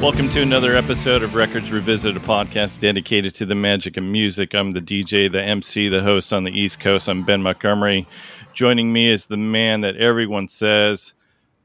Welcome 0.00 0.30
to 0.30 0.40
another 0.40 0.76
episode 0.76 1.22
of 1.22 1.34
Records 1.34 1.70
Revisited, 1.70 2.16
a 2.16 2.26
podcast 2.26 2.78
dedicated 2.78 3.34
to 3.34 3.44
the 3.44 3.54
magic 3.54 3.98
of 3.98 4.02
music. 4.02 4.54
I'm 4.54 4.70
the 4.70 4.80
DJ, 4.80 5.30
the 5.30 5.42
MC, 5.42 5.90
the 5.90 6.02
host 6.02 6.32
on 6.32 6.44
the 6.44 6.58
East 6.58 6.80
Coast. 6.80 7.06
I'm 7.06 7.22
Ben 7.22 7.42
Montgomery. 7.42 8.08
Joining 8.54 8.94
me 8.94 9.10
is 9.10 9.26
the 9.26 9.36
man 9.36 9.82
that 9.82 9.96
everyone 9.96 10.48
says, 10.48 11.12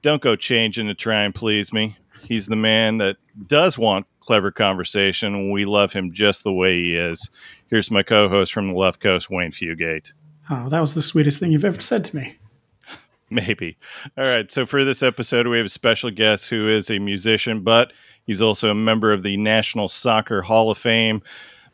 don't 0.02 0.22
go 0.22 0.36
changing 0.36 0.88
to 0.88 0.94
try 0.94 1.24
and 1.24 1.34
please 1.34 1.72
me. 1.72 1.96
He's 2.24 2.48
the 2.48 2.58
man 2.58 2.98
that 2.98 3.16
does 3.48 3.78
want 3.78 4.06
clever 4.20 4.52
conversation. 4.52 5.52
We 5.52 5.64
love 5.64 5.94
him 5.94 6.12
just 6.12 6.44
the 6.44 6.52
way 6.52 6.76
he 6.76 6.96
is. 6.98 7.30
Here's 7.70 7.90
my 7.90 8.04
co 8.04 8.28
host 8.28 8.52
from 8.52 8.68
the 8.68 8.76
left 8.76 9.00
coast, 9.00 9.30
Wayne 9.30 9.52
Fugate. 9.52 10.12
Oh, 10.50 10.68
that 10.68 10.82
was 10.82 10.94
the 10.94 11.02
sweetest 11.02 11.40
thing 11.40 11.54
you've 11.54 11.64
ever 11.64 11.80
said 11.80 12.04
to 12.06 12.18
me. 12.18 12.36
Maybe. 13.30 13.78
All 14.18 14.26
right. 14.26 14.52
So, 14.52 14.66
for 14.66 14.84
this 14.84 15.02
episode, 15.02 15.48
we 15.48 15.58
have 15.58 15.68
a 15.68 15.70
special 15.70 16.12
guest 16.12 16.50
who 16.50 16.68
is 16.68 16.92
a 16.92 17.00
musician, 17.00 17.62
but 17.62 17.94
he's 18.26 18.42
also 18.42 18.70
a 18.70 18.76
member 18.76 19.14
of 19.14 19.24
the 19.24 19.38
National 19.38 19.88
Soccer 19.88 20.42
Hall 20.42 20.70
of 20.70 20.78
Fame, 20.78 21.22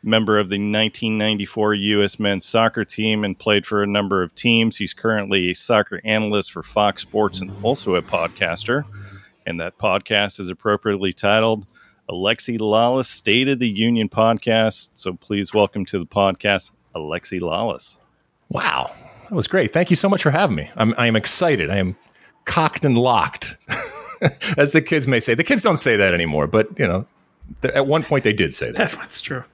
member 0.02 0.38
of 0.38 0.48
the 0.48 0.56
1994 0.56 1.74
U.S. 1.74 2.18
men's 2.18 2.44
soccer 2.46 2.84
team, 2.84 3.24
and 3.24 3.38
played 3.38 3.66
for 3.66 3.82
a 3.82 3.86
number 3.86 4.22
of 4.22 4.34
teams. 4.34 4.76
He's 4.76 4.94
currently 4.94 5.50
a 5.50 5.54
soccer 5.54 6.00
analyst 6.04 6.52
for 6.52 6.62
Fox 6.62 7.02
Sports 7.02 7.40
and 7.40 7.52
also 7.62 7.94
a 7.94 8.02
podcaster. 8.02 8.84
And 9.46 9.60
that 9.60 9.78
podcast 9.78 10.38
is 10.38 10.48
appropriately 10.48 11.12
titled 11.12 11.66
Alexi 12.08 12.58
Lalas 12.58 13.06
State 13.06 13.48
of 13.48 13.58
the 13.58 13.68
Union 13.68 14.08
podcast. 14.08 14.90
So, 14.94 15.14
please 15.14 15.52
welcome 15.52 15.84
to 15.86 15.98
the 15.98 16.06
podcast, 16.06 16.72
Alexi 16.94 17.40
Lalas. 17.40 17.98
Wow. 18.48 18.92
That 19.28 19.34
was 19.34 19.48
great. 19.48 19.72
Thank 19.72 19.88
you 19.88 19.96
so 19.96 20.08
much 20.08 20.22
for 20.22 20.30
having 20.30 20.56
me. 20.56 20.70
I'm, 20.76 20.94
I 20.98 21.06
am 21.06 21.16
excited. 21.16 21.70
I 21.70 21.78
am 21.78 21.96
cocked 22.44 22.84
and 22.84 22.96
locked, 22.98 23.56
as 24.56 24.72
the 24.72 24.82
kids 24.82 25.06
may 25.08 25.20
say. 25.20 25.34
The 25.34 25.44
kids 25.44 25.62
don't 25.62 25.76
say 25.76 25.96
that 25.96 26.14
anymore, 26.14 26.46
but 26.46 26.78
you 26.78 26.86
know, 26.86 27.06
at 27.62 27.86
one 27.86 28.02
point 28.02 28.24
they 28.24 28.32
did 28.32 28.54
say 28.54 28.70
that. 28.72 28.90
That's 28.98 29.20
true. 29.20 29.44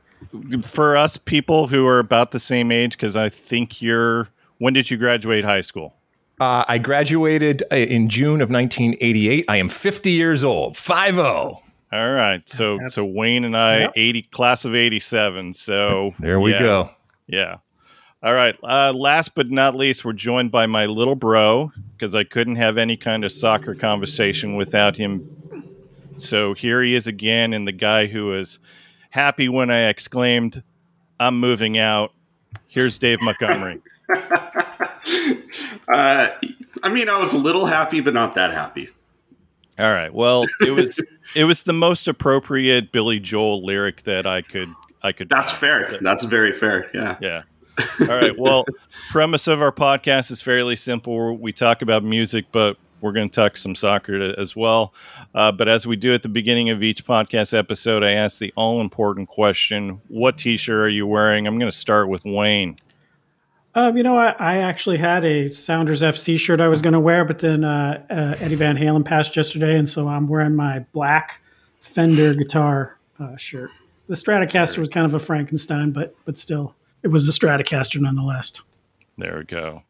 For 0.62 0.97
us 0.97 1.16
people 1.16 1.69
who 1.69 1.86
are 1.86 1.98
about 1.98 2.33
the 2.33 2.41
same 2.41 2.72
age, 2.72 2.92
because 2.92 3.16
I 3.16 3.28
think 3.28 3.80
you're, 3.80 4.28
when 4.58 4.72
did 4.75 4.91
you 4.91 4.97
graduate 4.97 5.44
high 5.44 5.60
school? 5.60 5.94
Uh, 6.41 6.64
I 6.69 6.78
graduated 6.78 7.62
uh, 7.72 7.77
in 7.77 8.08
June 8.08 8.41
of 8.41 8.50
1988. 8.50 9.44
I 9.48 9.56
am 9.56 9.69
50 9.69 10.10
years 10.10 10.44
old. 10.44 10.77
5 10.77 11.14
0. 11.14 11.62
All 11.91 12.12
right. 12.12 12.48
So, 12.48 12.75
That's- 12.77 12.94
so 12.94 13.05
Wayne 13.05 13.44
and 13.44 13.56
I, 13.56 13.80
Yep. 13.80 13.92
80, 13.97 14.22
class 14.25 14.64
of 14.64 14.75
87. 14.75 15.53
So 15.55 16.14
There 16.20 16.38
we 16.38 16.53
yeah, 16.53 16.58
go. 16.60 16.91
Yeah. 17.27 17.56
All 18.22 18.34
right. 18.34 18.56
Uh, 18.62 18.92
last 18.92 19.34
but 19.34 19.50
not 19.50 19.75
least, 19.75 20.05
we're 20.05 20.12
joined 20.12 20.50
by 20.50 20.66
my 20.66 20.86
little 20.86 21.14
bro 21.16 21.72
because 21.98 22.14
I 22.14 22.22
couldn't 22.22 22.56
have 22.56 22.78
any 22.78 22.96
kind 22.96 23.24
of 23.24 23.32
soccer 23.32 23.74
conversation 23.74 24.54
without 24.54 24.96
him. 24.96 25.28
So 26.16 26.54
here 26.54 26.80
he 26.82 26.94
is 26.94 27.06
again, 27.08 27.52
and 27.52 27.66
the 27.66 27.72
guy 27.72 28.06
who 28.06 28.27
was 28.27 28.60
happy 29.10 29.48
when 29.48 29.70
I 29.70 29.88
exclaimed, 29.88 30.62
I'm 31.19 31.41
moving 31.41 31.76
out. 31.76 32.12
Here's 32.69 32.98
Dave 32.98 33.20
Montgomery. 33.20 33.80
Uh, 35.91 36.28
I 36.82 36.88
mean, 36.91 37.08
I 37.08 37.19
was 37.19 37.32
a 37.32 37.38
little 37.38 37.64
happy, 37.64 38.00
but 38.00 38.12
not 38.12 38.34
that 38.34 38.52
happy. 38.52 38.91
All 39.78 39.91
right. 39.91 40.12
Well, 40.12 40.44
it 40.60 40.70
was 40.72 41.02
it 41.34 41.44
was 41.44 41.62
the 41.62 41.72
most 41.72 42.08
appropriate 42.08 42.92
Billy 42.92 43.19
Joel 43.19 43.64
lyric 43.64 44.02
that 44.02 44.26
I 44.26 44.42
could 44.42 44.69
I 45.02 45.12
could 45.12 45.30
That's 45.30 45.50
find. 45.50 45.86
fair. 45.86 45.98
That's 46.02 46.24
very 46.24 46.52
fair. 46.52 46.91
Yeah. 46.92 47.16
Yeah. 47.22 47.42
All 48.01 48.07
right. 48.07 48.39
Well, 48.39 48.65
premise 49.11 49.47
of 49.47 49.62
our 49.62 49.73
podcast 49.73 50.31
is 50.31 50.43
fairly 50.43 50.77
simple. 50.77 51.37
We 51.37 51.53
talk 51.53 51.83
about 51.83 52.05
music, 52.05 52.47
but 52.53 52.77
we're 53.00 53.12
going 53.12 53.31
to 53.31 53.34
talk 53.34 53.56
some 53.56 53.75
soccer 53.75 54.19
to- 54.19 54.41
as 54.41 54.56
well. 54.56 54.93
Uh, 55.34 55.53
but 55.53 55.69
as 55.69 55.87
we 55.87 55.97
do 55.97 56.12
at 56.15 56.22
the 56.22 56.28
beginning 56.28 56.71
of 56.71 56.83
each 56.83 57.05
podcast 57.05 57.56
episode, 57.56 58.03
I 58.03 58.12
ask 58.12 58.38
the 58.38 58.53
all 58.56 58.81
important 58.81 59.28
question: 59.28 60.00
What 60.09 60.38
T-shirt 60.38 60.78
are 60.81 60.88
you 60.88 61.06
wearing? 61.06 61.47
I'm 61.47 61.59
going 61.59 61.71
to 61.71 61.77
start 61.77 62.09
with 62.09 62.25
Wayne. 62.25 62.77
Um, 63.75 63.97
you 63.97 64.03
know, 64.03 64.17
I, 64.17 64.31
I 64.38 64.56
actually 64.59 64.97
had 64.97 65.25
a 65.25 65.50
Sounders 65.53 66.03
FC 66.03 66.38
shirt 66.38 66.61
I 66.61 66.69
was 66.69 66.83
going 66.83 66.94
to 66.94 67.00
wear, 67.00 67.25
but 67.25 67.38
then 67.38 67.62
uh, 67.62 68.03
uh, 68.11 68.34
Eddie 68.41 68.56
Van 68.56 68.77
Halen 68.77 69.05
passed 69.05 69.37
yesterday, 69.37 69.78
and 69.78 69.88
so 69.88 70.09
I'm 70.09 70.27
wearing 70.27 70.56
my 70.56 70.81
black 70.93 71.41
Fender 71.81 72.34
guitar 72.34 72.99
uh, 73.21 73.37
shirt. 73.37 73.71
The 74.09 74.15
Stratocaster 74.15 74.78
was 74.78 74.88
kind 74.88 75.06
of 75.06 75.15
a 75.15 75.21
Frankenstein, 75.21 75.91
but 75.93 76.17
but 76.25 76.38
still, 76.38 76.75
it 77.03 77.09
was 77.09 77.28
a 77.28 77.32
Stratocaster 77.32 78.00
nonetheless. 78.00 78.53
There 79.16 79.38
we 79.38 79.44
go. 79.44 79.82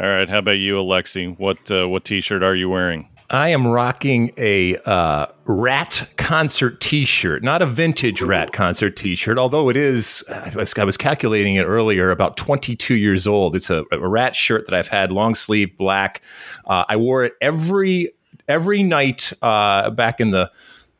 All 0.00 0.08
right. 0.08 0.28
How 0.28 0.38
about 0.38 0.58
you, 0.58 0.76
Alexi? 0.76 1.38
What 1.38 1.70
uh, 1.70 1.88
what 1.88 2.04
T-shirt 2.04 2.42
are 2.42 2.54
you 2.54 2.68
wearing? 2.68 3.08
I 3.30 3.48
am 3.48 3.66
rocking 3.66 4.30
a 4.36 4.76
uh, 4.84 5.26
Ratt 5.46 6.10
concert 6.18 6.80
T-shirt, 6.80 7.42
not 7.42 7.62
a 7.62 7.66
vintage 7.66 8.20
Ratt 8.20 8.52
concert 8.52 8.94
T-shirt, 8.94 9.38
although 9.38 9.70
it 9.70 9.76
is. 9.76 10.22
I 10.28 10.52
was, 10.54 10.74
I 10.76 10.84
was 10.84 10.96
calculating 10.98 11.54
it 11.54 11.62
earlier, 11.62 12.10
about 12.10 12.36
22 12.36 12.94
years 12.94 13.26
old. 13.26 13.56
It's 13.56 13.70
a, 13.70 13.84
a 13.90 14.06
Ratt 14.06 14.36
shirt 14.36 14.66
that 14.66 14.74
I've 14.74 14.88
had, 14.88 15.10
long 15.10 15.34
sleeve, 15.34 15.78
black. 15.78 16.20
Uh, 16.66 16.84
I 16.88 16.96
wore 16.96 17.24
it 17.24 17.32
every 17.40 18.10
every 18.48 18.82
night 18.82 19.32
uh, 19.40 19.90
back 19.90 20.20
in 20.20 20.30
the 20.30 20.50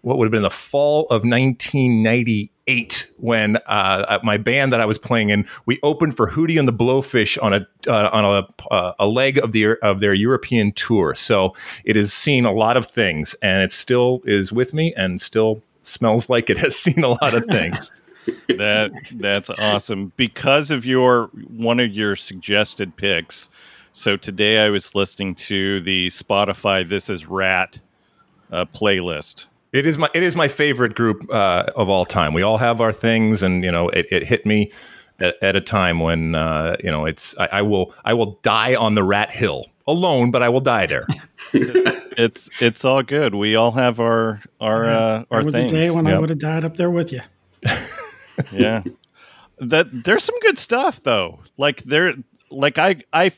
what 0.02 0.18
would 0.18 0.26
have 0.26 0.32
been 0.32 0.42
the 0.42 0.50
fall 0.50 1.02
of 1.04 1.24
1998 1.24 3.10
when 3.16 3.56
uh, 3.66 4.18
my 4.22 4.36
band 4.36 4.72
that 4.72 4.80
I 4.80 4.86
was 4.86 4.98
playing 4.98 5.30
in 5.30 5.46
we 5.64 5.78
opened 5.82 6.16
for 6.16 6.30
Hootie 6.30 6.58
and 6.58 6.68
the 6.68 6.72
Blowfish 6.72 7.42
on 7.42 7.54
a 7.54 7.66
uh, 7.88 8.10
on 8.12 8.24
a, 8.24 8.72
uh, 8.72 8.92
a 8.98 9.06
leg 9.06 9.38
of 9.38 9.52
the 9.52 9.76
of 9.80 10.00
their 10.00 10.12
European 10.12 10.72
tour. 10.72 11.14
So 11.14 11.54
it 11.84 11.96
has 11.96 12.12
seen 12.12 12.44
a 12.44 12.52
lot 12.52 12.76
of 12.76 12.86
things, 12.86 13.34
and 13.42 13.62
it 13.62 13.72
still 13.72 14.20
is 14.24 14.52
with 14.52 14.74
me, 14.74 14.92
and 14.96 15.20
still 15.20 15.62
smells 15.80 16.28
like 16.28 16.50
it 16.50 16.58
has 16.64 16.76
seen 16.76 17.04
a 17.04 17.08
lot 17.08 17.34
of 17.34 17.44
things. 17.46 17.90
That 18.46 18.92
that's 19.16 19.50
awesome 19.50 20.12
because 20.16 20.70
of 20.70 20.86
your 20.86 21.26
one 21.56 21.80
of 21.80 21.90
your 21.92 22.14
suggested 22.14 22.94
picks. 22.96 23.48
So 23.90 24.16
today 24.16 24.64
I 24.64 24.70
was 24.70 24.94
listening 24.94 25.34
to 25.34 25.80
the 25.80 26.06
Spotify 26.06 26.88
"This 26.88 27.10
Is 27.10 27.26
Ratt" 27.26 27.80
uh, 28.52 28.66
playlist. 28.66 29.46
It 29.72 29.86
is 29.86 29.96
my 29.96 30.08
it 30.14 30.22
is 30.22 30.36
my 30.36 30.48
favorite 30.48 30.94
group 30.94 31.32
uh, 31.32 31.64
of 31.76 31.88
all 31.88 32.04
time. 32.04 32.34
We 32.34 32.42
all 32.42 32.58
have 32.58 32.80
our 32.80 32.92
things, 32.92 33.42
and 33.42 33.64
you 33.64 33.72
know, 33.72 33.88
it, 33.88 34.06
it 34.10 34.24
hit 34.24 34.44
me 34.44 34.70
at, 35.18 35.36
at 35.42 35.56
a 35.56 35.60
time 35.60 36.00
when 36.00 36.34
uh, 36.34 36.76
you 36.84 36.90
know 36.90 37.06
it's 37.06 37.34
I, 37.38 37.48
I 37.52 37.62
will 37.62 37.94
I 38.04 38.12
will 38.14 38.38
die 38.42 38.74
on 38.74 38.94
the 38.94 39.02
Ratt 39.02 39.32
hill 39.32 39.66
alone, 39.86 40.30
but 40.30 40.42
I 40.42 40.48
will 40.48 40.60
die 40.60 40.86
there. 40.86 41.06
It's 42.14 42.50
it's 42.60 42.84
all 42.84 43.02
good. 43.02 43.34
We 43.34 43.56
all 43.56 43.70
have 43.70 43.98
our 43.98 44.42
our 44.60 44.84
uh, 44.84 45.24
our 45.30 45.38
Remember 45.38 45.50
the 45.50 45.58
things. 45.60 45.72
day 45.72 45.90
when 45.90 46.06
I 46.06 46.18
would 46.18 46.28
have 46.28 46.38
died 46.38 46.62
up 46.62 46.76
there 46.76 46.90
with 46.90 47.10
you. 47.10 47.22
yeah, 48.52 48.82
that 49.58 49.86
there's 50.04 50.22
some 50.24 50.38
good 50.40 50.58
stuff 50.58 51.02
though. 51.02 51.40
Like 51.56 51.82
there, 51.84 52.12
like 52.50 52.76
I 52.76 52.96
I 53.14 53.32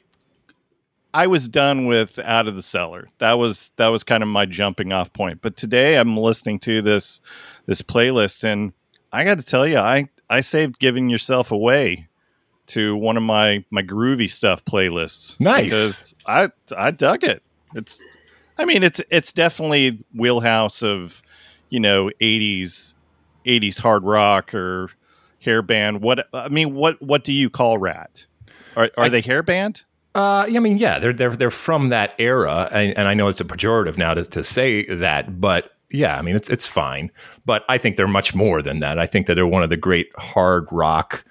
I 1.14 1.28
was 1.28 1.46
done 1.46 1.86
with 1.86 2.18
Out 2.18 2.48
of 2.48 2.56
the 2.56 2.62
Cellar. 2.62 3.06
That 3.18 3.34
was 3.34 3.70
that 3.76 3.86
was 3.86 4.02
kind 4.02 4.24
of 4.24 4.28
my 4.28 4.46
jumping 4.46 4.92
off 4.92 5.12
point. 5.12 5.40
But 5.40 5.56
today 5.56 5.96
I'm 5.96 6.16
listening 6.16 6.58
to 6.60 6.82
this 6.82 7.20
this 7.66 7.82
playlist, 7.82 8.42
and 8.42 8.72
I 9.12 9.24
got 9.24 9.38
to 9.38 9.44
tell 9.44 9.64
you, 9.64 9.78
I 9.78 10.08
I 10.28 10.40
saved 10.40 10.80
giving 10.80 11.08
yourself 11.08 11.52
away 11.52 12.08
to 12.66 12.96
one 12.96 13.16
of 13.16 13.22
my 13.22 13.64
my 13.70 13.82
groovy 13.82 14.28
stuff 14.28 14.64
playlists. 14.64 15.38
Nice. 15.38 15.66
because 15.66 16.14
I 16.26 16.48
I 16.76 16.90
dug 16.90 17.22
it. 17.22 17.44
It's 17.76 18.02
I 18.58 18.64
mean 18.64 18.82
it's 18.82 19.00
it's 19.08 19.32
definitely 19.32 20.04
wheelhouse 20.16 20.82
of 20.82 21.22
you 21.70 21.78
know 21.78 22.10
80s 22.20 22.94
80s 23.46 23.78
hard 23.78 24.02
rock 24.02 24.52
or 24.52 24.90
hair 25.38 25.62
band. 25.62 26.02
What 26.02 26.26
I 26.34 26.48
mean, 26.48 26.74
what 26.74 27.00
what 27.00 27.22
do 27.22 27.32
you 27.32 27.50
call 27.50 27.78
Ratt? 27.78 28.26
Are 28.76 28.90
are 28.96 29.08
they 29.08 29.20
hair 29.20 29.44
band? 29.44 29.82
Uh, 30.14 30.46
I 30.48 30.58
mean, 30.60 30.78
yeah, 30.78 30.98
they're 30.98 31.12
they're 31.12 31.34
they're 31.34 31.50
from 31.50 31.88
that 31.88 32.14
era, 32.18 32.68
and, 32.72 32.96
and 32.96 33.08
I 33.08 33.14
know 33.14 33.28
it's 33.28 33.40
a 33.40 33.44
pejorative 33.44 33.96
now 33.98 34.14
to, 34.14 34.24
to 34.24 34.44
say 34.44 34.84
that, 34.86 35.40
but 35.40 35.72
yeah, 35.90 36.16
I 36.16 36.22
mean 36.22 36.36
it's 36.36 36.48
it's 36.48 36.66
fine. 36.66 37.10
But 37.44 37.64
I 37.68 37.78
think 37.78 37.96
they're 37.96 38.06
much 38.06 38.34
more 38.34 38.62
than 38.62 38.78
that. 38.80 38.98
I 38.98 39.06
think 39.06 39.26
that 39.26 39.34
they're 39.34 39.46
one 39.46 39.64
of 39.64 39.70
the 39.70 39.76
great 39.76 40.10
hard 40.16 40.66
rock 40.70 41.24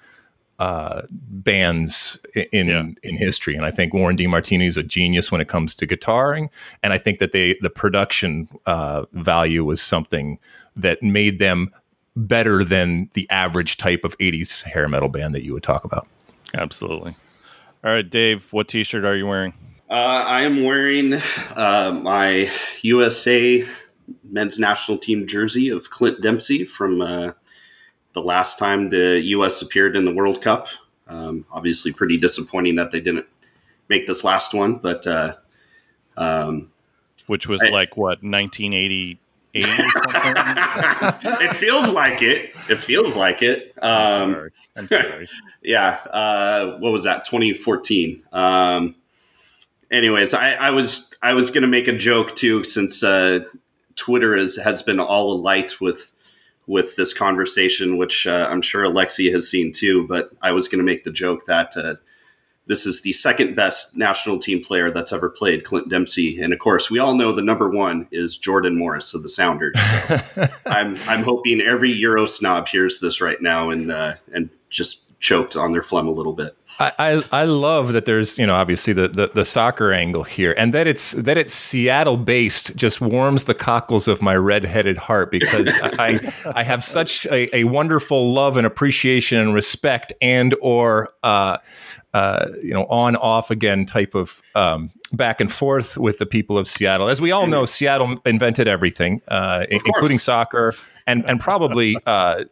uh, 0.58 1.02
bands 1.10 2.18
in 2.52 2.68
Yeah. 2.68 2.84
in 3.02 3.16
history, 3.16 3.54
and 3.56 3.64
I 3.64 3.70
think 3.70 3.94
Warren 3.94 4.16
DeMartini 4.18 4.66
is 4.66 4.76
a 4.76 4.82
genius 4.82 5.32
when 5.32 5.40
it 5.40 5.48
comes 5.48 5.74
to 5.76 5.86
guitaring, 5.86 6.48
and 6.82 6.92
I 6.92 6.98
think 6.98 7.20
that 7.20 7.32
they 7.32 7.56
the 7.62 7.70
production 7.70 8.48
uh, 8.66 9.06
value 9.12 9.64
was 9.64 9.80
something 9.80 10.38
that 10.76 11.02
made 11.02 11.38
them 11.38 11.70
better 12.16 12.62
than 12.62 13.08
the 13.14 13.28
average 13.30 13.76
type 13.76 14.04
of 14.04 14.16
80s 14.18 14.62
hair 14.62 14.88
metal 14.88 15.08
band 15.08 15.34
that 15.34 15.42
you 15.42 15.52
would 15.54 15.62
talk 15.64 15.84
about. 15.84 16.06
Absolutely. 16.54 17.14
All 17.84 17.92
right, 17.92 18.08
Dave, 18.08 18.50
what 18.50 18.68
T-shirt 18.68 19.04
are 19.04 19.14
you 19.14 19.26
wearing? 19.26 19.52
Uh, 19.90 20.24
I 20.26 20.42
am 20.42 20.64
wearing 20.64 21.14
uh, 21.54 22.00
my 22.02 22.50
USA 22.80 23.68
men's 24.22 24.58
national 24.58 24.96
team 24.96 25.26
jersey 25.26 25.68
of 25.68 25.90
Clint 25.90 26.22
Dempsey 26.22 26.64
from 26.64 27.02
uh, 27.02 27.32
the 28.14 28.22
last 28.22 28.58
time 28.58 28.88
the 28.88 29.20
U.S. 29.20 29.60
appeared 29.60 29.96
in 29.96 30.06
the 30.06 30.14
World 30.14 30.40
Cup. 30.40 30.68
Um, 31.08 31.44
obviously, 31.52 31.92
pretty 31.92 32.16
disappointing 32.16 32.76
that 32.76 32.90
they 32.90 33.00
didn't 33.00 33.26
make 33.90 34.06
this 34.06 34.24
last 34.24 34.54
one, 34.54 34.76
but 34.76 35.06
uh, 35.06 35.34
um, 36.16 36.72
Which 37.26 37.46
was 37.46 37.62
I- 37.62 37.68
like 37.68 37.98
what 37.98 38.22
1980 38.22 39.18
eight. 39.54 39.64
it 39.66 41.56
feels 41.56 41.92
like 41.92 42.22
it. 42.22 42.54
It 42.68 42.76
feels 42.76 43.16
like 43.16 43.42
it. 43.42 43.72
Um, 43.80 43.90
I'm 43.90 44.32
sorry. 44.32 44.50
I'm 44.76 44.88
sorry. 44.88 45.28
yeah. 45.62 45.90
Uh, 46.10 46.78
what 46.78 46.92
was 46.92 47.04
that? 47.04 47.24
2014. 47.24 48.22
Um, 48.32 48.94
anyways, 49.90 50.34
I, 50.34 50.52
I, 50.52 50.70
was 50.70 51.10
I 51.22 51.34
was 51.34 51.50
going 51.50 51.62
to 51.62 51.68
make 51.68 51.88
a 51.88 51.96
joke 51.96 52.34
too, 52.34 52.64
since 52.64 53.02
uh, 53.02 53.40
Twitter 53.96 54.36
is, 54.36 54.56
has 54.56 54.82
been 54.82 55.00
all 55.00 55.32
alight 55.32 55.80
with 55.80 56.12
with 56.66 56.96
this 56.96 57.12
conversation, 57.12 57.98
which 57.98 58.26
uh, 58.26 58.48
I'm 58.50 58.62
sure 58.62 58.84
Alexi 58.84 59.30
has 59.32 59.48
seen 59.48 59.70
too. 59.70 60.06
But 60.08 60.30
I 60.40 60.52
was 60.52 60.66
going 60.66 60.78
to 60.78 60.84
make 60.84 61.04
the 61.04 61.12
joke 61.12 61.46
that 61.46 61.76
uh, 61.76 61.94
this 62.66 62.86
is 62.86 63.02
the 63.02 63.12
second 63.12 63.54
best 63.54 63.96
national 63.96 64.38
team 64.38 64.62
player 64.62 64.90
that's 64.90 65.12
ever 65.12 65.28
played, 65.28 65.64
Clint 65.64 65.90
Dempsey, 65.90 66.40
and 66.40 66.52
of 66.52 66.58
course, 66.58 66.90
we 66.90 66.98
all 66.98 67.14
know 67.14 67.34
the 67.34 67.42
number 67.42 67.68
one 67.68 68.08
is 68.10 68.36
Jordan 68.36 68.78
Morris 68.78 69.12
of 69.12 69.22
the 69.22 69.28
Sounders. 69.28 69.78
So 69.78 70.46
I'm 70.66 70.96
I'm 71.06 71.22
hoping 71.22 71.60
every 71.60 71.92
Euro 71.92 72.26
snob 72.26 72.68
hears 72.68 73.00
this 73.00 73.20
right 73.20 73.40
now 73.40 73.70
and 73.70 73.90
uh, 73.90 74.14
and 74.32 74.48
just 74.70 75.04
choked 75.20 75.56
on 75.56 75.70
their 75.70 75.82
phlegm 75.82 76.06
a 76.06 76.10
little 76.10 76.32
bit. 76.32 76.56
I, 76.78 76.92
I, 76.98 77.22
I 77.32 77.44
love 77.44 77.92
that 77.92 78.04
there's 78.04 78.36
you 78.38 78.46
know 78.46 78.54
obviously 78.54 78.92
the, 78.92 79.08
the, 79.08 79.28
the 79.28 79.44
soccer 79.44 79.92
angle 79.92 80.24
here 80.24 80.54
and 80.58 80.74
that 80.74 80.86
it's 80.86 81.12
that 81.12 81.38
it's 81.38 81.52
Seattle 81.52 82.16
based 82.16 82.74
just 82.74 83.00
warms 83.00 83.44
the 83.44 83.54
cockles 83.54 84.08
of 84.08 84.20
my 84.20 84.34
redheaded 84.34 84.98
heart 84.98 85.30
because 85.30 85.78
I 85.82 86.32
I 86.54 86.64
have 86.64 86.82
such 86.82 87.26
a, 87.26 87.54
a, 87.56 87.64
wonderful 87.64 88.32
love 88.32 88.56
and 88.56 88.66
appreciation 88.66 89.38
and 89.38 89.54
respect 89.54 90.12
and 90.20 90.54
or 90.60 91.10
uh, 91.22 91.58
uh, 92.14 92.50
you 92.62 92.72
know, 92.72 92.86
on 92.86 93.16
off 93.16 93.50
again 93.50 93.84
type 93.84 94.14
of 94.14 94.40
um, 94.54 94.90
back 95.12 95.40
and 95.40 95.52
forth 95.52 95.98
with 95.98 96.18
the 96.18 96.26
people 96.26 96.56
of 96.56 96.66
Seattle. 96.66 97.08
As 97.08 97.20
we 97.20 97.32
all 97.32 97.46
know, 97.46 97.64
Seattle 97.64 98.16
invented 98.24 98.68
everything, 98.68 99.20
uh, 99.28 99.66
including 99.68 100.18
soccer 100.18 100.74
and 101.06 101.28
and 101.28 101.40
probably 101.40 101.96
uh, 102.06 102.44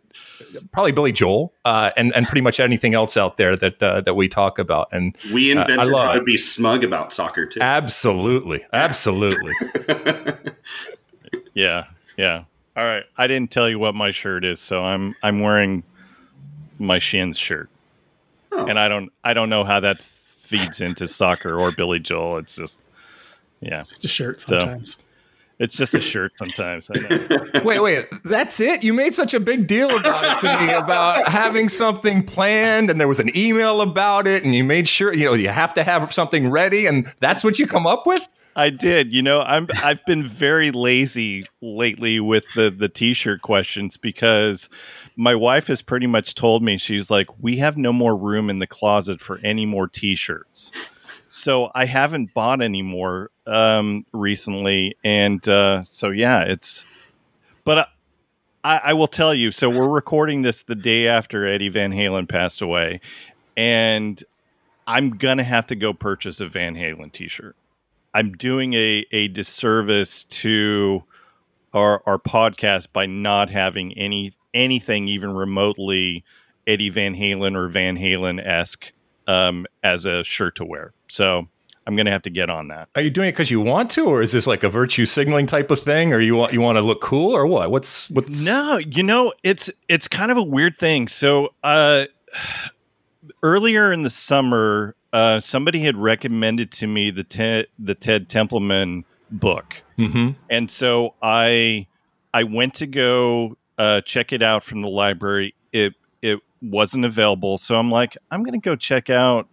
probably 0.72 0.92
Billy 0.92 1.12
Joel 1.12 1.52
uh, 1.64 1.92
and 1.96 2.14
and 2.14 2.26
pretty 2.26 2.40
much 2.40 2.60
anything 2.60 2.92
else 2.92 3.16
out 3.16 3.36
there 3.36 3.56
that 3.56 3.82
uh, 3.82 4.00
that 4.00 4.14
we 4.14 4.28
talk 4.28 4.58
about. 4.58 4.88
And 4.92 5.16
we 5.32 5.52
invented 5.52 5.94
uh, 5.94 6.06
how 6.06 6.14
to 6.14 6.22
be 6.22 6.36
smug 6.36 6.84
about 6.84 7.12
soccer 7.12 7.46
too. 7.46 7.60
Absolutely, 7.60 8.64
absolutely. 8.72 9.52
yeah, 11.54 11.84
yeah. 12.16 12.44
All 12.76 12.84
right, 12.84 13.04
I 13.16 13.26
didn't 13.26 13.50
tell 13.50 13.68
you 13.68 13.78
what 13.78 13.94
my 13.94 14.10
shirt 14.10 14.44
is, 14.44 14.58
so 14.60 14.82
I'm 14.82 15.14
I'm 15.22 15.40
wearing 15.40 15.84
my 16.78 16.98
Shins 16.98 17.38
shirt. 17.38 17.68
Oh. 18.52 18.66
And 18.66 18.78
I 18.78 18.88
don't 18.88 19.12
I 19.24 19.34
don't 19.34 19.48
know 19.48 19.64
how 19.64 19.80
that 19.80 20.02
feeds 20.02 20.80
into 20.80 21.08
soccer 21.08 21.58
or 21.58 21.72
Billy 21.72 21.98
Joel. 21.98 22.38
It's 22.38 22.56
just 22.56 22.80
yeah, 23.60 23.84
just 23.84 24.04
a 24.04 24.08
shirt 24.08 24.40
sometimes. 24.40 24.96
So, 24.96 25.02
it's 25.58 25.76
just 25.76 25.94
a 25.94 26.00
shirt 26.00 26.36
sometimes. 26.36 26.90
wait, 27.64 27.80
wait, 27.80 28.06
that's 28.24 28.58
it? 28.58 28.82
You 28.82 28.92
made 28.92 29.14
such 29.14 29.32
a 29.32 29.38
big 29.38 29.68
deal 29.68 29.96
about 29.96 30.24
it 30.24 30.40
to 30.40 30.66
me 30.66 30.72
about 30.72 31.28
having 31.28 31.68
something 31.68 32.24
planned, 32.24 32.90
and 32.90 33.00
there 33.00 33.06
was 33.06 33.20
an 33.20 33.30
email 33.36 33.80
about 33.80 34.26
it, 34.26 34.42
and 34.42 34.54
you 34.54 34.64
made 34.64 34.88
sure 34.88 35.14
you 35.14 35.26
know 35.26 35.34
you 35.34 35.50
have 35.50 35.72
to 35.74 35.84
have 35.84 36.12
something 36.12 36.50
ready, 36.50 36.86
and 36.86 37.12
that's 37.20 37.44
what 37.44 37.60
you 37.60 37.68
come 37.68 37.86
up 37.86 38.06
with. 38.06 38.26
I 38.56 38.70
did. 38.70 39.12
You 39.12 39.22
know, 39.22 39.40
I'm 39.42 39.68
I've 39.82 40.04
been 40.04 40.24
very 40.24 40.72
lazy 40.72 41.46
lately 41.60 42.18
with 42.18 42.44
the 42.54 42.70
the 42.70 42.88
t-shirt 42.88 43.42
questions 43.42 43.96
because 43.96 44.68
my 45.16 45.34
wife 45.34 45.66
has 45.68 45.82
pretty 45.82 46.06
much 46.06 46.34
told 46.34 46.62
me 46.62 46.76
she's 46.76 47.10
like, 47.10 47.28
"We 47.40 47.58
have 47.58 47.76
no 47.76 47.92
more 47.92 48.16
room 48.16 48.50
in 48.50 48.58
the 48.58 48.66
closet 48.66 49.20
for 49.20 49.38
any 49.42 49.66
more 49.66 49.86
t-shirts." 49.88 50.72
So 51.28 51.70
I 51.74 51.86
haven't 51.86 52.34
bought 52.34 52.60
any 52.60 52.82
more 52.82 53.30
um, 53.46 54.04
recently, 54.12 54.96
and 55.02 55.46
uh, 55.48 55.82
so 55.82 56.10
yeah, 56.10 56.42
it's. 56.42 56.84
But 57.64 57.88
I, 58.64 58.80
I 58.84 58.92
will 58.92 59.08
tell 59.08 59.34
you. 59.34 59.50
So 59.50 59.68
we're 59.70 59.88
recording 59.88 60.42
this 60.42 60.62
the 60.62 60.74
day 60.74 61.08
after 61.08 61.46
Eddie 61.46 61.68
Van 61.68 61.92
Halen 61.92 62.28
passed 62.28 62.60
away, 62.60 63.00
and 63.56 64.22
I'm 64.86 65.10
gonna 65.10 65.44
have 65.44 65.66
to 65.68 65.76
go 65.76 65.92
purchase 65.92 66.40
a 66.40 66.48
Van 66.48 66.74
Halen 66.74 67.12
T-shirt. 67.12 67.56
I'm 68.14 68.32
doing 68.32 68.74
a, 68.74 69.06
a 69.10 69.28
disservice 69.28 70.24
to 70.24 71.02
our 71.72 72.02
our 72.04 72.18
podcast 72.18 72.92
by 72.92 73.06
not 73.06 73.48
having 73.48 73.96
any 73.96 74.32
anything 74.54 75.08
even 75.08 75.34
remotely 75.34 76.24
Eddie 76.66 76.90
Van 76.90 77.14
Halen 77.14 77.56
or 77.56 77.68
Van 77.68 77.96
Halen 77.96 78.44
esque 78.44 78.92
um, 79.26 79.66
as 79.82 80.04
a 80.04 80.22
shirt 80.24 80.56
to 80.56 80.64
wear. 80.64 80.92
So 81.08 81.48
I'm 81.86 81.96
going 81.96 82.06
to 82.06 82.12
have 82.12 82.22
to 82.22 82.30
get 82.30 82.50
on 82.50 82.68
that. 82.68 82.88
Are 82.94 83.02
you 83.02 83.10
doing 83.10 83.28
it 83.28 83.32
because 83.32 83.50
you 83.50 83.60
want 83.60 83.90
to, 83.92 84.06
or 84.06 84.22
is 84.22 84.32
this 84.32 84.46
like 84.46 84.62
a 84.62 84.68
virtue 84.68 85.06
signaling 85.06 85.46
type 85.46 85.70
of 85.70 85.80
thing, 85.80 86.12
or 86.12 86.20
you 86.20 86.36
want 86.36 86.52
you 86.52 86.60
want 86.60 86.78
to 86.78 86.82
look 86.82 87.00
cool, 87.00 87.32
or 87.32 87.46
what? 87.46 87.70
What's 87.70 88.08
what's? 88.10 88.44
No, 88.44 88.78
you 88.78 89.02
know, 89.02 89.32
it's 89.42 89.70
it's 89.88 90.06
kind 90.06 90.30
of 90.30 90.38
a 90.38 90.42
weird 90.42 90.78
thing. 90.78 91.08
So 91.08 91.54
uh, 91.64 92.06
earlier 93.42 93.92
in 93.92 94.02
the 94.02 94.10
summer, 94.10 94.94
uh, 95.12 95.40
somebody 95.40 95.80
had 95.80 95.96
recommended 95.96 96.70
to 96.72 96.86
me 96.86 97.10
the 97.10 97.24
Ted, 97.24 97.66
the 97.78 97.94
Ted 97.94 98.28
Templeman 98.28 99.04
book, 99.30 99.82
mm-hmm. 99.98 100.30
and 100.50 100.70
so 100.70 101.14
I 101.20 101.88
I 102.32 102.44
went 102.44 102.74
to 102.74 102.86
go 102.86 103.56
uh, 103.82 104.00
check 104.02 104.32
it 104.32 104.42
out 104.42 104.62
from 104.62 104.80
the 104.80 104.88
library. 104.88 105.56
It 105.72 105.94
it 106.22 106.38
wasn't 106.60 107.04
available, 107.04 107.58
so 107.58 107.76
I'm 107.76 107.90
like, 107.90 108.16
I'm 108.30 108.44
to 108.44 108.58
go 108.58 108.76
check 108.76 109.10
out. 109.10 109.48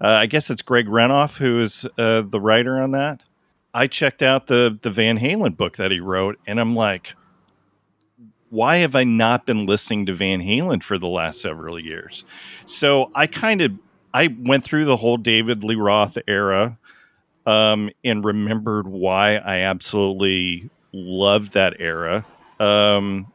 Uh, 0.00 0.06
I 0.22 0.26
guess 0.26 0.48
it's 0.48 0.62
Greg 0.62 0.86
Renoff 0.86 1.36
who 1.36 1.60
is 1.60 1.86
uh, 1.98 2.22
the 2.22 2.40
writer 2.40 2.80
on 2.80 2.92
that. 2.92 3.22
I 3.74 3.88
checked 3.88 4.22
out 4.22 4.46
the 4.46 4.78
the 4.80 4.90
Van 4.90 5.18
Halen 5.18 5.54
book 5.54 5.76
that 5.76 5.90
he 5.90 6.00
wrote, 6.00 6.38
and 6.46 6.58
I'm 6.58 6.74
like, 6.74 7.14
why 8.48 8.76
have 8.76 8.96
I 8.96 9.04
not 9.04 9.44
been 9.44 9.66
listening 9.66 10.06
to 10.06 10.14
Van 10.14 10.40
Halen 10.40 10.82
for 10.82 10.96
the 10.96 11.08
last 11.08 11.42
several 11.42 11.78
years? 11.78 12.24
So 12.64 13.10
I 13.14 13.26
kind 13.26 13.60
of 13.60 13.72
I 14.14 14.34
went 14.40 14.64
through 14.64 14.86
the 14.86 14.96
whole 14.96 15.18
David 15.18 15.62
Lee 15.62 15.74
Roth 15.74 16.16
era 16.26 16.78
um, 17.44 17.90
and 18.02 18.24
remembered 18.24 18.88
why 18.88 19.36
I 19.36 19.58
absolutely 19.58 20.70
loved 20.94 21.52
that 21.52 21.76
era. 21.80 22.24
Um, 22.58 23.31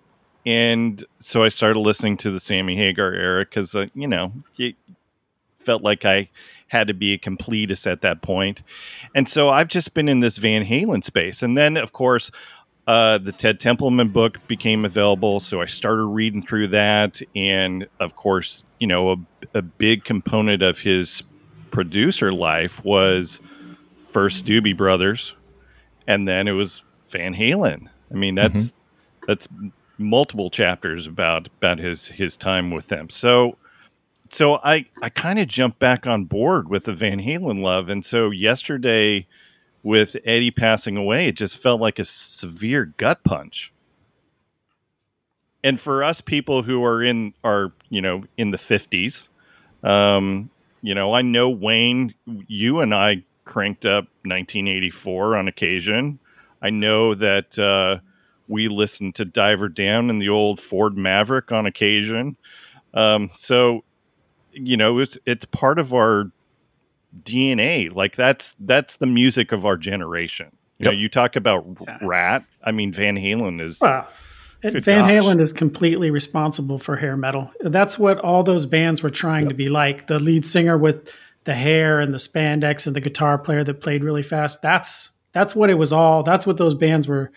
and 0.47 1.03
so 1.19 1.43
I 1.43 1.49
started 1.49 1.79
listening 1.79 2.15
to 2.17 2.31
the 2.31 2.39
Sammy 2.39 2.77
Hagar 2.77 3.11
era 3.11 3.43
because, 3.43 3.75
uh, 3.75 3.87
you 3.93 4.07
know, 4.07 4.31
it 4.57 4.75
felt 5.57 5.83
like 5.83 6.05
I 6.05 6.29
had 6.69 6.87
to 6.87 6.93
be 6.93 7.11
a 7.11 7.17
completist 7.17 7.85
at 7.85 7.99
that 8.03 8.21
point. 8.21 8.63
And 9.13 9.27
so 9.27 9.49
I've 9.49 9.67
just 9.67 9.93
been 9.93 10.07
in 10.07 10.21
this 10.21 10.37
Van 10.37 10.63
Halen 10.63 11.03
space. 11.03 11.43
And 11.43 11.57
then, 11.57 11.75
of 11.75 11.91
course, 11.91 12.31
uh, 12.87 13.17
the 13.17 13.33
Ted 13.33 13.59
Templeman 13.59 14.07
book 14.07 14.39
became 14.47 14.85
available, 14.85 15.41
so 15.41 15.61
I 15.61 15.65
started 15.65 16.05
reading 16.05 16.41
through 16.41 16.67
that, 16.67 17.21
and 17.35 17.85
of 17.99 18.15
course, 18.15 18.63
you 18.79 18.87
know, 18.87 19.11
a, 19.11 19.17
a 19.55 19.61
big 19.61 20.05
component 20.05 20.63
of 20.63 20.79
his 20.79 21.23
producer 21.71 22.31
life 22.31 22.85
was 22.85 23.41
first 24.07 24.45
Doobie 24.45 24.77
Brothers, 24.77 25.35
and 26.07 26.25
then 26.25 26.47
it 26.47 26.53
was 26.53 26.85
Van 27.09 27.35
Halen. 27.35 27.89
I 28.09 28.13
mean, 28.13 28.35
that's 28.35 28.71
mm-hmm. 28.71 29.25
that's 29.27 29.49
multiple 29.97 30.49
chapters 30.49 31.07
about 31.07 31.47
about 31.57 31.79
his 31.79 32.07
his 32.07 32.37
time 32.37 32.71
with 32.71 32.87
them. 32.87 33.09
So 33.09 33.57
so 34.29 34.59
I 34.63 34.85
I 35.01 35.09
kind 35.09 35.39
of 35.39 35.47
jumped 35.47 35.79
back 35.79 36.05
on 36.07 36.25
board 36.25 36.69
with 36.69 36.85
the 36.85 36.93
Van 36.93 37.19
Halen 37.19 37.61
love, 37.61 37.89
and 37.89 38.03
so 38.03 38.29
yesterday 38.29 39.27
with 39.83 40.17
Eddie 40.25 40.51
passing 40.51 40.97
away, 40.97 41.27
it 41.27 41.37
just 41.37 41.57
felt 41.57 41.79
like 41.79 41.97
a 41.99 42.03
severe 42.03 42.93
gut 42.97 43.23
punch. 43.23 43.71
And 45.63 45.79
for 45.79 46.03
us 46.03 46.21
people 46.21 46.63
who 46.63 46.83
are 46.83 47.01
in 47.01 47.33
are, 47.43 47.71
you 47.89 48.01
know, 48.01 48.23
in 48.37 48.51
the 48.51 48.57
50s, 48.57 49.29
um, 49.83 50.49
you 50.81 50.93
know, 50.93 51.13
I 51.13 51.21
know 51.21 51.49
Wayne, 51.49 52.13
you 52.47 52.81
and 52.81 52.93
I 52.93 53.23
cranked 53.45 53.85
up 53.85 54.05
1984 54.23 55.35
on 55.37 55.47
occasion. 55.47 56.19
I 56.61 56.69
know 56.69 57.13
that 57.15 57.57
uh, 57.57 57.99
we 58.47 58.67
listen 58.67 59.11
to 59.13 59.25
Diver 59.25 59.69
Down 59.69 60.09
in 60.09 60.19
the 60.19 60.29
old 60.29 60.59
Ford 60.59 60.97
Maverick 60.97 61.51
on 61.51 61.65
occasion. 61.65 62.37
Um, 62.93 63.29
so, 63.35 63.83
you 64.51 64.77
know, 64.77 64.99
it's 64.99 65.17
it's 65.25 65.45
part 65.45 65.79
of 65.79 65.93
our 65.93 66.31
DNA. 67.21 67.93
Like 67.93 68.15
that's 68.15 68.55
that's 68.59 68.97
the 68.97 69.05
music 69.05 69.51
of 69.51 69.65
our 69.65 69.77
generation. 69.77 70.47
You 70.77 70.85
yep. 70.85 70.93
know, 70.93 70.99
you 70.99 71.09
talk 71.09 71.35
about 71.35 71.65
yeah. 71.81 71.97
Ratt. 72.01 72.45
I 72.63 72.71
mean, 72.71 72.93
Van 72.93 73.15
Halen 73.15 73.59
is. 73.61 73.79
Well, 73.81 74.07
Van 74.63 74.73
gosh. 74.73 75.11
Halen 75.11 75.39
is 75.39 75.53
completely 75.53 76.09
responsible 76.09 76.79
for 76.79 76.95
hair 76.95 77.15
metal. 77.15 77.51
That's 77.61 77.99
what 77.99 78.19
all 78.19 78.43
those 78.43 78.65
bands 78.65 79.03
were 79.03 79.09
trying 79.09 79.43
yep. 79.43 79.49
to 79.49 79.55
be 79.55 79.69
like. 79.69 80.07
The 80.07 80.19
lead 80.19 80.45
singer 80.45 80.77
with 80.77 81.15
the 81.43 81.53
hair 81.53 81.99
and 81.99 82.13
the 82.13 82.17
spandex 82.17 82.87
and 82.87 82.95
the 82.95 82.99
guitar 82.99 83.37
player 83.37 83.63
that 83.63 83.81
played 83.81 84.03
really 84.03 84.23
fast. 84.23 84.61
That's 84.61 85.11
that's 85.31 85.55
what 85.55 85.69
it 85.69 85.75
was 85.75 85.93
all. 85.93 86.23
That's 86.23 86.47
what 86.47 86.57
those 86.57 86.75
bands 86.75 87.07
were 87.07 87.31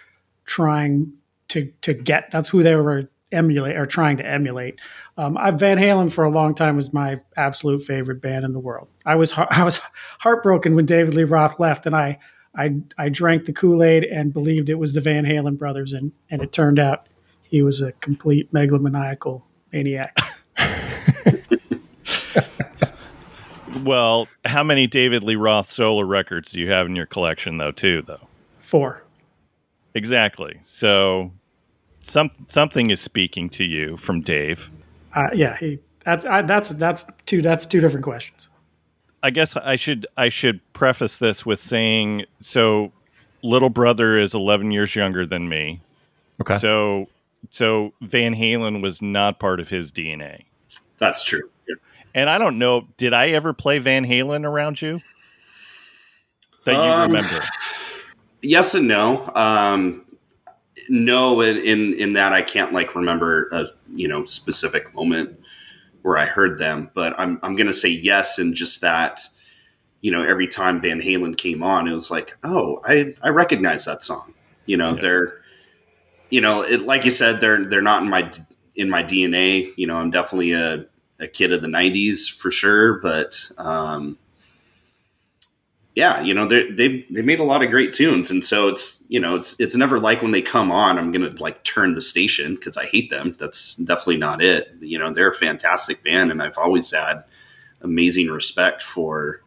trying 0.50 1.12
to 1.49 1.73
to 1.83 1.95
get. 1.95 2.30
That's 2.33 2.49
who 2.49 2.62
they 2.64 2.75
were 2.75 3.09
emulate 3.30 3.76
or 3.76 3.87
trying 3.87 4.16
to 4.16 4.26
emulate. 4.26 4.80
Um, 5.16 5.38
I, 5.38 5.52
Van 5.52 5.78
Halen 5.78 6.11
for 6.11 6.25
a 6.25 6.30
long 6.30 6.57
time 6.57 6.75
was 6.75 6.92
my 6.92 7.21
absolute 7.37 7.83
favorite 7.85 8.21
band 8.21 8.45
in 8.45 8.52
the 8.52 8.59
world. 8.59 8.88
I 9.07 9.14
was 9.14 9.33
I 9.50 9.62
was 9.62 9.80
heartbroken 10.19 10.75
when 10.75 10.87
David 10.87 11.14
Lee 11.14 11.25
Roth 11.25 11.61
left, 11.61 11.87
and 11.87 11.95
I 11.95 12.19
I 12.57 12.80
I 12.99 13.09
drank 13.09 13.45
the 13.45 13.52
Kool 13.52 13.83
Aid 13.83 14.04
and 14.04 14.33
believed 14.33 14.69
it 14.69 14.75
was 14.78 14.92
the 14.92 15.00
Van 15.00 15.25
Halen 15.25 15.57
brothers, 15.57 15.92
and 15.92 16.11
and 16.28 16.42
it 16.42 16.50
turned 16.52 16.80
out 16.80 17.07
he 17.42 17.62
was 17.62 17.80
a 17.80 17.92
complete 17.92 18.52
megalomaniacal 18.52 19.42
maniac. 19.73 20.19
Well, 23.85 24.28
how 24.45 24.62
many 24.62 24.87
David 24.87 25.23
Lee 25.23 25.37
Roth 25.37 25.71
solo 25.71 26.02
records 26.02 26.52
do 26.52 26.61
you 26.61 26.69
have 26.71 26.87
in 26.87 26.97
your 26.97 27.07
collection, 27.07 27.57
though? 27.57 27.71
Too 27.71 28.02
though. 28.02 28.21
Four. 28.61 29.02
Exactly. 29.94 30.59
So, 30.62 31.32
some 32.00 32.30
something 32.47 32.90
is 32.90 33.00
speaking 33.00 33.49
to 33.50 33.64
you 33.64 33.97
from 33.97 34.20
Dave. 34.20 34.70
Uh, 35.14 35.28
yeah, 35.35 35.56
he. 35.56 35.78
That's 36.04 36.25
I, 36.25 36.42
that's 36.42 36.70
that's 36.70 37.06
two 37.26 37.42
that's 37.42 37.66
two 37.66 37.80
different 37.80 38.04
questions. 38.04 38.49
I 39.23 39.30
guess 39.30 39.56
I 39.56 39.76
should 39.76 40.06
I 40.16 40.28
should 40.28 40.61
preface 40.73 41.18
this 41.18 41.44
with 41.44 41.61
saying 41.61 42.25
so. 42.38 42.92
Little 43.42 43.70
brother 43.70 44.18
is 44.18 44.35
11 44.35 44.70
years 44.70 44.94
younger 44.94 45.25
than 45.25 45.49
me. 45.49 45.80
Okay. 46.42 46.59
So 46.59 47.09
so 47.49 47.94
Van 48.02 48.35
Halen 48.35 48.82
was 48.82 49.00
not 49.00 49.38
part 49.38 49.61
of 49.61 49.68
his 49.70 49.90
DNA. 49.90 50.44
That's 50.99 51.25
true. 51.25 51.49
Yeah. 51.66 51.76
And 52.14 52.28
I 52.28 52.37
don't 52.37 52.59
know, 52.59 52.87
did 52.99 53.14
I 53.14 53.28
ever 53.28 53.54
play 53.54 53.78
Van 53.78 54.04
Halen 54.04 54.44
around 54.44 54.82
you? 54.82 55.00
That 56.66 56.73
you 56.73 56.78
Um, 56.80 57.12
remember? 57.12 57.42
Yes 58.42 58.75
and 58.75 58.88
no. 58.88 59.26
Um, 59.35 60.04
no, 60.88 61.40
in, 61.42 61.56
in 61.59 61.94
in 61.94 62.12
that 62.14 62.32
I 62.32 62.42
can't 62.42 62.73
like 62.73 62.94
remember 62.94 63.49
a 63.52 63.66
you 63.94 64.09
know 64.09 64.25
specific 64.25 64.94
moment 64.94 65.38
where 66.02 66.16
I 66.18 66.25
heard 66.26 66.59
them, 66.59 66.90
but 66.94 67.14
I'm 67.18 67.38
I'm 67.42 67.56
gonna 67.56 67.73
say 67.73 67.88
yes 67.88 68.38
and 68.38 68.54
just 68.54 68.80
that. 68.80 69.20
You 70.00 70.11
know, 70.12 70.23
every 70.23 70.49
time 70.49 70.80
Van 70.80 71.00
Halen 71.00 71.37
came 71.37 71.62
on, 71.62 71.87
it 71.87 71.92
was 71.92 72.11
like, 72.11 72.37
oh, 72.42 72.80
I 72.87 73.14
I 73.23 73.28
recognize 73.28 73.85
that 73.85 74.02
song. 74.02 74.32
You 74.66 74.76
know, 74.78 74.94
Yeah. 74.94 75.00
they're, 75.00 75.35
you 76.30 76.40
know, 76.40 76.62
it, 76.62 76.82
like 76.82 77.04
you 77.04 77.11
said, 77.11 77.40
they're 77.40 77.64
they're 77.64 77.82
not 77.82 78.02
in 78.02 78.09
my 78.11 78.30
in 78.76 78.88
my 78.88 79.02
DNA. 79.02 79.73
You 79.76 79.87
know, 79.87 79.97
I'm 79.97 80.11
definitely 80.11 80.52
a 80.52 80.87
a 81.20 81.28
kid 81.28 81.52
of 81.52 81.61
the 81.61 81.68
'90s 81.68 82.30
for 82.30 82.50
sure, 82.50 82.94
but 83.00 83.50
um, 83.59 84.16
yeah, 86.00 86.23
you 86.23 86.33
know, 86.33 86.49
they 86.49 86.71
they 86.71 87.04
they 87.11 87.21
made 87.21 87.40
a 87.40 87.45
lot 87.45 87.62
of 87.62 87.69
great 87.69 87.92
tunes, 87.92 88.30
and 88.30 88.42
so 88.42 88.69
it's 88.69 89.04
you 89.09 89.21
know 89.21 89.37
it's 89.37 89.61
it's 89.61 89.76
never 89.76 90.00
like 90.00 90.23
when 90.23 90.30
they 90.30 90.40
come 90.40 90.73
on, 90.73 90.99
I'm 90.99 91.12
gonna 91.12 91.35
like 91.40 91.62
turn 91.62 91.92
the 91.92 92.00
station 92.00 92.54
because 92.54 92.78
I 92.78 92.87
hate 92.87 93.11
them. 93.11 93.37
That's 93.38 93.75
definitely 93.75 94.16
not 94.16 94.40
it. 94.40 94.75
You 94.80 94.99
know, 94.99 95.12
they're 95.12 95.28
a 95.28 95.35
fantastic 95.35 96.02
band, 96.02 96.30
and 96.30 96.42
I've 96.42 96.57
always 96.57 96.90
had 96.90 97.23
amazing 97.83 98.28
respect 98.28 98.83
for 98.83 99.42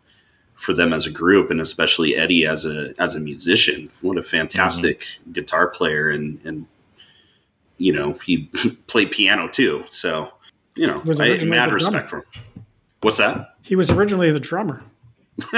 for 0.54 0.76
them 0.76 0.94
as 0.94 1.08
a 1.08 1.10
group, 1.10 1.50
and 1.50 1.60
especially 1.60 2.16
Eddie 2.16 2.46
as 2.46 2.66
a 2.66 2.94
as 3.00 3.16
a 3.16 3.20
musician. 3.20 3.90
What 4.02 4.20
a 4.20 4.24
fantastic 4.24 5.00
mm-hmm. 5.00 5.32
guitar 5.32 5.68
player, 5.70 6.12
and 6.12 6.40
and 6.46 6.68
you 7.80 7.94
know 7.94 8.14
he 8.24 8.52
played 8.86 9.10
piano 9.10 9.48
too. 9.48 9.86
So 9.90 10.32
you 10.76 10.86
know, 10.86 11.02
I 11.20 11.44
mad 11.46 11.72
respect 11.72 12.12
for 12.12 12.18
him. 12.18 12.26
What's 13.02 13.18
that? 13.18 13.56
He 13.64 13.76
was 13.76 13.90
originally 13.90 14.32
the 14.32 14.40
drummer. 14.40 14.84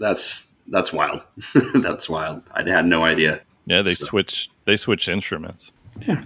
that's 0.00 0.52
that's 0.68 0.92
wild. 0.92 1.22
that's 1.74 2.08
wild. 2.08 2.42
I 2.52 2.62
had 2.68 2.86
no 2.86 3.04
idea. 3.04 3.40
Yeah, 3.66 3.82
they 3.82 3.94
so- 3.94 4.06
switched 4.06 4.50
they 4.64 4.76
switched 4.76 5.08
instruments. 5.08 5.72
Yeah. 6.00 6.22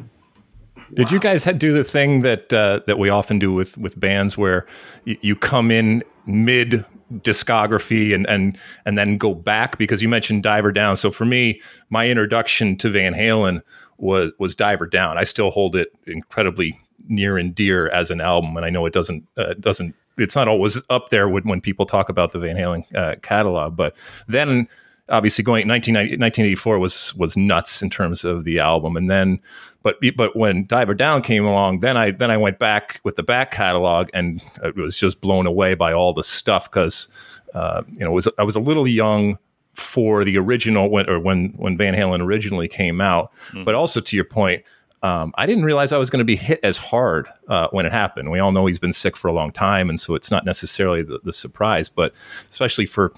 Did 0.95 1.13
you 1.13 1.21
guys 1.21 1.45
do 1.45 1.73
the 1.73 1.85
thing 1.85 2.21
that 2.21 2.53
uh, 2.53 2.81
that 2.87 2.99
we 2.99 3.11
often 3.11 3.39
do 3.39 3.53
with 3.53 3.79
with 3.79 3.99
bands, 3.99 4.37
where 4.37 4.67
you, 5.05 5.17
you 5.21 5.37
come 5.37 5.71
in 5.71 6.03
mid 6.27 6.85
discography 7.13 8.13
and 8.15 8.29
and 8.29 8.59
and 8.85 8.99
then 8.99 9.17
go 9.17 9.35
back? 9.35 9.79
Because 9.79 10.03
you 10.03 10.09
mentioned 10.09 10.43
Diver 10.43 10.73
Down. 10.73 10.97
So 10.97 11.13
for 11.13 11.25
me, 11.25 11.61
my 11.91 12.09
introduction 12.09 12.77
to 12.79 12.91
Van 12.91 13.15
Halen 13.15 13.63
was 13.99 14.33
was 14.39 14.57
Diver 14.57 14.87
Down. 14.87 15.17
I 15.17 15.25
still 15.25 15.51
hold 15.51 15.77
it 15.77 15.93
incredibly 16.07 16.81
near 17.07 17.39
and 17.39 17.55
dear 17.55 17.89
as 17.91 18.11
an 18.11 18.21
album, 18.21 18.57
and 18.57 18.67
I 18.67 18.71
know 18.71 18.85
it 18.87 18.93
doesn't 18.93 19.27
uh, 19.37 19.55
doesn't. 19.61 19.95
It's 20.21 20.37
not 20.37 20.49
always 20.49 20.81
up 20.91 21.09
there 21.09 21.29
when, 21.29 21.45
when 21.45 21.61
people 21.61 21.87
talk 21.87 22.09
about 22.09 22.33
the 22.33 22.39
Van 22.39 22.57
Halen 22.57 22.95
uh, 22.95 23.17
catalog, 23.23 23.77
but 23.77 23.97
then 24.29 24.69
obviously 25.11 25.43
going 25.43 25.67
1984 25.67 26.79
was 26.79 27.15
was 27.17 27.37
nuts 27.37 27.83
in 27.83 27.91
terms 27.91 28.25
of 28.25 28.45
the 28.45 28.59
album. 28.59 28.97
And 28.97 29.11
then 29.11 29.41
but 29.83 29.97
but 30.17 30.37
when 30.37 30.67
Diver 30.67 30.95
Down 30.95 31.23
came 31.23 31.45
along 31.45 31.81
then 31.81 31.97
I 31.97 32.13
then 32.13 32.31
I 32.31 32.37
went 32.37 32.59
back 32.59 33.01
with 33.05 33.17
the 33.17 33.23
back 33.23 33.51
catalog 33.51 34.09
and 34.15 34.43
it 34.63 34.77
was 34.77 34.97
just 34.99 35.21
blown 35.21 35.47
away 35.47 35.75
by 35.75 35.93
all 35.93 36.13
the 36.13 36.25
stuff 36.25 36.71
cuz 36.71 37.09
uh, 37.55 37.83
you 37.93 38.05
know 38.05 38.13
was 38.13 38.29
I 38.39 38.45
was 38.45 38.57
a 38.57 38.61
little 38.61 38.87
young 38.87 39.39
for 39.75 40.25
the 40.25 40.37
original 40.37 40.91
when 40.91 41.09
or 41.09 41.19
when 41.19 41.51
when 41.57 41.77
Van 41.77 41.95
Halen 41.95 42.21
originally 42.21 42.69
came 42.69 43.01
out. 43.01 43.33
But 43.65 43.75
also 43.75 44.01
to 44.01 44.17
your 44.17 44.25
point 44.25 44.67
um, 45.03 45.33
I 45.37 45.47
didn't 45.47 45.65
realize 45.65 45.93
I 45.93 45.99
was 45.99 46.11
going 46.11 46.19
to 46.19 46.25
be 46.25 46.37
hit 46.37 46.61
as 46.63 46.77
hard 46.77 47.27
uh, 47.49 47.69
when 47.71 47.87
it 47.87 47.93
happened. 47.93 48.31
We 48.31 48.39
all 48.39 48.53
know 48.53 48.67
he's 48.67 48.79
been 48.79 48.93
sick 48.93 49.17
for 49.17 49.29
a 49.29 49.33
long 49.33 49.51
time, 49.51 49.89
and 49.89 49.99
so 49.99 50.15
it's 50.15 50.31
not 50.31 50.45
necessarily 50.45 51.03
the, 51.03 51.21
the 51.25 51.33
surprise, 51.33 51.89
but 51.89 52.15
especially 52.51 52.87
for 52.87 53.15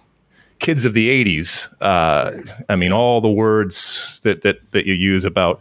kids 0.63 0.85
of 0.85 0.93
the 0.93 1.25
80s 1.25 1.75
uh, 1.83 2.41
i 2.69 2.77
mean 2.77 2.93
all 2.93 3.21
the 3.21 3.31
words 3.31 4.21
that, 4.23 4.43
that 4.43 4.61
that 4.71 4.87
you 4.87 4.95
use 4.95 5.25
about 5.25 5.61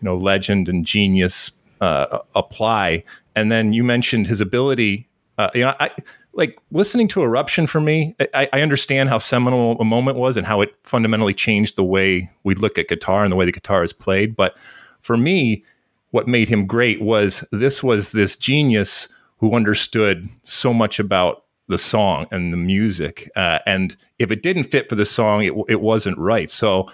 you 0.00 0.04
know 0.04 0.16
legend 0.16 0.68
and 0.68 0.84
genius 0.84 1.52
uh, 1.80 2.18
apply 2.34 3.04
and 3.36 3.52
then 3.52 3.72
you 3.72 3.84
mentioned 3.84 4.26
his 4.26 4.40
ability 4.40 5.08
uh, 5.38 5.50
you 5.54 5.60
know 5.60 5.72
i 5.78 5.88
like 6.32 6.58
listening 6.72 7.06
to 7.06 7.22
eruption 7.22 7.68
for 7.68 7.80
me 7.80 8.16
I, 8.34 8.48
I 8.52 8.60
understand 8.60 9.08
how 9.08 9.18
seminal 9.18 9.80
a 9.80 9.84
moment 9.84 10.16
was 10.16 10.36
and 10.36 10.44
how 10.44 10.62
it 10.62 10.74
fundamentally 10.82 11.34
changed 11.34 11.76
the 11.76 11.84
way 11.84 12.28
we 12.42 12.56
look 12.56 12.76
at 12.76 12.88
guitar 12.88 13.22
and 13.22 13.30
the 13.30 13.36
way 13.36 13.44
the 13.44 13.52
guitar 13.52 13.84
is 13.84 13.92
played 13.92 14.34
but 14.34 14.56
for 15.02 15.16
me 15.16 15.64
what 16.10 16.26
made 16.26 16.48
him 16.48 16.66
great 16.66 17.00
was 17.00 17.44
this 17.52 17.82
was 17.82 18.12
this 18.12 18.36
genius 18.36 19.08
who 19.38 19.54
understood 19.54 20.28
so 20.44 20.72
much 20.74 20.98
about 20.98 21.44
the 21.68 21.78
song 21.78 22.26
and 22.30 22.52
the 22.52 22.56
music. 22.56 23.30
Uh, 23.36 23.60
and 23.64 23.96
if 24.18 24.30
it 24.30 24.42
didn't 24.42 24.64
fit 24.64 24.88
for 24.88 24.96
the 24.96 25.04
song, 25.04 25.42
it, 25.44 25.54
it 25.68 25.80
wasn't 25.80 26.18
right. 26.18 26.50
So, 26.50 26.90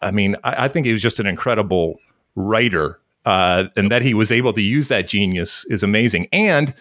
I 0.00 0.12
mean, 0.12 0.36
I, 0.44 0.64
I 0.64 0.68
think 0.68 0.86
he 0.86 0.92
was 0.92 1.02
just 1.02 1.20
an 1.20 1.26
incredible 1.26 1.98
writer. 2.36 3.00
Uh, 3.26 3.64
and 3.76 3.90
that 3.90 4.00
he 4.00 4.14
was 4.14 4.32
able 4.32 4.52
to 4.54 4.62
use 4.62 4.88
that 4.88 5.06
genius 5.06 5.66
is 5.66 5.82
amazing. 5.82 6.26
And 6.32 6.72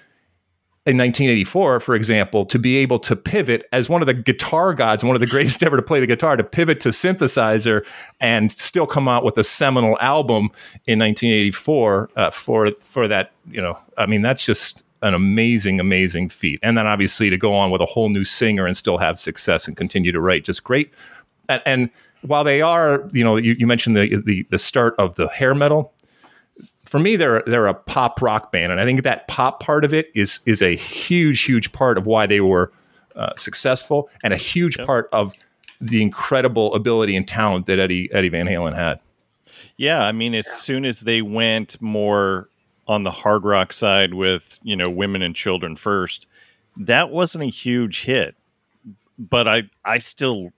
in 0.86 0.98
1984, 0.98 1.82
for 1.82 1.94
example, 1.94 2.46
to 2.46 2.58
be 2.58 2.78
able 2.78 3.00
to 3.00 3.16
pivot 3.16 3.68
as 3.72 3.90
one 3.90 4.02
of 4.02 4.08
the 4.08 4.14
guitar 4.14 4.74
gods, 4.74 5.04
one 5.04 5.16
of 5.16 5.20
the 5.20 5.28
greatest 5.28 5.62
ever 5.64 5.76
to 5.76 5.82
play 5.82 6.00
the 6.00 6.08
guitar, 6.08 6.38
to 6.38 6.44
pivot 6.44 6.80
to 6.80 6.90
synthesizer 6.90 7.86
and 8.20 8.52
still 8.52 8.88
come 8.88 9.08
out 9.08 9.24
with 9.24 9.38
a 9.38 9.44
seminal 9.44 9.98
album 10.00 10.50
in 10.88 11.00
1984 11.00 12.10
uh, 12.16 12.32
for 12.32 12.72
for 12.82 13.08
that, 13.08 13.32
you 13.52 13.62
know, 13.62 13.78
I 13.98 14.06
mean, 14.06 14.22
that's 14.22 14.46
just 14.46 14.86
an 15.02 15.14
amazing, 15.14 15.80
amazing 15.80 16.30
feat. 16.30 16.60
And 16.64 16.78
then 16.78 16.88
obviously 16.88 17.30
to 17.30 17.38
go 17.38 17.54
on 17.54 17.72
with 17.72 17.82
a 17.82 17.86
whole 17.86 18.10
new 18.10 18.24
singer 18.24 18.66
and 18.66 18.76
still 18.76 18.98
have 18.98 19.20
success 19.20 19.68
and 19.68 19.78
continue 19.78 20.12
to 20.12 20.20
write, 20.20 20.44
just 20.44 20.64
great. 20.64 20.94
And, 21.48 21.62
and 21.66 21.90
while 22.22 22.44
they 22.44 22.62
are, 22.62 23.08
you 23.14 23.24
know, 23.24 23.38
you, 23.38 23.56
you 23.58 23.68
mentioned 23.68 23.96
the, 23.96 24.22
the 24.26 24.46
the 24.50 24.58
start 24.58 24.96
of 24.98 25.16
the 25.16 25.28
hair 25.28 25.54
metal. 25.54 25.94
For 26.90 26.98
me, 26.98 27.18
they're 27.18 27.44
they're 27.46 27.68
a 27.68 27.76
pop 27.76 28.20
rock 28.20 28.52
band, 28.52 28.72
and 28.72 28.82
I 28.82 28.84
think 28.84 29.04
that 29.04 29.28
pop 29.28 29.60
part 29.60 29.86
of 29.86 29.94
it 29.94 30.10
is 30.16 30.40
is 30.48 30.64
a 30.64 30.76
huge, 30.76 31.42
huge 31.44 31.72
part 31.72 32.00
of 32.00 32.08
why 32.08 32.26
they 32.26 32.42
were 32.42 32.72
uh, 33.16 33.30
successful, 33.38 34.10
and 34.24 34.34
a 34.34 34.38
huge 34.38 34.76
part 34.80 35.08
of 35.14 35.36
the 35.80 36.02
incredible 36.02 36.74
ability 36.74 37.16
and 37.16 37.28
talent 37.28 37.68
that 37.68 37.78
Eddie 37.78 38.12
Eddie 38.12 38.30
Van 38.30 38.48
Halen 38.48 38.76
had. 38.76 39.00
Yeah, 39.78 40.04
I 40.04 40.12
mean, 40.12 40.34
as 40.34 40.48
soon 40.48 40.84
as 40.84 41.02
they 41.02 41.22
went 41.22 41.80
more 41.80 42.50
on 42.88 43.04
the 43.04 43.12
hard 43.12 43.44
rock 43.44 43.72
side 43.72 44.16
with 44.16 44.58
you 44.64 44.76
know 44.76 44.90
women 44.90 45.22
and 45.22 45.36
children 45.36 45.76
first, 45.76 46.26
that 46.76 47.12
wasn't 47.12 47.44
a 47.44 47.50
huge 47.50 48.02
hit. 48.02 48.36
But 49.20 49.48
I 49.48 49.70
I 49.86 50.00
still 50.00 50.50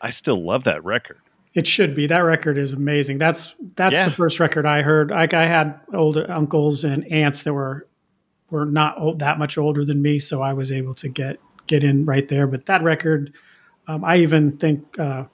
I 0.00 0.10
still 0.10 0.44
love 0.44 0.64
that 0.64 0.82
record. 0.82 1.21
It 1.54 1.66
should 1.66 1.94
be. 1.94 2.06
That 2.06 2.20
record 2.20 2.56
is 2.56 2.72
amazing. 2.72 3.18
That's 3.18 3.54
that's 3.76 3.94
Yeah. 3.94 4.06
the 4.08 4.14
first 4.14 4.40
record 4.40 4.64
I 4.64 4.82
heard. 4.82 5.10
Like 5.10 5.34
I 5.34 5.46
had 5.46 5.78
older 5.92 6.30
uncles 6.30 6.82
and 6.84 7.10
aunts 7.12 7.42
that 7.42 7.52
were 7.52 7.86
were 8.50 8.64
not 8.66 8.98
old, 8.98 9.18
that 9.18 9.38
much 9.38 9.56
older 9.58 9.84
than 9.84 10.00
me, 10.02 10.18
so 10.18 10.40
I 10.42 10.52
was 10.52 10.72
able 10.72 10.94
to 10.94 11.08
get 11.08 11.38
get 11.66 11.84
in 11.84 12.04
right 12.04 12.26
there. 12.28 12.46
But 12.46 12.66
that 12.66 12.82
record, 12.82 13.32
um, 13.86 14.04
I 14.04 14.18
even 14.18 14.56
think 14.56 14.98
uh, 14.98 15.24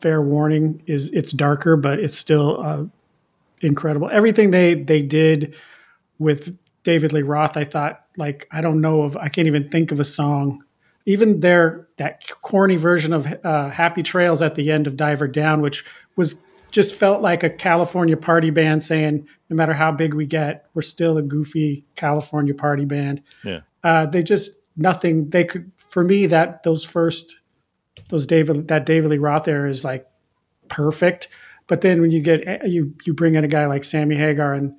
"Fair 0.00 0.22
Warning" 0.22 0.82
is 0.86 1.10
it's 1.10 1.32
darker, 1.32 1.76
but 1.76 1.98
it's 1.98 2.16
still 2.16 2.60
uh, 2.64 2.84
incredible. 3.60 4.08
Everything 4.12 4.50
they 4.52 4.74
they 4.74 5.02
did 5.02 5.54
with 6.20 6.56
David 6.84 7.12
Lee 7.12 7.22
Roth, 7.22 7.56
I 7.56 7.64
thought 7.64 8.04
like 8.16 8.46
I 8.52 8.60
don't 8.60 8.80
know 8.80 9.02
of 9.02 9.16
I 9.16 9.28
can't 9.28 9.48
even 9.48 9.68
think 9.68 9.90
of 9.90 9.98
a 9.98 10.04
song. 10.04 10.62
Even 11.06 11.40
their 11.40 11.88
that 11.96 12.26
corny 12.42 12.76
version 12.76 13.12
of 13.12 13.26
uh, 13.44 13.70
"Happy 13.70 14.02
Trails" 14.02 14.42
at 14.42 14.54
the 14.54 14.70
end 14.70 14.86
of 14.86 14.96
"Diver 14.96 15.28
Down," 15.28 15.60
which 15.60 15.84
was 16.16 16.36
just 16.70 16.94
felt 16.94 17.22
like 17.22 17.42
a 17.42 17.50
California 17.50 18.16
party 18.16 18.50
band 18.50 18.82
saying, 18.82 19.28
"No 19.50 19.56
matter 19.56 19.74
how 19.74 19.92
big 19.92 20.14
we 20.14 20.26
get, 20.26 20.66
we're 20.74 20.82
still 20.82 21.18
a 21.18 21.22
goofy 21.22 21.84
California 21.94 22.54
party 22.54 22.84
band." 22.84 23.22
Yeah. 23.44 23.60
Uh, 23.82 24.06
they 24.06 24.22
just 24.22 24.52
nothing 24.76 25.30
they 25.30 25.44
could 25.44 25.70
for 25.76 26.02
me 26.02 26.26
that 26.26 26.62
those 26.62 26.84
first 26.84 27.36
those 28.08 28.26
David 28.26 28.68
that 28.68 28.86
David 28.86 29.10
Lee 29.10 29.18
Roth 29.18 29.46
era 29.48 29.68
is 29.68 29.84
like 29.84 30.06
perfect. 30.68 31.28
But 31.66 31.80
then 31.80 32.00
when 32.00 32.10
you 32.10 32.20
get 32.20 32.68
you 32.68 32.94
you 33.04 33.14
bring 33.14 33.34
in 33.34 33.44
a 33.44 33.48
guy 33.48 33.66
like 33.66 33.84
Sammy 33.84 34.16
Hagar 34.16 34.54
and 34.54 34.74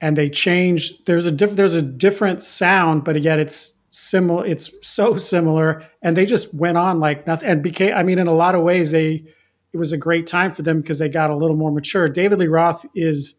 and 0.00 0.16
they 0.16 0.30
change 0.30 1.04
there's 1.04 1.26
a 1.26 1.30
diff, 1.30 1.52
there's 1.52 1.74
a 1.74 1.82
different 1.82 2.42
sound, 2.42 3.04
but 3.04 3.20
yet 3.22 3.38
it's 3.38 3.74
similar. 3.90 4.46
It's 4.46 4.72
so 4.86 5.16
similar, 5.16 5.84
and 6.02 6.16
they 6.16 6.24
just 6.24 6.54
went 6.54 6.78
on 6.78 7.00
like 7.00 7.26
nothing. 7.26 7.48
And 7.48 7.62
became 7.62 7.94
I 7.94 8.02
mean, 8.02 8.18
in 8.18 8.26
a 8.26 8.34
lot 8.34 8.54
of 8.54 8.62
ways, 8.62 8.90
they 8.90 9.24
it 9.72 9.76
was 9.76 9.92
a 9.92 9.98
great 9.98 10.26
time 10.26 10.52
for 10.52 10.62
them 10.62 10.80
because 10.80 10.98
they 10.98 11.08
got 11.08 11.30
a 11.30 11.36
little 11.36 11.56
more 11.56 11.70
mature. 11.70 12.08
David 12.08 12.38
Lee 12.38 12.46
Roth 12.46 12.86
is 12.94 13.34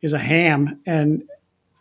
is 0.00 0.12
a 0.12 0.18
ham, 0.18 0.80
and 0.86 1.24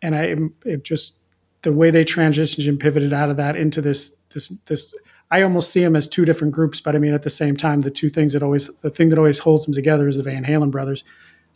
and 0.01 0.15
I 0.15 0.35
it 0.65 0.83
just 0.83 1.17
the 1.61 1.71
way 1.71 1.91
they 1.91 2.03
transitioned 2.03 2.67
and 2.67 2.79
pivoted 2.79 3.13
out 3.13 3.29
of 3.29 3.37
that 3.37 3.55
into 3.55 3.81
this 3.81 4.15
this 4.33 4.49
this 4.65 4.93
I 5.29 5.41
almost 5.41 5.71
see 5.71 5.81
them 5.81 5.95
as 5.95 6.07
two 6.07 6.23
different 6.23 6.53
groups, 6.53 6.79
but 6.79 6.95
I 6.95 6.99
mean 6.99 7.13
at 7.13 7.23
the 7.23 7.29
same 7.29 7.57
time, 7.57 7.81
the 7.81 7.91
two 7.91 8.09
things 8.09 8.33
that 8.33 8.43
always 8.43 8.69
the 8.81 8.89
thing 8.89 9.09
that 9.09 9.17
always 9.17 9.39
holds 9.39 9.65
them 9.65 9.73
together 9.73 10.07
is 10.07 10.17
the 10.17 10.23
Van 10.23 10.45
Halen 10.45 10.71
brothers, 10.71 11.03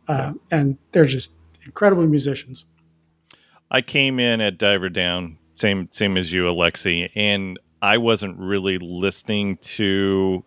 uh, 0.08 0.13
yeah. 0.13 0.34
and 0.51 0.77
they're 0.91 1.05
just 1.05 1.34
incredible 1.65 2.05
musicians. 2.08 2.65
I 3.70 3.81
came 3.81 4.20
in 4.20 4.41
at 4.41 4.58
Diver 4.58 4.89
Down, 4.89 5.38
same 5.53 5.89
same 5.91 6.17
as 6.17 6.31
you, 6.31 6.43
Alexi, 6.43 7.10
and 7.15 7.60
I 7.81 7.98
wasn't 7.98 8.38
really 8.38 8.77
listening 8.77 9.55
to 9.58 10.43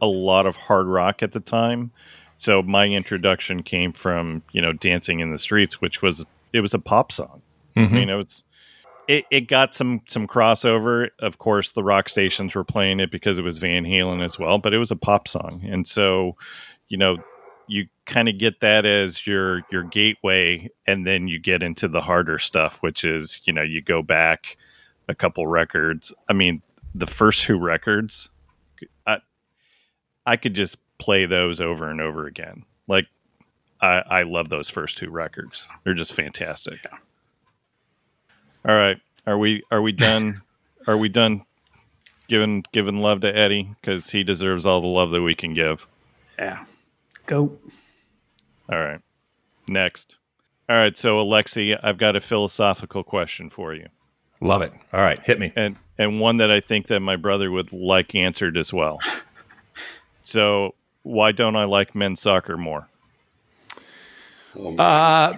a 0.00 0.06
lot 0.06 0.46
of 0.46 0.56
hard 0.56 0.86
rock 0.86 1.22
at 1.22 1.32
the 1.32 1.40
time. 1.40 1.90
So 2.36 2.62
my 2.62 2.86
introduction 2.86 3.62
came 3.62 3.92
from 3.92 4.42
you 4.52 4.60
know 4.60 4.72
Dancing 4.72 5.20
in 5.20 5.32
the 5.32 5.38
Streets, 5.38 5.80
which 5.80 6.02
was 6.02 6.24
it 6.52 6.60
was 6.60 6.74
a 6.74 6.78
pop 6.78 7.12
song. 7.12 7.42
Mm-hmm. 7.76 7.96
You 7.96 8.06
know, 8.06 8.20
it's 8.20 8.42
it, 9.08 9.24
it 9.30 9.48
got 9.48 9.74
some 9.74 10.02
some 10.06 10.26
crossover. 10.26 11.10
Of 11.18 11.38
course, 11.38 11.72
the 11.72 11.84
rock 11.84 12.08
stations 12.08 12.54
were 12.54 12.64
playing 12.64 13.00
it 13.00 13.10
because 13.10 13.38
it 13.38 13.42
was 13.42 13.58
Van 13.58 13.84
Halen 13.84 14.24
as 14.24 14.38
well, 14.38 14.58
but 14.58 14.74
it 14.74 14.78
was 14.78 14.90
a 14.90 14.96
pop 14.96 15.28
song, 15.28 15.62
and 15.64 15.86
so 15.86 16.36
you 16.88 16.98
know 16.98 17.16
you 17.66 17.88
kind 18.04 18.28
of 18.28 18.38
get 18.38 18.60
that 18.60 18.86
as 18.86 19.26
your 19.26 19.62
your 19.70 19.82
gateway, 19.82 20.70
and 20.86 21.06
then 21.06 21.28
you 21.28 21.38
get 21.38 21.62
into 21.62 21.88
the 21.88 22.00
harder 22.00 22.38
stuff, 22.38 22.78
which 22.82 23.04
is 23.04 23.40
you 23.44 23.52
know 23.52 23.62
you 23.62 23.82
go 23.82 24.02
back 24.02 24.56
a 25.08 25.14
couple 25.14 25.46
records. 25.46 26.12
I 26.28 26.32
mean, 26.32 26.62
the 26.94 27.06
first 27.06 27.42
two 27.42 27.58
records, 27.58 28.28
I 29.06 29.18
I 30.24 30.36
could 30.36 30.54
just 30.54 30.76
play 30.98 31.26
those 31.26 31.60
over 31.60 31.88
and 31.88 32.00
over 32.00 32.26
again. 32.26 32.64
Like 32.86 33.06
I, 33.80 34.02
I 34.06 34.22
love 34.22 34.48
those 34.48 34.68
first 34.68 34.98
two 34.98 35.10
records. 35.10 35.66
They're 35.84 35.94
just 35.94 36.14
fantastic. 36.14 36.78
Yeah. 36.84 36.98
All 38.64 38.76
right. 38.76 38.98
Are 39.26 39.38
we 39.38 39.62
are 39.70 39.82
we 39.82 39.92
done? 39.92 40.42
are 40.86 40.96
we 40.96 41.08
done 41.08 41.44
giving 42.28 42.64
giving 42.72 42.98
love 42.98 43.20
to 43.20 43.36
Eddie 43.36 43.74
because 43.80 44.10
he 44.10 44.24
deserves 44.24 44.66
all 44.66 44.80
the 44.80 44.86
love 44.86 45.10
that 45.10 45.22
we 45.22 45.34
can 45.34 45.54
give? 45.54 45.86
Yeah. 46.38 46.64
Go. 47.26 47.58
All 48.70 48.78
right. 48.78 49.00
Next. 49.68 50.18
All 50.68 50.76
right. 50.76 50.96
So 50.96 51.16
Alexi, 51.16 51.78
I've 51.82 51.98
got 51.98 52.16
a 52.16 52.20
philosophical 52.20 53.02
question 53.04 53.50
for 53.50 53.74
you. 53.74 53.88
Love 54.40 54.62
it. 54.62 54.72
All 54.92 55.00
right, 55.00 55.18
hit 55.20 55.40
me. 55.40 55.52
And 55.56 55.76
and 55.98 56.20
one 56.20 56.36
that 56.38 56.50
I 56.50 56.60
think 56.60 56.88
that 56.88 57.00
my 57.00 57.16
brother 57.16 57.50
would 57.50 57.72
like 57.72 58.14
answered 58.14 58.56
as 58.56 58.72
well. 58.72 59.00
so 60.22 60.74
why 61.02 61.32
don't 61.32 61.56
I 61.56 61.64
like 61.64 61.94
men's 61.94 62.20
soccer 62.20 62.56
more? 62.56 62.88
Uh, 64.78 65.34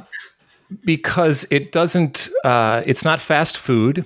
because 0.84 1.46
it 1.50 1.70
doesn't. 1.70 2.28
Uh, 2.44 2.82
it's 2.86 3.04
not 3.04 3.20
fast 3.20 3.56
food. 3.56 4.04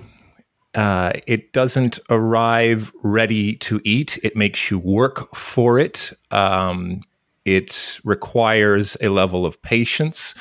Uh, 0.75 1.13
it 1.27 1.53
doesn't 1.53 1.99
arrive 2.09 2.91
ready 3.03 3.55
to 3.55 3.79
eat. 3.83 4.19
It 4.23 4.35
makes 4.35 4.71
you 4.71 4.79
work 4.79 5.35
for 5.35 5.77
it. 5.77 6.13
Um, 6.31 7.01
it 7.45 7.99
requires 8.03 8.97
a 9.01 9.09
level 9.09 9.45
of 9.45 9.61
patience 9.61 10.33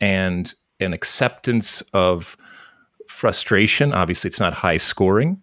and 0.00 0.54
an 0.80 0.92
acceptance 0.92 1.82
of 1.92 2.36
frustration. 3.08 3.92
Obviously, 3.92 4.28
it's 4.28 4.40
not 4.40 4.52
high 4.54 4.76
scoring. 4.76 5.42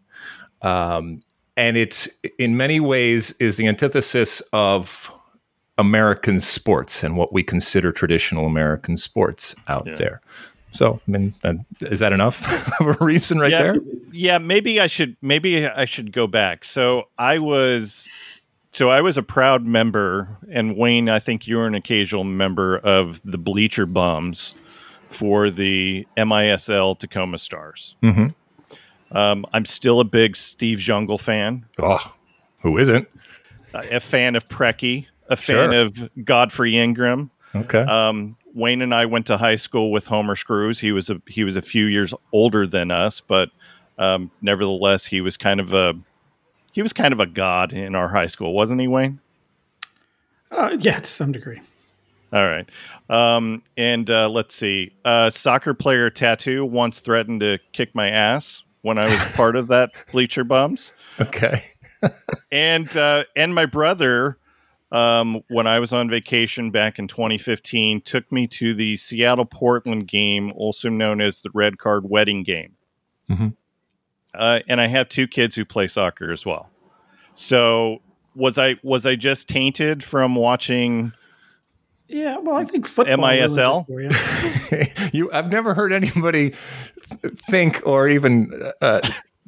Um, 0.61 1.21
and 1.57 1.77
it, 1.77 2.07
in 2.37 2.57
many 2.57 2.79
ways, 2.79 3.33
is 3.39 3.57
the 3.57 3.67
antithesis 3.67 4.41
of 4.51 5.11
American 5.77 6.39
sports 6.39 7.03
and 7.03 7.17
what 7.17 7.33
we 7.33 7.43
consider 7.43 7.91
traditional 7.91 8.45
American 8.45 8.97
sports 8.97 9.55
out 9.67 9.85
yeah. 9.87 9.95
there. 9.95 10.21
So, 10.71 10.99
I 11.07 11.11
mean, 11.11 11.33
uh, 11.43 11.53
is 11.81 11.99
that 11.99 12.11
enough 12.11 12.79
of 12.81 12.87
a 12.87 13.05
reason 13.05 13.39
right 13.39 13.51
yeah, 13.51 13.63
there? 13.63 13.75
Yeah, 14.11 14.37
maybe 14.39 14.81
I 14.81 14.87
should 14.87 15.15
maybe 15.21 15.65
I 15.65 15.85
should 15.85 16.11
go 16.11 16.27
back. 16.27 16.65
So, 16.65 17.03
I 17.17 17.39
was 17.39 18.09
so 18.75 18.89
I 18.89 18.99
was 18.99 19.17
a 19.17 19.23
proud 19.23 19.65
member 19.65 20.37
and 20.51 20.75
Wayne, 20.75 21.07
I 21.07 21.19
think 21.19 21.47
you 21.47 21.57
were 21.57 21.65
an 21.65 21.75
occasional 21.75 22.25
member 22.25 22.77
of 22.77 23.21
the 23.23 23.37
Bleacher 23.37 23.85
Bums 23.85 24.53
for 25.07 25.49
the 25.49 26.05
MISL 26.17 26.99
Tacoma 26.99 27.37
Stars. 27.37 27.95
Mm-hmm. 28.03 28.27
Um, 29.15 29.45
I'm 29.53 29.65
still 29.65 30.01
a 30.01 30.03
big 30.03 30.35
Steve 30.35 30.79
Zungul 30.79 31.19
fan. 31.19 31.65
Oh, 31.79 32.13
who 32.59 32.77
isn't? 32.77 33.07
A 33.73 33.99
fan 34.01 34.35
of 34.35 34.49
Preki 34.49 35.05
a 35.29 35.37
fan 35.37 35.71
sure. 35.71 35.81
of 35.81 36.09
Godfrey 36.25 36.77
Ingram. 36.77 37.31
Okay. 37.55 37.79
Um, 37.79 38.35
Wayne 38.53 38.81
and 38.81 38.93
I 38.93 39.05
went 39.05 39.27
to 39.27 39.37
high 39.37 39.55
school 39.55 39.91
with 39.91 40.05
Homer 40.05 40.35
Screws. 40.35 40.79
He 40.79 40.91
was 40.91 41.09
a 41.09 41.21
he 41.27 41.43
was 41.43 41.55
a 41.55 41.61
few 41.61 41.85
years 41.85 42.13
older 42.31 42.67
than 42.67 42.91
us, 42.91 43.21
but 43.21 43.49
um, 43.97 44.31
nevertheless, 44.41 45.05
he 45.05 45.21
was 45.21 45.37
kind 45.37 45.59
of 45.59 45.73
a 45.73 45.95
he 46.75 46.81
was 46.81 46.91
kind 46.91 47.13
of 47.13 47.21
a 47.21 47.25
god 47.25 47.71
in 47.71 47.95
our 47.95 48.09
high 48.09 48.27
school, 48.27 48.51
wasn't 48.51 48.81
he, 48.81 48.87
Wayne? 48.89 49.21
Uh, 50.51 50.75
yeah, 50.77 50.99
to 50.99 51.09
some 51.09 51.31
degree. 51.31 51.61
All 52.33 52.45
right. 52.45 52.69
Um, 53.09 53.63
and 53.77 54.09
uh, 54.09 54.27
let's 54.27 54.55
see. 54.55 54.91
Uh, 55.05 55.29
soccer 55.29 55.73
player 55.73 56.09
Tatu 56.09 56.65
once 56.65 56.99
threatened 56.99 57.39
to 57.39 57.59
kick 57.71 57.95
my 57.95 58.09
ass 58.09 58.63
when 58.81 58.97
I 58.97 59.05
was 59.05 59.23
part 59.35 59.55
of 59.55 59.69
that 59.69 59.91
bleacher 60.11 60.43
bums. 60.43 60.91
Okay. 61.17 61.63
and 62.51 62.95
uh, 62.97 63.23
and 63.37 63.55
my 63.55 63.65
brother 63.65 64.37
um, 64.91 65.43
when 65.47 65.67
I 65.67 65.79
was 65.79 65.93
on 65.93 66.09
vacation 66.09 66.71
back 66.71 66.99
in 66.99 67.07
2015, 67.07 68.01
took 68.01 68.29
me 68.33 68.47
to 68.47 68.73
the 68.73 68.97
Seattle 68.97 69.45
Portland 69.45 70.09
game, 70.09 70.51
also 70.57 70.89
known 70.89 71.21
as 71.21 71.39
the 71.39 71.51
Red 71.53 71.77
Card 71.77 72.09
Wedding 72.09 72.43
game. 72.43 72.75
Mm-hmm. 73.29 73.47
Uh, 74.37 74.59
and 74.67 74.81
I 74.81 74.87
have 74.87 75.09
two 75.09 75.27
kids 75.27 75.55
who 75.55 75.65
play 75.65 75.87
soccer 75.87 76.31
as 76.31 76.45
well. 76.45 76.69
So 77.33 78.01
was 78.35 78.57
I 78.57 78.75
was 78.83 79.05
I 79.05 79.15
just 79.15 79.47
tainted 79.47 80.03
from 80.03 80.35
watching? 80.35 81.13
Yeah, 82.07 82.37
well, 82.37 82.55
I 82.55 82.65
think 82.65 82.85
football. 82.87 83.17
MISL. 83.17 83.87
You. 83.89 85.09
you. 85.13 85.31
I've 85.31 85.49
never 85.49 85.73
heard 85.73 85.91
anybody 85.91 86.53
think 87.49 87.81
or 87.85 88.07
even 88.07 88.71
uh, 88.81 89.01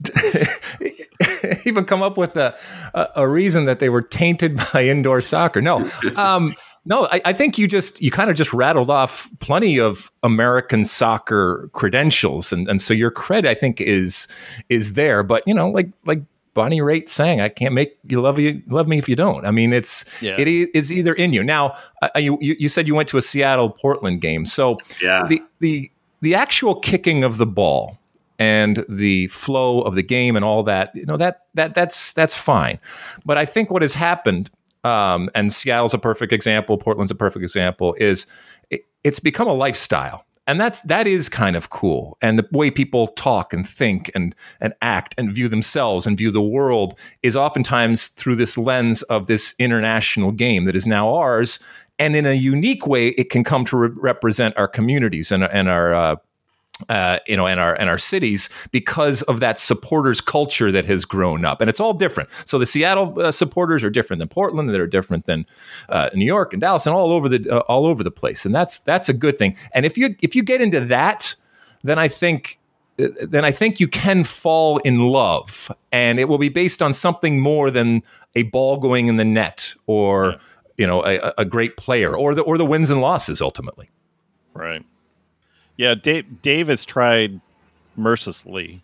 even 1.65 1.85
come 1.85 2.01
up 2.01 2.17
with 2.17 2.35
a, 2.35 2.55
a, 2.93 3.07
a 3.17 3.27
reason 3.27 3.65
that 3.65 3.79
they 3.79 3.89
were 3.89 4.01
tainted 4.01 4.59
by 4.73 4.85
indoor 4.85 5.21
soccer. 5.21 5.61
No, 5.61 5.89
um, 6.15 6.55
no, 6.87 7.07
I, 7.11 7.21
I, 7.25 7.33
think 7.33 7.57
you 7.57 7.67
just 7.67 8.01
you 8.01 8.11
kind 8.11 8.29
of 8.29 8.35
just 8.35 8.53
rattled 8.53 8.89
off 8.89 9.29
plenty 9.39 9.79
of 9.79 10.11
American 10.23 10.85
soccer 10.85 11.69
credentials, 11.73 12.53
and 12.53 12.67
and 12.67 12.81
so 12.81 12.93
your 12.93 13.11
credit 13.11 13.49
I 13.49 13.53
think 13.53 13.81
is 13.81 14.27
is 14.69 14.93
there. 14.93 15.21
But 15.23 15.43
you 15.45 15.53
know, 15.53 15.69
like 15.69 15.89
like 16.05 16.21
Bonnie 16.53 16.79
Raitt 16.79 17.09
sang, 17.09 17.41
"I 17.41 17.49
can't 17.49 17.73
make 17.73 17.97
you 18.07 18.21
love 18.21 18.39
you 18.39 18.61
love 18.67 18.87
me 18.87 18.97
if 18.97 19.09
you 19.09 19.15
don't." 19.15 19.45
I 19.45 19.51
mean, 19.51 19.73
it's 19.73 20.05
yeah. 20.21 20.39
it 20.39 20.47
is 20.47 20.91
either 20.91 21.13
in 21.13 21.33
you. 21.33 21.43
Now, 21.43 21.75
uh, 22.01 22.09
you 22.17 22.37
you 22.41 22.69
said 22.69 22.87
you 22.87 22.95
went 22.95 23.09
to 23.09 23.17
a 23.17 23.21
Seattle 23.21 23.69
Portland 23.69 24.21
game, 24.21 24.45
so 24.45 24.77
yeah. 25.01 25.27
the 25.27 25.41
the 25.59 25.91
the 26.21 26.35
actual 26.35 26.79
kicking 26.79 27.23
of 27.23 27.37
the 27.37 27.45
ball 27.45 27.99
and 28.39 28.85
the 28.87 29.27
flow 29.27 29.81
of 29.81 29.95
the 29.95 30.03
game 30.03 30.35
and 30.35 30.45
all 30.45 30.63
that, 30.63 30.95
you 30.95 31.05
know, 31.05 31.17
that 31.17 31.45
that 31.55 31.73
that's 31.73 32.13
that's 32.13 32.35
fine. 32.35 32.79
But 33.25 33.37
I 33.37 33.45
think 33.45 33.71
what 33.71 33.81
has 33.81 33.95
happened, 33.95 34.51
um, 34.87 35.29
and 35.35 35.51
Seattle's 35.51 35.93
a 35.93 35.97
perfect 35.97 36.31
example, 36.31 36.77
Portland's 36.77 37.11
a 37.11 37.15
perfect 37.15 37.43
example, 37.43 37.93
is 37.99 38.25
it, 38.69 38.81
it's 39.03 39.19
become 39.19 39.47
a 39.47 39.53
lifestyle. 39.53 40.23
And 40.49 40.61
that's 40.61 40.79
that 40.83 41.07
is 41.07 41.27
kind 41.27 41.57
of 41.57 41.69
cool. 41.69 42.17
And 42.21 42.39
the 42.39 42.47
way 42.53 42.71
people 42.71 43.07
talk 43.07 43.51
and 43.51 43.67
think 43.67 44.09
and 44.15 44.33
and 44.61 44.73
act 44.81 45.13
and 45.17 45.33
view 45.33 45.49
themselves 45.49 46.07
and 46.07 46.17
view 46.17 46.31
the 46.31 46.41
world 46.41 46.97
is 47.21 47.35
oftentimes 47.35 48.07
through 48.07 48.37
this 48.37 48.57
lens 48.57 49.01
of 49.03 49.27
this 49.27 49.53
international 49.59 50.31
game 50.31 50.63
that 50.63 50.75
is 50.75 50.87
now 50.87 51.13
ours. 51.13 51.59
And 51.99 52.15
in 52.15 52.25
a 52.25 52.31
unique 52.31 52.87
way, 52.87 53.09
it 53.09 53.29
can 53.29 53.43
come 53.43 53.65
to 53.65 53.77
re- 53.77 53.89
represent 53.93 54.55
our 54.55 54.69
communities 54.69 55.33
and, 55.33 55.43
and 55.43 55.67
our 55.67 55.93
uh, 55.93 56.15
uh, 56.89 57.19
you 57.27 57.35
know, 57.35 57.47
and 57.47 57.59
our 57.59 57.73
and 57.75 57.89
our 57.89 57.97
cities 57.97 58.49
because 58.71 59.21
of 59.23 59.39
that 59.39 59.59
supporters 59.59 60.21
culture 60.21 60.71
that 60.71 60.85
has 60.85 61.05
grown 61.05 61.45
up, 61.45 61.61
and 61.61 61.69
it's 61.69 61.79
all 61.79 61.93
different. 61.93 62.29
So 62.45 62.59
the 62.59 62.65
Seattle 62.65 63.19
uh, 63.19 63.31
supporters 63.31 63.83
are 63.83 63.89
different 63.89 64.19
than 64.19 64.27
Portland, 64.27 64.69
that 64.69 64.79
are 64.79 64.87
different 64.87 65.25
than 65.25 65.45
uh, 65.89 66.09
New 66.13 66.25
York 66.25 66.53
and 66.53 66.61
Dallas, 66.61 66.85
and 66.85 66.95
all 66.95 67.11
over 67.11 67.29
the 67.29 67.49
uh, 67.49 67.59
all 67.61 67.85
over 67.85 68.03
the 68.03 68.11
place, 68.11 68.45
and 68.45 68.53
that's 68.53 68.79
that's 68.79 69.09
a 69.09 69.13
good 69.13 69.37
thing. 69.37 69.57
And 69.73 69.85
if 69.85 69.97
you 69.97 70.15
if 70.21 70.35
you 70.35 70.43
get 70.43 70.61
into 70.61 70.81
that, 70.85 71.35
then 71.83 71.99
I 71.99 72.07
think 72.07 72.59
then 72.97 73.45
I 73.45 73.51
think 73.51 73.79
you 73.79 73.87
can 73.87 74.23
fall 74.23 74.79
in 74.79 74.99
love, 74.99 75.71
and 75.91 76.19
it 76.19 76.25
will 76.25 76.39
be 76.39 76.49
based 76.49 76.81
on 76.81 76.93
something 76.93 77.39
more 77.39 77.69
than 77.69 78.01
a 78.35 78.43
ball 78.43 78.77
going 78.77 79.07
in 79.07 79.17
the 79.17 79.25
net 79.25 79.73
or 79.85 80.31
yeah. 80.31 80.37
you 80.77 80.87
know 80.87 81.05
a, 81.05 81.33
a, 81.39 81.45
great 81.45 81.77
player 81.77 82.15
or 82.15 82.35
the 82.35 82.41
or 82.41 82.57
the 82.57 82.65
wins 82.65 82.89
and 82.89 83.01
losses 83.01 83.41
ultimately. 83.41 83.89
Right. 84.53 84.83
Yeah, 85.77 85.95
Dave, 85.95 86.41
Dave 86.41 86.67
has 86.67 86.85
tried 86.85 87.39
mercilessly 87.95 88.81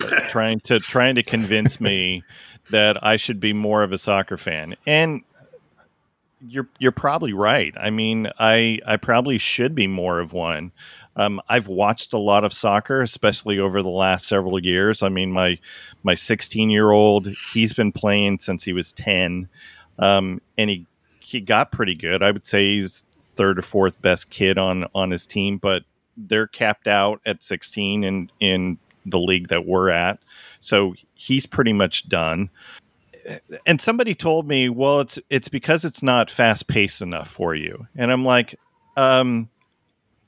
trying 0.28 0.60
to 0.60 0.80
trying 0.80 1.14
to 1.14 1.22
convince 1.22 1.80
me 1.80 2.22
that 2.70 3.02
I 3.04 3.16
should 3.16 3.40
be 3.40 3.52
more 3.52 3.82
of 3.82 3.92
a 3.92 3.98
soccer 3.98 4.36
fan, 4.36 4.76
and 4.86 5.22
you're 6.48 6.68
you're 6.78 6.92
probably 6.92 7.32
right. 7.32 7.74
I 7.78 7.90
mean, 7.90 8.28
I 8.38 8.80
I 8.86 8.96
probably 8.96 9.38
should 9.38 9.74
be 9.74 9.86
more 9.86 10.20
of 10.20 10.32
one. 10.32 10.72
Um, 11.16 11.40
I've 11.48 11.68
watched 11.68 12.12
a 12.12 12.18
lot 12.18 12.42
of 12.42 12.52
soccer, 12.52 13.00
especially 13.00 13.58
over 13.60 13.82
the 13.82 13.88
last 13.88 14.26
several 14.26 14.58
years. 14.58 15.02
I 15.02 15.08
mean, 15.08 15.30
my 15.32 15.58
my 16.02 16.14
16 16.14 16.70
year 16.70 16.90
old, 16.90 17.28
he's 17.52 17.72
been 17.72 17.92
playing 17.92 18.40
since 18.40 18.64
he 18.64 18.72
was 18.72 18.92
10, 18.92 19.48
um, 19.98 20.40
and 20.58 20.70
he 20.70 20.86
he 21.20 21.40
got 21.40 21.70
pretty 21.70 21.94
good. 21.94 22.22
I 22.22 22.30
would 22.30 22.46
say 22.46 22.74
he's 22.74 23.04
third 23.36 23.58
or 23.58 23.62
fourth 23.62 24.00
best 24.02 24.30
kid 24.30 24.58
on 24.58 24.86
on 24.94 25.10
his 25.10 25.26
team, 25.26 25.58
but 25.58 25.84
they're 26.16 26.46
capped 26.46 26.86
out 26.86 27.20
at 27.26 27.42
16 27.42 28.04
in 28.04 28.30
in 28.40 28.78
the 29.06 29.18
league 29.18 29.48
that 29.48 29.66
we're 29.66 29.90
at, 29.90 30.20
so 30.60 30.94
he's 31.14 31.46
pretty 31.46 31.72
much 31.72 32.08
done. 32.08 32.50
And 33.66 33.80
somebody 33.80 34.14
told 34.14 34.46
me, 34.46 34.68
well, 34.68 35.00
it's 35.00 35.18
it's 35.30 35.48
because 35.48 35.84
it's 35.84 36.02
not 36.02 36.30
fast 36.30 36.68
paced 36.68 37.02
enough 37.02 37.28
for 37.28 37.54
you, 37.54 37.86
and 37.96 38.12
I'm 38.12 38.24
like, 38.24 38.58
um, 38.96 39.48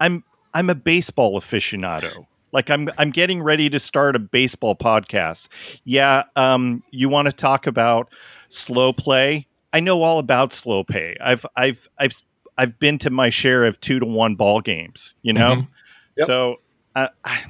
I'm 0.00 0.24
I'm 0.54 0.70
a 0.70 0.74
baseball 0.74 1.38
aficionado. 1.38 2.26
Like 2.52 2.70
I'm 2.70 2.88
I'm 2.96 3.10
getting 3.10 3.42
ready 3.42 3.68
to 3.68 3.78
start 3.78 4.16
a 4.16 4.18
baseball 4.18 4.74
podcast. 4.74 5.48
Yeah, 5.84 6.24
um, 6.36 6.82
you 6.90 7.08
want 7.08 7.26
to 7.26 7.32
talk 7.32 7.66
about 7.66 8.10
slow 8.48 8.92
play? 8.92 9.46
I 9.72 9.80
know 9.80 10.02
all 10.02 10.18
about 10.18 10.54
slow 10.54 10.82
play. 10.84 11.16
I've 11.20 11.44
I've 11.56 11.86
I've 11.98 12.14
I've 12.58 12.78
been 12.78 12.98
to 13.00 13.10
my 13.10 13.30
share 13.30 13.64
of 13.64 13.80
two 13.80 13.98
to 13.98 14.06
one 14.06 14.34
ball 14.34 14.60
games. 14.60 15.14
You 15.22 15.32
know, 15.32 15.56
mm-hmm. 15.56 15.70
yep. 16.16 16.26
so 16.26 16.56
I, 16.94 17.10
I 17.24 17.44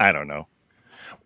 I 0.00 0.12
don't 0.12 0.28
know. 0.28 0.46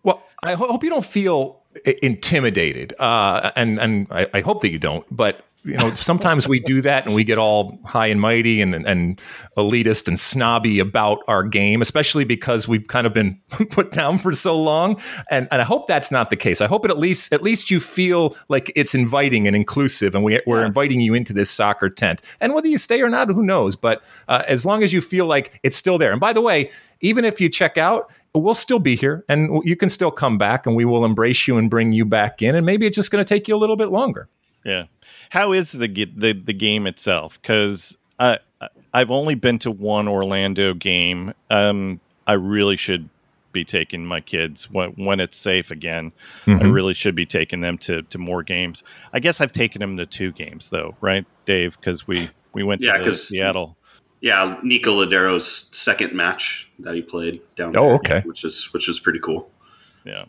Well, 0.03 0.23
I 0.43 0.55
hope 0.55 0.85
you 0.85 0.91
don't 0.91 1.05
feel 1.05 1.63
intimidated, 2.03 2.95
uh, 2.99 3.51
and 3.57 3.79
and 3.79 4.07
I, 4.11 4.27
I, 4.35 4.41
hope 4.41 4.63
that 4.63 4.71
you 4.71 4.79
don't. 4.79 5.05
But 5.15 5.45
you 5.69 5.77
know, 5.77 5.93
sometimes 5.95 6.49
we 6.49 6.61
do 6.61 6.81
that 6.81 7.05
and 7.05 7.15
we 7.15 7.25
get 7.25 7.37
all 7.37 7.79
high 7.85 8.07
and 8.07 8.21
mighty 8.21 8.63
and, 8.63 8.75
and 8.75 9.21
elitist 9.57 10.09
and 10.09 10.19
snobby 10.19 10.79
about 10.79 11.19
our 11.29 11.43
game, 11.43 11.83
especially 11.83 12.25
because 12.25 12.67
we've 12.67 12.87
kind 12.87 13.07
of 13.07 13.13
been 13.13 13.39
put 13.71 13.93
down 13.93 14.19
for 14.19 14.33
so 14.33 14.61
long. 14.61 15.01
And, 15.31 15.47
and 15.51 15.61
I 15.61 15.65
hope 15.65 15.87
that's 15.87 16.11
not 16.11 16.31
the 16.31 16.37
case. 16.37 16.63
I 16.63 16.67
hope 16.67 16.85
it 16.87 16.91
at 16.91 16.99
least 16.99 17.33
at 17.33 17.43
least 17.43 17.71
you 17.71 17.81
feel 17.81 18.35
like 18.49 18.73
it's 18.75 18.95
inviting 18.95 19.47
and 19.47 19.55
inclusive, 19.55 20.15
and 20.15 20.25
we, 20.25 20.41
we're 20.47 20.65
inviting 20.65 21.01
you 21.01 21.13
into 21.15 21.33
this 21.33 21.51
soccer 21.51 21.91
tent. 21.91 22.23
And 22.41 22.55
whether 22.55 22.69
you 22.69 22.79
stay 22.79 23.03
or 23.03 23.11
not, 23.11 23.29
who 23.29 23.43
knows? 23.43 23.77
But 23.77 24.03
uh, 24.27 24.43
as 24.49 24.65
long 24.65 24.83
as 24.83 24.93
you 24.93 25.03
feel 25.03 25.27
like 25.27 25.61
it's 25.63 25.77
still 25.77 25.99
there. 25.99 26.13
And 26.13 26.21
by 26.21 26.33
the 26.33 26.43
way, 26.43 26.71
even 27.01 27.25
if 27.25 27.41
you 27.41 27.49
check 27.51 27.77
out, 27.77 28.11
we'll 28.35 28.55
still 28.55 28.79
be 28.79 28.95
here 28.95 29.25
and 29.29 29.63
you 29.65 29.75
can 29.75 29.89
still 29.89 30.11
come 30.11 30.39
back 30.39 30.67
and 30.67 30.77
we 30.77 30.85
will 30.85 31.05
embrace 31.05 31.49
you 31.49 31.59
and 31.59 31.69
bring 31.69 31.93
you 31.93 32.05
back 32.05 32.41
in. 32.41 32.55
And 32.55 32.65
maybe 32.65 32.87
it's 32.87 32.97
just 32.97 33.11
going 33.11 33.25
to 33.25 33.29
take 33.29 33.49
you 33.49 33.57
a 33.57 33.59
little 33.59 33.77
bit 33.77 33.91
longer. 33.91 34.29
Yeah 34.65 34.85
how 35.31 35.53
is 35.53 35.73
the 35.73 35.89
the 35.89 36.33
the 36.33 36.53
game 36.53 36.87
itself? 36.87 37.41
Because 37.41 37.97
I 38.19 38.39
I've 38.93 39.11
only 39.11 39.35
been 39.35 39.59
to 39.61 39.71
one 39.71 40.09
Orlando 40.09 40.75
game. 40.75 41.35
Um, 41.51 42.01
I 42.27 42.35
really 42.35 42.77
should 42.77 43.09
be 43.53 43.65
taking 43.65 44.05
my 44.05 44.21
kids 44.21 44.71
when, 44.71 44.91
when 44.93 45.21
it's 45.21 45.37
safe 45.37 45.71
again. 45.71 46.13
Mm-hmm. 46.45 46.65
I 46.65 46.69
really 46.69 46.95
should 46.95 47.15
be 47.15 47.27
taking 47.27 47.61
them 47.61 47.79
to 47.79 48.03
to 48.03 48.19
more 48.19 48.43
games. 48.43 48.85
I 49.13 49.21
guess 49.21 49.41
I've 49.41 49.53
taken 49.53 49.81
them 49.81 49.97
to 49.97 50.07
two 50.07 50.33
games 50.33 50.71
though, 50.71 50.95
right, 51.01 51.27
Dave? 51.45 51.79
Because 51.79 52.07
we 52.07 52.31
we 52.53 52.63
went 52.63 52.83
yeah, 52.83 52.99
to 52.99 53.15
Seattle. 53.15 53.77
Yeah, 54.21 54.59
Nico 54.65 55.05
Lodeiro's 55.05 55.69
second 55.73 56.13
match 56.13 56.69
that 56.81 56.95
he 56.95 57.03
played 57.03 57.41
down 57.55 57.77
oh, 57.77 57.87
there. 57.87 57.95
okay. 57.97 58.23
Which 58.25 58.45
is 58.45 58.73
which 58.73 58.89
is 58.89 58.99
pretty 58.99 59.21
cool. 59.21 59.51
Yeah. 60.05 60.25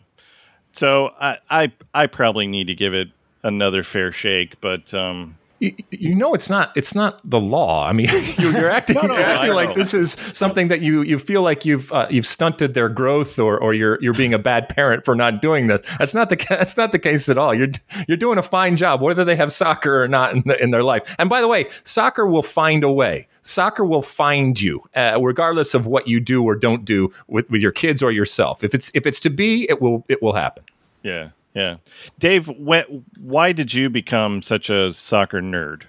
So 0.72 1.10
I, 1.20 1.38
I 1.48 1.72
I 1.92 2.06
probably 2.06 2.46
need 2.46 2.68
to 2.68 2.74
give 2.74 2.94
it 2.94 3.08
another 3.42 3.82
fair 3.82 4.12
shake, 4.12 4.60
but 4.60 4.92
um, 4.94 5.38
you, 5.60 5.74
you, 5.90 6.14
know 6.14 6.32
it's 6.32 6.48
not 6.48 6.72
it's 6.74 6.94
not 6.94 7.20
the 7.28 7.38
law. 7.38 7.86
I 7.86 7.92
mean, 7.92 8.08
you're, 8.38 8.52
you're 8.52 8.70
acting, 8.70 8.96
no, 8.96 9.02
no, 9.02 9.14
you're 9.14 9.26
acting 9.26 9.52
like 9.52 9.74
this 9.74 9.92
is 9.92 10.12
something 10.32 10.68
that 10.68 10.80
you 10.80 11.02
you 11.02 11.18
feel 11.18 11.42
like 11.42 11.66
you've 11.66 11.92
uh, 11.92 12.06
you've 12.10 12.26
stunted 12.26 12.72
their 12.72 12.88
growth 12.88 13.38
or 13.38 13.60
or 13.62 13.74
you're 13.74 13.98
you're 14.00 14.14
being 14.14 14.32
a 14.32 14.38
bad 14.38 14.70
parent 14.70 15.04
for 15.04 15.14
not 15.14 15.42
doing 15.42 15.66
this. 15.66 15.82
That's 15.98 16.14
not 16.14 16.30
the 16.30 16.36
that's 16.48 16.78
not 16.78 16.92
the 16.92 16.98
case 16.98 17.28
at 17.28 17.36
all. 17.36 17.54
You're 17.54 17.68
you're 18.08 18.16
doing 18.16 18.38
a 18.38 18.42
fine 18.42 18.76
job, 18.76 19.02
whether 19.02 19.22
they 19.24 19.36
have 19.36 19.52
soccer 19.52 20.02
or 20.02 20.08
not 20.08 20.32
in, 20.32 20.42
the, 20.46 20.62
in 20.62 20.70
their 20.70 20.82
life. 20.82 21.14
And 21.18 21.28
by 21.28 21.42
the 21.42 21.48
way, 21.48 21.66
soccer 21.84 22.26
will 22.26 22.42
find 22.42 22.82
a 22.82 22.92
way. 22.92 23.28
Soccer 23.42 23.84
will 23.84 24.02
find 24.02 24.60
you, 24.60 24.82
uh, 24.94 25.18
regardless 25.20 25.74
of 25.74 25.86
what 25.86 26.06
you 26.06 26.20
do 26.20 26.42
or 26.42 26.54
don't 26.56 26.84
do 26.84 27.10
with, 27.26 27.50
with 27.50 27.62
your 27.62 27.72
kids 27.72 28.02
or 28.02 28.12
yourself. 28.12 28.64
If 28.64 28.74
it's 28.74 28.90
if 28.94 29.06
it's 29.06 29.20
to 29.20 29.30
be, 29.30 29.66
it 29.68 29.82
will 29.82 30.06
it 30.08 30.22
will 30.22 30.34
happen. 30.34 30.64
Yeah. 31.02 31.30
Yeah, 31.54 31.76
Dave, 32.18 32.48
why 32.56 33.52
did 33.52 33.74
you 33.74 33.90
become 33.90 34.40
such 34.42 34.70
a 34.70 34.92
soccer 34.92 35.40
nerd? 35.40 35.82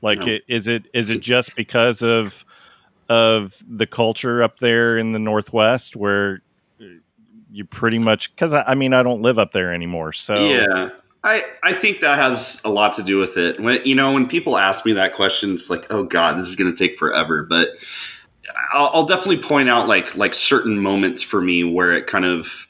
Like, 0.00 0.20
no. 0.20 0.26
it, 0.28 0.44
is 0.46 0.68
it 0.68 0.86
is 0.94 1.10
it 1.10 1.20
just 1.20 1.56
because 1.56 2.02
of 2.02 2.44
of 3.08 3.62
the 3.68 3.86
culture 3.86 4.42
up 4.42 4.58
there 4.58 4.96
in 4.96 5.12
the 5.12 5.18
Northwest, 5.18 5.96
where 5.96 6.42
uh, 6.80 6.84
you 7.50 7.64
pretty 7.64 7.98
much? 7.98 8.34
Because 8.34 8.54
I, 8.54 8.62
I 8.62 8.74
mean, 8.74 8.92
I 8.92 9.02
don't 9.02 9.22
live 9.22 9.38
up 9.38 9.52
there 9.52 9.74
anymore, 9.74 10.12
so 10.12 10.48
yeah. 10.48 10.90
I, 11.24 11.42
I 11.64 11.72
think 11.72 12.00
that 12.00 12.16
has 12.16 12.60
a 12.64 12.70
lot 12.70 12.92
to 12.94 13.02
do 13.02 13.18
with 13.18 13.36
it. 13.36 13.58
When 13.58 13.84
you 13.84 13.96
know, 13.96 14.12
when 14.12 14.28
people 14.28 14.56
ask 14.56 14.86
me 14.86 14.92
that 14.92 15.14
question, 15.14 15.52
it's 15.52 15.68
like, 15.68 15.86
oh 15.90 16.04
god, 16.04 16.38
this 16.38 16.46
is 16.46 16.54
going 16.54 16.72
to 16.72 16.76
take 16.76 16.96
forever. 16.96 17.42
But 17.42 17.70
I'll, 18.72 18.90
I'll 18.92 19.04
definitely 19.04 19.42
point 19.42 19.68
out 19.68 19.88
like 19.88 20.16
like 20.16 20.32
certain 20.32 20.78
moments 20.78 21.22
for 21.22 21.40
me 21.40 21.64
where 21.64 21.92
it 21.92 22.06
kind 22.06 22.24
of 22.24 22.67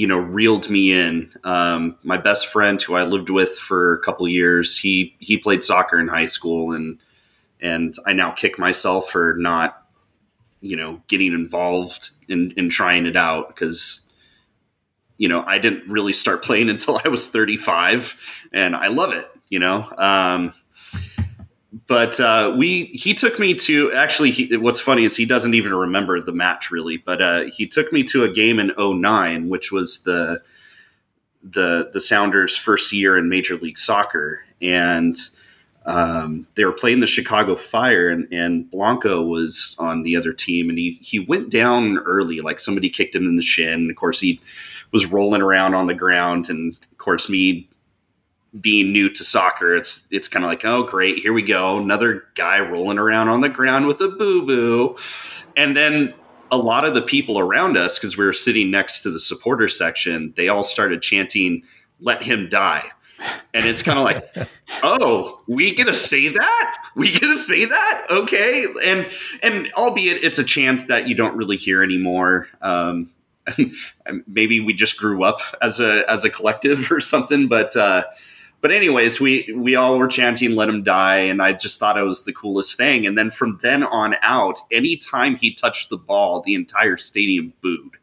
you 0.00 0.06
know 0.06 0.16
reeled 0.16 0.70
me 0.70 0.92
in. 0.92 1.30
Um, 1.44 1.94
my 2.02 2.16
best 2.16 2.46
friend, 2.46 2.80
who 2.80 2.94
I 2.94 3.04
lived 3.04 3.28
with 3.28 3.58
for 3.58 3.92
a 3.92 3.98
couple 3.98 4.26
years, 4.30 4.78
he 4.78 5.14
he 5.18 5.36
played 5.36 5.62
soccer 5.62 6.00
in 6.00 6.08
high 6.08 6.24
school, 6.24 6.72
and 6.72 6.98
and 7.60 7.94
I 8.06 8.14
now 8.14 8.30
kick 8.30 8.58
myself 8.58 9.10
for 9.10 9.36
not 9.38 9.86
you 10.62 10.74
know 10.74 11.02
getting 11.08 11.34
involved 11.34 12.12
in 12.28 12.52
in 12.52 12.70
trying 12.70 13.04
it 13.04 13.14
out 13.14 13.48
because 13.48 14.08
you 15.18 15.28
know 15.28 15.44
I 15.46 15.58
didn't 15.58 15.86
really 15.86 16.14
start 16.14 16.42
playing 16.42 16.70
until 16.70 16.98
I 17.04 17.08
was 17.08 17.28
35, 17.28 18.18
and 18.54 18.74
I 18.74 18.86
love 18.86 19.12
it. 19.12 19.28
You 19.50 19.58
know. 19.58 19.86
Um, 19.98 20.54
but 21.86 22.18
uh, 22.18 22.54
we 22.56 22.86
he 22.86 23.14
took 23.14 23.38
me 23.38 23.54
to 23.54 23.92
actually 23.92 24.30
he, 24.32 24.56
what's 24.56 24.80
funny 24.80 25.04
is 25.04 25.16
he 25.16 25.24
doesn't 25.24 25.54
even 25.54 25.72
remember 25.72 26.20
the 26.20 26.32
match 26.32 26.70
really 26.70 26.96
but 26.96 27.22
uh, 27.22 27.44
he 27.56 27.66
took 27.66 27.92
me 27.92 28.02
to 28.02 28.24
a 28.24 28.28
game 28.28 28.58
in 28.58 28.72
09 28.78 29.48
which 29.48 29.70
was 29.70 30.02
the 30.02 30.42
the 31.42 31.90
the 31.92 32.00
sounders 32.00 32.56
first 32.56 32.92
year 32.92 33.16
in 33.16 33.28
major 33.28 33.56
league 33.56 33.78
soccer. 33.78 34.42
And 34.60 35.16
um, 35.86 36.46
they 36.54 36.64
were 36.64 36.72
playing 36.72 37.00
the 37.00 37.06
chicago 37.06 37.56
fire 37.56 38.10
and, 38.10 38.30
and 38.30 38.70
blanco 38.70 39.22
was 39.22 39.74
on 39.78 40.02
the 40.02 40.14
other 40.14 40.32
team 40.32 40.68
and 40.68 40.78
he 40.78 40.98
he 41.00 41.18
went 41.18 41.50
down 41.50 41.96
early 41.98 42.40
like 42.42 42.60
somebody 42.60 42.90
kicked 42.90 43.14
him 43.14 43.26
in 43.26 43.36
the 43.36 43.42
shin. 43.42 43.88
Of 43.88 43.96
course 43.96 44.20
he 44.20 44.40
was 44.92 45.06
rolling 45.06 45.40
around 45.40 45.74
on 45.74 45.86
the 45.86 45.94
ground 45.94 46.50
and 46.50 46.76
of 46.92 46.98
course 46.98 47.28
me 47.28 47.68
being 48.58 48.92
new 48.92 49.08
to 49.10 49.24
soccer, 49.24 49.74
it's 49.74 50.04
it's 50.10 50.28
kind 50.28 50.44
of 50.44 50.50
like, 50.50 50.64
oh 50.64 50.82
great, 50.82 51.18
here 51.18 51.32
we 51.32 51.42
go, 51.42 51.78
another 51.78 52.24
guy 52.34 52.60
rolling 52.60 52.98
around 52.98 53.28
on 53.28 53.40
the 53.40 53.48
ground 53.48 53.86
with 53.86 54.00
a 54.00 54.08
boo 54.08 54.46
boo, 54.46 54.96
and 55.56 55.76
then 55.76 56.14
a 56.50 56.56
lot 56.56 56.84
of 56.84 56.94
the 56.94 57.02
people 57.02 57.38
around 57.38 57.76
us, 57.76 57.98
because 57.98 58.16
we 58.16 58.24
were 58.24 58.32
sitting 58.32 58.70
next 58.70 59.02
to 59.02 59.10
the 59.10 59.20
supporter 59.20 59.68
section, 59.68 60.32
they 60.36 60.48
all 60.48 60.62
started 60.62 61.02
chanting, 61.02 61.62
"Let 62.00 62.22
him 62.22 62.48
die." 62.48 62.90
And 63.52 63.66
it's 63.66 63.82
kind 63.82 63.98
of 63.98 64.04
like, 64.04 64.48
oh, 64.82 65.42
we 65.46 65.74
gonna 65.74 65.94
say 65.94 66.28
that? 66.28 66.76
We 66.96 67.18
gonna 67.18 67.36
say 67.36 67.64
that? 67.64 68.06
Okay. 68.10 68.66
And 68.84 69.08
and 69.42 69.70
albeit 69.74 70.24
it's 70.24 70.38
a 70.38 70.44
chant 70.44 70.88
that 70.88 71.06
you 71.06 71.14
don't 71.14 71.36
really 71.36 71.56
hear 71.56 71.82
anymore. 71.82 72.48
Um, 72.62 73.10
maybe 74.26 74.60
we 74.60 74.72
just 74.72 74.96
grew 74.96 75.22
up 75.22 75.40
as 75.60 75.80
a 75.80 76.08
as 76.10 76.24
a 76.24 76.30
collective 76.30 76.90
or 76.90 77.00
something, 77.00 77.48
but 77.48 77.76
uh, 77.76 78.04
but 78.60 78.70
anyways, 78.70 79.20
we 79.20 79.52
we 79.56 79.74
all 79.74 79.98
were 79.98 80.08
chanting 80.08 80.54
"Let 80.54 80.68
him 80.68 80.82
die," 80.82 81.18
and 81.18 81.40
I 81.40 81.52
just 81.52 81.78
thought 81.78 81.96
it 81.96 82.02
was 82.02 82.24
the 82.24 82.32
coolest 82.32 82.76
thing. 82.76 83.06
And 83.06 83.16
then 83.16 83.30
from 83.30 83.58
then 83.62 83.82
on 83.82 84.16
out, 84.20 84.58
anytime 84.70 85.36
he 85.36 85.54
touched 85.54 85.88
the 85.88 85.96
ball, 85.96 86.42
the 86.42 86.54
entire 86.54 86.98
stadium 86.98 87.54
booed, 87.62 87.96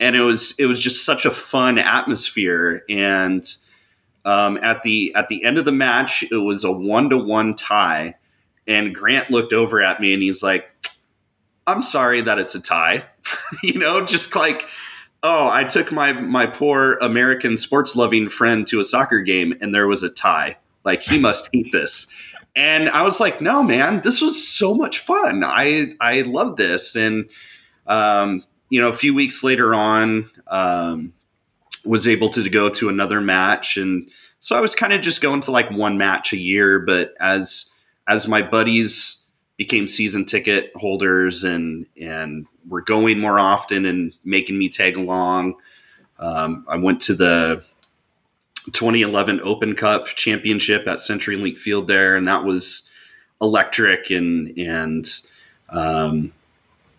and 0.00 0.16
it 0.16 0.22
was 0.22 0.54
it 0.58 0.66
was 0.66 0.80
just 0.80 1.04
such 1.04 1.26
a 1.26 1.30
fun 1.30 1.78
atmosphere. 1.78 2.84
And 2.88 3.44
um, 4.24 4.56
at 4.62 4.82
the 4.82 5.14
at 5.14 5.28
the 5.28 5.44
end 5.44 5.58
of 5.58 5.66
the 5.66 5.72
match, 5.72 6.24
it 6.30 6.36
was 6.36 6.64
a 6.64 6.72
one 6.72 7.10
to 7.10 7.18
one 7.18 7.54
tie, 7.54 8.16
and 8.66 8.94
Grant 8.94 9.30
looked 9.30 9.52
over 9.52 9.82
at 9.82 10.00
me 10.00 10.14
and 10.14 10.22
he's 10.22 10.42
like, 10.42 10.70
"I'm 11.66 11.82
sorry 11.82 12.22
that 12.22 12.38
it's 12.38 12.54
a 12.54 12.60
tie," 12.60 13.04
you 13.62 13.78
know, 13.78 14.06
just 14.06 14.34
like 14.34 14.64
oh, 15.22 15.48
I 15.48 15.64
took 15.64 15.92
my 15.92 16.12
my 16.12 16.46
poor 16.46 16.94
American 17.00 17.56
sports 17.56 17.96
loving 17.96 18.28
friend 18.28 18.66
to 18.68 18.80
a 18.80 18.84
soccer 18.84 19.20
game 19.20 19.54
and 19.60 19.74
there 19.74 19.86
was 19.86 20.02
a 20.02 20.10
tie. 20.10 20.56
Like 20.84 21.02
he 21.02 21.18
must 21.18 21.48
hate 21.52 21.72
this. 21.72 22.06
And 22.54 22.90
I 22.90 23.02
was 23.02 23.18
like, 23.18 23.40
no, 23.40 23.62
man, 23.62 24.02
this 24.02 24.20
was 24.20 24.46
so 24.46 24.74
much 24.74 24.98
fun. 24.98 25.42
I 25.44 25.94
I 26.00 26.22
love 26.22 26.56
this. 26.56 26.96
And 26.96 27.30
um, 27.86 28.44
you 28.68 28.80
know, 28.80 28.88
a 28.88 28.92
few 28.92 29.14
weeks 29.14 29.42
later 29.42 29.74
on, 29.74 30.30
um, 30.46 31.12
was 31.84 32.06
able 32.06 32.28
to 32.30 32.48
go 32.48 32.68
to 32.70 32.88
another 32.88 33.20
match, 33.20 33.76
and 33.76 34.08
so 34.40 34.56
I 34.56 34.60
was 34.60 34.74
kind 34.74 34.92
of 34.92 35.00
just 35.00 35.20
going 35.20 35.40
to 35.42 35.50
like 35.50 35.70
one 35.70 35.98
match 35.98 36.32
a 36.32 36.36
year. 36.38 36.78
But 36.78 37.14
as 37.20 37.70
as 38.06 38.28
my 38.28 38.42
buddies 38.42 39.21
became 39.56 39.86
season 39.86 40.24
ticket 40.24 40.72
holders 40.76 41.44
and 41.44 41.86
and 42.00 42.46
were 42.68 42.80
going 42.80 43.18
more 43.18 43.38
often 43.38 43.84
and 43.84 44.14
making 44.24 44.58
me 44.58 44.68
tag 44.68 44.96
along, 44.96 45.54
um, 46.18 46.64
I 46.68 46.76
went 46.76 47.00
to 47.02 47.14
the 47.14 47.64
2011 48.72 49.40
Open 49.42 49.74
Cup 49.74 50.06
Championship 50.06 50.86
at 50.86 50.98
CenturyLink 50.98 51.58
Field 51.58 51.88
there, 51.88 52.16
and 52.16 52.28
that 52.28 52.44
was 52.44 52.88
electric 53.40 54.10
and 54.10 54.56
and 54.56 55.08
um, 55.70 56.32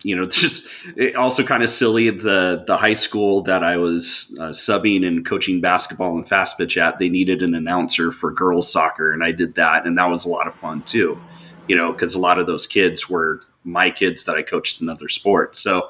you 0.02 0.14
know 0.14 0.24
just 0.28 0.68
also 1.16 1.42
kind 1.42 1.62
of 1.62 1.70
silly. 1.70 2.10
The 2.10 2.64
the 2.66 2.76
high 2.76 2.94
school 2.94 3.40
that 3.42 3.64
I 3.64 3.78
was 3.78 4.34
uh, 4.38 4.50
subbing 4.50 5.06
and 5.06 5.24
coaching 5.24 5.60
basketball 5.60 6.16
and 6.16 6.28
fast 6.28 6.58
pitch 6.58 6.76
at, 6.76 6.98
they 6.98 7.08
needed 7.08 7.42
an 7.42 7.54
announcer 7.54 8.12
for 8.12 8.30
girls 8.30 8.70
soccer, 8.70 9.12
and 9.12 9.24
I 9.24 9.32
did 9.32 9.54
that, 9.54 9.86
and 9.86 9.96
that 9.96 10.10
was 10.10 10.26
a 10.26 10.28
lot 10.28 10.46
of 10.46 10.54
fun 10.54 10.82
too. 10.82 11.18
You 11.68 11.76
know, 11.76 11.92
because 11.92 12.14
a 12.14 12.18
lot 12.18 12.38
of 12.38 12.46
those 12.46 12.66
kids 12.66 13.08
were 13.08 13.40
my 13.64 13.90
kids 13.90 14.24
that 14.24 14.36
I 14.36 14.42
coached 14.42 14.80
in 14.80 14.88
other 14.88 15.08
sports, 15.08 15.60
so 15.60 15.88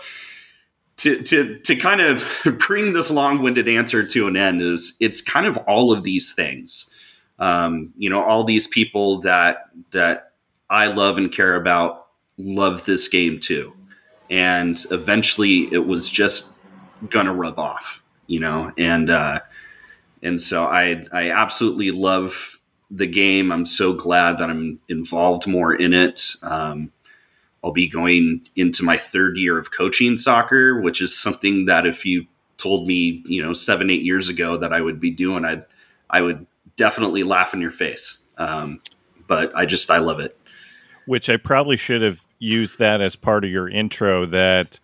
to 0.99 1.23
to 1.23 1.59
to 1.59 1.77
kind 1.77 2.01
of 2.01 2.25
bring 2.59 2.93
this 2.93 3.11
long-winded 3.11 3.69
answer 3.69 4.07
to 4.07 4.29
an 4.29 4.37
end 4.37 4.63
is 4.63 4.97
it's 5.01 5.21
kind 5.21 5.47
of 5.47 5.57
all 5.59 5.93
of 5.93 6.03
these 6.03 6.33
things. 6.33 6.91
Um, 7.39 7.93
you 7.97 8.09
know 8.09 8.23
all 8.23 8.45
these 8.45 8.69
people 8.69 9.21
that 9.23 9.65
that 9.91 10.33
i 10.71 10.87
love 10.87 11.19
and 11.19 11.33
care 11.33 11.57
about 11.57 12.07
love 12.39 12.85
this 12.85 13.09
game 13.09 13.41
too. 13.41 13.73
And 14.31 14.83
eventually 14.91 15.73
it 15.73 15.87
was 15.87 16.09
just 16.09 16.53
gonna 17.11 17.35
rub 17.35 17.59
off 17.59 18.03
you 18.27 18.41
know 18.41 18.73
and 18.79 19.11
uh 19.11 19.41
and 20.23 20.41
so 20.41 20.65
i 20.65 21.05
i 21.13 21.31
absolutely 21.31 21.91
love 21.91 22.54
the 22.95 23.07
game 23.07 23.51
i'm 23.51 23.67
so 23.67 23.93
glad 23.93 24.39
that 24.39 24.51
i'm 24.51 24.79
involved 24.89 25.47
more 25.47 25.75
in 25.75 25.93
it 25.93 26.33
um 26.43 26.91
I'll 27.65 27.73
be 27.73 27.89
going 27.89 28.47
into 28.57 28.85
my 28.85 28.99
third 28.99 29.39
year 29.39 29.59
of 29.59 29.71
coaching 29.71 30.19
soccer, 30.19 30.79
which 30.83 31.01
is 31.01 31.17
something 31.17 31.65
that 31.65 31.87
if 31.87 32.05
you 32.05 32.27
told 32.59 32.87
me, 32.87 33.23
you 33.25 33.43
know, 33.43 33.55
seven, 33.55 33.89
eight 33.89 34.03
years 34.03 34.29
ago 34.29 34.59
that 34.59 34.75
I 34.75 34.83
would 34.83 35.01
be 35.01 35.11
doing, 35.11 35.47
I'd, 35.47 35.65
I 36.11 36.21
would 36.21 36.47
definitely 36.77 37.23
laugh 37.23 37.55
in 37.55 37.63
your 37.63 37.71
face. 37.71 38.23
Um, 38.37 38.83
but 39.27 39.57
I 39.57 39.65
just, 39.65 39.91
I 39.91 39.97
love 39.97 40.21
it. 40.21 40.39
Which 41.07 41.31
I 41.31 41.39
probably 41.39 41.79
should 41.79 42.03
have 42.03 42.21
used 42.39 42.79
that 42.81 43.01
as 43.01 43.17
part 43.17 43.45
of 43.45 43.51
your 43.51 43.69
intro 43.69 44.27
that 44.27 44.79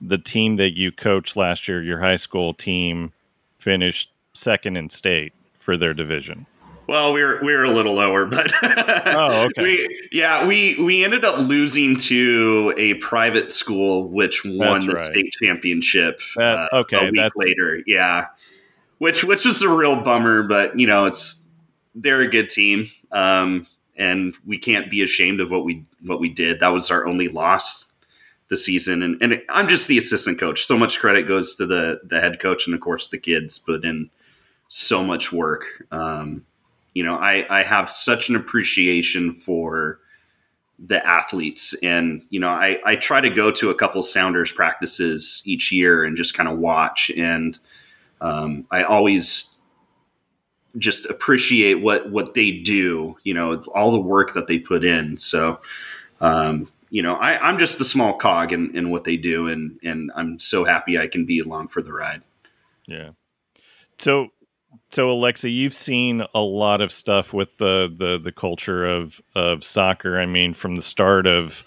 the 0.00 0.18
team 0.18 0.56
that 0.56 0.76
you 0.76 0.90
coached 0.90 1.36
last 1.36 1.68
year, 1.68 1.80
your 1.80 2.00
high 2.00 2.16
school 2.16 2.52
team, 2.52 3.12
finished 3.54 4.10
second 4.34 4.76
in 4.76 4.90
state 4.90 5.32
for 5.54 5.76
their 5.76 5.94
division. 5.94 6.46
Well, 6.86 7.12
we 7.12 7.22
were 7.24 7.40
we 7.42 7.52
were 7.52 7.64
a 7.64 7.70
little 7.70 7.94
lower, 7.94 8.26
but 8.26 8.52
oh, 8.62 9.46
okay. 9.46 9.62
We, 9.62 10.08
yeah, 10.12 10.46
we 10.46 10.76
we 10.76 11.04
ended 11.04 11.24
up 11.24 11.38
losing 11.38 11.96
to 11.96 12.72
a 12.76 12.94
private 12.94 13.50
school, 13.50 14.08
which 14.08 14.44
won 14.44 14.58
That's 14.58 14.86
the 14.86 14.92
right. 14.92 15.10
state 15.10 15.32
championship. 15.42 16.20
That- 16.36 16.68
uh, 16.72 16.76
okay, 16.80 17.08
a 17.08 17.10
week 17.10 17.32
later, 17.36 17.82
yeah, 17.86 18.26
which 18.98 19.24
which 19.24 19.44
was 19.44 19.62
a 19.62 19.68
real 19.68 20.00
bummer, 20.02 20.44
but 20.44 20.78
you 20.78 20.86
know, 20.86 21.06
it's 21.06 21.42
they're 21.94 22.20
a 22.20 22.30
good 22.30 22.48
team, 22.48 22.90
um, 23.10 23.66
and 23.96 24.34
we 24.46 24.58
can't 24.58 24.90
be 24.90 25.02
ashamed 25.02 25.40
of 25.40 25.50
what 25.50 25.64
we 25.64 25.84
what 26.04 26.20
we 26.20 26.28
did. 26.28 26.60
That 26.60 26.68
was 26.68 26.90
our 26.90 27.06
only 27.06 27.28
loss 27.28 27.92
the 28.48 28.56
season, 28.56 29.02
and 29.02 29.20
and 29.20 29.42
I'm 29.48 29.66
just 29.66 29.88
the 29.88 29.98
assistant 29.98 30.38
coach. 30.38 30.64
So 30.64 30.78
much 30.78 31.00
credit 31.00 31.26
goes 31.26 31.56
to 31.56 31.66
the 31.66 32.00
the 32.04 32.20
head 32.20 32.38
coach, 32.38 32.66
and 32.66 32.74
of 32.74 32.80
course 32.80 33.08
the 33.08 33.18
kids 33.18 33.58
put 33.58 33.84
in 33.84 34.10
so 34.68 35.02
much 35.02 35.32
work. 35.32 35.64
Um, 35.90 36.44
you 36.96 37.02
know, 37.04 37.16
I, 37.16 37.44
I 37.50 37.62
have 37.62 37.90
such 37.90 38.30
an 38.30 38.36
appreciation 38.36 39.34
for 39.34 40.00
the 40.78 41.06
athletes. 41.06 41.74
And, 41.82 42.24
you 42.30 42.40
know, 42.40 42.48
I, 42.48 42.80
I 42.86 42.96
try 42.96 43.20
to 43.20 43.28
go 43.28 43.50
to 43.50 43.68
a 43.68 43.74
couple 43.74 44.02
Sounders 44.02 44.50
practices 44.50 45.42
each 45.44 45.70
year 45.70 46.04
and 46.04 46.16
just 46.16 46.32
kind 46.32 46.48
of 46.48 46.56
watch. 46.56 47.10
And 47.10 47.58
um, 48.22 48.66
I 48.70 48.82
always 48.82 49.56
just 50.78 51.04
appreciate 51.10 51.82
what, 51.82 52.10
what 52.10 52.32
they 52.32 52.50
do, 52.50 53.18
you 53.24 53.34
know, 53.34 53.58
all 53.74 53.92
the 53.92 54.00
work 54.00 54.32
that 54.32 54.46
they 54.46 54.58
put 54.58 54.82
in. 54.82 55.18
So, 55.18 55.60
um, 56.22 56.66
you 56.88 57.02
know, 57.02 57.16
I, 57.16 57.46
I'm 57.46 57.58
just 57.58 57.78
a 57.78 57.84
small 57.84 58.14
cog 58.14 58.54
in, 58.54 58.74
in 58.74 58.88
what 58.88 59.04
they 59.04 59.18
do. 59.18 59.48
And, 59.48 59.78
and 59.82 60.10
I'm 60.16 60.38
so 60.38 60.64
happy 60.64 60.98
I 60.98 61.08
can 61.08 61.26
be 61.26 61.40
along 61.40 61.68
for 61.68 61.82
the 61.82 61.92
ride. 61.92 62.22
Yeah. 62.86 63.10
So, 63.98 64.28
so 64.90 65.08
Alexi, 65.08 65.52
you've 65.52 65.74
seen 65.74 66.24
a 66.34 66.40
lot 66.40 66.80
of 66.80 66.92
stuff 66.92 67.32
with 67.32 67.58
the 67.58 67.92
the 67.96 68.18
the 68.18 68.32
culture 68.32 68.84
of 68.84 69.20
of 69.34 69.64
soccer. 69.64 70.18
I 70.18 70.26
mean, 70.26 70.52
from 70.52 70.74
the 70.74 70.82
start 70.82 71.26
of 71.26 71.64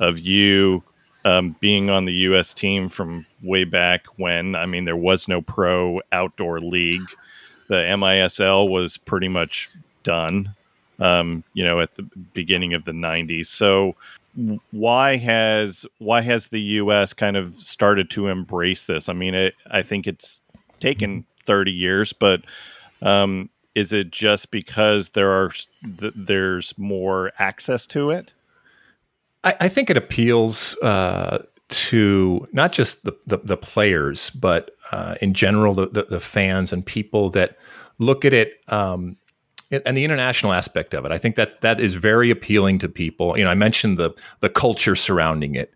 of 0.00 0.18
you 0.18 0.82
um, 1.24 1.56
being 1.60 1.90
on 1.90 2.04
the 2.04 2.14
U.S. 2.14 2.52
team 2.52 2.88
from 2.88 3.26
way 3.42 3.64
back 3.64 4.06
when. 4.16 4.54
I 4.54 4.66
mean, 4.66 4.84
there 4.84 4.96
was 4.96 5.28
no 5.28 5.40
pro 5.40 6.00
outdoor 6.10 6.60
league. 6.60 7.08
The 7.68 7.76
MISL 7.76 8.68
was 8.68 8.96
pretty 8.96 9.28
much 9.28 9.70
done. 10.02 10.54
Um, 10.98 11.42
you 11.54 11.64
know, 11.64 11.80
at 11.80 11.94
the 11.94 12.02
beginning 12.34 12.74
of 12.74 12.84
the 12.84 12.92
'90s. 12.92 13.46
So, 13.46 13.96
why 14.70 15.16
has 15.16 15.86
why 15.98 16.20
has 16.20 16.48
the 16.48 16.60
U.S. 16.60 17.12
kind 17.12 17.36
of 17.36 17.54
started 17.54 18.10
to 18.10 18.28
embrace 18.28 18.84
this? 18.84 19.08
I 19.08 19.12
mean, 19.12 19.34
it, 19.34 19.54
I 19.70 19.82
think 19.82 20.06
it's 20.06 20.40
taken 20.80 21.24
30 21.44 21.72
years, 21.72 22.12
but 22.12 22.42
um, 23.00 23.50
is 23.74 23.92
it 23.92 24.10
just 24.10 24.50
because 24.50 25.10
there 25.10 25.30
are 25.30 25.50
th- 25.98 26.12
there's 26.14 26.76
more 26.78 27.32
access 27.38 27.86
to 27.88 28.10
it? 28.10 28.34
I, 29.44 29.54
I 29.60 29.68
think 29.68 29.90
it 29.90 29.96
appeals 29.96 30.76
uh, 30.82 31.44
to 31.68 32.46
not 32.52 32.72
just 32.72 33.04
the, 33.04 33.16
the, 33.26 33.38
the 33.38 33.56
players, 33.56 34.30
but 34.30 34.72
uh, 34.90 35.16
in 35.20 35.34
general 35.34 35.74
the, 35.74 35.88
the, 35.88 36.02
the 36.04 36.20
fans 36.20 36.72
and 36.72 36.84
people 36.84 37.30
that 37.30 37.56
look 37.98 38.24
at 38.24 38.34
it. 38.34 38.60
Um, 38.68 39.16
and 39.72 39.96
the 39.96 40.04
international 40.04 40.52
aspect 40.52 40.94
of 40.94 41.04
it, 41.04 41.12
I 41.12 41.18
think 41.18 41.36
that 41.36 41.60
that 41.62 41.80
is 41.80 41.94
very 41.94 42.30
appealing 42.30 42.78
to 42.80 42.88
people. 42.88 43.36
You 43.38 43.44
know, 43.44 43.50
I 43.50 43.54
mentioned 43.54 43.98
the 43.98 44.10
the 44.40 44.48
culture 44.48 44.94
surrounding 44.94 45.54
it, 45.54 45.72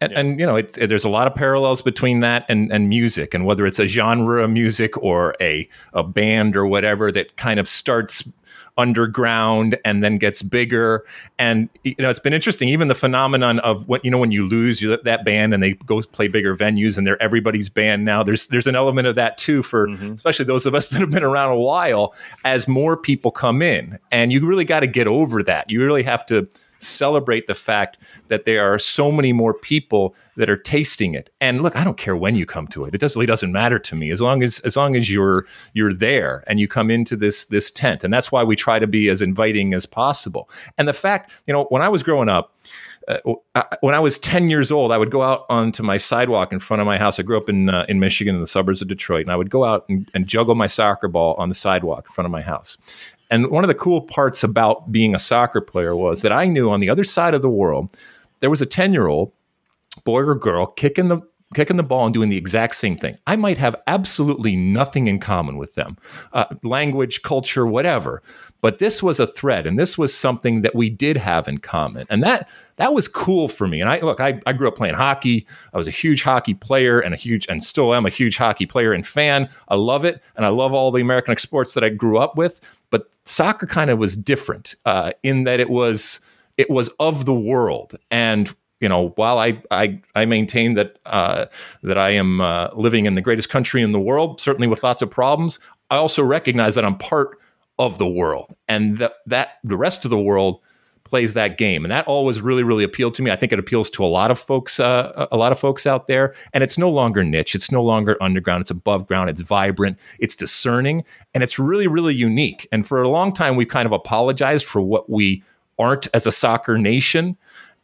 and, 0.00 0.12
and 0.12 0.40
you 0.40 0.46
know, 0.46 0.56
it, 0.56 0.74
there's 0.74 1.04
a 1.04 1.08
lot 1.08 1.26
of 1.26 1.34
parallels 1.34 1.82
between 1.82 2.20
that 2.20 2.46
and, 2.48 2.72
and 2.72 2.88
music, 2.88 3.34
and 3.34 3.44
whether 3.44 3.66
it's 3.66 3.78
a 3.78 3.86
genre 3.86 4.44
of 4.44 4.50
music 4.50 4.96
or 5.02 5.34
a 5.40 5.68
a 5.92 6.02
band 6.02 6.56
or 6.56 6.66
whatever 6.66 7.10
that 7.12 7.36
kind 7.36 7.60
of 7.60 7.66
starts 7.68 8.30
underground 8.80 9.78
and 9.84 10.02
then 10.02 10.18
gets 10.18 10.42
bigger. 10.42 11.04
And 11.38 11.68
you 11.84 11.94
know, 11.98 12.10
it's 12.10 12.18
been 12.18 12.32
interesting. 12.32 12.68
Even 12.68 12.88
the 12.88 12.94
phenomenon 12.94 13.58
of 13.60 13.86
what 13.88 14.04
you 14.04 14.10
know 14.10 14.18
when 14.18 14.32
you 14.32 14.46
lose 14.46 14.80
you, 14.82 14.96
that 14.96 15.24
band 15.24 15.54
and 15.54 15.62
they 15.62 15.74
go 15.74 16.00
play 16.02 16.28
bigger 16.28 16.56
venues 16.56 16.98
and 16.98 17.06
they're 17.06 17.22
everybody's 17.22 17.68
band 17.68 18.04
now. 18.04 18.22
There's 18.22 18.46
there's 18.48 18.66
an 18.66 18.76
element 18.76 19.06
of 19.06 19.14
that 19.16 19.38
too 19.38 19.62
for 19.62 19.86
Mhm. 19.86 20.14
especially 20.14 20.44
those 20.46 20.66
of 20.66 20.74
us 20.74 20.88
that 20.90 21.00
have 21.00 21.10
been 21.10 21.22
around 21.24 21.50
a 21.52 21.58
while. 21.58 22.14
As 22.44 22.66
more 22.66 22.96
people 22.96 23.30
come 23.30 23.62
in, 23.62 23.98
and 24.10 24.32
you 24.32 24.44
really 24.46 24.64
got 24.64 24.80
to 24.80 24.86
get 24.86 25.06
over 25.06 25.42
that. 25.44 25.70
You 25.70 25.80
really 25.80 26.02
have 26.02 26.24
to 26.26 26.48
celebrate 26.82 27.46
the 27.46 27.54
fact 27.54 27.98
that 28.28 28.44
there 28.44 28.72
are 28.72 28.78
so 28.78 29.12
many 29.12 29.32
more 29.32 29.54
people 29.54 30.14
that 30.36 30.48
are 30.48 30.56
tasting 30.56 31.14
it. 31.14 31.30
And 31.40 31.62
look, 31.62 31.76
I 31.76 31.84
don't 31.84 31.96
care 31.98 32.16
when 32.16 32.34
you 32.34 32.46
come 32.46 32.66
to 32.68 32.84
it. 32.84 32.94
It 32.94 32.98
doesn't, 32.98 33.18
really 33.18 33.26
doesn't 33.26 33.52
matter 33.52 33.78
to 33.78 33.94
me 33.94 34.10
as 34.10 34.20
long 34.20 34.42
as 34.42 34.60
as 34.60 34.76
long 34.76 34.96
as 34.96 35.12
you're 35.12 35.46
you're 35.74 35.92
there 35.92 36.42
and 36.46 36.58
you 36.58 36.66
come 36.66 36.90
into 36.90 37.16
this 37.16 37.44
this 37.44 37.70
tent. 37.70 38.04
And 38.04 38.12
that's 38.12 38.32
why 38.32 38.42
we 38.42 38.56
try 38.56 38.78
to 38.78 38.86
be 38.86 39.08
as 39.08 39.22
inviting 39.22 39.74
as 39.74 39.86
possible. 39.86 40.48
And 40.78 40.88
the 40.88 40.92
fact, 40.92 41.32
you 41.46 41.52
know, 41.52 41.64
when 41.64 41.82
I 41.82 41.88
was 41.88 42.02
growing 42.02 42.28
up, 42.28 42.54
uh, 43.08 43.64
when 43.80 43.94
I 43.94 44.00
was 44.00 44.18
10 44.18 44.50
years 44.50 44.70
old, 44.70 44.92
I 44.92 44.98
would 44.98 45.10
go 45.10 45.22
out 45.22 45.44
onto 45.48 45.82
my 45.82 45.96
sidewalk 45.96 46.52
in 46.52 46.58
front 46.58 46.80
of 46.80 46.86
my 46.86 46.98
house. 46.98 47.18
I 47.18 47.22
grew 47.22 47.36
up 47.36 47.48
in 47.48 47.68
uh, 47.68 47.84
in 47.88 47.98
Michigan 47.98 48.34
in 48.34 48.40
the 48.40 48.46
suburbs 48.46 48.82
of 48.82 48.88
Detroit, 48.88 49.22
and 49.22 49.32
I 49.32 49.36
would 49.36 49.50
go 49.50 49.64
out 49.64 49.84
and, 49.88 50.10
and 50.14 50.26
juggle 50.26 50.54
my 50.54 50.66
soccer 50.66 51.08
ball 51.08 51.34
on 51.34 51.48
the 51.48 51.54
sidewalk 51.54 52.06
in 52.08 52.12
front 52.12 52.26
of 52.26 52.32
my 52.32 52.42
house. 52.42 52.78
And 53.30 53.50
one 53.50 53.64
of 53.64 53.68
the 53.68 53.74
cool 53.74 54.00
parts 54.00 54.42
about 54.42 54.90
being 54.90 55.14
a 55.14 55.18
soccer 55.18 55.60
player 55.60 55.94
was 55.94 56.22
that 56.22 56.32
I 56.32 56.46
knew 56.46 56.70
on 56.70 56.80
the 56.80 56.90
other 56.90 57.04
side 57.04 57.34
of 57.34 57.42
the 57.42 57.50
world 57.50 57.96
there 58.40 58.50
was 58.50 58.60
a 58.60 58.66
10 58.66 58.92
year 58.92 59.06
old 59.06 59.32
boy 60.04 60.20
or 60.20 60.34
girl 60.34 60.66
kicking 60.66 61.08
the 61.08 61.22
kicking 61.54 61.76
the 61.76 61.82
ball 61.82 62.04
and 62.04 62.14
doing 62.14 62.28
the 62.28 62.36
exact 62.36 62.76
same 62.76 62.96
thing. 62.96 63.16
I 63.26 63.34
might 63.34 63.58
have 63.58 63.74
absolutely 63.88 64.54
nothing 64.54 65.08
in 65.08 65.18
common 65.18 65.56
with 65.56 65.74
them, 65.74 65.96
uh, 66.32 66.44
language, 66.62 67.22
culture, 67.22 67.66
whatever. 67.66 68.22
But 68.60 68.78
this 68.78 69.02
was 69.02 69.18
a 69.18 69.26
thread, 69.26 69.66
and 69.66 69.78
this 69.78 69.98
was 69.98 70.14
something 70.14 70.62
that 70.62 70.74
we 70.74 70.90
did 70.90 71.16
have 71.16 71.48
in 71.48 71.58
common, 71.58 72.06
and 72.08 72.22
that 72.22 72.48
that 72.76 72.94
was 72.94 73.08
cool 73.08 73.48
for 73.48 73.66
me. 73.66 73.80
And 73.80 73.90
I 73.90 73.98
look, 73.98 74.20
I, 74.20 74.40
I 74.46 74.52
grew 74.52 74.68
up 74.68 74.76
playing 74.76 74.94
hockey. 74.94 75.46
I 75.74 75.78
was 75.78 75.88
a 75.88 75.92
huge 75.92 76.22
hockey 76.22 76.54
player, 76.54 77.00
and 77.00 77.14
a 77.14 77.16
huge, 77.16 77.46
and 77.48 77.64
still 77.64 77.94
am 77.94 78.06
a 78.06 78.10
huge 78.10 78.36
hockey 78.36 78.66
player 78.66 78.92
and 78.92 79.06
fan. 79.06 79.48
I 79.68 79.76
love 79.76 80.04
it, 80.04 80.22
and 80.36 80.46
I 80.46 80.50
love 80.50 80.72
all 80.72 80.92
the 80.92 81.02
American 81.02 81.36
sports 81.38 81.74
that 81.74 81.82
I 81.82 81.88
grew 81.88 82.18
up 82.18 82.36
with. 82.36 82.60
But 82.90 83.10
soccer 83.24 83.66
kind 83.66 83.90
of 83.90 83.98
was 83.98 84.16
different 84.16 84.74
uh, 84.84 85.12
in 85.22 85.44
that 85.44 85.60
it 85.60 85.70
was 85.70 86.20
it 86.56 86.70
was 86.70 86.88
of 86.98 87.24
the 87.24 87.34
world, 87.34 87.94
and 88.10 88.54
you 88.80 88.88
know, 88.88 89.10
while 89.16 89.38
I 89.38 89.62
I, 89.70 90.00
I 90.14 90.24
maintain 90.24 90.74
that 90.74 90.98
uh, 91.06 91.46
that 91.82 91.98
I 91.98 92.10
am 92.10 92.40
uh, 92.40 92.70
living 92.74 93.06
in 93.06 93.14
the 93.14 93.20
greatest 93.20 93.48
country 93.48 93.82
in 93.82 93.92
the 93.92 94.00
world, 94.00 94.40
certainly 94.40 94.68
with 94.68 94.82
lots 94.82 95.02
of 95.02 95.10
problems, 95.10 95.58
I 95.90 95.96
also 95.96 96.22
recognize 96.22 96.74
that 96.74 96.84
I'm 96.84 96.98
part 96.98 97.38
of 97.78 97.98
the 97.98 98.08
world, 98.08 98.56
and 98.68 98.98
that 98.98 99.14
that 99.26 99.58
the 99.64 99.76
rest 99.76 100.04
of 100.04 100.10
the 100.10 100.20
world 100.20 100.60
plays 101.10 101.34
that 101.34 101.58
game, 101.58 101.84
and 101.84 101.92
that 101.92 102.06
always 102.06 102.40
really 102.40 102.62
really 102.62 102.84
appealed 102.84 103.14
to 103.14 103.22
me. 103.22 103.30
I 103.30 103.36
think 103.36 103.52
it 103.52 103.58
appeals 103.58 103.90
to 103.90 104.04
a 104.04 104.06
lot 104.06 104.30
of 104.30 104.38
folks, 104.38 104.80
uh, 104.80 105.26
a 105.30 105.36
lot 105.36 105.52
of 105.52 105.58
folks 105.58 105.86
out 105.86 106.06
there, 106.06 106.34
and 106.54 106.64
it's 106.64 106.78
no 106.78 106.88
longer 106.88 107.22
niche, 107.22 107.54
it's 107.54 107.70
no 107.70 107.82
longer 107.82 108.16
underground, 108.22 108.62
it's 108.62 108.70
above 108.70 109.06
ground, 109.06 109.28
it's 109.28 109.40
vibrant, 109.40 109.98
it's 110.18 110.36
discerning, 110.36 111.04
and 111.34 111.42
it's 111.42 111.58
really 111.58 111.88
really 111.88 112.14
unique. 112.14 112.66
And 112.72 112.86
for 112.86 113.02
a 113.02 113.08
long 113.08 113.32
time, 113.32 113.56
we 113.56 113.66
kind 113.66 113.86
of 113.86 113.92
apologized 113.92 114.66
for 114.66 114.80
what 114.80 115.10
we 115.10 115.42
aren't 115.78 116.08
as 116.14 116.26
a 116.26 116.32
soccer 116.32 116.78
nation 116.78 117.36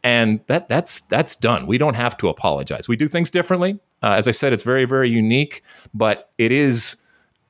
and 0.03 0.39
that 0.47 0.69
that's 0.69 1.01
that's 1.01 1.35
done. 1.35 1.67
We 1.67 1.77
don't 1.77 1.95
have 1.95 2.15
to 2.17 2.29
apologize. 2.29 2.87
We 2.87 2.95
do 2.95 3.07
things 3.07 3.29
differently. 3.29 3.79
Uh, 4.03 4.11
as 4.11 4.27
I 4.27 4.31
said, 4.31 4.53
it's 4.53 4.63
very 4.63 4.85
very 4.85 5.09
unique, 5.09 5.63
but 5.93 6.29
it 6.37 6.51
is 6.51 6.97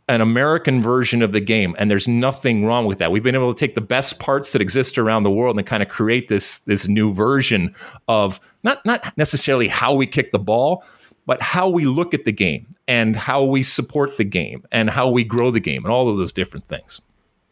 an 0.07 0.21
American 0.21 0.81
version 0.81 1.21
of 1.21 1.31
the 1.31 1.41
game, 1.41 1.75
and 1.77 1.91
there's 1.91 2.07
nothing 2.07 2.65
wrong 2.65 2.85
with 2.85 2.99
that. 2.99 3.11
We've 3.11 3.23
been 3.23 3.35
able 3.35 3.53
to 3.53 3.59
take 3.59 3.75
the 3.75 3.81
best 3.81 4.19
parts 4.19 4.53
that 4.53 4.61
exist 4.61 4.97
around 4.97 5.23
the 5.23 5.31
world 5.31 5.57
and 5.57 5.67
kind 5.67 5.83
of 5.83 5.89
create 5.89 6.29
this 6.29 6.59
this 6.59 6.87
new 6.87 7.13
version 7.13 7.75
of 8.07 8.39
not 8.63 8.85
not 8.85 9.15
necessarily 9.17 9.67
how 9.67 9.93
we 9.93 10.07
kick 10.07 10.31
the 10.31 10.39
ball, 10.39 10.83
but 11.25 11.41
how 11.41 11.67
we 11.67 11.85
look 11.85 12.13
at 12.13 12.23
the 12.23 12.31
game 12.31 12.75
and 12.87 13.15
how 13.15 13.43
we 13.43 13.63
support 13.63 14.17
the 14.17 14.23
game 14.23 14.63
and 14.71 14.89
how 14.89 15.09
we 15.09 15.23
grow 15.23 15.51
the 15.51 15.59
game 15.59 15.83
and 15.83 15.91
all 15.91 16.09
of 16.09 16.17
those 16.17 16.31
different 16.31 16.67
things. 16.67 17.01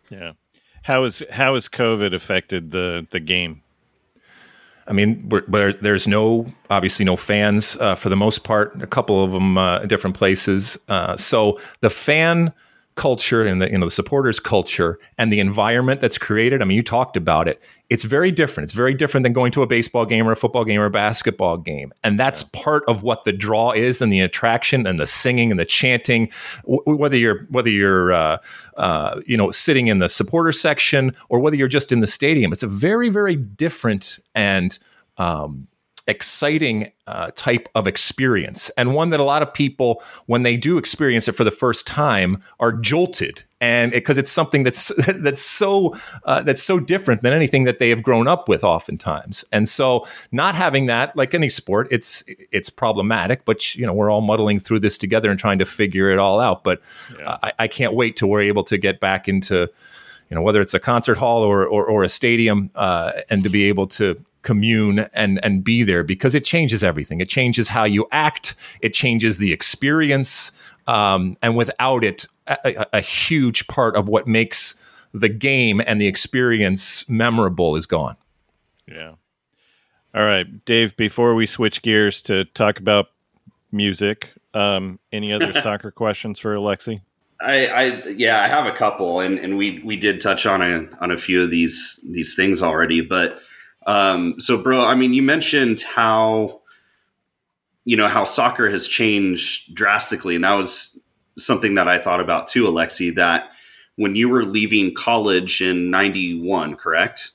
Yeah. 0.09 0.31
How 0.83 1.03
is 1.03 1.23
how 1.31 1.55
has 1.55 1.67
COVID 1.67 2.13
affected 2.13 2.71
the 2.71 3.05
the 3.09 3.19
game? 3.19 3.61
I 4.87 4.93
mean, 4.93 5.31
there's 5.47 6.07
no 6.07 6.45
obviously 6.69 7.05
no 7.05 7.15
fans 7.15 7.75
uh, 7.77 7.95
for 7.95 8.09
the 8.09 8.15
most 8.15 8.43
part. 8.43 8.81
A 8.81 8.87
couple 8.87 9.23
of 9.23 9.31
them 9.31 9.57
uh, 9.57 9.79
different 9.79 10.15
places. 10.15 10.77
Uh, 10.87 11.17
so 11.17 11.59
the 11.81 11.89
fan 11.89 12.53
culture 12.95 13.45
and 13.45 13.61
the 13.61 13.69
you 13.69 13.77
know 13.77 13.85
the 13.85 13.91
supporters 13.91 14.39
culture 14.39 14.97
and 15.17 15.31
the 15.31 15.39
environment 15.39 15.99
that's 15.99 16.17
created. 16.17 16.61
I 16.61 16.65
mean, 16.65 16.77
you 16.77 16.83
talked 16.83 17.17
about 17.17 17.47
it. 17.47 17.61
It's 17.89 18.03
very 18.03 18.31
different. 18.31 18.65
It's 18.65 18.73
very 18.73 18.93
different 18.93 19.23
than 19.23 19.33
going 19.33 19.51
to 19.51 19.61
a 19.61 19.67
baseball 19.67 20.05
game 20.05 20.27
or 20.27 20.31
a 20.31 20.35
football 20.35 20.65
game 20.65 20.79
or 20.79 20.85
a 20.85 20.89
basketball 20.89 21.57
game, 21.57 21.93
and 22.03 22.19
that's 22.19 22.43
part 22.43 22.83
of 22.87 23.03
what 23.03 23.25
the 23.25 23.33
draw 23.33 23.71
is 23.71 24.01
and 24.01 24.11
the 24.11 24.21
attraction 24.21 24.87
and 24.87 24.99
the 24.99 25.07
singing 25.07 25.51
and 25.51 25.59
the 25.59 25.65
chanting. 25.65 26.31
W- 26.61 26.81
whether 26.85 27.17
you're 27.17 27.43
whether 27.49 27.69
you're 27.69 28.13
uh, 28.13 28.37
uh, 28.77 29.19
you 29.25 29.35
know 29.35 29.51
sitting 29.51 29.87
in 29.87 29.99
the 29.99 30.09
supporter 30.09 30.53
section 30.53 31.13
or 31.29 31.39
whether 31.39 31.57
you're 31.57 31.67
just 31.67 31.91
in 31.91 31.99
the 31.99 32.07
stadium, 32.07 32.53
it's 32.53 32.63
a 32.63 32.67
very 32.67 33.09
very 33.09 33.35
different 33.35 34.19
and 34.33 34.79
um, 35.17 35.67
exciting 36.07 36.91
uh, 37.07 37.31
type 37.35 37.69
of 37.75 37.87
experience, 37.87 38.69
and 38.77 38.93
one 38.93 39.09
that 39.09 39.19
a 39.19 39.23
lot 39.23 39.41
of 39.41 39.53
people, 39.53 40.03
when 40.25 40.43
they 40.43 40.57
do 40.57 40.77
experience 40.77 41.27
it 41.27 41.33
for 41.33 41.43
the 41.43 41.51
first 41.51 41.85
time, 41.85 42.41
are 42.59 42.71
jolted, 42.71 43.43
and 43.61 43.91
because 43.91 44.17
it, 44.17 44.21
it's 44.21 44.31
something 44.31 44.63
that's 44.63 44.91
that's 45.17 45.41
so 45.41 45.95
uh, 46.23 46.41
that's 46.41 46.63
so 46.63 46.79
different 46.79 47.21
than 47.21 47.33
anything 47.33 47.63
that 47.63 47.79
they 47.79 47.89
have 47.89 48.03
grown 48.03 48.27
up 48.27 48.49
with, 48.49 48.63
oftentimes. 48.63 49.45
And 49.51 49.67
so, 49.67 50.07
not 50.31 50.55
having 50.55 50.87
that, 50.87 51.15
like 51.15 51.33
any 51.33 51.49
sport, 51.49 51.87
it's 51.91 52.23
it's 52.27 52.69
problematic. 52.69 53.45
But 53.45 53.75
you 53.75 53.85
know, 53.85 53.93
we're 53.93 54.09
all 54.09 54.21
muddling 54.21 54.59
through 54.59 54.79
this 54.79 54.97
together 54.97 55.29
and 55.29 55.39
trying 55.39 55.59
to 55.59 55.65
figure 55.65 56.09
it 56.09 56.19
all 56.19 56.39
out. 56.39 56.63
But 56.63 56.81
yeah. 57.17 57.37
I, 57.43 57.51
I 57.59 57.67
can't 57.67 57.93
wait 57.93 58.17
till 58.17 58.29
we're 58.29 58.41
able 58.41 58.63
to 58.65 58.77
get 58.77 58.99
back 58.99 59.27
into 59.27 59.69
you 60.29 60.35
know 60.35 60.41
whether 60.41 60.61
it's 60.61 60.73
a 60.73 60.79
concert 60.79 61.17
hall 61.17 61.43
or 61.43 61.65
or, 61.65 61.85
or 61.85 62.03
a 62.03 62.09
stadium, 62.09 62.71
uh, 62.75 63.11
and 63.29 63.43
to 63.43 63.49
be 63.49 63.65
able 63.65 63.87
to 63.87 64.23
commune 64.41 64.99
and 65.13 65.43
and 65.43 65.63
be 65.63 65.83
there 65.83 66.03
because 66.03 66.35
it 66.35 66.45
changes 66.45 66.83
everything. 66.83 67.19
It 67.19 67.29
changes 67.29 67.69
how 67.69 67.83
you 67.83 68.07
act. 68.11 68.55
It 68.81 68.93
changes 68.93 69.37
the 69.37 69.51
experience. 69.51 70.51
Um, 70.87 71.35
and 71.41 71.55
without 71.55 72.03
it, 72.03 72.27
a, 72.47 72.85
a, 72.93 73.01
huge 73.01 73.65
part 73.65 73.95
of 73.95 74.07
what 74.07 74.27
makes 74.27 74.79
the 75.15 75.29
game 75.29 75.81
and 75.85 75.99
the 75.99 76.05
experience 76.05 77.09
memorable 77.09 77.75
is 77.75 77.87
gone. 77.87 78.17
Yeah. 78.87 79.13
All 80.13 80.23
right, 80.23 80.63
Dave. 80.63 80.95
Before 80.95 81.33
we 81.33 81.47
switch 81.47 81.81
gears 81.81 82.21
to 82.23 82.45
talk 82.45 82.79
about 82.79 83.07
music, 83.71 84.31
um, 84.53 84.99
any 85.11 85.33
other 85.33 85.53
soccer 85.61 85.89
questions 85.91 86.37
for 86.37 86.53
Alexi? 86.55 87.01
I, 87.41 87.67
I, 87.67 88.07
yeah, 88.07 88.41
I 88.41 88.47
have 88.47 88.65
a 88.65 88.71
couple, 88.71 89.19
and, 89.19 89.37
and 89.37 89.57
we 89.57 89.81
we 89.83 89.97
did 89.97 90.21
touch 90.21 90.45
on 90.45 90.61
a 90.61 90.87
on 91.01 91.11
a 91.11 91.17
few 91.17 91.43
of 91.43 91.51
these 91.51 92.03
these 92.11 92.35
things 92.35 92.61
already, 92.61 93.01
but 93.01 93.39
um, 93.85 94.39
so, 94.39 94.57
bro, 94.57 94.81
I 94.81 94.95
mean, 94.95 95.13
you 95.13 95.21
mentioned 95.21 95.81
how 95.81 96.61
you 97.83 97.95
know 97.95 98.07
how 98.07 98.23
soccer 98.23 98.69
has 98.69 98.87
changed 98.87 99.73
drastically, 99.75 100.35
and 100.35 100.43
that 100.43 100.53
was 100.53 100.99
something 101.37 101.75
that 101.75 101.87
I 101.87 101.99
thought 101.99 102.19
about 102.19 102.47
too, 102.47 102.65
Alexi. 102.65 103.13
That 103.15 103.51
when 103.95 104.15
you 104.15 104.27
were 104.27 104.43
leaving 104.43 104.93
college 104.93 105.61
in 105.61 105.91
'91, 105.91 106.75
correct? 106.75 107.31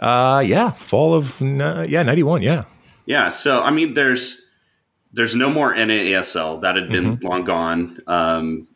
Uh, 0.00 0.42
yeah, 0.44 0.72
fall 0.72 1.14
of 1.14 1.40
uh, 1.40 1.86
yeah 1.88 2.02
'91, 2.02 2.42
yeah, 2.42 2.64
yeah. 3.06 3.28
So, 3.28 3.62
I 3.62 3.70
mean, 3.70 3.94
there's 3.94 4.44
there's 5.12 5.36
no 5.36 5.48
more 5.48 5.72
NASL 5.72 6.60
that 6.62 6.74
had 6.74 6.88
been 6.88 7.16
mm-hmm. 7.16 7.26
long 7.26 7.44
gone. 7.44 8.00
Um, 8.08 8.66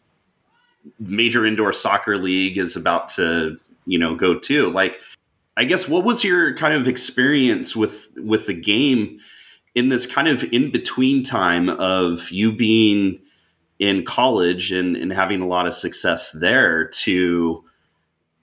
major 0.98 1.46
indoor 1.46 1.72
soccer 1.72 2.18
league 2.18 2.59
is 2.59 2.77
about 2.77 3.09
to 3.09 3.57
you 3.87 3.98
know 3.98 4.14
go 4.14 4.38
to 4.38 4.70
Like 4.70 5.01
I 5.57 5.64
guess 5.64 5.88
what 5.88 6.05
was 6.05 6.22
your 6.22 6.55
kind 6.57 6.74
of 6.74 6.87
experience 6.87 7.74
with 7.74 8.09
with 8.16 8.46
the 8.46 8.55
game 8.55 9.18
in 9.74 9.88
this 9.88 10.07
kind 10.07 10.29
of 10.29 10.44
in 10.53 10.70
between 10.70 11.22
time 11.22 11.68
of 11.68 12.31
you 12.31 12.53
being 12.53 13.20
in 13.79 14.05
college 14.05 14.72
and, 14.72 14.96
and 14.96 15.12
having 15.12 15.40
a 15.40 15.46
lot 15.46 15.66
of 15.66 15.74
success 15.74 16.31
there 16.33 16.88
to 16.88 17.64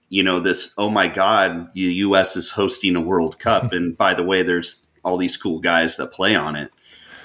you 0.10 0.24
know 0.24 0.40
this 0.40 0.74
oh 0.78 0.90
my 0.90 1.08
god 1.08 1.74
the 1.74 1.82
us 1.82 2.36
is 2.36 2.52
hosting 2.52 2.96
a 2.96 3.02
world 3.02 3.40
cup. 3.40 3.72
And 3.72 3.98
by 3.98 4.14
the 4.14 4.24
way 4.24 4.44
there's 4.44 4.86
all 5.04 5.18
these 5.18 5.38
cool 5.38 5.60
guys 5.60 5.98
that 5.98 6.12
play 6.12 6.36
on 6.36 6.56
it. 6.56 6.72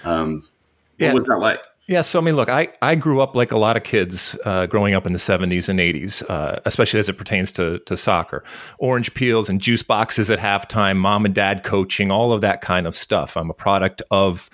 Um, 0.04 0.46
what 0.98 1.06
yeah. 1.06 1.14
was 1.14 1.24
that 1.24 1.38
like 1.38 1.60
yeah, 1.90 2.02
so 2.02 2.20
I 2.20 2.22
mean, 2.22 2.36
look, 2.36 2.48
I, 2.48 2.68
I 2.80 2.94
grew 2.94 3.20
up 3.20 3.34
like 3.34 3.50
a 3.50 3.58
lot 3.58 3.76
of 3.76 3.82
kids 3.82 4.38
uh, 4.44 4.66
growing 4.66 4.94
up 4.94 5.08
in 5.08 5.12
the 5.12 5.18
70s 5.18 5.68
and 5.68 5.80
80s, 5.80 6.22
uh, 6.30 6.60
especially 6.64 7.00
as 7.00 7.08
it 7.08 7.18
pertains 7.18 7.50
to, 7.52 7.80
to 7.80 7.96
soccer. 7.96 8.44
Orange 8.78 9.12
peels 9.12 9.48
and 9.48 9.60
juice 9.60 9.82
boxes 9.82 10.30
at 10.30 10.38
halftime, 10.38 10.98
mom 10.98 11.24
and 11.24 11.34
dad 11.34 11.64
coaching, 11.64 12.12
all 12.12 12.32
of 12.32 12.42
that 12.42 12.60
kind 12.60 12.86
of 12.86 12.94
stuff. 12.94 13.36
I'm 13.36 13.50
a 13.50 13.54
product 13.54 14.02
of 14.12 14.48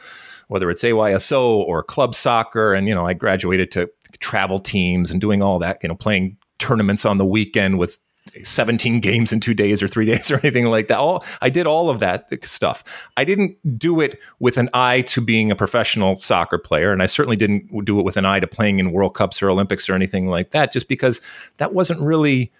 whether 0.49 0.70
it's 0.70 0.83
AYSO 0.83 1.42
or 1.42 1.83
club 1.83 2.14
soccer. 2.14 2.72
And, 2.72 2.88
you 2.88 2.94
know, 2.94 3.07
I 3.07 3.12
graduated 3.12 3.70
to 3.72 3.90
travel 4.18 4.59
teams 4.59 5.11
and 5.11 5.20
doing 5.20 5.42
all 5.42 5.59
that, 5.59 5.81
you 5.83 5.90
know, 5.90 5.94
playing 5.94 6.38
tournaments 6.59 7.05
on 7.05 7.18
the 7.18 7.27
weekend 7.27 7.79
with 7.79 7.99
17 8.42 9.00
games 9.00 9.32
in 9.32 9.40
two 9.40 9.54
days 9.54 9.82
or 9.82 9.88
three 9.88 10.04
days 10.12 10.30
or 10.30 10.36
anything 10.38 10.66
like 10.66 10.88
that. 10.88 10.98
All 10.98 11.24
I 11.40 11.50
did 11.50 11.66
all 11.66 11.90
of 11.90 12.00
that 12.00 12.28
stuff. 12.44 12.84
I 13.16 13.24
didn't 13.24 13.78
do 13.78 14.00
it 14.00 14.20
with 14.38 14.56
an 14.58 14.68
eye 14.74 15.02
to 15.02 15.20
being 15.20 15.50
a 15.50 15.56
professional 15.56 16.20
soccer 16.20 16.58
player, 16.58 16.92
and 16.92 17.02
I 17.02 17.06
certainly 17.06 17.36
didn't 17.36 17.84
do 17.84 17.98
it 17.98 18.04
with 18.04 18.16
an 18.16 18.24
eye 18.24 18.40
to 18.40 18.46
playing 18.46 18.78
in 18.78 18.92
World 18.92 19.14
Cups 19.14 19.42
or 19.42 19.50
Olympics 19.50 19.88
or 19.88 19.94
anything 19.94 20.28
like 20.28 20.50
that. 20.50 20.72
Just 20.72 20.88
because 20.88 21.20
that 21.58 21.72
wasn't 21.72 22.00
really, 22.00 22.52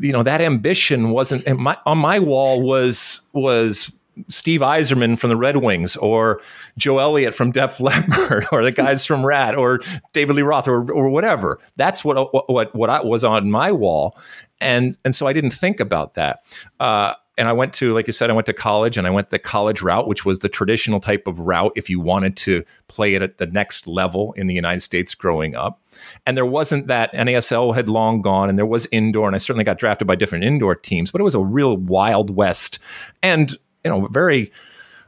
you 0.00 0.12
know, 0.12 0.22
that 0.22 0.40
ambition 0.40 1.10
wasn't. 1.10 1.46
My, 1.58 1.76
on 1.86 1.98
my 1.98 2.18
wall 2.18 2.62
was 2.62 3.22
was 3.32 3.92
Steve 4.28 4.60
Yzerman 4.60 5.18
from 5.18 5.30
the 5.30 5.36
Red 5.36 5.56
Wings, 5.58 5.96
or 5.96 6.40
Joe 6.76 6.98
Elliott 6.98 7.34
from 7.34 7.52
Def 7.52 7.80
Leppard, 7.80 8.46
or 8.52 8.64
the 8.64 8.72
guys 8.72 9.06
from 9.06 9.24
Ratt, 9.24 9.54
or 9.54 9.80
David 10.12 10.36
Lee 10.36 10.42
Roth, 10.42 10.68
or, 10.68 10.90
or 10.92 11.08
whatever. 11.08 11.58
That's 11.76 12.04
what 12.04 12.50
what 12.50 12.74
what 12.74 12.90
I 12.90 13.00
was 13.02 13.24
on 13.24 13.50
my 13.50 13.72
wall, 13.72 14.18
and 14.60 14.96
and 15.04 15.14
so 15.14 15.26
I 15.26 15.32
didn't 15.32 15.52
think 15.52 15.80
about 15.80 16.14
that. 16.14 16.44
Uh, 16.78 17.14
and 17.38 17.48
I 17.48 17.54
went 17.54 17.72
to, 17.74 17.94
like 17.94 18.06
you 18.06 18.12
said, 18.12 18.28
I 18.28 18.34
went 18.34 18.46
to 18.46 18.52
college, 18.52 18.98
and 18.98 19.06
I 19.06 19.10
went 19.10 19.30
the 19.30 19.38
college 19.38 19.80
route, 19.80 20.06
which 20.06 20.26
was 20.26 20.40
the 20.40 20.48
traditional 20.48 21.00
type 21.00 21.26
of 21.26 21.40
route 21.40 21.72
if 21.74 21.88
you 21.88 21.98
wanted 21.98 22.36
to 22.38 22.64
play 22.86 23.14
it 23.14 23.22
at 23.22 23.38
the 23.38 23.46
next 23.46 23.86
level 23.86 24.34
in 24.34 24.46
the 24.46 24.54
United 24.54 24.82
States 24.82 25.14
growing 25.14 25.54
up. 25.54 25.80
And 26.26 26.36
there 26.36 26.44
wasn't 26.44 26.86
that 26.88 27.12
NASL 27.14 27.74
had 27.74 27.88
long 27.88 28.20
gone, 28.20 28.50
and 28.50 28.58
there 28.58 28.66
was 28.66 28.86
indoor, 28.92 29.26
and 29.26 29.34
I 29.34 29.38
certainly 29.38 29.64
got 29.64 29.78
drafted 29.78 30.06
by 30.06 30.16
different 30.16 30.44
indoor 30.44 30.74
teams, 30.74 31.10
but 31.10 31.20
it 31.20 31.24
was 31.24 31.34
a 31.34 31.40
real 31.40 31.78
wild 31.78 32.28
west, 32.28 32.78
and 33.22 33.56
you 33.84 33.90
know, 33.90 34.06
very 34.08 34.52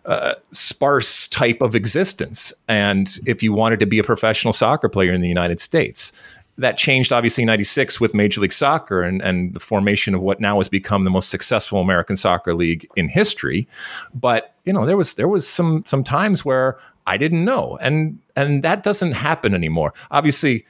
uh, 0.04 0.34
sparse 0.50 1.28
type 1.28 1.60
of 1.60 1.74
existence. 1.74 2.52
And 2.66 3.18
if 3.26 3.42
you 3.42 3.52
wanted 3.52 3.80
to 3.80 3.86
be 3.86 3.98
a 3.98 4.04
professional 4.04 4.52
soccer 4.52 4.88
player 4.88 5.12
in 5.12 5.20
the 5.20 5.28
United 5.28 5.60
States, 5.60 6.12
that 6.58 6.76
changed 6.76 7.12
obviously 7.12 7.42
in 7.42 7.46
96 7.46 8.00
with 8.00 8.14
Major 8.14 8.40
League 8.40 8.52
Soccer 8.52 9.02
and, 9.02 9.22
and 9.22 9.54
the 9.54 9.60
formation 9.60 10.14
of 10.14 10.20
what 10.20 10.40
now 10.40 10.58
has 10.58 10.68
become 10.68 11.04
the 11.04 11.10
most 11.10 11.30
successful 11.30 11.80
American 11.80 12.16
soccer 12.16 12.54
league 12.54 12.86
in 12.94 13.08
history. 13.08 13.66
But, 14.14 14.54
you 14.64 14.72
know, 14.72 14.84
there 14.84 14.96
was 14.96 15.14
there 15.14 15.28
was 15.28 15.48
some 15.48 15.82
some 15.86 16.04
times 16.04 16.44
where 16.44 16.78
I 17.06 17.16
didn't 17.16 17.44
know. 17.44 17.78
And 17.80 18.18
and 18.36 18.62
that 18.62 18.82
doesn't 18.82 19.12
happen 19.12 19.54
anymore. 19.54 19.94
Obviously, 20.10 20.66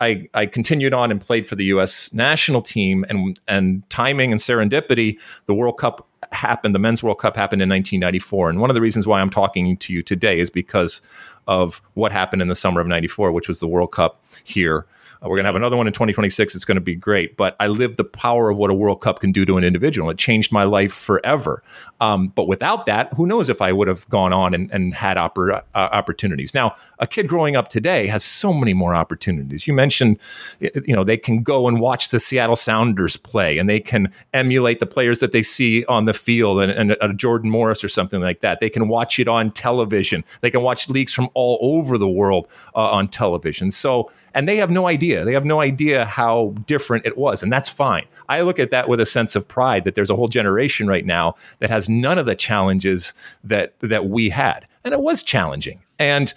I, 0.00 0.28
I 0.32 0.46
continued 0.46 0.94
on 0.94 1.10
and 1.10 1.20
played 1.20 1.46
for 1.46 1.54
the 1.54 1.64
US 1.66 2.12
national 2.12 2.62
team 2.62 3.04
and 3.08 3.38
and 3.46 3.88
timing 3.90 4.32
and 4.32 4.40
serendipity, 4.40 5.18
the 5.46 5.54
World 5.54 5.78
Cup 5.78 6.06
happened, 6.32 6.74
the 6.74 6.78
men's 6.78 7.02
World 7.02 7.18
Cup 7.18 7.36
happened 7.36 7.62
in 7.62 7.68
1994. 7.68 8.50
And 8.50 8.60
one 8.60 8.70
of 8.70 8.74
the 8.74 8.80
reasons 8.80 9.06
why 9.06 9.20
I'm 9.20 9.30
talking 9.30 9.76
to 9.76 9.92
you 9.92 10.02
today 10.02 10.38
is 10.38 10.50
because 10.50 11.02
of 11.46 11.80
what 11.94 12.10
happened 12.10 12.42
in 12.42 12.48
the 12.48 12.54
summer 12.54 12.80
of 12.80 12.86
94, 12.86 13.30
which 13.32 13.48
was 13.48 13.60
the 13.60 13.68
World 13.68 13.92
Cup 13.92 14.22
here 14.44 14.86
uh, 15.22 15.28
we're 15.28 15.36
going 15.36 15.44
to 15.44 15.48
have 15.48 15.56
another 15.56 15.76
one 15.76 15.86
in 15.86 15.92
2026. 15.92 16.54
It's 16.54 16.64
going 16.64 16.76
to 16.76 16.80
be 16.80 16.94
great. 16.94 17.36
But 17.36 17.56
I 17.60 17.66
lived 17.66 17.96
the 17.96 18.04
power 18.04 18.50
of 18.50 18.58
what 18.58 18.70
a 18.70 18.74
World 18.74 19.00
Cup 19.00 19.20
can 19.20 19.32
do 19.32 19.44
to 19.44 19.56
an 19.56 19.64
individual. 19.64 20.10
It 20.10 20.18
changed 20.18 20.52
my 20.52 20.64
life 20.64 20.92
forever. 20.92 21.62
Um, 22.00 22.28
but 22.28 22.46
without 22.48 22.86
that, 22.86 23.12
who 23.14 23.26
knows 23.26 23.48
if 23.48 23.62
I 23.62 23.72
would 23.72 23.88
have 23.88 24.08
gone 24.08 24.32
on 24.32 24.54
and, 24.54 24.70
and 24.70 24.94
had 24.94 25.16
uh, 25.16 25.60
opportunities. 25.74 26.54
Now, 26.54 26.74
a 26.98 27.06
kid 27.06 27.28
growing 27.28 27.56
up 27.56 27.68
today 27.68 28.06
has 28.08 28.24
so 28.24 28.52
many 28.52 28.74
more 28.74 28.94
opportunities. 28.94 29.66
You 29.66 29.72
mentioned, 29.72 30.18
you 30.60 30.94
know, 30.94 31.04
they 31.04 31.16
can 31.16 31.42
go 31.42 31.68
and 31.68 31.80
watch 31.80 32.10
the 32.10 32.20
Seattle 32.20 32.56
Sounders 32.56 33.16
play 33.16 33.58
and 33.58 33.68
they 33.68 33.80
can 33.80 34.12
emulate 34.34 34.80
the 34.80 34.86
players 34.86 35.20
that 35.20 35.32
they 35.32 35.42
see 35.42 35.84
on 35.86 36.04
the 36.04 36.14
field 36.14 36.60
and, 36.60 36.70
and 36.72 36.96
a 37.00 37.12
Jordan 37.12 37.50
Morris 37.50 37.82
or 37.82 37.88
something 37.88 38.20
like 38.20 38.40
that. 38.40 38.60
They 38.60 38.70
can 38.70 38.88
watch 38.88 39.18
it 39.18 39.28
on 39.28 39.50
television. 39.50 40.24
They 40.40 40.50
can 40.50 40.62
watch 40.62 40.88
leagues 40.88 41.12
from 41.12 41.28
all 41.34 41.58
over 41.60 41.98
the 41.98 42.08
world 42.08 42.48
uh, 42.74 42.90
on 42.90 43.08
television. 43.08 43.70
So, 43.70 44.10
and 44.36 44.46
they 44.46 44.58
have 44.58 44.70
no 44.70 44.86
idea. 44.86 45.24
They 45.24 45.32
have 45.32 45.46
no 45.46 45.62
idea 45.62 46.04
how 46.04 46.54
different 46.66 47.06
it 47.06 47.16
was, 47.16 47.42
and 47.42 47.50
that's 47.50 47.70
fine. 47.70 48.04
I 48.28 48.42
look 48.42 48.58
at 48.58 48.70
that 48.70 48.86
with 48.86 49.00
a 49.00 49.06
sense 49.06 49.34
of 49.34 49.48
pride 49.48 49.84
that 49.84 49.94
there's 49.94 50.10
a 50.10 50.14
whole 50.14 50.28
generation 50.28 50.86
right 50.86 51.06
now 51.06 51.36
that 51.58 51.70
has 51.70 51.88
none 51.88 52.18
of 52.18 52.26
the 52.26 52.36
challenges 52.36 53.14
that 53.42 53.74
that 53.80 54.06
we 54.06 54.28
had, 54.28 54.66
and 54.84 54.92
it 54.92 55.00
was 55.00 55.22
challenging. 55.22 55.80
And 55.98 56.34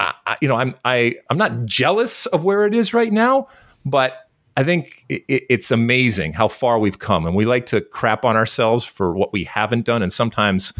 I, 0.00 0.38
you 0.40 0.48
know, 0.48 0.56
I'm 0.56 0.74
I 0.86 1.16
I'm 1.28 1.36
not 1.36 1.66
jealous 1.66 2.24
of 2.24 2.42
where 2.42 2.66
it 2.66 2.72
is 2.72 2.94
right 2.94 3.12
now, 3.12 3.48
but 3.84 4.28
I 4.56 4.64
think 4.64 5.04
it, 5.10 5.22
it's 5.28 5.70
amazing 5.70 6.32
how 6.32 6.48
far 6.48 6.78
we've 6.78 6.98
come, 6.98 7.26
and 7.26 7.36
we 7.36 7.44
like 7.44 7.66
to 7.66 7.82
crap 7.82 8.24
on 8.24 8.34
ourselves 8.34 8.82
for 8.82 9.14
what 9.14 9.30
we 9.30 9.44
haven't 9.44 9.84
done, 9.84 10.02
and 10.02 10.10
sometimes 10.10 10.72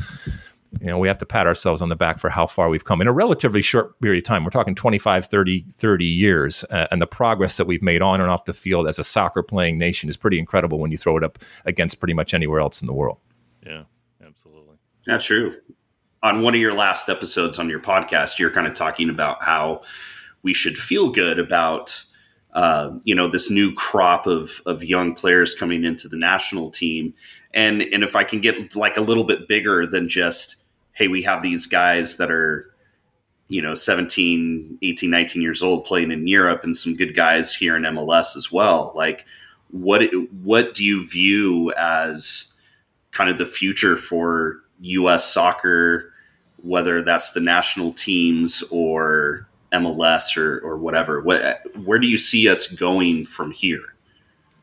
you 0.81 0.87
know, 0.87 0.99
we 0.99 1.09
have 1.09 1.19
to 1.19 1.27
pat 1.27 1.47
ourselves 1.47 1.83
on 1.83 1.89
the 1.89 1.97
back 1.97 2.19
for 2.19 2.31
how 2.31 2.47
far 2.47 2.69
we've 2.69 2.85
come 2.85 3.01
in 3.01 3.07
a 3.07 3.13
relatively 3.13 3.61
short 3.61 4.01
period 4.01 4.25
of 4.25 4.27
time. 4.27 4.45
We're 4.45 4.51
talking 4.51 4.75
25, 4.75 5.27
30, 5.27 5.67
30 5.71 6.05
years. 6.05 6.65
Uh, 6.65 6.87
and 6.91 7.03
the 7.03 7.07
progress 7.07 7.57
that 7.59 7.67
we've 7.67 7.83
made 7.83 8.01
on 8.01 8.21
and 8.21 8.31
off 8.31 8.47
the 8.47 8.55
field 8.55 8.89
as 8.89 8.99
a 8.99 9.05
soccer 9.05 9.43
playing 9.43 9.79
nation 9.79 10.09
is 10.09 10.17
pretty 10.17 10.39
incredible 10.39 10.79
when 10.79 10.91
you 10.91 10.97
throw 10.97 11.17
it 11.17 11.25
up 11.25 11.39
against 11.67 12.01
pretty 12.01 12.15
much 12.15 12.33
anywhere 12.33 12.61
else 12.61 12.81
in 12.81 12.87
the 12.87 12.95
world. 12.95 13.19
Yeah, 13.65 13.85
absolutely. 14.27 14.77
That's 15.07 15.27
true. 15.27 15.57
On 16.23 16.43
one 16.43 16.55
of 16.55 16.61
your 16.61 16.75
last 16.75 17.09
episodes 17.09 17.59
on 17.59 17.69
your 17.69 17.81
podcast, 17.81 18.39
you're 18.39 18.51
kind 18.51 18.67
of 18.67 18.75
talking 18.75 19.11
about 19.11 19.43
how 19.43 19.83
we 20.43 20.55
should 20.55 20.79
feel 20.79 21.11
good 21.11 21.39
about. 21.39 22.05
Uh, 22.55 22.99
you 23.03 23.15
know 23.15 23.31
this 23.31 23.51
new 23.51 23.73
crop 23.73 24.27
of 24.27 24.61
of 24.67 24.85
young 24.85 25.15
players 25.15 25.55
coming 25.55 25.85
into 25.85 26.07
the 26.07 26.19
national 26.19 26.71
team, 26.71 27.15
and 27.55 27.81
and 27.81 28.05
if 28.05 28.15
I 28.15 28.25
can 28.25 28.43
get 28.43 28.77
like 28.77 28.99
a 28.99 29.01
little 29.01 29.25
bit 29.25 29.49
bigger 29.49 29.87
than 29.87 30.07
just 30.07 30.62
hey, 30.93 31.09
we 31.09 31.23
have 31.23 31.43
these 31.43 31.67
guys 31.67 32.17
that 32.17 32.31
are, 32.31 32.73
you 33.49 33.63
know, 33.63 33.75
17, 33.75 34.79
18, 34.83 35.11
19 35.11 35.43
years 35.43 35.63
old 35.63 35.85
playing 35.85 36.11
in 36.11 36.27
Europe 36.27 36.65
and 36.65 36.77
some 36.77 36.97
good 36.97 37.15
guys 37.15 37.55
here 37.55 37.77
in 37.77 37.83
MLS 37.83 38.37
as 38.37 38.51
well. 38.53 38.93
Like, 38.95 39.25
what 39.71 40.03
what 40.43 40.75
do 40.75 40.85
you 40.85 41.07
view 41.07 41.73
as 41.79 42.53
kind 43.11 43.31
of 43.31 43.39
the 43.39 43.47
future 43.47 43.97
for 43.97 44.61
U.S. 44.81 45.25
soccer, 45.33 46.13
whether 46.59 47.03
that's 47.03 47.33
the 47.33 47.41
national 47.41 47.93
teams 47.93 48.63
or 48.71 49.49
MLS 49.73 50.37
or, 50.37 50.61
or 50.61 50.77
whatever? 50.77 51.23
What, 51.23 51.63
where 51.85 51.99
do 51.99 52.07
you 52.07 52.19
see 52.19 52.49
us 52.49 52.67
going 52.67 53.25
from 53.25 53.51
here? 53.51 53.95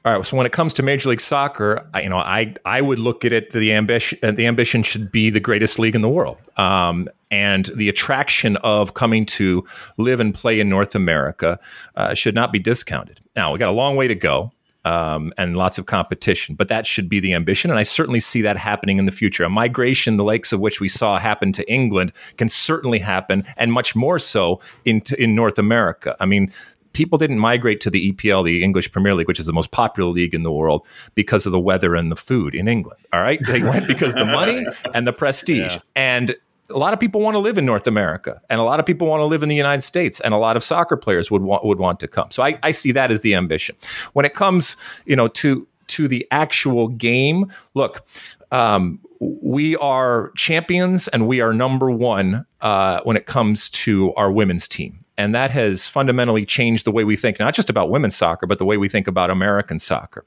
All 0.05 0.13
right. 0.15 0.25
So 0.25 0.37
when 0.37 0.45
it 0.45 0.53
comes 0.53 0.73
to 0.75 0.83
Major 0.83 1.09
League 1.09 1.19
Soccer, 1.19 1.85
I, 1.93 2.03
you 2.03 2.09
know, 2.09 2.17
I 2.17 2.55
I 2.63 2.79
would 2.79 2.99
look 2.99 3.25
at 3.25 3.33
it. 3.33 3.51
The 3.51 3.73
ambition 3.73 4.17
uh, 4.23 4.31
the 4.31 4.47
ambition 4.47 4.81
should 4.81 5.11
be 5.11 5.29
the 5.29 5.41
greatest 5.41 5.77
league 5.77 5.95
in 5.95 6.01
the 6.01 6.09
world, 6.09 6.37
um, 6.55 7.09
and 7.29 7.65
the 7.75 7.89
attraction 7.89 8.55
of 8.57 8.93
coming 8.93 9.25
to 9.25 9.65
live 9.97 10.21
and 10.21 10.33
play 10.33 10.59
in 10.61 10.69
North 10.69 10.95
America 10.95 11.59
uh, 11.95 12.13
should 12.13 12.33
not 12.33 12.53
be 12.53 12.59
discounted. 12.59 13.19
Now 13.35 13.51
we 13.51 13.59
got 13.59 13.69
a 13.69 13.73
long 13.73 13.95
way 13.95 14.07
to 14.07 14.15
go. 14.15 14.51
Um, 14.85 15.33
and 15.37 15.57
lots 15.57 15.77
of 15.77 15.87
competition, 15.87 16.55
but 16.55 16.69
that 16.69 16.87
should 16.87 17.09
be 17.09 17.19
the 17.19 17.33
ambition. 17.33 17.69
And 17.69 17.77
I 17.77 17.83
certainly 17.83 18.21
see 18.21 18.41
that 18.43 18.55
happening 18.55 18.97
in 18.97 19.05
the 19.05 19.11
future. 19.11 19.43
A 19.43 19.49
migration, 19.49 20.15
the 20.15 20.23
likes 20.23 20.53
of 20.53 20.61
which 20.61 20.79
we 20.79 20.87
saw 20.87 21.19
happen 21.19 21.51
to 21.51 21.69
England, 21.69 22.13
can 22.37 22.47
certainly 22.47 22.99
happen, 22.99 23.43
and 23.57 23.73
much 23.73 23.93
more 23.93 24.17
so 24.19 24.61
in, 24.85 25.01
in 25.17 25.35
North 25.35 25.59
America. 25.59 26.15
I 26.21 26.25
mean, 26.25 26.49
people 26.93 27.17
didn't 27.17 27.39
migrate 27.39 27.81
to 27.81 27.89
the 27.89 28.11
EPL, 28.11 28.45
the 28.45 28.63
English 28.63 28.91
Premier 28.91 29.15
League, 29.15 29.27
which 29.27 29.39
is 29.39 29.45
the 29.45 29.53
most 29.53 29.71
popular 29.71 30.09
league 30.09 30.33
in 30.33 30.43
the 30.43 30.51
world, 30.51 30.85
because 31.15 31.45
of 31.45 31.51
the 31.51 31.59
weather 31.59 31.95
and 31.95 32.11
the 32.11 32.15
food 32.15 32.55
in 32.55 32.67
England. 32.67 32.99
All 33.13 33.21
right, 33.21 33.39
they 33.45 33.63
went 33.63 33.87
because 33.87 34.13
the 34.13 34.25
money 34.25 34.65
and 34.93 35.07
the 35.07 35.13
prestige. 35.13 35.75
Yeah. 35.75 35.81
And 35.95 36.35
a 36.69 36.77
lot 36.77 36.93
of 36.93 36.99
people 36.99 37.21
want 37.21 37.35
to 37.35 37.39
live 37.39 37.57
in 37.57 37.65
North 37.65 37.87
America, 37.87 38.41
and 38.49 38.59
a 38.59 38.63
lot 38.63 38.79
of 38.79 38.85
people 38.85 39.07
want 39.07 39.21
to 39.21 39.25
live 39.25 39.43
in 39.43 39.49
the 39.49 39.55
United 39.55 39.81
States, 39.81 40.19
and 40.19 40.33
a 40.33 40.37
lot 40.37 40.55
of 40.55 40.63
soccer 40.63 40.97
players 40.97 41.31
would 41.31 41.41
want 41.41 41.65
would 41.65 41.79
want 41.79 41.99
to 42.01 42.07
come. 42.07 42.29
So 42.31 42.43
I, 42.43 42.59
I 42.63 42.71
see 42.71 42.91
that 42.91 43.11
as 43.11 43.21
the 43.21 43.35
ambition. 43.35 43.75
When 44.13 44.25
it 44.25 44.33
comes, 44.33 44.75
you 45.05 45.15
know, 45.15 45.27
to 45.29 45.67
to 45.87 46.07
the 46.07 46.27
actual 46.31 46.87
game, 46.87 47.51
look. 47.73 48.05
Um, 48.51 48.99
we 49.19 49.75
are 49.77 50.31
champions 50.37 51.07
and 51.09 51.27
we 51.27 51.41
are 51.41 51.53
number 51.53 51.91
one 51.91 52.45
uh, 52.61 53.01
when 53.03 53.17
it 53.17 53.25
comes 53.25 53.69
to 53.69 54.13
our 54.15 54.31
women's 54.31 54.67
team. 54.67 55.03
And 55.19 55.35
that 55.35 55.51
has 55.51 55.85
fundamentally 55.85 56.45
changed 56.45 56.85
the 56.85 56.91
way 56.91 57.03
we 57.03 57.17
think, 57.17 57.39
not 57.39 57.53
just 57.53 57.69
about 57.69 57.89
women's 57.89 58.15
soccer, 58.15 58.47
but 58.47 58.57
the 58.57 58.63
way 58.63 58.77
we 58.77 58.87
think 58.87 59.05
about 59.05 59.29
American 59.29 59.77
soccer. 59.77 60.23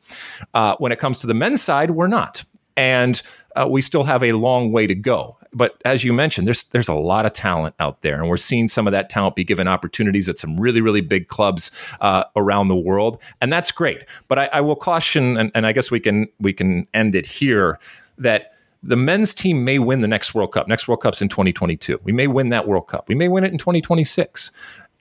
Uh, 0.53 0.77
when 0.77 0.93
it 0.93 0.99
comes 0.99 1.21
to 1.21 1.27
the 1.27 1.33
men's 1.33 1.63
side, 1.63 1.93
we're 1.93 2.09
not. 2.09 2.45
And 2.77 3.23
uh, 3.57 3.67
we 3.71 3.81
still 3.81 4.05
have 4.05 4.23
a 4.23 4.33
long 4.33 4.71
way 4.71 4.87
to 4.87 4.95
go. 4.95 5.39
But 5.55 5.81
as 5.87 6.05
you 6.05 6.13
mentioned, 6.13 6.47
there's 6.47 6.65
there's 6.65 6.89
a 6.89 6.95
lot 6.95 7.25
of 7.25 7.33
talent 7.33 7.75
out 7.81 8.03
there, 8.03 8.21
and 8.21 8.29
we're 8.29 8.37
seeing 8.37 8.69
some 8.69 8.87
of 8.87 8.93
that 8.93 9.09
talent 9.09 9.35
be 9.35 9.45
given 9.45 9.67
opportunities 9.67 10.29
at 10.29 10.39
some 10.39 10.59
really 10.59 10.81
really 10.83 11.03
big 11.03 11.29
clubs 11.29 11.71
uh, 12.01 12.25
around 12.37 12.69
the 12.69 12.77
world, 12.77 13.21
and 13.41 13.53
that's 13.53 13.71
great. 13.71 14.05
But 14.29 14.39
I, 14.39 14.51
I 14.53 14.61
will 14.63 14.77
caution, 14.77 15.37
and, 15.37 15.51
and 15.55 15.67
I 15.67 15.73
guess 15.73 15.91
we 15.91 16.01
can 16.01 16.29
we 16.39 16.55
can 16.55 16.87
end 16.95 17.15
it 17.15 17.27
here 17.27 17.79
that 18.17 18.53
the 18.83 18.97
men's 18.97 19.33
team 19.33 19.65
may 19.65 19.79
win 19.79 20.01
the 20.01 20.09
next 20.09 20.35
World 20.35 20.53
Cup. 20.53 20.67
Next 20.67 20.89
World 20.89 21.01
Cup's 21.01 21.23
in 21.23 21.29
2022. 21.29 22.01
We 22.03 22.13
may 22.13 22.27
win 22.27 22.49
that 22.49 22.67
World 22.67 22.89
Cup. 22.89 23.09
We 23.09 23.15
may 23.15 23.29
win 23.29 23.45
it 23.45 23.53
in 23.53 23.59
2026. 23.59 24.51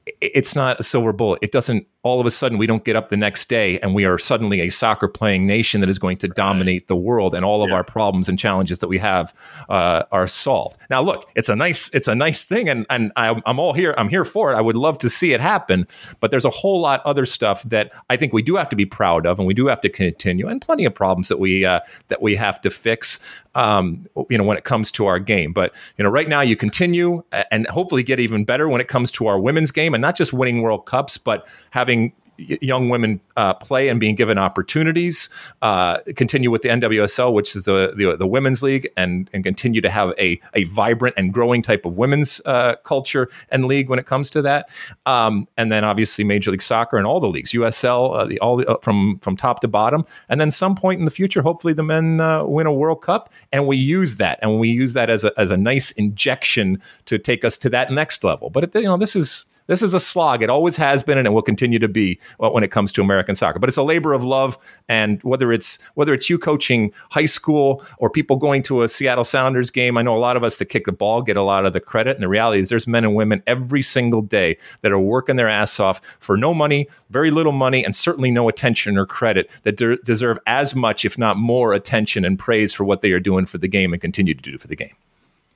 It's 0.05 0.55
not 0.55 0.79
a 0.79 0.83
silver 0.83 1.13
bullet. 1.13 1.39
It 1.41 1.51
doesn't 1.51 1.87
all 2.03 2.19
of 2.19 2.25
a 2.25 2.31
sudden 2.31 2.57
we 2.57 2.65
don't 2.65 2.83
get 2.83 2.95
up 2.95 3.09
the 3.09 3.17
next 3.17 3.47
day 3.47 3.79
and 3.79 3.93
we 3.93 4.05
are 4.05 4.17
suddenly 4.17 4.61
a 4.61 4.69
soccer 4.69 5.07
playing 5.07 5.45
nation 5.45 5.81
that 5.81 5.89
is 5.89 5.99
going 5.99 6.17
to 6.17 6.27
dominate 6.27 6.87
the 6.87 6.95
world 6.95 7.35
and 7.35 7.45
all 7.45 7.63
of 7.63 7.69
yeah. 7.69 7.75
our 7.75 7.83
problems 7.83 8.27
and 8.27 8.39
challenges 8.39 8.79
that 8.79 8.87
we 8.87 8.97
have 8.97 9.33
uh, 9.69 10.03
are 10.11 10.27
solved. 10.27 10.79
Now 10.89 11.01
look 11.01 11.29
it's 11.35 11.49
a 11.49 11.55
nice 11.55 11.89
it's 11.93 12.07
a 12.07 12.15
nice 12.15 12.45
thing 12.45 12.69
and 12.69 12.85
and 12.89 13.11
I'm, 13.15 13.41
I'm 13.45 13.59
all 13.59 13.73
here 13.73 13.93
i'm 13.97 14.09
here 14.09 14.25
for 14.25 14.51
it. 14.51 14.55
I 14.55 14.61
would 14.61 14.75
love 14.75 14.97
to 14.99 15.09
see 15.09 15.33
it 15.33 15.41
happen 15.41 15.87
but 16.19 16.31
there's 16.31 16.45
a 16.45 16.49
whole 16.49 16.81
lot 16.81 17.01
other 17.05 17.25
stuff 17.25 17.63
that 17.63 17.91
i 18.09 18.17
think 18.17 18.33
we 18.33 18.41
do 18.41 18.55
have 18.55 18.69
to 18.69 18.75
be 18.75 18.85
proud 18.85 19.25
of 19.25 19.39
and 19.39 19.47
we 19.47 19.53
do 19.53 19.67
have 19.67 19.81
to 19.81 19.89
continue 19.89 20.47
and 20.47 20.61
plenty 20.61 20.85
of 20.85 20.95
problems 20.95 21.27
that 21.27 21.39
we 21.39 21.65
uh, 21.65 21.79
that 22.07 22.21
we 22.21 22.35
have 22.35 22.61
to 22.61 22.69
fix 22.69 23.19
um, 23.55 24.07
you 24.29 24.37
know 24.37 24.43
when 24.43 24.57
it 24.57 24.63
comes 24.63 24.91
to 24.93 25.05
our 25.05 25.19
game. 25.19 25.53
But 25.53 25.73
you 25.97 26.03
know 26.03 26.09
right 26.09 26.27
now 26.27 26.41
you 26.41 26.55
continue 26.55 27.23
and 27.51 27.67
hopefully 27.67 28.03
get 28.03 28.19
even 28.19 28.45
better 28.45 28.69
when 28.69 28.81
it 28.81 28.87
comes 28.87 29.11
to 29.13 29.27
our 29.27 29.39
women's 29.39 29.71
game 29.71 29.93
and 29.93 30.01
not 30.01 30.15
just 30.15 30.33
winning 30.33 30.61
world 30.61 30.85
cups 30.85 31.17
but 31.17 31.47
having 31.71 31.90
having 31.91 32.13
young 32.37 32.89
women 32.89 33.21
uh, 33.37 33.53
play 33.53 33.87
and 33.87 33.99
being 33.99 34.15
given 34.15 34.37
opportunities. 34.37 35.29
Uh, 35.61 35.99
continue 36.15 36.49
with 36.49 36.61
the 36.61 36.69
NWSL, 36.69 37.33
which 37.33 37.55
is 37.55 37.65
the, 37.65 37.93
the, 37.95 38.17
the 38.17 38.27
women's 38.27 38.63
league, 38.63 38.89
and 38.97 39.29
and 39.33 39.43
continue 39.43 39.81
to 39.81 39.89
have 39.89 40.13
a 40.17 40.39
a 40.53 40.63
vibrant 40.65 41.15
and 41.17 41.33
growing 41.33 41.61
type 41.61 41.85
of 41.85 41.97
women's 41.97 42.41
uh, 42.45 42.75
culture 42.83 43.29
and 43.49 43.65
league 43.65 43.89
when 43.89 43.99
it 43.99 44.05
comes 44.05 44.29
to 44.31 44.41
that. 44.41 44.69
Um, 45.05 45.47
and 45.57 45.71
then 45.71 45.83
obviously 45.83 46.23
Major 46.23 46.51
League 46.51 46.61
Soccer 46.61 46.97
and 46.97 47.05
all 47.05 47.19
the 47.19 47.27
leagues, 47.27 47.51
USL, 47.51 48.15
uh, 48.15 48.25
the 48.25 48.39
all 48.39 48.57
the, 48.57 48.67
uh, 48.67 48.77
from 48.81 49.19
from 49.19 49.37
top 49.37 49.59
to 49.61 49.67
bottom. 49.67 50.05
And 50.29 50.41
then 50.41 50.51
some 50.51 50.75
point 50.75 50.99
in 50.99 51.05
the 51.05 51.11
future, 51.11 51.41
hopefully 51.41 51.73
the 51.73 51.83
men 51.83 52.19
uh, 52.19 52.43
win 52.43 52.67
a 52.67 52.73
World 52.73 53.01
Cup, 53.01 53.31
and 53.51 53.67
we 53.67 53.77
use 53.77 54.17
that 54.17 54.39
and 54.41 54.59
we 54.59 54.69
use 54.69 54.93
that 54.93 55.09
as 55.09 55.23
a 55.23 55.31
as 55.37 55.51
a 55.51 55.57
nice 55.57 55.91
injection 55.91 56.81
to 57.05 57.19
take 57.19 57.45
us 57.45 57.57
to 57.59 57.69
that 57.69 57.91
next 57.91 58.23
level. 58.23 58.49
But 58.49 58.63
it, 58.63 58.75
you 58.75 58.87
know 58.87 58.97
this 58.97 59.15
is 59.15 59.45
this 59.71 59.81
is 59.81 59.93
a 59.93 60.01
slog. 60.01 60.43
It 60.43 60.49
always 60.49 60.75
has 60.75 61.01
been, 61.01 61.17
and 61.17 61.25
it 61.25 61.29
will 61.29 61.41
continue 61.41 61.79
to 61.79 61.87
be 61.87 62.19
uh, 62.41 62.49
when 62.49 62.61
it 62.61 62.71
comes 62.71 62.91
to 62.91 63.01
American 63.01 63.35
soccer. 63.35 63.57
But 63.57 63.69
it's 63.69 63.77
a 63.77 63.83
labor 63.83 64.11
of 64.11 64.21
love, 64.21 64.57
and 64.89 65.23
whether 65.23 65.53
it's 65.53 65.79
whether 65.93 66.13
it's 66.13 66.29
you 66.29 66.37
coaching 66.37 66.91
high 67.11 67.25
school 67.25 67.81
or 67.97 68.09
people 68.09 68.35
going 68.35 68.63
to 68.63 68.81
a 68.81 68.89
Seattle 68.89 69.23
Sounders 69.23 69.71
game, 69.71 69.97
I 69.97 70.01
know 70.01 70.13
a 70.13 70.19
lot 70.19 70.35
of 70.35 70.43
us 70.43 70.57
that 70.57 70.65
kick 70.65 70.83
the 70.83 70.91
ball 70.91 71.21
get 71.21 71.37
a 71.37 71.41
lot 71.41 71.65
of 71.65 71.71
the 71.71 71.79
credit. 71.79 72.17
And 72.17 72.23
the 72.23 72.27
reality 72.27 72.59
is, 72.59 72.67
there's 72.67 72.85
men 72.85 73.05
and 73.05 73.15
women 73.15 73.41
every 73.47 73.81
single 73.81 74.21
day 74.21 74.57
that 74.81 74.91
are 74.91 74.99
working 74.99 75.37
their 75.37 75.47
ass 75.47 75.79
off 75.79 76.01
for 76.19 76.35
no 76.35 76.53
money, 76.53 76.89
very 77.09 77.31
little 77.31 77.53
money, 77.53 77.85
and 77.85 77.95
certainly 77.95 78.29
no 78.29 78.49
attention 78.49 78.97
or 78.97 79.05
credit 79.05 79.49
that 79.63 79.77
de- 79.77 79.95
deserve 79.99 80.37
as 80.47 80.75
much, 80.75 81.05
if 81.05 81.17
not 81.17 81.37
more, 81.37 81.71
attention 81.71 82.25
and 82.25 82.37
praise 82.37 82.73
for 82.73 82.83
what 82.83 82.99
they 82.99 83.13
are 83.13 83.21
doing 83.21 83.45
for 83.45 83.57
the 83.57 83.69
game 83.69 83.93
and 83.93 84.01
continue 84.01 84.33
to 84.33 84.41
do 84.41 84.57
for 84.57 84.67
the 84.67 84.75
game. 84.75 84.95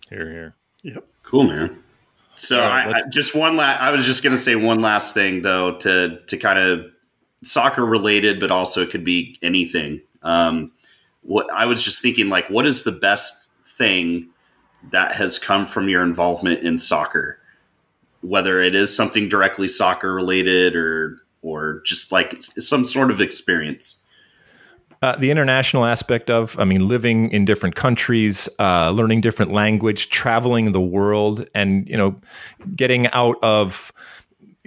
Here, 0.09 0.31
here. 0.31 0.55
Yep. 0.83 1.05
Cool, 1.23 1.43
man. 1.43 1.83
So 2.35 2.59
I, 2.59 2.89
I, 2.89 3.01
just 3.09 3.33
one 3.33 3.55
last. 3.55 3.81
I 3.81 3.91
was 3.91 4.05
just 4.05 4.23
going 4.23 4.35
to 4.35 4.41
say 4.41 4.55
one 4.55 4.81
last 4.81 5.13
thing 5.13 5.41
though 5.41 5.77
to 5.79 6.19
to 6.27 6.37
kind 6.37 6.59
of 6.59 6.85
soccer 7.43 7.85
related, 7.85 8.39
but 8.39 8.51
also 8.51 8.81
it 8.81 8.89
could 8.89 9.03
be 9.03 9.37
anything. 9.41 10.01
Um, 10.23 10.71
what 11.21 11.51
I 11.51 11.65
was 11.65 11.81
just 11.81 12.01
thinking, 12.01 12.29
like, 12.29 12.49
what 12.49 12.65
is 12.65 12.83
the 12.83 12.91
best 12.91 13.49
thing 13.65 14.29
that 14.91 15.15
has 15.15 15.39
come 15.39 15.65
from 15.65 15.89
your 15.89 16.03
involvement 16.03 16.63
in 16.63 16.77
soccer? 16.77 17.39
Whether 18.21 18.61
it 18.61 18.75
is 18.75 18.95
something 18.95 19.29
directly 19.29 19.67
soccer 19.67 20.13
related 20.13 20.75
or 20.75 21.19
or 21.41 21.81
just 21.85 22.11
like 22.11 22.41
some 22.41 22.83
sort 22.83 23.11
of 23.11 23.21
experience. 23.21 24.01
Uh, 25.01 25.15
the 25.17 25.31
international 25.31 25.85
aspect 25.85 26.29
of, 26.29 26.57
I 26.59 26.63
mean, 26.63 26.87
living 26.87 27.31
in 27.31 27.45
different 27.45 27.75
countries, 27.75 28.49
uh, 28.59 28.89
learning 28.91 29.21
different 29.21 29.51
language, 29.51 30.09
traveling 30.09 30.71
the 30.71 30.81
world, 30.81 31.47
and 31.53 31.87
you 31.87 31.97
know, 31.97 32.19
getting 32.75 33.07
out 33.07 33.37
of 33.43 33.91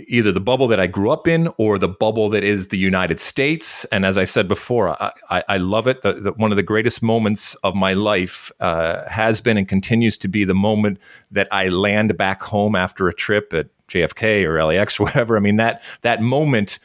either 0.06 0.30
the 0.30 0.40
bubble 0.40 0.68
that 0.68 0.78
I 0.78 0.86
grew 0.86 1.10
up 1.10 1.26
in 1.26 1.48
or 1.56 1.78
the 1.78 1.88
bubble 1.88 2.28
that 2.30 2.44
is 2.44 2.68
the 2.68 2.78
United 2.78 3.18
States. 3.18 3.84
And 3.86 4.06
as 4.06 4.16
I 4.16 4.24
said 4.24 4.46
before, 4.46 4.90
I, 4.90 5.12
I, 5.30 5.44
I 5.48 5.56
love 5.56 5.88
it. 5.88 6.02
The, 6.02 6.12
the, 6.12 6.32
one 6.32 6.52
of 6.52 6.56
the 6.56 6.62
greatest 6.62 7.02
moments 7.02 7.54
of 7.56 7.74
my 7.74 7.94
life 7.94 8.52
uh, 8.60 9.08
has 9.08 9.40
been 9.40 9.56
and 9.56 9.66
continues 9.66 10.16
to 10.18 10.28
be 10.28 10.44
the 10.44 10.54
moment 10.54 10.98
that 11.30 11.48
I 11.50 11.68
land 11.68 12.16
back 12.16 12.42
home 12.42 12.76
after 12.76 13.08
a 13.08 13.14
trip 13.14 13.52
at 13.52 13.68
JFK 13.88 14.44
or 14.44 14.62
LAX 14.62 15.00
or 15.00 15.04
whatever. 15.04 15.36
I 15.36 15.40
mean 15.40 15.56
that 15.56 15.82
that 16.02 16.22
moment 16.22 16.78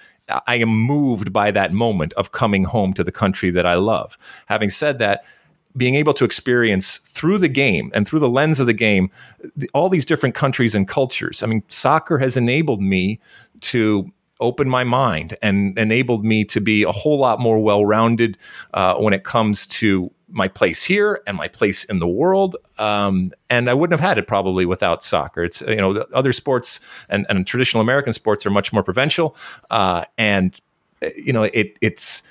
I 0.48 0.56
am 0.56 0.70
moved 0.70 1.32
by 1.32 1.52
that 1.52 1.74
moment 1.74 2.14
of 2.14 2.32
coming 2.32 2.64
home 2.64 2.94
to 2.94 3.04
the 3.04 3.12
country 3.12 3.52
that 3.52 3.66
I 3.66 3.76
love. 3.76 4.18
Having 4.48 4.70
said 4.70 5.00
that, 5.00 5.26
being 5.76 5.96
able 5.96 6.14
to 6.14 6.26
experience 6.26 7.00
through 7.00 7.40
the 7.40 7.50
game 7.50 7.92
and 7.94 8.08
through 8.08 8.20
the 8.20 8.30
lens 8.30 8.60
of 8.60 8.68
the 8.68 8.74
game 8.74 9.10
all 9.74 9.90
these 9.90 10.06
different 10.06 10.36
countries 10.36 10.76
and 10.76 10.88
cultures. 10.88 11.42
I 11.42 11.48
mean, 11.48 11.64
soccer 11.68 12.20
has 12.20 12.38
enabled 12.38 12.82
me 12.82 13.20
to 13.62 14.12
open 14.40 14.70
my 14.70 14.84
mind 14.84 15.38
and 15.42 15.78
enabled 15.78 16.26
me 16.26 16.44
to 16.46 16.60
be 16.60 16.84
a 16.84 16.92
whole 16.92 17.18
lot 17.18 17.40
more 17.40 17.60
well 17.60 17.86
rounded 17.86 18.38
uh, 18.74 18.96
when 18.96 19.14
it 19.14 19.24
comes 19.24 19.66
to 19.68 20.12
my 20.28 20.48
place 20.48 20.84
here 20.84 21.22
and 21.28 21.38
my 21.38 21.48
place 21.48 21.84
in 21.86 22.00
the 22.00 22.08
world. 22.08 22.56
Um, 22.84 23.28
and 23.50 23.70
I 23.70 23.74
wouldn't 23.74 23.98
have 23.98 24.06
had 24.06 24.18
it 24.18 24.28
probably 24.28 24.66
without 24.66 25.02
soccer. 25.04 25.44
It's 25.44 25.62
you 25.62 25.78
know 25.78 26.06
other 26.14 26.34
sports 26.34 26.82
and, 27.08 27.26
and 27.30 27.48
traditional 27.48 27.80
American 27.80 28.12
sports 28.12 28.46
are 28.46 28.50
much 28.50 28.74
more 28.74 28.84
provincial, 28.84 29.38
uh, 29.72 30.04
and 30.18 30.60
you 31.16 31.32
know 31.32 31.44
it 31.44 31.78
it's 31.80 32.24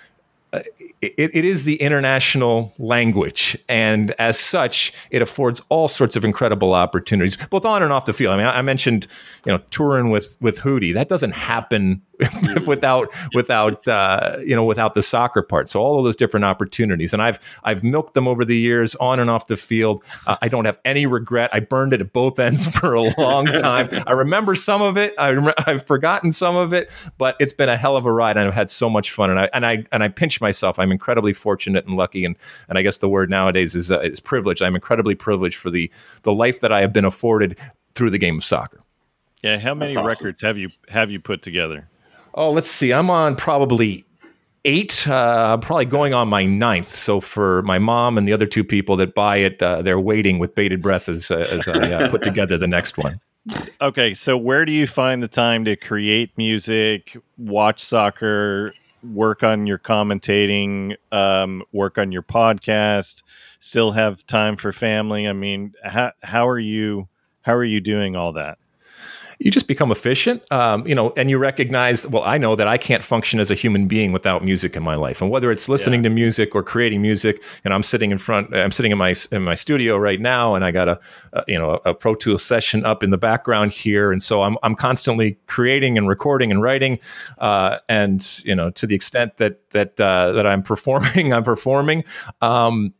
it, 0.52 1.30
it 1.34 1.44
is 1.44 1.64
the 1.64 1.76
international 1.76 2.74
language, 2.78 3.56
and 3.68 4.10
as 4.12 4.38
such, 4.38 4.92
it 5.10 5.22
affords 5.22 5.60
all 5.70 5.88
sorts 5.88 6.14
of 6.14 6.24
incredible 6.24 6.74
opportunities, 6.74 7.36
both 7.50 7.64
on 7.64 7.82
and 7.82 7.92
off 7.92 8.04
the 8.04 8.12
field. 8.12 8.34
I 8.34 8.36
mean, 8.36 8.46
I, 8.46 8.58
I 8.58 8.62
mentioned, 8.62 9.06
you 9.46 9.52
know, 9.52 9.58
touring 9.70 10.10
with 10.10 10.36
with 10.40 10.58
Hootie. 10.60 10.92
That 10.92 11.08
doesn't 11.08 11.32
happen 11.32 12.02
without 12.66 13.08
without 13.34 13.86
uh, 13.88 14.36
you 14.44 14.54
know 14.54 14.64
without 14.64 14.94
the 14.94 15.02
soccer 15.02 15.42
part. 15.42 15.68
So 15.68 15.80
all 15.80 15.98
of 15.98 16.04
those 16.04 16.16
different 16.16 16.44
opportunities, 16.44 17.12
and 17.12 17.22
I've 17.22 17.38
I've 17.64 17.82
milked 17.82 18.14
them 18.14 18.28
over 18.28 18.44
the 18.44 18.56
years, 18.56 18.94
on 18.96 19.20
and 19.20 19.30
off 19.30 19.46
the 19.46 19.56
field. 19.56 20.04
Uh, 20.26 20.36
I 20.42 20.48
don't 20.48 20.64
have 20.64 20.78
any 20.84 21.06
regret. 21.06 21.50
I 21.52 21.60
burned 21.60 21.92
it 21.92 22.00
at 22.00 22.12
both 22.12 22.38
ends 22.38 22.66
for 22.78 22.94
a 22.94 23.02
long 23.18 23.46
time. 23.46 23.88
I 24.06 24.12
remember 24.12 24.54
some 24.54 24.82
of 24.82 24.96
it. 24.96 25.14
I 25.18 25.32
rem- 25.32 25.54
I've 25.66 25.86
forgotten 25.86 26.32
some 26.32 26.56
of 26.56 26.72
it, 26.72 26.90
but 27.18 27.36
it's 27.40 27.52
been 27.52 27.68
a 27.68 27.76
hell 27.76 27.96
of 27.96 28.06
a 28.06 28.12
ride, 28.12 28.36
and 28.36 28.46
I've 28.46 28.54
had 28.54 28.70
so 28.70 28.90
much 28.90 29.12
fun. 29.12 29.30
And 29.30 29.40
I 29.40 29.50
and 29.52 29.66
I 29.66 29.84
and 29.90 30.02
I 30.02 30.08
pinch 30.08 30.40
myself. 30.42 30.78
I'm 30.78 30.92
incredibly 30.92 31.32
fortunate 31.32 31.86
and 31.86 31.96
lucky, 31.96 32.24
and 32.24 32.36
and 32.68 32.76
I 32.76 32.82
guess 32.82 32.98
the 32.98 33.08
word 33.08 33.30
nowadays 33.30 33.74
is 33.74 33.90
uh, 33.90 34.00
is 34.00 34.20
privileged. 34.20 34.60
I'm 34.62 34.74
incredibly 34.74 35.14
privileged 35.14 35.56
for 35.56 35.70
the 35.70 35.90
the 36.24 36.32
life 36.32 36.60
that 36.60 36.72
I 36.72 36.80
have 36.82 36.92
been 36.92 37.04
afforded 37.04 37.58
through 37.94 38.10
the 38.10 38.18
game 38.18 38.38
of 38.38 38.44
soccer. 38.44 38.82
Yeah, 39.42 39.58
how 39.58 39.74
many 39.74 39.96
awesome. 39.96 40.06
records 40.06 40.42
have 40.42 40.58
you 40.58 40.70
have 40.88 41.10
you 41.10 41.20
put 41.20 41.42
together? 41.42 41.88
Oh, 42.34 42.50
let's 42.50 42.70
see. 42.70 42.92
I'm 42.92 43.10
on 43.10 43.36
probably 43.36 44.04
eight. 44.64 45.06
Uh, 45.08 45.52
I'm 45.52 45.60
probably 45.60 45.84
going 45.84 46.14
on 46.14 46.28
my 46.28 46.44
ninth. 46.44 46.86
So 46.86 47.20
for 47.20 47.62
my 47.62 47.78
mom 47.78 48.16
and 48.16 48.26
the 48.26 48.32
other 48.32 48.46
two 48.46 48.64
people 48.64 48.96
that 48.96 49.14
buy 49.14 49.38
it, 49.38 49.62
uh, 49.62 49.82
they're 49.82 50.00
waiting 50.00 50.38
with 50.38 50.54
bated 50.54 50.80
breath 50.80 51.08
as, 51.08 51.30
uh, 51.30 51.46
as 51.50 51.68
I 51.68 51.92
uh, 51.92 52.10
put 52.10 52.22
together 52.22 52.56
the 52.56 52.68
next 52.68 52.96
one. 52.96 53.20
Okay, 53.80 54.14
so 54.14 54.36
where 54.36 54.64
do 54.64 54.70
you 54.70 54.86
find 54.86 55.20
the 55.22 55.28
time 55.28 55.64
to 55.64 55.74
create 55.74 56.30
music, 56.38 57.16
watch 57.36 57.82
soccer, 57.82 58.72
work 59.02 59.42
on 59.42 59.66
your 59.66 59.78
commentating, 59.78 60.96
um, 61.10 61.62
work 61.72 61.98
on 61.98 62.12
your 62.12 62.22
podcast, 62.22 63.22
still 63.58 63.92
have 63.92 64.26
time 64.26 64.56
for 64.56 64.72
family? 64.72 65.26
I 65.28 65.32
mean, 65.32 65.74
how 65.84 66.12
how 66.22 66.48
are 66.48 66.58
you 66.58 67.08
how 67.42 67.54
are 67.54 67.64
you 67.64 67.80
doing 67.80 68.16
all 68.16 68.32
that? 68.34 68.58
You 69.42 69.50
just 69.50 69.66
become 69.66 69.90
efficient, 69.90 70.50
um, 70.52 70.86
you 70.86 70.94
know, 70.94 71.12
and 71.16 71.28
you 71.28 71.36
recognize, 71.36 72.06
well, 72.06 72.22
I 72.22 72.38
know 72.38 72.54
that 72.54 72.68
I 72.68 72.78
can't 72.78 73.02
function 73.02 73.40
as 73.40 73.50
a 73.50 73.54
human 73.54 73.88
being 73.88 74.12
without 74.12 74.44
music 74.44 74.76
in 74.76 74.84
my 74.84 74.94
life. 74.94 75.20
And 75.20 75.32
whether 75.32 75.50
it's 75.50 75.68
listening 75.68 76.04
yeah. 76.04 76.10
to 76.10 76.14
music 76.14 76.54
or 76.54 76.62
creating 76.62 77.02
music, 77.02 77.42
and 77.64 77.74
I'm 77.74 77.82
sitting 77.82 78.12
in 78.12 78.18
front, 78.18 78.54
I'm 78.54 78.70
sitting 78.70 78.92
in 78.92 78.98
my 78.98 79.14
in 79.32 79.42
my 79.42 79.54
studio 79.54 79.96
right 79.96 80.20
now, 80.20 80.54
and 80.54 80.64
I 80.64 80.70
got 80.70 80.88
a, 80.88 81.00
a 81.32 81.44
you 81.48 81.58
know 81.58 81.80
a 81.84 81.92
Pro 81.92 82.14
Tools 82.14 82.44
session 82.44 82.84
up 82.84 83.02
in 83.02 83.10
the 83.10 83.18
background 83.18 83.72
here, 83.72 84.12
and 84.12 84.22
so 84.22 84.42
I'm 84.42 84.56
I'm 84.62 84.76
constantly 84.76 85.38
creating 85.48 85.98
and 85.98 86.08
recording 86.08 86.52
and 86.52 86.62
writing, 86.62 87.00
uh, 87.38 87.78
and 87.88 88.24
you 88.44 88.54
know 88.54 88.70
to 88.70 88.86
the 88.86 88.94
extent 88.94 89.38
that 89.38 89.70
that 89.70 90.00
uh, 90.00 90.30
that 90.32 90.46
I'm 90.46 90.62
performing, 90.62 91.32
I'm 91.34 91.42
performing. 91.42 92.04
Um, 92.40 92.94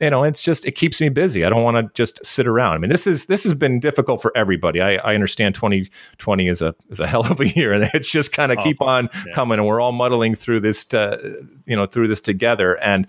you 0.00 0.10
know, 0.10 0.22
it's 0.24 0.42
just 0.42 0.66
it 0.66 0.72
keeps 0.72 1.00
me 1.00 1.08
busy. 1.08 1.44
I 1.44 1.48
don't 1.50 1.62
want 1.62 1.76
to 1.76 1.90
just 1.94 2.24
sit 2.24 2.46
around. 2.46 2.74
I 2.74 2.78
mean, 2.78 2.90
this 2.90 3.06
is 3.06 3.26
this 3.26 3.44
has 3.44 3.54
been 3.54 3.80
difficult 3.80 4.20
for 4.20 4.32
everybody. 4.36 4.80
I, 4.80 4.96
I 4.96 5.14
understand 5.14 5.54
2020 5.54 6.48
is 6.48 6.62
a 6.62 6.74
is 6.90 7.00
a 7.00 7.06
hell 7.08 7.26
of 7.26 7.40
a 7.40 7.48
year, 7.48 7.72
and 7.72 7.88
it's 7.94 8.10
just 8.10 8.32
kind 8.32 8.52
of 8.52 8.58
oh, 8.58 8.62
keep 8.62 8.80
on 8.82 9.08
yeah. 9.26 9.32
coming, 9.32 9.58
and 9.58 9.66
we're 9.66 9.80
all 9.80 9.92
muddling 9.92 10.34
through 10.34 10.60
this, 10.60 10.84
to, 10.86 11.46
you 11.66 11.76
know, 11.76 11.86
through 11.86 12.08
this 12.08 12.20
together. 12.20 12.74
And 12.78 13.06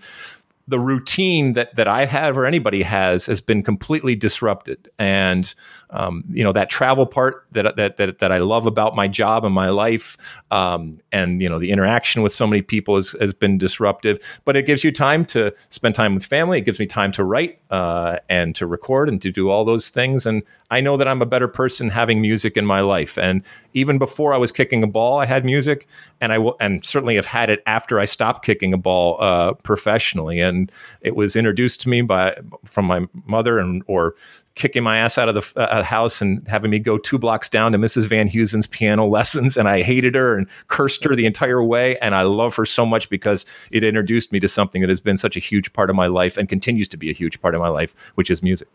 the 0.70 0.78
routine 0.78 1.54
that 1.54 1.74
that 1.74 1.88
I 1.88 2.06
have 2.06 2.38
or 2.38 2.46
anybody 2.46 2.82
has 2.82 3.26
has 3.26 3.40
been 3.40 3.62
completely 3.62 4.14
disrupted, 4.14 4.88
and 4.98 5.52
um, 5.90 6.24
you 6.30 6.44
know 6.44 6.52
that 6.52 6.70
travel 6.70 7.06
part 7.06 7.44
that, 7.50 7.76
that 7.76 7.96
that 7.96 8.18
that 8.20 8.32
I 8.32 8.38
love 8.38 8.66
about 8.66 8.94
my 8.94 9.08
job 9.08 9.44
and 9.44 9.52
my 9.52 9.68
life, 9.68 10.16
um, 10.50 11.00
and 11.10 11.42
you 11.42 11.48
know 11.48 11.58
the 11.58 11.72
interaction 11.72 12.22
with 12.22 12.32
so 12.32 12.46
many 12.46 12.62
people 12.62 12.94
has, 12.94 13.16
has 13.20 13.34
been 13.34 13.58
disruptive. 13.58 14.40
But 14.44 14.56
it 14.56 14.64
gives 14.64 14.84
you 14.84 14.92
time 14.92 15.24
to 15.26 15.52
spend 15.70 15.96
time 15.96 16.14
with 16.14 16.24
family. 16.24 16.58
It 16.58 16.64
gives 16.64 16.78
me 16.78 16.86
time 16.86 17.10
to 17.12 17.24
write 17.24 17.58
uh, 17.70 18.18
and 18.28 18.54
to 18.54 18.66
record 18.66 19.08
and 19.08 19.20
to 19.22 19.32
do 19.32 19.50
all 19.50 19.64
those 19.64 19.90
things. 19.90 20.24
And 20.24 20.42
I 20.70 20.80
know 20.80 20.96
that 20.96 21.08
I'm 21.08 21.20
a 21.20 21.26
better 21.26 21.48
person 21.48 21.90
having 21.90 22.20
music 22.20 22.56
in 22.56 22.64
my 22.64 22.80
life. 22.80 23.18
And 23.18 23.42
even 23.74 23.98
before 23.98 24.34
I 24.34 24.36
was 24.36 24.52
kicking 24.52 24.82
a 24.82 24.86
ball, 24.86 25.18
I 25.18 25.26
had 25.26 25.44
music, 25.44 25.86
and 26.20 26.32
I 26.32 26.36
w- 26.36 26.56
and 26.60 26.84
certainly 26.84 27.16
have 27.16 27.26
had 27.26 27.50
it 27.50 27.62
after 27.66 28.00
I 28.00 28.04
stopped 28.04 28.44
kicking 28.44 28.72
a 28.72 28.78
ball 28.78 29.16
uh, 29.20 29.54
professionally. 29.54 30.40
And 30.40 30.70
it 31.00 31.16
was 31.16 31.36
introduced 31.36 31.80
to 31.82 31.88
me 31.88 32.02
by 32.02 32.36
from 32.64 32.86
my 32.86 33.06
mother 33.26 33.58
and 33.58 33.82
or 33.86 34.14
kicking 34.54 34.82
my 34.82 34.98
ass 34.98 35.16
out 35.16 35.28
of 35.28 35.34
the 35.34 35.60
uh, 35.60 35.82
house 35.82 36.20
and 36.20 36.46
having 36.48 36.70
me 36.70 36.78
go 36.78 36.98
two 36.98 37.18
blocks 37.18 37.48
down 37.48 37.72
to 37.72 37.78
Mrs. 37.78 38.06
Van 38.06 38.28
Heusen's 38.28 38.66
piano 38.66 39.06
lessons. 39.08 39.56
And 39.56 39.68
I 39.68 39.82
hated 39.82 40.14
her 40.14 40.36
and 40.36 40.48
cursed 40.68 41.04
her 41.04 41.14
the 41.14 41.26
entire 41.26 41.62
way. 41.62 41.96
And 41.98 42.14
I 42.14 42.22
love 42.22 42.56
her 42.56 42.66
so 42.66 42.84
much 42.84 43.08
because 43.08 43.46
it 43.70 43.84
introduced 43.84 44.32
me 44.32 44.40
to 44.40 44.48
something 44.48 44.80
that 44.80 44.90
has 44.90 45.00
been 45.00 45.16
such 45.16 45.36
a 45.36 45.40
huge 45.40 45.72
part 45.72 45.90
of 45.90 45.96
my 45.96 46.08
life 46.08 46.36
and 46.36 46.48
continues 46.48 46.88
to 46.88 46.96
be 46.96 47.10
a 47.10 47.14
huge 47.14 47.40
part 47.40 47.54
of 47.54 47.60
my 47.60 47.68
life, 47.68 47.94
which 48.16 48.30
is 48.30 48.42
music. 48.42 48.68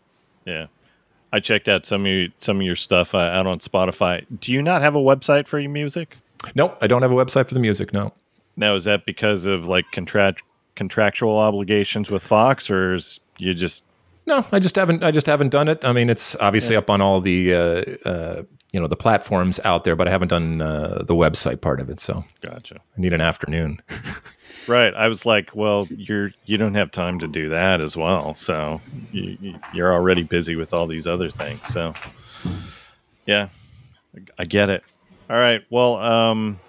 Yeah. 0.44 0.66
I 1.36 1.40
checked 1.40 1.68
out 1.68 1.84
some 1.84 2.06
of 2.06 2.10
your, 2.10 2.28
some 2.38 2.56
of 2.56 2.62
your 2.62 2.74
stuff 2.74 3.14
uh, 3.14 3.18
out 3.18 3.46
on 3.46 3.58
Spotify. 3.58 4.24
Do 4.40 4.52
you 4.52 4.62
not 4.62 4.80
have 4.80 4.96
a 4.96 5.00
website 5.00 5.46
for 5.46 5.58
your 5.58 5.70
music? 5.70 6.16
Nope, 6.54 6.78
I 6.80 6.86
don't 6.86 7.02
have 7.02 7.12
a 7.12 7.14
website 7.14 7.46
for 7.46 7.52
the 7.52 7.60
music. 7.60 7.92
No. 7.92 8.14
Now, 8.56 8.74
is 8.74 8.84
that 8.84 9.04
because 9.04 9.44
of 9.44 9.68
like 9.68 9.84
contract 9.92 10.42
contractual 10.76 11.36
obligations 11.36 12.10
with 12.10 12.22
Fox, 12.22 12.70
or 12.70 12.94
is 12.94 13.20
you 13.36 13.52
just 13.52 13.84
no, 14.24 14.46
I 14.50 14.58
just 14.58 14.76
haven't. 14.76 15.04
I 15.04 15.10
just 15.10 15.26
haven't 15.26 15.50
done 15.50 15.68
it. 15.68 15.84
I 15.84 15.92
mean, 15.92 16.08
it's 16.08 16.36
obviously 16.36 16.72
yeah. 16.72 16.78
up 16.78 16.88
on 16.88 17.02
all 17.02 17.20
the 17.20 17.54
uh, 17.54 18.08
uh, 18.08 18.42
you 18.72 18.80
know 18.80 18.86
the 18.86 18.96
platforms 18.96 19.60
out 19.62 19.84
there, 19.84 19.94
but 19.94 20.08
I 20.08 20.10
haven't 20.10 20.28
done 20.28 20.62
uh, 20.62 21.04
the 21.06 21.14
website 21.14 21.60
part 21.60 21.80
of 21.80 21.90
it. 21.90 22.00
So 22.00 22.24
gotcha. 22.40 22.76
I 22.76 23.00
need 23.00 23.12
an 23.12 23.20
afternoon. 23.20 23.82
right. 24.68 24.94
I 24.94 25.08
was 25.08 25.26
like, 25.26 25.54
well, 25.54 25.86
you're 25.90 26.30
you 26.44 26.58
don't 26.58 26.74
have 26.74 26.90
time 26.90 27.18
to 27.20 27.28
do 27.28 27.48
that 27.50 27.80
as 27.80 27.96
well. 27.96 28.34
So 28.34 28.80
you, 29.12 29.58
you're 29.72 29.92
already 29.92 30.22
busy 30.22 30.56
with 30.56 30.72
all 30.74 30.86
these 30.86 31.06
other 31.06 31.30
things. 31.30 31.66
So 31.68 31.94
yeah, 33.26 33.48
I 34.38 34.44
get 34.44 34.70
it. 34.70 34.82
All 35.28 35.36
right. 35.36 35.62
Well, 35.70 35.96
um, 35.96 36.60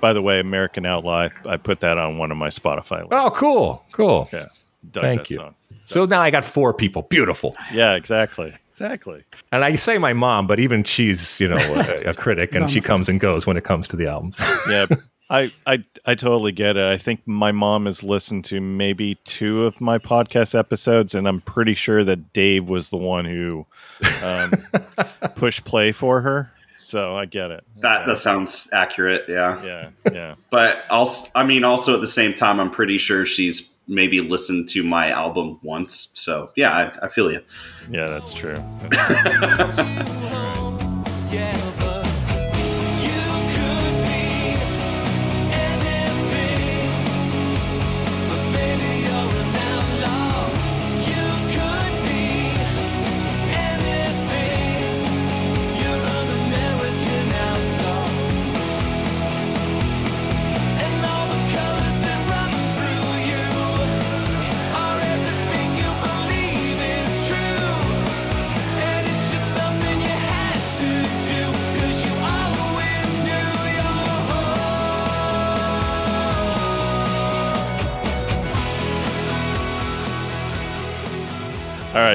by 0.00 0.12
the 0.12 0.22
way, 0.22 0.40
American 0.40 0.84
Outlaw, 0.84 1.28
I, 1.28 1.30
I 1.46 1.56
put 1.56 1.80
that 1.80 1.96
on 1.98 2.18
one 2.18 2.30
of 2.32 2.36
my 2.36 2.48
Spotify 2.48 3.00
lists. 3.00 3.12
Oh, 3.12 3.30
cool, 3.30 3.84
cool. 3.92 4.28
Yeah. 4.32 4.46
Dug 4.90 5.02
Thank 5.02 5.30
you. 5.30 5.36
song. 5.36 5.54
So 5.84 6.04
now 6.04 6.20
I 6.20 6.30
got 6.30 6.44
four 6.44 6.74
people. 6.74 7.02
Beautiful. 7.02 7.56
Yeah, 7.72 7.94
exactly. 7.94 8.54
Exactly. 8.72 9.22
And 9.52 9.64
I 9.64 9.74
say 9.76 9.98
my 9.98 10.12
mom, 10.12 10.46
but 10.46 10.58
even 10.58 10.82
she's, 10.82 11.38
you 11.38 11.46
know, 11.46 11.56
a, 11.56 12.10
a 12.10 12.14
critic 12.14 12.54
and 12.54 12.68
she 12.70 12.80
comes 12.80 13.08
and 13.08 13.20
goes 13.20 13.46
when 13.46 13.56
it 13.56 13.64
comes 13.64 13.86
to 13.88 13.96
the 13.96 14.06
albums. 14.08 14.40
Yeah. 14.68 14.86
I, 15.32 15.50
I 15.66 15.82
I 16.04 16.14
totally 16.14 16.52
get 16.52 16.76
it. 16.76 16.84
I 16.84 16.98
think 16.98 17.26
my 17.26 17.52
mom 17.52 17.86
has 17.86 18.04
listened 18.04 18.44
to 18.46 18.60
maybe 18.60 19.14
two 19.24 19.64
of 19.64 19.80
my 19.80 19.96
podcast 19.96 20.56
episodes, 20.56 21.14
and 21.14 21.26
I'm 21.26 21.40
pretty 21.40 21.72
sure 21.72 22.04
that 22.04 22.34
Dave 22.34 22.68
was 22.68 22.90
the 22.90 22.98
one 22.98 23.24
who 23.24 23.64
um, 24.22 24.52
pushed 25.36 25.64
play 25.64 25.90
for 25.90 26.20
her. 26.20 26.52
So 26.76 27.16
I 27.16 27.24
get 27.24 27.50
it. 27.50 27.64
That 27.78 28.06
that 28.06 28.18
sounds 28.18 28.68
accurate. 28.74 29.24
Yeah. 29.26 29.62
Yeah, 29.64 29.90
yeah. 30.12 30.34
But 30.50 30.84
also, 30.90 31.30
I 31.34 31.44
mean, 31.44 31.64
also 31.64 31.94
at 31.94 32.02
the 32.02 32.06
same 32.06 32.34
time, 32.34 32.60
I'm 32.60 32.70
pretty 32.70 32.98
sure 32.98 33.24
she's 33.24 33.70
maybe 33.88 34.20
listened 34.20 34.68
to 34.68 34.84
my 34.84 35.10
album 35.10 35.58
once. 35.62 36.08
So 36.12 36.50
yeah, 36.56 36.72
I, 36.72 37.06
I 37.06 37.08
feel 37.08 37.32
you. 37.32 37.40
Yeah, 37.90 38.08
that's 38.08 38.34
true. 38.34 38.56
Yeah, 41.32 41.72
but 41.78 41.81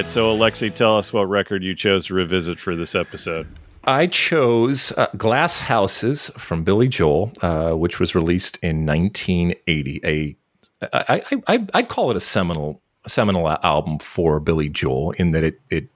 right, 0.02 0.10
so 0.10 0.36
Alexi, 0.36 0.72
tell 0.72 0.96
us 0.96 1.12
what 1.12 1.28
record 1.28 1.64
you 1.64 1.74
chose 1.74 2.06
to 2.06 2.14
revisit 2.14 2.60
for 2.60 2.76
this 2.76 2.94
episode. 2.94 3.48
I 3.82 4.06
chose 4.06 4.92
uh, 4.92 5.08
Glass 5.16 5.58
Houses 5.58 6.30
from 6.38 6.62
Billy 6.62 6.86
Joel, 6.86 7.32
uh, 7.42 7.72
which 7.72 7.98
was 7.98 8.14
released 8.14 8.58
in 8.62 8.86
1980. 8.86 10.00
A, 10.04 10.36
I, 10.92 11.22
I, 11.32 11.42
I, 11.48 11.66
I'd 11.74 11.88
call 11.88 12.12
it 12.12 12.16
a 12.16 12.20
seminal 12.20 12.80
seminal 13.08 13.48
album 13.48 13.98
for 13.98 14.38
Billy 14.38 14.68
Joel 14.68 15.12
in 15.12 15.32
that 15.32 15.42
it, 15.42 15.60
it 15.70 15.88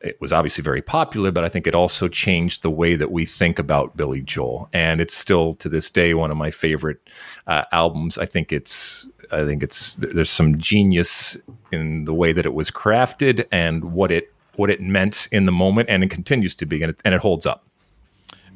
it 0.00 0.20
was 0.20 0.32
obviously 0.32 0.62
very 0.62 0.82
popular, 0.82 1.30
but 1.30 1.44
I 1.44 1.48
think 1.48 1.66
it 1.66 1.74
also 1.74 2.08
changed 2.08 2.62
the 2.62 2.70
way 2.70 2.96
that 2.96 3.10
we 3.10 3.24
think 3.24 3.58
about 3.58 3.96
Billy 3.96 4.22
Joel, 4.22 4.68
and 4.72 5.00
it's 5.00 5.14
still 5.14 5.54
to 5.56 5.68
this 5.68 5.90
day 5.90 6.14
one 6.14 6.30
of 6.30 6.36
my 6.36 6.50
favorite 6.50 6.98
uh, 7.46 7.64
albums. 7.72 8.18
I 8.18 8.26
think 8.26 8.52
it's 8.52 9.08
I 9.32 9.44
think 9.44 9.62
it's 9.62 9.96
there's 9.96 10.30
some 10.30 10.58
genius 10.58 11.36
in 11.72 12.04
the 12.04 12.14
way 12.14 12.32
that 12.32 12.46
it 12.46 12.54
was 12.54 12.70
crafted 12.70 13.46
and 13.50 13.92
what 13.92 14.10
it 14.10 14.32
what 14.56 14.70
it 14.70 14.80
meant 14.80 15.28
in 15.30 15.46
the 15.46 15.52
moment, 15.52 15.88
and 15.88 16.02
it 16.02 16.10
continues 16.10 16.54
to 16.56 16.66
be, 16.66 16.82
and 16.82 16.90
it, 16.90 17.00
and 17.04 17.14
it 17.14 17.20
holds 17.20 17.46
up. 17.46 17.66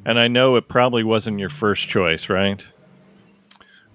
And 0.05 0.19
I 0.19 0.27
know 0.27 0.55
it 0.55 0.67
probably 0.67 1.03
wasn't 1.03 1.39
your 1.39 1.49
first 1.49 1.87
choice, 1.87 2.29
right? 2.29 2.67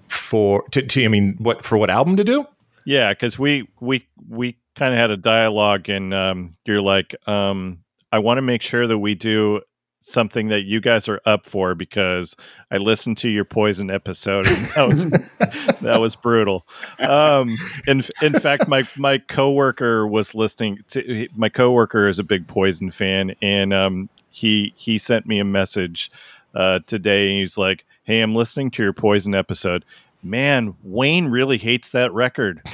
For 0.07 0.63
to, 0.71 0.81
to 0.81 1.05
I 1.05 1.07
mean, 1.09 1.35
what 1.39 1.65
for 1.65 1.77
what 1.77 1.89
album 1.89 2.15
to 2.17 2.23
do? 2.23 2.45
Yeah, 2.85 3.11
because 3.13 3.37
we 3.37 3.67
we 3.81 4.07
we 4.29 4.57
kind 4.75 4.93
of 4.93 4.99
had 4.99 5.11
a 5.11 5.17
dialogue, 5.17 5.89
and 5.89 6.13
um, 6.13 6.53
you're 6.65 6.81
like, 6.81 7.15
um, 7.27 7.79
I 8.11 8.19
want 8.19 8.37
to 8.37 8.41
make 8.41 8.61
sure 8.61 8.87
that 8.87 8.99
we 8.99 9.15
do 9.15 9.61
something 10.07 10.47
that 10.47 10.61
you 10.61 10.79
guys 10.79 11.09
are 11.09 11.19
up 11.25 11.45
for 11.45 11.75
because 11.75 12.35
I 12.71 12.77
listened 12.77 13.17
to 13.17 13.29
your 13.29 13.45
poison 13.45 13.91
episode. 13.91 14.47
And 14.47 14.65
that, 14.67 14.87
was, 14.87 15.77
that 15.81 15.99
was 15.99 16.15
brutal. 16.15 16.65
Um, 16.99 17.57
in 17.87 18.03
in 18.21 18.33
fact, 18.33 18.67
my 18.67 18.87
my 18.95 19.17
coworker 19.17 20.07
was 20.07 20.33
listening. 20.33 20.79
To, 20.89 21.27
my 21.35 21.49
coworker 21.49 22.07
is 22.07 22.19
a 22.19 22.23
big 22.23 22.47
poison 22.47 22.89
fan, 22.89 23.35
and 23.41 23.73
um, 23.73 24.09
he 24.29 24.73
he 24.77 24.97
sent 24.97 25.27
me 25.27 25.39
a 25.39 25.45
message 25.45 26.11
uh, 26.55 26.79
today. 26.85 27.29
And 27.29 27.39
he's 27.39 27.57
like, 27.57 27.85
"Hey, 28.03 28.21
I'm 28.21 28.35
listening 28.35 28.71
to 28.71 28.83
your 28.83 28.93
poison 28.93 29.35
episode." 29.35 29.83
Man, 30.23 30.75
Wayne 30.83 31.27
really 31.27 31.57
hates 31.57 31.91
that 31.91 32.11
record. 32.11 32.61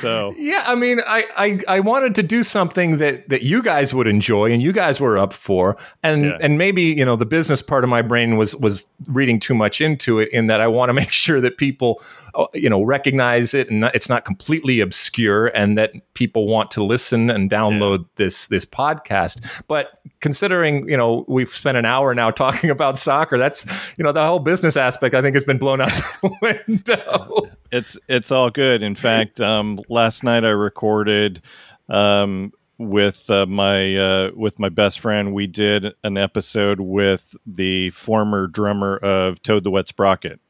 so 0.00 0.34
Yeah, 0.38 0.64
I 0.66 0.74
mean, 0.74 1.00
I, 1.06 1.24
I 1.36 1.76
I 1.76 1.80
wanted 1.80 2.14
to 2.16 2.22
do 2.22 2.42
something 2.42 2.98
that 2.98 3.28
that 3.28 3.42
you 3.42 3.62
guys 3.62 3.94
would 3.94 4.06
enjoy 4.06 4.52
and 4.52 4.60
you 4.62 4.72
guys 4.72 5.00
were 5.00 5.18
up 5.18 5.32
for, 5.32 5.76
and 6.02 6.24
Yeah. 6.24 6.38
and 6.40 6.58
maybe 6.58 6.82
you 6.82 7.04
know 7.04 7.16
the 7.16 7.26
business 7.26 7.62
part 7.62 7.84
of 7.84 7.90
my 7.90 8.02
brain 8.02 8.36
was 8.36 8.54
was 8.56 8.86
reading 9.06 9.40
too 9.40 9.54
much 9.54 9.80
into 9.80 10.18
it. 10.18 10.28
In 10.32 10.46
that 10.48 10.60
I 10.60 10.66
want 10.66 10.88
to 10.90 10.92
make 10.94 11.12
sure 11.24 11.40
that 11.40 11.56
people, 11.58 12.02
uh, 12.34 12.46
you 12.54 12.68
know, 12.70 12.82
recognize 12.82 13.54
it 13.54 13.70
and 13.70 13.80
not, 13.80 13.94
it's 13.94 14.08
not 14.08 14.24
completely 14.24 14.80
obscure, 14.80 15.46
and 15.48 15.76
that 15.78 15.92
people 16.14 16.46
want 16.46 16.70
to 16.72 16.84
listen 16.84 17.30
and 17.30 17.50
download 17.50 18.04
this 18.16 18.48
this 18.48 18.64
podcast. 18.66 19.62
But 19.68 20.00
considering 20.20 20.88
you 20.88 20.96
know 20.96 21.24
we've 21.28 21.48
spent 21.48 21.76
an 21.78 21.84
hour 21.84 22.14
now 22.14 22.30
talking 22.30 22.70
about 22.78 22.98
soccer, 22.98 23.38
that's 23.38 23.64
you 23.96 24.04
know 24.04 24.12
the 24.12 24.22
whole 24.26 24.40
business 24.40 24.76
aspect 24.76 25.14
I 25.14 25.22
think 25.22 25.34
has 25.34 25.44
been 25.44 25.58
blown 25.58 25.80
out 25.80 25.92
the 26.22 26.30
window. 26.42 27.48
It's 27.70 27.98
it's 28.08 28.30
all 28.30 28.50
good. 28.50 28.82
In 28.82 28.94
fact, 28.94 29.40
um, 29.40 29.80
last 29.88 30.24
night 30.24 30.44
I 30.44 30.50
recorded 30.50 31.42
um, 31.88 32.52
with 32.78 33.28
uh, 33.30 33.46
my 33.46 33.96
uh, 33.96 34.30
with 34.34 34.58
my 34.58 34.68
best 34.68 35.00
friend. 35.00 35.34
We 35.34 35.46
did 35.46 35.94
an 36.04 36.16
episode 36.16 36.80
with 36.80 37.36
the 37.46 37.90
former 37.90 38.46
drummer 38.46 38.96
of 38.96 39.42
Toad 39.42 39.64
the 39.64 39.70
Wet 39.70 39.88
Sprocket, 39.88 40.40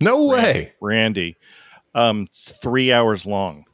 No 0.00 0.24
way. 0.26 0.72
Randy. 0.80 1.36
Um, 1.94 2.28
three 2.32 2.92
hours 2.92 3.26
long. 3.26 3.64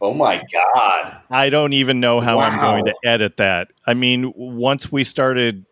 Oh 0.00 0.14
my 0.14 0.42
god! 0.52 1.16
I 1.30 1.50
don't 1.50 1.72
even 1.72 2.00
know 2.00 2.20
how 2.20 2.38
I'm 2.38 2.58
going 2.58 2.84
to 2.86 2.94
edit 3.04 3.36
that. 3.38 3.68
I 3.86 3.94
mean, 3.94 4.32
once 4.36 4.90
we 4.90 5.04
started 5.04 5.64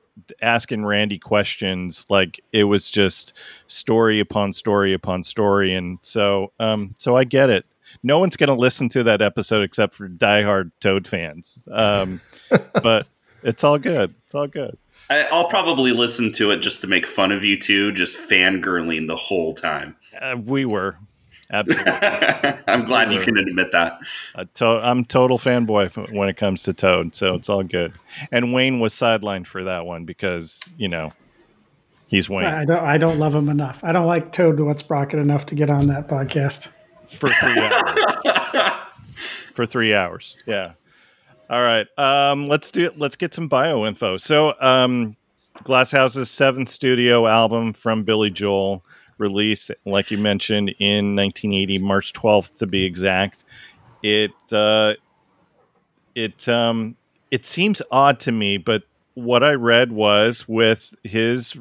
asking 0.42 0.84
Randy 0.84 1.18
questions, 1.18 2.06
like 2.08 2.40
it 2.52 2.64
was 2.64 2.90
just 2.90 3.32
story 3.66 4.20
upon 4.20 4.52
story 4.52 4.92
upon 4.92 5.22
story, 5.22 5.74
and 5.74 5.98
so, 6.02 6.52
um, 6.60 6.94
so 6.98 7.16
I 7.16 7.24
get 7.24 7.50
it. 7.50 7.66
No 8.02 8.18
one's 8.18 8.36
going 8.36 8.48
to 8.48 8.54
listen 8.54 8.88
to 8.90 9.02
that 9.04 9.22
episode 9.22 9.62
except 9.62 9.94
for 9.94 10.08
diehard 10.08 10.72
Toad 10.80 11.06
fans, 11.06 11.66
um, 11.72 12.20
but 12.82 13.08
it's 13.42 13.64
all 13.64 13.78
good. 13.78 14.14
It's 14.24 14.34
all 14.34 14.48
good. 14.48 14.76
I, 15.08 15.22
I'll 15.24 15.48
probably 15.48 15.92
listen 15.92 16.32
to 16.32 16.50
it 16.50 16.58
just 16.58 16.80
to 16.80 16.88
make 16.88 17.06
fun 17.06 17.30
of 17.30 17.44
you 17.44 17.58
two, 17.58 17.92
just 17.92 18.18
fangirling 18.18 19.06
the 19.06 19.16
whole 19.16 19.54
time. 19.54 19.96
Uh, 20.20 20.36
we 20.44 20.64
were 20.64 20.96
absolutely. 21.50 21.92
I'm 22.66 22.84
glad 22.84 23.12
you 23.12 23.20
can 23.20 23.36
admit 23.36 23.72
that. 23.72 23.98
To- 24.54 24.66
I'm 24.66 25.04
total 25.04 25.38
fanboy 25.38 26.12
when 26.12 26.28
it 26.28 26.36
comes 26.36 26.62
to 26.64 26.72
Toad, 26.72 27.14
so 27.14 27.34
it's 27.34 27.48
all 27.48 27.62
good. 27.62 27.92
And 28.32 28.52
Wayne 28.52 28.80
was 28.80 28.92
sidelined 28.94 29.46
for 29.46 29.64
that 29.64 29.86
one 29.86 30.04
because 30.04 30.68
you 30.76 30.88
know 30.88 31.10
he's 32.06 32.28
Wayne 32.28 32.46
I 32.46 32.64
don't. 32.64 32.82
I 32.82 32.98
don't 32.98 33.18
love 33.18 33.34
him 33.34 33.48
enough. 33.48 33.82
I 33.82 33.92
don't 33.92 34.06
like 34.06 34.32
Toad 34.32 34.56
the 34.56 34.64
Wet 34.64 34.78
Sprocket 34.78 35.18
enough 35.18 35.46
to 35.46 35.54
get 35.54 35.70
on 35.70 35.86
that 35.88 36.08
podcast. 36.08 36.68
for 37.06 37.28
three 37.28 37.58
hours. 37.58 38.72
for 39.54 39.66
three 39.66 39.94
hours, 39.94 40.36
yeah. 40.46 40.72
All 41.48 41.62
right, 41.62 41.86
um, 41.96 42.48
let's 42.48 42.70
do. 42.72 42.90
Let's 42.96 43.14
get 43.16 43.32
some 43.32 43.46
bio 43.46 43.86
info. 43.86 44.16
So, 44.16 44.54
um, 44.60 45.16
Glass 45.62 45.92
Houses 45.92 46.30
seventh 46.30 46.68
studio 46.68 47.26
album 47.26 47.72
from 47.72 48.02
Billy 48.02 48.30
Joel, 48.30 48.84
released, 49.18 49.70
like 49.84 50.10
you 50.10 50.18
mentioned, 50.18 50.74
in 50.78 51.16
1980, 51.16 51.78
March 51.78 52.12
12th 52.12 52.58
to 52.58 52.66
be 52.66 52.84
exact. 52.84 53.44
It 54.02 54.32
uh, 54.52 54.94
it 56.14 56.48
um, 56.48 56.96
it 57.30 57.46
seems 57.46 57.82
odd 57.90 58.20
to 58.20 58.32
me, 58.32 58.58
but 58.58 58.82
what 59.14 59.42
I 59.42 59.52
read 59.52 59.92
was 59.92 60.46
with 60.46 60.94
his 61.02 61.56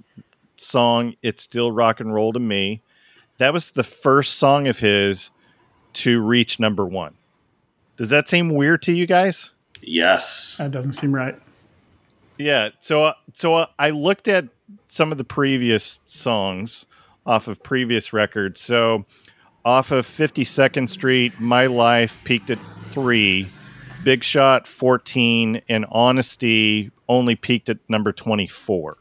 song 0.58 1.16
"It's 1.22 1.43
Still 1.43 1.72
Rock 1.72 1.99
and 1.99 2.14
Roll 2.14 2.34
to 2.34 2.39
Me." 2.39 2.82
That 3.38 3.53
was 3.53 3.72
the 3.72 3.84
first 3.84 4.36
song 4.36 4.68
of 4.68 4.80
his 4.80 5.32
to 5.93 6.22
reach 6.22 6.60
number 6.60 6.86
one. 6.86 7.16
Does 7.97 8.10
that 8.10 8.28
seem 8.28 8.49
weird 8.49 8.82
to 8.84 8.93
you 8.93 9.06
guys? 9.06 9.51
Yes. 9.82 10.58
That 10.58 10.72
doesn't 10.72 10.93
seem 10.93 11.14
right. 11.14 11.39
Yeah. 12.38 12.70
So 12.80 13.14
so 13.34 13.68
I 13.80 13.89
looked 13.91 14.28
at 14.28 14.45
some 14.88 15.12
of 15.12 15.18
the 15.18 15.24
previous 15.24 15.99
songs 16.06 16.86
off 17.26 17.47
of 17.47 17.61
previous 17.63 18.13
records. 18.13 18.61
So 18.61 19.05
off 19.63 19.91
of 19.91 20.05
52nd 20.05 20.89
Street, 20.89 21.39
My 21.39 21.65
Life 21.65 22.19
peaked 22.23 22.49
at 22.51 22.59
three. 22.61 23.47
Big 24.03 24.23
Shot 24.23 24.67
14, 24.67 25.61
and 25.67 25.86
Honesty 25.89 26.91
only 27.09 27.36
peaked 27.36 27.69
at 27.69 27.80
number 27.89 28.11
24. 28.13 28.97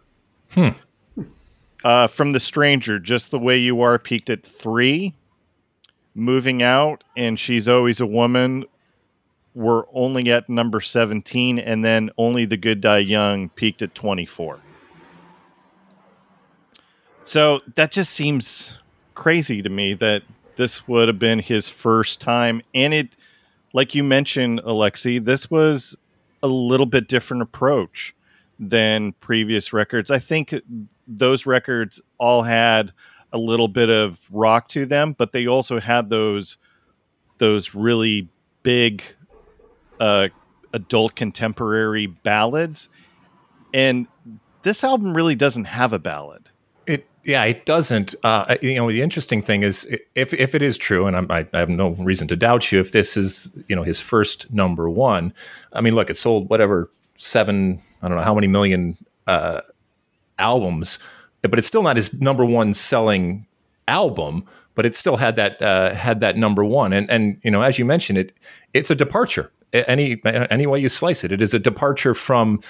Uh, 1.84 2.06
from 2.06 2.32
The 2.32 2.40
Stranger, 2.40 2.98
Just 2.98 3.30
the 3.30 3.38
Way 3.38 3.58
You 3.58 3.82
Are 3.82 3.98
peaked 3.98 4.30
at 4.30 4.42
three. 4.42 5.12
Moving 6.14 6.62
Out 6.62 7.04
and 7.16 7.38
She's 7.38 7.68
Always 7.68 8.00
a 8.00 8.06
Woman 8.06 8.64
were 9.54 9.86
only 9.92 10.30
at 10.32 10.48
number 10.48 10.80
17, 10.80 11.58
and 11.58 11.84
then 11.84 12.10
Only 12.16 12.46
the 12.46 12.56
Good 12.56 12.80
Die 12.80 12.98
Young 12.98 13.50
peaked 13.50 13.82
at 13.82 13.94
24. 13.94 14.60
So 17.24 17.60
that 17.74 17.90
just 17.90 18.12
seems 18.12 18.78
crazy 19.14 19.62
to 19.62 19.70
me 19.70 19.94
that 19.94 20.22
this 20.56 20.86
would 20.86 21.08
have 21.08 21.18
been 21.18 21.38
his 21.38 21.68
first 21.68 22.20
time. 22.20 22.60
And 22.74 22.92
it, 22.92 23.16
like 23.72 23.94
you 23.94 24.04
mentioned, 24.04 24.60
Alexi, 24.62 25.24
this 25.24 25.50
was 25.50 25.96
a 26.42 26.48
little 26.48 26.86
bit 26.86 27.08
different 27.08 27.42
approach 27.42 28.14
than 28.58 29.12
previous 29.14 29.72
records. 29.72 30.10
I 30.10 30.18
think 30.18 30.54
those 31.08 31.46
records 31.46 32.00
all 32.18 32.42
had 32.42 32.92
a 33.32 33.38
little 33.38 33.68
bit 33.68 33.88
of 33.88 34.20
rock 34.30 34.68
to 34.68 34.86
them, 34.86 35.14
but 35.16 35.32
they 35.32 35.46
also 35.46 35.80
had 35.80 36.10
those 36.10 36.58
those 37.38 37.74
really 37.74 38.28
big 38.62 39.02
uh, 39.98 40.28
adult 40.72 41.16
contemporary 41.16 42.06
ballads. 42.06 42.88
And 43.72 44.06
this 44.62 44.84
album 44.84 45.16
really 45.16 45.34
doesn't 45.34 45.64
have 45.64 45.92
a 45.92 45.98
ballad. 45.98 46.48
Yeah, 47.24 47.44
it 47.44 47.64
doesn't. 47.64 48.14
Uh, 48.22 48.56
you 48.60 48.74
know, 48.76 48.90
the 48.90 49.00
interesting 49.00 49.40
thing 49.40 49.62
is 49.62 49.88
if 50.14 50.34
if 50.34 50.54
it 50.54 50.60
is 50.60 50.76
true, 50.76 51.06
and 51.06 51.16
I, 51.32 51.46
I 51.52 51.58
have 51.58 51.70
no 51.70 51.90
reason 51.90 52.28
to 52.28 52.36
doubt 52.36 52.70
you, 52.70 52.80
if 52.80 52.92
this 52.92 53.16
is 53.16 53.50
you 53.66 53.74
know 53.74 53.82
his 53.82 53.98
first 53.98 54.52
number 54.52 54.90
one. 54.90 55.32
I 55.72 55.80
mean, 55.80 55.94
look, 55.94 56.10
it 56.10 56.16
sold 56.18 56.50
whatever 56.50 56.90
seven, 57.16 57.80
I 58.02 58.08
don't 58.08 58.18
know 58.18 58.24
how 58.24 58.34
many 58.34 58.46
million 58.46 58.98
uh, 59.26 59.62
albums, 60.38 60.98
but 61.42 61.58
it's 61.58 61.66
still 61.68 61.82
not 61.82 61.96
his 61.96 62.12
number 62.20 62.44
one 62.44 62.74
selling 62.74 63.46
album. 63.88 64.44
But 64.74 64.84
it 64.84 64.94
still 64.94 65.16
had 65.16 65.36
that 65.36 65.62
uh, 65.62 65.94
had 65.94 66.20
that 66.20 66.36
number 66.36 66.64
one, 66.64 66.92
and 66.92 67.08
and 67.10 67.40
you 67.42 67.50
know, 67.50 67.62
as 67.62 67.78
you 67.78 67.86
mentioned, 67.86 68.18
it 68.18 68.32
it's 68.74 68.90
a 68.90 68.94
departure 68.94 69.50
any 69.72 70.20
any 70.24 70.66
way 70.66 70.78
you 70.78 70.88
slice 70.88 71.24
it, 71.24 71.32
it 71.32 71.42
is 71.42 71.54
a 71.54 71.58
departure 71.58 72.14
from 72.14 72.60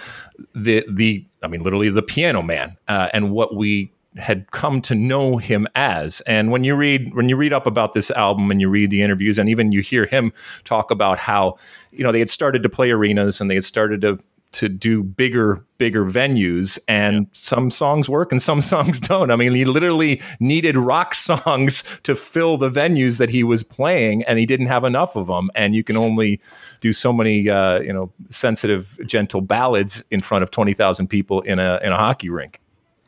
the 0.54 0.84
the 0.88 1.24
I 1.42 1.48
mean 1.48 1.62
literally 1.62 1.90
the 1.90 2.02
Piano 2.02 2.42
Man 2.42 2.76
uh, 2.88 3.08
and 3.12 3.30
what 3.30 3.54
we 3.54 3.90
had 4.16 4.50
come 4.50 4.80
to 4.82 4.94
know 4.94 5.38
him 5.38 5.66
as. 5.74 6.20
And 6.22 6.50
when 6.50 6.64
you 6.64 6.76
read 6.76 7.14
when 7.14 7.28
you 7.28 7.36
read 7.36 7.52
up 7.52 7.66
about 7.66 7.92
this 7.92 8.10
album 8.12 8.50
and 8.50 8.60
you 8.60 8.68
read 8.68 8.90
the 8.90 9.02
interviews 9.02 9.38
and 9.38 9.48
even 9.48 9.72
you 9.72 9.80
hear 9.80 10.06
him 10.06 10.32
talk 10.64 10.90
about 10.90 11.18
how 11.18 11.56
you 11.90 12.04
know 12.04 12.12
they 12.12 12.20
had 12.20 12.30
started 12.30 12.62
to 12.62 12.68
play 12.68 12.90
arenas 12.90 13.40
and 13.40 13.50
they 13.50 13.54
had 13.54 13.64
started 13.64 14.00
to 14.02 14.18
to 14.52 14.68
do 14.68 15.02
bigger 15.02 15.64
bigger 15.78 16.04
venues 16.04 16.78
and 16.86 17.26
some 17.32 17.70
songs 17.70 18.08
work 18.08 18.30
and 18.30 18.40
some 18.40 18.60
songs 18.72 19.00
don't. 19.00 19.32
I 19.32 19.36
mean 19.36 19.52
he 19.52 19.64
literally 19.64 20.22
needed 20.38 20.76
rock 20.76 21.12
songs 21.14 21.82
to 22.04 22.14
fill 22.14 22.56
the 22.56 22.70
venues 22.70 23.18
that 23.18 23.30
he 23.30 23.42
was 23.42 23.64
playing 23.64 24.22
and 24.24 24.38
he 24.38 24.46
didn't 24.46 24.66
have 24.68 24.84
enough 24.84 25.16
of 25.16 25.26
them 25.26 25.50
and 25.56 25.74
you 25.74 25.82
can 25.82 25.96
only 25.96 26.40
do 26.80 26.92
so 26.92 27.12
many 27.12 27.50
uh, 27.50 27.80
you 27.80 27.92
know 27.92 28.12
sensitive 28.30 28.96
gentle 29.06 29.40
ballads 29.40 30.04
in 30.12 30.20
front 30.20 30.44
of 30.44 30.52
20,000 30.52 31.08
people 31.08 31.40
in 31.40 31.58
a 31.58 31.80
in 31.82 31.92
a 31.92 31.96
hockey 31.96 32.28
rink 32.28 32.60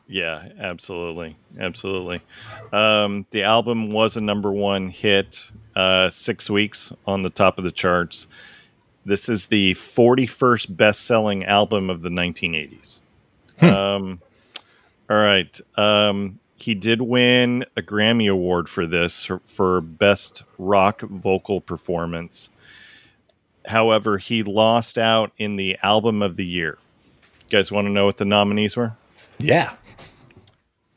Yeah, 0.09 0.49
absolutely, 0.59 1.37
absolutely. 1.59 2.21
Um, 2.73 3.27
the 3.31 3.43
album 3.43 3.91
was 3.91 4.17
a 4.17 4.21
number 4.21 4.53
one 4.53 4.89
hit, 4.91 5.51
uh, 5.75 6.11
six 6.11 6.49
weeks 6.49 6.93
on 7.07 7.23
the 7.23 7.31
top 7.31 7.59
of 7.59 7.65
the 7.65 7.73
charts. 7.73 8.29
This 9.05 9.29
is 9.29 9.47
the 9.47 9.75
41st 9.75 10.77
best-selling 10.77 11.45
album 11.45 11.91
of 11.91 12.03
the 12.03 12.09
1980s. 12.09 13.01
Um, 13.63 14.21
all 15.09 15.17
right. 15.17 15.61
Um, 15.77 16.39
he 16.57 16.75
did 16.75 17.03
win 17.03 17.65
a 17.77 17.83
Grammy 17.83 18.31
Award 18.31 18.69
for 18.69 18.87
this 18.87 19.25
for, 19.25 19.39
for 19.41 19.81
best 19.81 20.43
rock 20.59 21.01
vocal 21.03 21.61
performance. 21.61 22.51
However, 23.67 24.19
he 24.19 24.43
lost 24.43 24.99
out 24.99 25.33
in 25.39 25.57
the 25.57 25.77
album 25.83 26.23
of 26.23 26.37
the 26.37 26.45
year. 26.45 26.79
You 27.41 27.51
guys 27.51 27.73
want 27.73 27.87
to 27.87 27.91
know 27.91 28.05
what 28.07 28.19
the 28.19 28.25
nominees 28.25 28.77
were? 28.77 28.93
yeah 29.39 29.75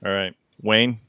All 0.06 0.12
right, 0.12 0.36
Wayne, 0.62 1.00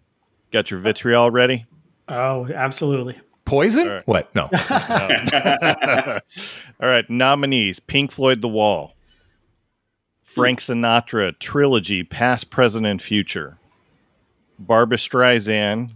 got 0.52 0.70
your 0.70 0.80
vitriol 0.80 1.30
ready? 1.30 1.66
Oh, 2.08 2.48
absolutely. 2.52 3.18
poison 3.44 3.86
All 3.86 3.94
right. 3.94 4.06
what 4.06 4.34
no 4.34 4.48
All 6.80 6.88
right, 6.88 7.08
nominees: 7.08 7.78
Pink 7.80 8.10
Floyd, 8.12 8.42
The 8.42 8.48
Wall, 8.48 8.94
Frank 10.22 10.60
Sinatra, 10.60 11.38
Trilogy, 11.38 12.02
Past, 12.02 12.50
Present, 12.50 12.86
and 12.86 13.00
Future, 13.00 13.58
Barbra 14.58 14.96
Streisand, 14.96 15.90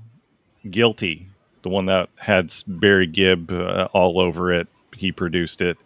Guilty, 0.69 1.29
the 1.63 1.69
one 1.69 1.87
that 1.87 2.11
had 2.17 2.53
Barry 2.67 3.07
Gibb 3.07 3.51
uh, 3.51 3.89
all 3.93 4.21
over 4.21 4.53
it. 4.53 4.69
He 4.97 5.11
produced 5.11 5.61
it, 5.61 5.77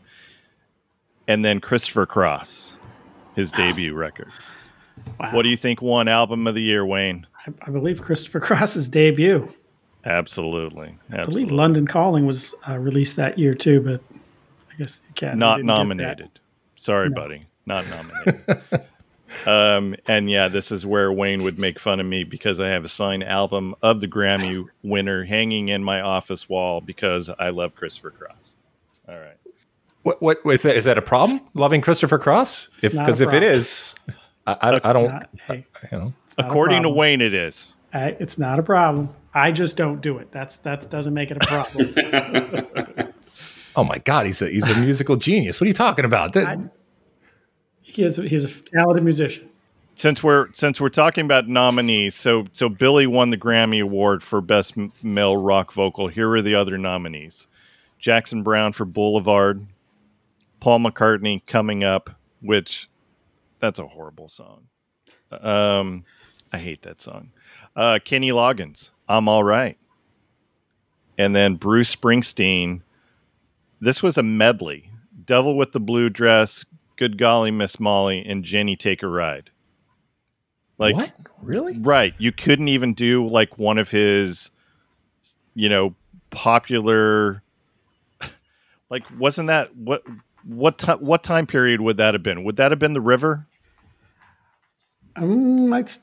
and 1.26 1.42
then 1.44 1.60
Christopher 1.60 2.04
Cross, 2.04 2.76
his 3.34 3.50
debut 3.50 3.94
record. 3.94 4.30
Wow. 5.18 5.34
What 5.34 5.42
do 5.42 5.48
you 5.48 5.56
think 5.56 5.82
won 5.82 6.08
album 6.08 6.46
of 6.46 6.54
the 6.54 6.62
year, 6.62 6.84
Wayne? 6.84 7.26
I, 7.46 7.52
I 7.62 7.70
believe 7.70 8.02
Christopher 8.02 8.40
Cross's 8.40 8.88
debut. 8.88 9.48
Absolutely, 10.04 10.96
I 11.12 11.24
believe. 11.24 11.50
London 11.50 11.86
Calling 11.86 12.24
was 12.24 12.54
uh, 12.68 12.78
released 12.78 13.16
that 13.16 13.38
year 13.38 13.54
too, 13.54 13.80
but 13.80 14.00
I 14.70 14.76
guess 14.78 14.96
the 14.98 15.10
Academy 15.10 15.40
not 15.40 15.56
didn't 15.56 15.66
nominated. 15.66 16.30
Sorry, 16.76 17.10
buddy, 17.10 17.46
not 17.66 17.84
nominated. 17.88 18.86
um, 19.46 19.96
and 20.06 20.30
yeah, 20.30 20.48
this 20.48 20.70
is 20.70 20.86
where 20.86 21.12
Wayne 21.12 21.42
would 21.42 21.58
make 21.58 21.80
fun 21.80 21.98
of 21.98 22.06
me 22.06 22.22
because 22.22 22.60
I 22.60 22.68
have 22.68 22.84
a 22.84 22.88
signed 22.88 23.24
album 23.24 23.74
of 23.82 24.00
the 24.00 24.06
Grammy 24.06 24.66
winner 24.84 25.24
hanging 25.24 25.68
in 25.68 25.82
my 25.82 26.00
office 26.00 26.48
wall 26.48 26.80
because 26.80 27.28
I 27.38 27.50
love 27.50 27.74
Christopher 27.74 28.10
Cross. 28.12 28.56
All 29.08 29.18
right. 29.18 29.36
what, 30.04 30.22
what 30.22 30.54
is 30.54 30.62
that 30.62 30.76
is 30.76 30.84
that 30.84 30.98
a 30.98 31.02
problem 31.02 31.40
loving 31.54 31.80
christopher 31.80 32.18
cross 32.18 32.68
if 32.82 32.92
because 32.92 33.22
if 33.22 33.28
it 33.28 33.40
problem. 33.40 33.52
is 33.52 33.94
I, 34.60 34.70
I, 34.70 34.90
I 34.90 34.92
don't 34.92 35.08
Not- 35.08 35.28
hey, 35.46 35.66
you 35.90 35.98
know 35.98 36.12
it's 36.24 36.36
not 36.38 36.46
a 36.46 36.48
According 36.48 36.82
to. 36.82 36.88
Wayne, 36.88 37.20
it 37.20 37.34
is. 37.34 37.72
I, 37.92 38.16
it's 38.20 38.38
not 38.38 38.58
a 38.58 38.62
problem. 38.62 39.14
I 39.34 39.52
just 39.52 39.76
don't 39.76 40.00
do 40.00 40.18
it. 40.18 40.30
That's 40.32 40.58
that 40.58 40.90
doesn't 40.90 41.14
make 41.14 41.30
it 41.30 41.36
a 41.36 41.46
problem. 41.46 43.12
Oh 43.76 43.84
my 43.84 43.98
God, 43.98 44.26
he's 44.26 44.42
a 44.42 44.48
he's 44.48 44.68
a 44.68 44.80
musical 44.80 45.14
genius. 45.14 45.60
What 45.60 45.66
are 45.66 45.68
you 45.68 45.74
talking 45.74 46.04
about? 46.04 46.32
That- 46.32 46.58
he 47.80 48.02
is 48.02 48.16
he's 48.16 48.44
a 48.44 48.62
talented 48.62 49.04
musician. 49.04 49.48
Since 49.94 50.22
we're 50.22 50.52
since 50.52 50.80
we're 50.80 50.88
talking 50.88 51.24
about 51.24 51.46
nominees, 51.46 52.16
so 52.16 52.46
so 52.50 52.68
Billy 52.68 53.06
won 53.06 53.30
the 53.30 53.36
Grammy 53.38 53.80
Award 53.80 54.24
for 54.24 54.40
Best 54.40 54.76
Male 55.04 55.36
Rock 55.36 55.72
Vocal. 55.72 56.08
Here 56.08 56.28
are 56.32 56.42
the 56.42 56.56
other 56.56 56.76
nominees: 56.76 57.46
Jackson 58.00 58.42
Browne 58.42 58.72
for 58.72 58.84
Boulevard, 58.84 59.64
Paul 60.58 60.80
McCartney 60.80 61.46
coming 61.46 61.84
up, 61.84 62.10
which 62.42 62.88
that's 63.58 63.78
a 63.78 63.86
horrible 63.86 64.28
song. 64.28 64.68
Um, 65.30 66.04
I 66.52 66.58
hate 66.58 66.82
that 66.82 67.00
song. 67.00 67.30
Uh, 67.76 67.98
Kenny 68.04 68.30
Loggins, 68.30 68.90
I'm 69.08 69.28
all 69.28 69.44
right, 69.44 69.78
and 71.16 71.34
then 71.34 71.54
Bruce 71.54 71.94
Springsteen. 71.94 72.82
This 73.80 74.02
was 74.02 74.18
a 74.18 74.22
medley: 74.22 74.90
"Devil 75.24 75.56
with 75.56 75.72
the 75.72 75.80
Blue 75.80 76.08
Dress," 76.08 76.64
"Good 76.96 77.18
Golly 77.18 77.50
Miss 77.50 77.78
Molly," 77.78 78.24
and 78.26 78.44
"Jenny 78.44 78.76
Take 78.76 79.02
a 79.02 79.08
Ride." 79.08 79.50
Like 80.78 80.94
what 80.94 81.12
really? 81.42 81.78
Right. 81.78 82.14
You 82.18 82.32
couldn't 82.32 82.68
even 82.68 82.94
do 82.94 83.26
like 83.26 83.58
one 83.58 83.78
of 83.78 83.90
his, 83.90 84.50
you 85.54 85.68
know, 85.68 85.94
popular. 86.30 87.42
Like, 88.90 89.06
wasn't 89.18 89.48
that 89.48 89.76
what? 89.76 90.02
What 90.46 90.78
time? 90.78 91.00
What 91.00 91.22
time 91.22 91.46
period 91.46 91.82
would 91.82 91.98
that 91.98 92.14
have 92.14 92.22
been? 92.22 92.42
Would 92.44 92.56
that 92.56 92.72
have 92.72 92.78
been 92.78 92.94
the 92.94 93.02
river, 93.02 93.46
Um, 95.18 95.72
it's 95.74 96.00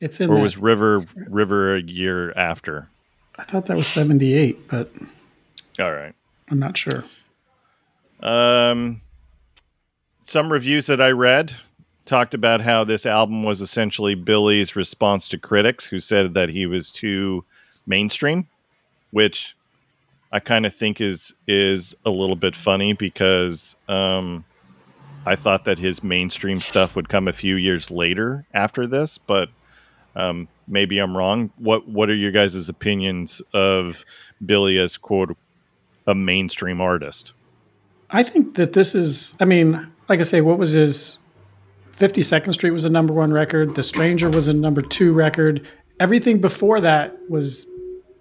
it's 0.00 0.20
in. 0.20 0.30
or 0.30 0.36
that- 0.36 0.42
was 0.42 0.56
river 0.56 1.04
river 1.28 1.74
a 1.74 1.82
year 1.82 2.32
after? 2.32 2.88
I 3.38 3.44
thought 3.44 3.66
that 3.66 3.76
was 3.76 3.86
seventy 3.88 4.34
eight, 4.34 4.68
but 4.68 4.90
All 5.78 5.92
right. 5.92 6.14
I'm 6.48 6.58
not 6.58 6.76
sure. 6.76 7.04
Um, 8.20 9.00
some 10.24 10.52
reviews 10.52 10.86
that 10.86 11.00
I 11.00 11.10
read 11.10 11.54
talked 12.04 12.34
about 12.34 12.60
how 12.60 12.84
this 12.84 13.06
album 13.06 13.44
was 13.44 13.60
essentially 13.60 14.14
Billy's 14.14 14.74
response 14.76 15.28
to 15.28 15.38
critics 15.38 15.86
who 15.86 16.00
said 16.00 16.34
that 16.34 16.48
he 16.50 16.66
was 16.66 16.90
too 16.90 17.44
mainstream, 17.86 18.48
which 19.10 19.56
I 20.32 20.40
kind 20.40 20.66
of 20.66 20.74
think 20.74 21.00
is 21.00 21.32
is 21.46 21.94
a 22.04 22.10
little 22.10 22.36
bit 22.36 22.54
funny 22.54 22.92
because 22.92 23.76
um, 23.88 24.44
I 25.26 25.36
thought 25.36 25.64
that 25.66 25.78
his 25.78 26.02
mainstream 26.02 26.60
stuff 26.60 26.96
would 26.96 27.08
come 27.08 27.28
a 27.28 27.32
few 27.32 27.56
years 27.56 27.90
later 27.90 28.46
after 28.54 28.86
this, 28.86 29.18
but 29.18 29.50
um, 30.16 30.48
maybe 30.66 30.98
I'm 30.98 31.16
wrong. 31.16 31.50
What 31.58 31.86
What 31.88 32.08
are 32.08 32.14
your 32.14 32.32
guys' 32.32 32.68
opinions 32.68 33.42
of 33.52 34.04
Billy 34.44 34.78
as 34.78 34.96
quote 34.96 35.36
a 36.06 36.14
mainstream 36.14 36.80
artist? 36.80 37.32
I 38.10 38.22
think 38.22 38.56
that 38.56 38.72
this 38.72 38.94
is. 38.94 39.36
I 39.40 39.44
mean, 39.44 39.92
like 40.08 40.20
I 40.20 40.24
say, 40.24 40.40
what 40.40 40.58
was 40.58 40.72
his? 40.72 41.18
Fifty 41.92 42.22
Second 42.22 42.54
Street 42.54 42.70
was 42.70 42.86
a 42.86 42.90
number 42.90 43.12
one 43.12 43.30
record. 43.30 43.74
The 43.74 43.82
Stranger 43.82 44.30
was 44.30 44.48
a 44.48 44.54
number 44.54 44.80
two 44.80 45.12
record. 45.12 45.68
Everything 46.00 46.40
before 46.40 46.80
that 46.80 47.18
was 47.28 47.66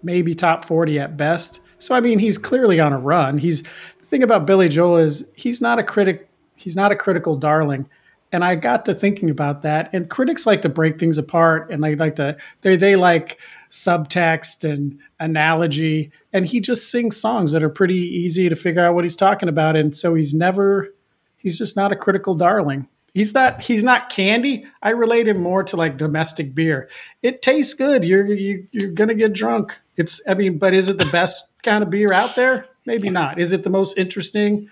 maybe 0.03 0.35
top 0.35 0.65
forty 0.65 0.99
at 0.99 1.15
best. 1.15 1.61
So 1.79 1.95
I 1.95 2.01
mean, 2.01 2.19
he's 2.19 2.37
clearly 2.37 2.81
on 2.81 2.91
a 2.91 2.99
run. 2.99 3.37
He's 3.37 3.63
the 3.63 4.05
thing 4.05 4.21
about 4.21 4.45
Billy 4.45 4.67
Joel 4.67 4.97
is 4.97 5.25
he's 5.33 5.61
not 5.61 5.79
a 5.79 5.83
critic. 5.83 6.28
He's 6.59 6.75
not 6.75 6.91
a 6.91 6.95
critical 6.95 7.35
darling. 7.35 7.89
And 8.31 8.43
I 8.43 8.55
got 8.55 8.85
to 8.85 8.93
thinking 8.93 9.29
about 9.29 9.63
that. 9.63 9.89
And 9.91 10.09
critics 10.09 10.45
like 10.45 10.61
to 10.61 10.69
break 10.69 10.99
things 10.99 11.17
apart, 11.17 11.71
and 11.71 11.83
they 11.83 11.95
like 11.95 12.15
to 12.17 12.37
they 12.61 12.75
they 12.75 12.95
like 12.95 13.39
subtext 13.69 14.69
and 14.69 14.99
analogy. 15.19 16.11
And 16.31 16.45
he 16.45 16.59
just 16.59 16.91
sings 16.91 17.17
songs 17.17 17.53
that 17.53 17.63
are 17.63 17.69
pretty 17.69 17.97
easy 17.97 18.47
to 18.47 18.55
figure 18.55 18.85
out 18.85 18.93
what 18.93 19.03
he's 19.03 19.15
talking 19.15 19.49
about. 19.49 19.75
And 19.75 19.95
so 19.95 20.13
he's 20.13 20.33
never 20.33 20.93
he's 21.37 21.57
just 21.57 21.75
not 21.75 21.91
a 21.91 21.95
critical 21.95 22.35
darling. 22.35 22.87
He's 23.13 23.33
not 23.33 23.63
he's 23.63 23.83
not 23.83 24.09
candy. 24.09 24.65
I 24.83 24.91
relate 24.91 25.27
him 25.27 25.41
more 25.41 25.63
to 25.63 25.75
like 25.75 25.97
domestic 25.97 26.53
beer. 26.53 26.89
It 27.23 27.41
tastes 27.41 27.73
good. 27.73 28.05
You're 28.05 28.27
you, 28.27 28.67
you're 28.71 28.91
gonna 28.91 29.15
get 29.15 29.33
drunk. 29.33 29.79
It's 29.97 30.21
I 30.27 30.35
mean, 30.35 30.59
but 30.59 30.75
is 30.75 30.89
it 30.89 30.99
the 30.99 31.05
best 31.05 31.51
kind 31.63 31.83
of 31.83 31.89
beer 31.89 32.13
out 32.13 32.35
there? 32.35 32.67
Maybe 32.85 33.09
not. 33.09 33.39
Is 33.39 33.53
it 33.53 33.63
the 33.63 33.69
most 33.69 33.97
interesting? 33.97 34.69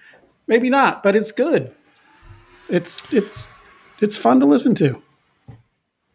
Maybe 0.47 0.69
not. 0.69 1.03
But 1.03 1.15
it's 1.15 1.31
good. 1.31 1.71
It's 2.69 3.01
it's 3.13 3.47
it's 3.99 4.17
fun 4.17 4.39
to 4.39 4.45
listen 4.45 4.75
to. 4.75 5.01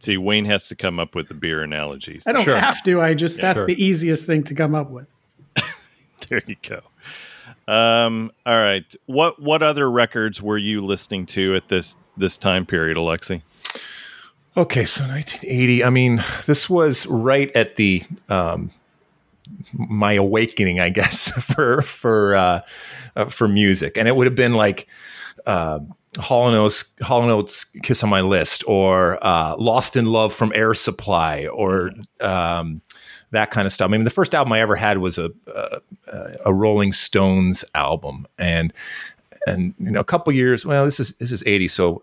See, 0.00 0.16
Wayne 0.16 0.46
has 0.46 0.66
to 0.68 0.74
come 0.74 0.98
up 0.98 1.14
with 1.14 1.28
the 1.28 1.34
beer 1.34 1.62
analogies. 1.62 2.24
I 2.26 2.32
don't 2.32 2.42
Sure. 2.44 2.58
have 2.58 2.82
to. 2.84 3.00
I 3.00 3.14
just 3.14 3.40
that's 3.40 3.58
Sure. 3.58 3.66
the 3.66 3.82
easiest 3.82 4.26
thing 4.26 4.42
to 4.44 4.54
come 4.54 4.74
up 4.74 4.90
with. 4.90 5.06
There 6.28 6.42
you 6.46 6.56
go. 6.62 6.80
Um, 7.68 8.30
all 8.46 8.56
right. 8.58 8.94
What 9.06 9.40
what 9.42 9.62
other 9.62 9.90
records 9.90 10.40
were 10.40 10.56
you 10.58 10.80
listening 10.80 11.26
to 11.26 11.54
at 11.54 11.68
this 11.68 11.96
this 12.16 12.36
time 12.38 12.64
period, 12.64 12.96
Alexi? 12.96 13.42
Okay, 14.56 14.84
so 14.84 15.02
1980. 15.04 15.84
I 15.84 15.90
mean, 15.90 16.22
this 16.46 16.68
was 16.70 17.06
right 17.06 17.50
at 17.56 17.76
the 17.76 18.02
um, 18.28 18.70
my 19.72 20.12
awakening, 20.14 20.78
I 20.80 20.90
guess, 20.90 21.30
for 21.54 21.82
for 21.82 22.34
uh, 22.36 22.60
uh, 23.16 23.26
for 23.26 23.48
music, 23.48 23.96
and 23.96 24.08
it 24.08 24.16
would 24.16 24.26
have 24.26 24.34
been 24.34 24.54
like 24.54 24.86
uh, 25.46 25.80
Hall 26.18 26.54
Oates, 26.54 26.94
Hall 27.02 27.22
Oates' 27.22 27.64
"Kiss 27.82 28.02
on 28.02 28.10
My 28.10 28.20
List" 28.20 28.64
or 28.66 29.18
uh, 29.24 29.56
"Lost 29.56 29.96
in 29.96 30.06
Love" 30.06 30.32
from 30.32 30.52
Air 30.54 30.74
Supply, 30.74 31.46
or 31.46 31.92
um, 32.20 32.82
that 33.30 33.50
kind 33.50 33.66
of 33.66 33.72
stuff. 33.72 33.88
I 33.88 33.90
mean, 33.90 34.04
the 34.04 34.10
first 34.10 34.34
album 34.34 34.52
I 34.52 34.60
ever 34.60 34.76
had 34.76 34.98
was 34.98 35.18
a 35.18 35.30
a, 35.46 35.80
a 36.46 36.54
Rolling 36.54 36.92
Stones 36.92 37.64
album, 37.74 38.26
and 38.38 38.72
and 39.46 39.74
you 39.78 39.90
know, 39.90 40.00
a 40.00 40.04
couple 40.04 40.32
years. 40.32 40.64
Well, 40.64 40.84
this 40.84 41.00
is 41.00 41.14
this 41.16 41.32
is 41.32 41.42
80, 41.46 41.68
so 41.68 42.02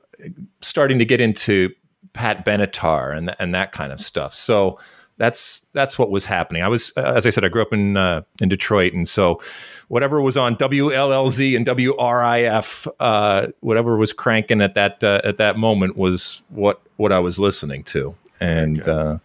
starting 0.61 0.99
to 0.99 1.05
get 1.05 1.21
into 1.21 1.73
Pat 2.13 2.45
Benatar 2.45 3.15
and 3.15 3.35
and 3.39 3.53
that 3.53 3.71
kind 3.71 3.91
of 3.91 3.99
stuff. 3.99 4.33
So 4.33 4.79
that's 5.19 5.67
that's 5.73 5.99
what 5.99 6.09
was 6.09 6.25
happening. 6.25 6.63
I 6.63 6.69
was, 6.69 6.93
uh, 6.97 7.01
as 7.01 7.27
I 7.27 7.29
said, 7.29 7.43
I 7.43 7.49
grew 7.49 7.61
up 7.61 7.73
in 7.73 7.97
uh, 7.97 8.21
in 8.41 8.49
Detroit, 8.49 8.93
and 8.93 9.07
so 9.07 9.41
whatever 9.89 10.21
was 10.21 10.37
on 10.37 10.55
WLLZ 10.55 11.55
and 11.57 11.65
WRIF, 11.65 12.87
uh, 12.99 13.47
whatever 13.59 13.97
was 13.97 14.13
cranking 14.13 14.61
at 14.61 14.73
that 14.73 15.03
uh, 15.03 15.21
at 15.25 15.37
that 15.37 15.57
moment 15.57 15.97
was 15.97 16.41
what 16.49 16.81
what 16.95 17.11
I 17.11 17.19
was 17.19 17.37
listening 17.37 17.83
to, 17.83 18.15
and 18.39 18.87
uh, 18.87 19.17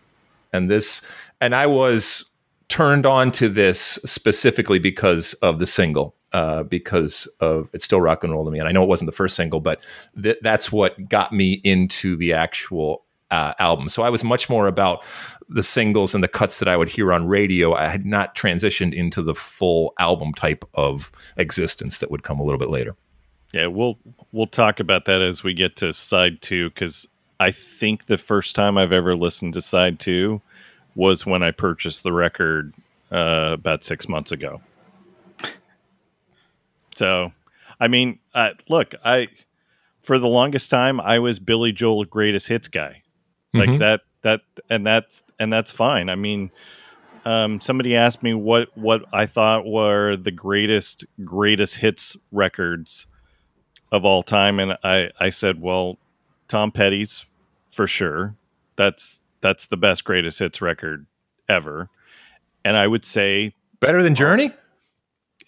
and 0.53 0.68
this, 0.68 1.09
and 1.40 1.55
I 1.55 1.66
was 1.66 2.28
turned 2.68 3.07
on 3.07 3.30
to 3.30 3.49
this 3.49 3.78
specifically 4.05 4.80
because 4.80 5.32
of 5.34 5.59
the 5.59 5.66
single. 5.66 6.14
Uh, 6.32 6.64
because 6.64 7.26
of 7.38 7.68
it's 7.72 7.84
still 7.84 8.01
rock 8.01 8.24
and 8.24 8.32
roll 8.32 8.45
to 8.45 8.51
me, 8.51 8.59
and 8.59 8.66
I 8.66 8.72
know 8.72 8.82
it 8.82 8.88
wasn't 8.88 9.07
the 9.07 9.12
first 9.12 9.36
single, 9.36 9.61
but 9.61 9.80
th- 10.20 10.38
that's 10.42 10.72
what 10.72 11.09
got 11.09 11.32
me 11.32 11.61
into 11.62 12.16
the 12.16 12.32
actual 12.32 13.05
uh, 13.34 13.53
album. 13.59 13.88
So 13.88 14.03
I 14.03 14.11
was 14.11 14.22
much 14.22 14.49
more 14.49 14.66
about 14.68 15.03
the 15.49 15.62
singles 15.62 16.14
and 16.14 16.24
the 16.24 16.28
cuts 16.28 16.59
that 16.59 16.68
I 16.68 16.76
would 16.76 16.88
hear 16.88 17.12
on 17.12 17.26
radio. 17.26 17.74
I 17.74 17.88
had 17.88 18.07
not 18.07 18.34
transitioned 18.34 18.95
into 18.95 19.22
the 19.22 19.34
full 19.34 19.92
album 19.99 20.32
type 20.32 20.64
of 20.74 21.12
existence 21.36 21.99
that 21.99 22.11
would 22.11 22.22
come 22.22 22.40
a 22.40 22.42
little 22.42 22.59
bit 22.59 22.70
later. 22.70 22.97
Yeah, 23.53 23.66
we'll 23.68 23.99
we'll 24.32 24.47
talk 24.47 24.80
about 24.80 25.05
that 25.05 25.20
as 25.22 25.45
we 25.45 25.55
get 25.55 25.76
to 25.76 25.92
side 25.92 26.42
two 26.42 26.70
because 26.70 27.07
I 27.38 27.51
think 27.51 28.07
the 28.07 28.16
first 28.16 28.55
time 28.57 28.76
I've 28.78 28.92
ever 28.92 29.14
listened 29.14 29.55
to 29.55 29.62
side 29.62 30.01
two 30.01 30.40
was 30.95 31.24
when 31.26 31.42
I 31.42 31.51
purchased 31.51 32.03
the 32.03 32.12
record 32.12 32.72
uh, 33.12 33.51
about 33.53 33.84
six 33.84 34.09
months 34.09 34.32
ago. 34.32 34.61
So, 36.95 37.32
I 37.80 37.88
mean, 37.88 38.18
uh, 38.34 38.51
look, 38.68 38.95
I 39.05 39.28
for 40.01 40.18
the 40.18 40.28
longest 40.28 40.70
time 40.70 41.01
I 41.01 41.18
was 41.18 41.38
Billy 41.38 41.72
Joel 41.72 42.05
greatest 42.05 42.49
hits 42.49 42.68
guy, 42.68 43.03
like 43.53 43.70
Mhm. 43.70 43.78
that 43.78 44.03
that 44.24 44.40
and 44.68 44.84
that's 44.84 45.22
and 45.38 45.52
that's 45.52 45.70
fine. 45.70 46.10
I 46.10 46.16
mean, 46.16 46.50
um, 47.24 47.60
somebody 47.60 47.94
asked 47.94 48.22
me 48.22 48.34
what 48.34 48.76
what 48.76 49.04
I 49.12 49.26
thought 49.26 49.64
were 49.64 50.16
the 50.16 50.32
greatest 50.32 51.04
greatest 51.24 51.76
hits 51.76 52.16
records 52.32 53.06
of 53.92 54.04
all 54.04 54.22
time, 54.24 54.58
and 54.58 54.76
I 54.82 55.10
I 55.20 55.30
said, 55.30 55.60
well, 55.62 55.98
Tom 56.48 56.72
Petty's 56.72 57.24
for 57.70 57.86
sure. 57.86 58.34
That's 58.76 59.20
that's 59.40 59.66
the 59.66 59.76
best 59.76 60.04
greatest 60.04 60.38
hits 60.40 60.60
record 60.60 61.06
ever, 61.48 61.88
and 62.64 62.76
I 62.76 62.86
would 62.88 63.04
say, 63.04 63.54
Better 63.80 64.02
than 64.02 64.14
Journey? 64.14 64.50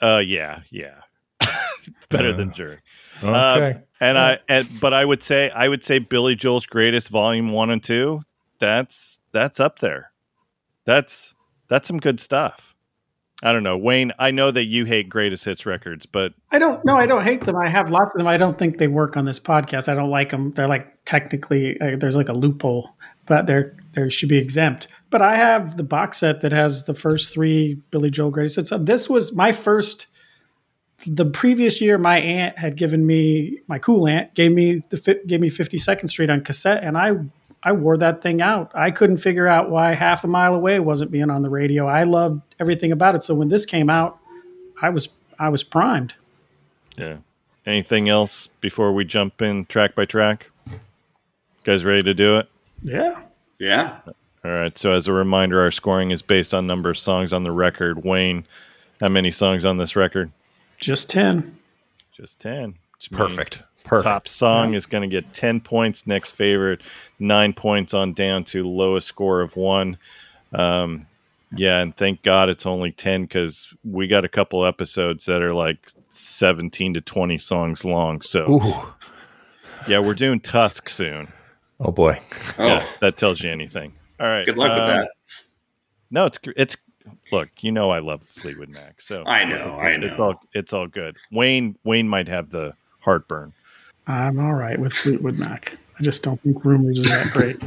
uh, 0.03 0.23
yeah, 0.25 0.61
yeah, 0.71 1.01
better 2.11 2.33
than 2.33 2.51
Uh, 2.51 2.53
Journey. 2.53 2.77
Okay. 3.23 3.71
Uh, 3.71 3.81
and 3.99 4.19
I 4.19 4.39
and, 4.49 4.69
but 4.81 4.93
I 4.93 5.05
would 5.05 5.23
say 5.23 5.49
I 5.51 5.67
would 5.69 5.83
say 5.83 5.99
Billy 5.99 6.37
Joel's 6.37 6.67
greatest 6.67 7.09
volume 7.09 7.51
1 7.53 7.71
and 7.71 7.83
2 7.83 8.21
that's 8.59 9.21
that's 9.33 9.61
up 9.61 9.79
there. 9.81 10.13
That's 10.85 11.35
that's 11.69 11.89
some 11.89 11.99
good 11.99 12.21
stuff. 12.21 12.77
I 13.43 13.53
don't 13.53 13.63
know. 13.63 13.77
Wayne, 13.77 14.13
I 14.19 14.31
know 14.31 14.51
that 14.51 14.65
you 14.65 14.87
hate 14.87 15.11
greatest 15.11 15.45
hits 15.45 15.67
records, 15.67 16.07
but 16.07 16.33
I 16.51 16.59
don't. 16.59 16.83
No, 16.87 16.97
I 16.97 17.07
don't 17.07 17.23
hate 17.23 17.45
them. 17.45 17.57
I 17.57 17.69
have 17.69 17.91
lots 17.91 18.15
of 18.15 18.19
them. 18.19 18.27
I 18.27 18.39
don't 18.39 18.59
think 18.59 18.79
they 18.79 18.89
work 18.89 19.17
on 19.17 19.27
this 19.27 19.39
podcast. 19.39 19.91
I 19.91 19.95
don't 19.95 20.11
like 20.11 20.31
them. 20.31 20.53
They're 20.53 20.69
like 20.69 21.05
technically 21.05 21.79
uh, 21.81 21.97
there's 21.99 22.17
like 22.17 22.31
a 22.31 22.33
loophole, 22.33 22.91
but 23.27 23.47
they're 23.47 23.77
they 23.95 24.09
should 24.09 24.31
be 24.31 24.39
exempt. 24.39 24.89
But 25.11 25.21
I 25.21 25.37
have 25.37 25.77
the 25.77 25.83
box 25.83 26.19
set 26.19 26.41
that 26.41 26.53
has 26.53 26.85
the 26.85 26.95
first 26.95 27.33
three 27.33 27.75
Billy 27.91 28.11
Joel 28.11 28.31
greatest 28.31 28.57
hits. 28.57 28.73
This 28.81 29.09
was 29.09 29.33
my 29.33 29.53
first. 29.53 30.07
The 31.07 31.27
previous 31.27 31.83
year, 31.83 31.99
my 31.99 32.19
aunt 32.19 32.59
had 32.59 32.77
given 32.77 33.07
me 33.07 33.61
my 33.69 33.79
cool 33.79 34.09
aunt 34.09 34.35
gave 34.35 34.53
me 34.53 34.83
the 34.89 35.21
gave 35.27 35.41
me 35.41 35.51
Fifty 35.51 35.77
Second 35.77 36.09
Street 36.09 36.31
on 36.31 36.41
cassette, 36.41 36.83
and 36.83 36.97
I 36.97 37.13
I 37.67 37.73
wore 37.73 37.97
that 37.97 38.23
thing 38.23 38.41
out. 38.41 38.71
I 38.77 38.93
couldn't 38.93 39.17
figure 39.17 39.49
out 39.49 39.69
why 39.69 39.95
half 39.95 40.23
a 40.23 40.29
mile 40.29 40.55
away 40.55 40.79
wasn't 40.79 41.11
being 41.11 41.31
on 41.31 41.43
the 41.43 41.51
radio. 41.51 41.89
I 41.89 42.05
loved 42.05 42.43
everything 42.61 42.93
about 42.93 43.17
it. 43.17 43.25
So 43.25 43.35
when 43.35 43.49
this 43.49 43.67
came 43.67 43.91
out, 43.91 44.21
I 44.81 44.89
was 44.91 45.09
I 45.37 45.49
was 45.49 45.65
primed. 45.65 46.15
yeah. 46.97 47.17
Anything 47.67 48.09
else 48.09 48.47
before 48.61 48.93
we 48.93 49.05
jump 49.05 49.43
in 49.43 49.67
track 49.67 49.97
by 49.97 50.05
track? 50.05 50.49
guys 51.65 51.85
ready 51.85 52.05
to 52.05 52.15
do 52.15 52.37
it? 52.37 52.49
Yeah. 52.85 53.21
Yeah. 53.59 53.99
All 54.45 54.53
right. 54.53 54.79
So 54.79 54.93
as 54.93 55.09
a 55.09 55.13
reminder, 55.13 55.61
our 55.61 55.73
scoring 55.73 56.13
is 56.13 56.23
based 56.23 56.55
on 56.55 56.69
number 56.69 56.89
of 56.89 56.97
songs 56.97 57.33
on 57.33 57.43
the 57.43 57.51
record. 57.51 58.05
Wayne, 58.05 58.47
how 59.01 59.09
many 59.09 59.33
songs 59.33 59.65
on 59.65 59.79
this 59.79 59.97
record? 59.97 60.31
Just 60.79 61.11
10. 61.11 61.53
Just 62.13 62.39
10. 62.41 62.77
which 62.95 63.11
means 63.11 63.35
Perfect. 63.35 63.65
Perfect. 63.87 64.05
Top 64.05 64.29
song 64.29 64.75
is 64.75 64.85
going 64.85 65.03
to 65.03 65.09
get 65.09 65.33
10 65.33 65.61
points. 65.61 66.07
Next 66.07 66.33
favorite, 66.33 66.83
nine 67.19 67.53
points 67.53 67.95
on 67.95 68.13
down 68.13 68.45
to 68.45 68.69
lowest 68.69 69.07
score 69.07 69.41
of 69.41 69.57
one. 69.57 69.97
Um, 70.53 71.07
yeah, 71.55 71.81
and 71.81 71.97
thank 71.97 72.23
God 72.23 72.49
it's 72.49 72.67
only 72.67 72.91
10 72.91 73.23
because 73.23 73.73
we 73.85 74.09
got 74.09 74.25
a 74.25 74.29
couple 74.29 74.65
episodes 74.67 75.25
that 75.27 75.41
are 75.43 75.55
like 75.55 75.79
17 76.09 76.95
to 76.95 77.01
20 77.01 77.39
songs 77.39 77.85
long. 77.85 78.21
So, 78.23 78.51
Ooh. 78.51 78.89
yeah, 79.89 80.01
we're 80.01 80.15
doing 80.15 80.41
Tusk 80.41 80.89
soon. 80.89 81.33
Oh 81.79 81.93
boy. 81.93 82.19
Oh, 82.59 82.67
Yeah, 82.67 82.87
that 83.01 83.17
tells 83.17 83.43
you 83.43 83.51
anything. 83.51 83.93
All 84.19 84.27
right. 84.27 84.47
good 84.47 84.57
luck 84.57 84.71
with 84.71 84.89
um, 84.89 84.89
that. 84.89 85.11
No, 86.11 86.27
it's 86.27 86.39
it's 86.57 86.77
look. 87.31 87.51
You 87.61 87.71
know 87.71 87.91
I 87.91 87.99
love 87.99 88.23
Fleetwood 88.25 88.71
Mac, 88.71 89.01
so 89.01 89.23
I 89.27 89.45
know, 89.45 89.75
It's, 89.75 89.83
I 89.83 89.89
It's 89.91 90.19
know. 90.19 90.25
all 90.25 90.41
it's 90.55 90.73
all 90.73 90.87
good. 90.87 91.17
Wayne 91.31 91.77
Wayne 91.85 92.09
might 92.09 92.29
have 92.29 92.51
the 92.51 92.75
heartburn. 93.01 93.53
I'm 94.07 94.39
all 94.39 94.55
right 94.55 94.79
with 94.79 94.93
Fleetwood 94.93 95.39
Mac. 95.39 95.77
I 95.99 96.03
just 96.03 96.23
don't 96.23 96.41
think 96.43 96.65
Rumours 96.65 96.99
is 96.99 97.09
that 97.09 97.33
great. 97.33 97.61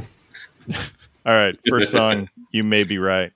All 1.25 1.33
right, 1.35 1.57
first 1.67 1.91
song. 1.91 2.29
you 2.51 2.63
may 2.63 2.83
be 2.83 2.97
right. 2.97 3.33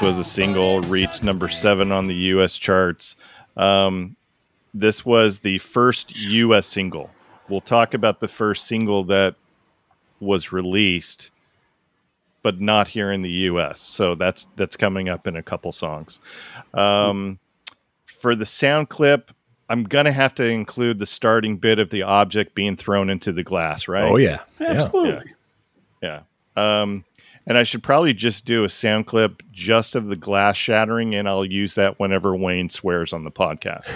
This 0.00 0.16
was 0.16 0.18
a 0.18 0.24
single, 0.24 0.80
reached 0.80 1.22
number 1.22 1.46
seven 1.50 1.92
on 1.92 2.06
the 2.06 2.14
U.S. 2.14 2.56
charts. 2.56 3.16
Um, 3.54 4.16
this 4.72 5.04
was 5.04 5.40
the 5.40 5.58
first 5.58 6.16
U.S. 6.16 6.66
single. 6.66 7.10
We'll 7.50 7.60
talk 7.60 7.92
about 7.92 8.20
the 8.20 8.28
first 8.28 8.66
single 8.66 9.04
that 9.04 9.34
was 10.18 10.52
released, 10.52 11.30
but 12.42 12.62
not 12.62 12.88
here 12.88 13.12
in 13.12 13.20
the 13.20 13.30
U.S. 13.30 13.82
So 13.82 14.14
that's 14.14 14.46
that's 14.56 14.74
coming 14.74 15.10
up 15.10 15.26
in 15.26 15.36
a 15.36 15.42
couple 15.42 15.70
songs. 15.70 16.18
Um, 16.72 17.38
for 18.06 18.34
the 18.34 18.46
sound 18.46 18.88
clip, 18.88 19.30
I'm 19.68 19.84
gonna 19.84 20.12
have 20.12 20.34
to 20.36 20.44
include 20.46 20.98
the 20.98 21.04
starting 21.04 21.58
bit 21.58 21.78
of 21.78 21.90
the 21.90 22.04
object 22.04 22.54
being 22.54 22.74
thrown 22.74 23.10
into 23.10 23.32
the 23.32 23.44
glass, 23.44 23.86
right? 23.86 24.10
Oh 24.10 24.16
yeah, 24.16 24.38
yeah. 24.58 24.66
Absolutely. 24.66 25.34
Yeah. 26.02 26.20
Um, 26.56 27.04
and 27.50 27.58
I 27.58 27.64
should 27.64 27.82
probably 27.82 28.14
just 28.14 28.44
do 28.44 28.62
a 28.62 28.68
sound 28.68 29.08
clip 29.08 29.42
just 29.50 29.96
of 29.96 30.06
the 30.06 30.14
glass 30.14 30.56
shattering, 30.56 31.16
and 31.16 31.28
I'll 31.28 31.44
use 31.44 31.74
that 31.74 31.98
whenever 31.98 32.36
Wayne 32.36 32.70
swears 32.70 33.12
on 33.12 33.24
the 33.24 33.32
podcast. 33.32 33.88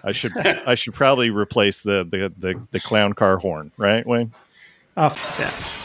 I 0.04 0.10
should 0.10 0.36
I 0.36 0.74
should 0.74 0.92
probably 0.92 1.30
replace 1.30 1.82
the 1.82 2.02
the 2.02 2.34
the, 2.36 2.60
the 2.72 2.80
clown 2.80 3.12
car 3.12 3.38
horn, 3.38 3.70
right, 3.76 4.04
Wayne? 4.04 4.32
Oh, 4.96 5.04
f- 5.04 5.38
that. 5.38 5.82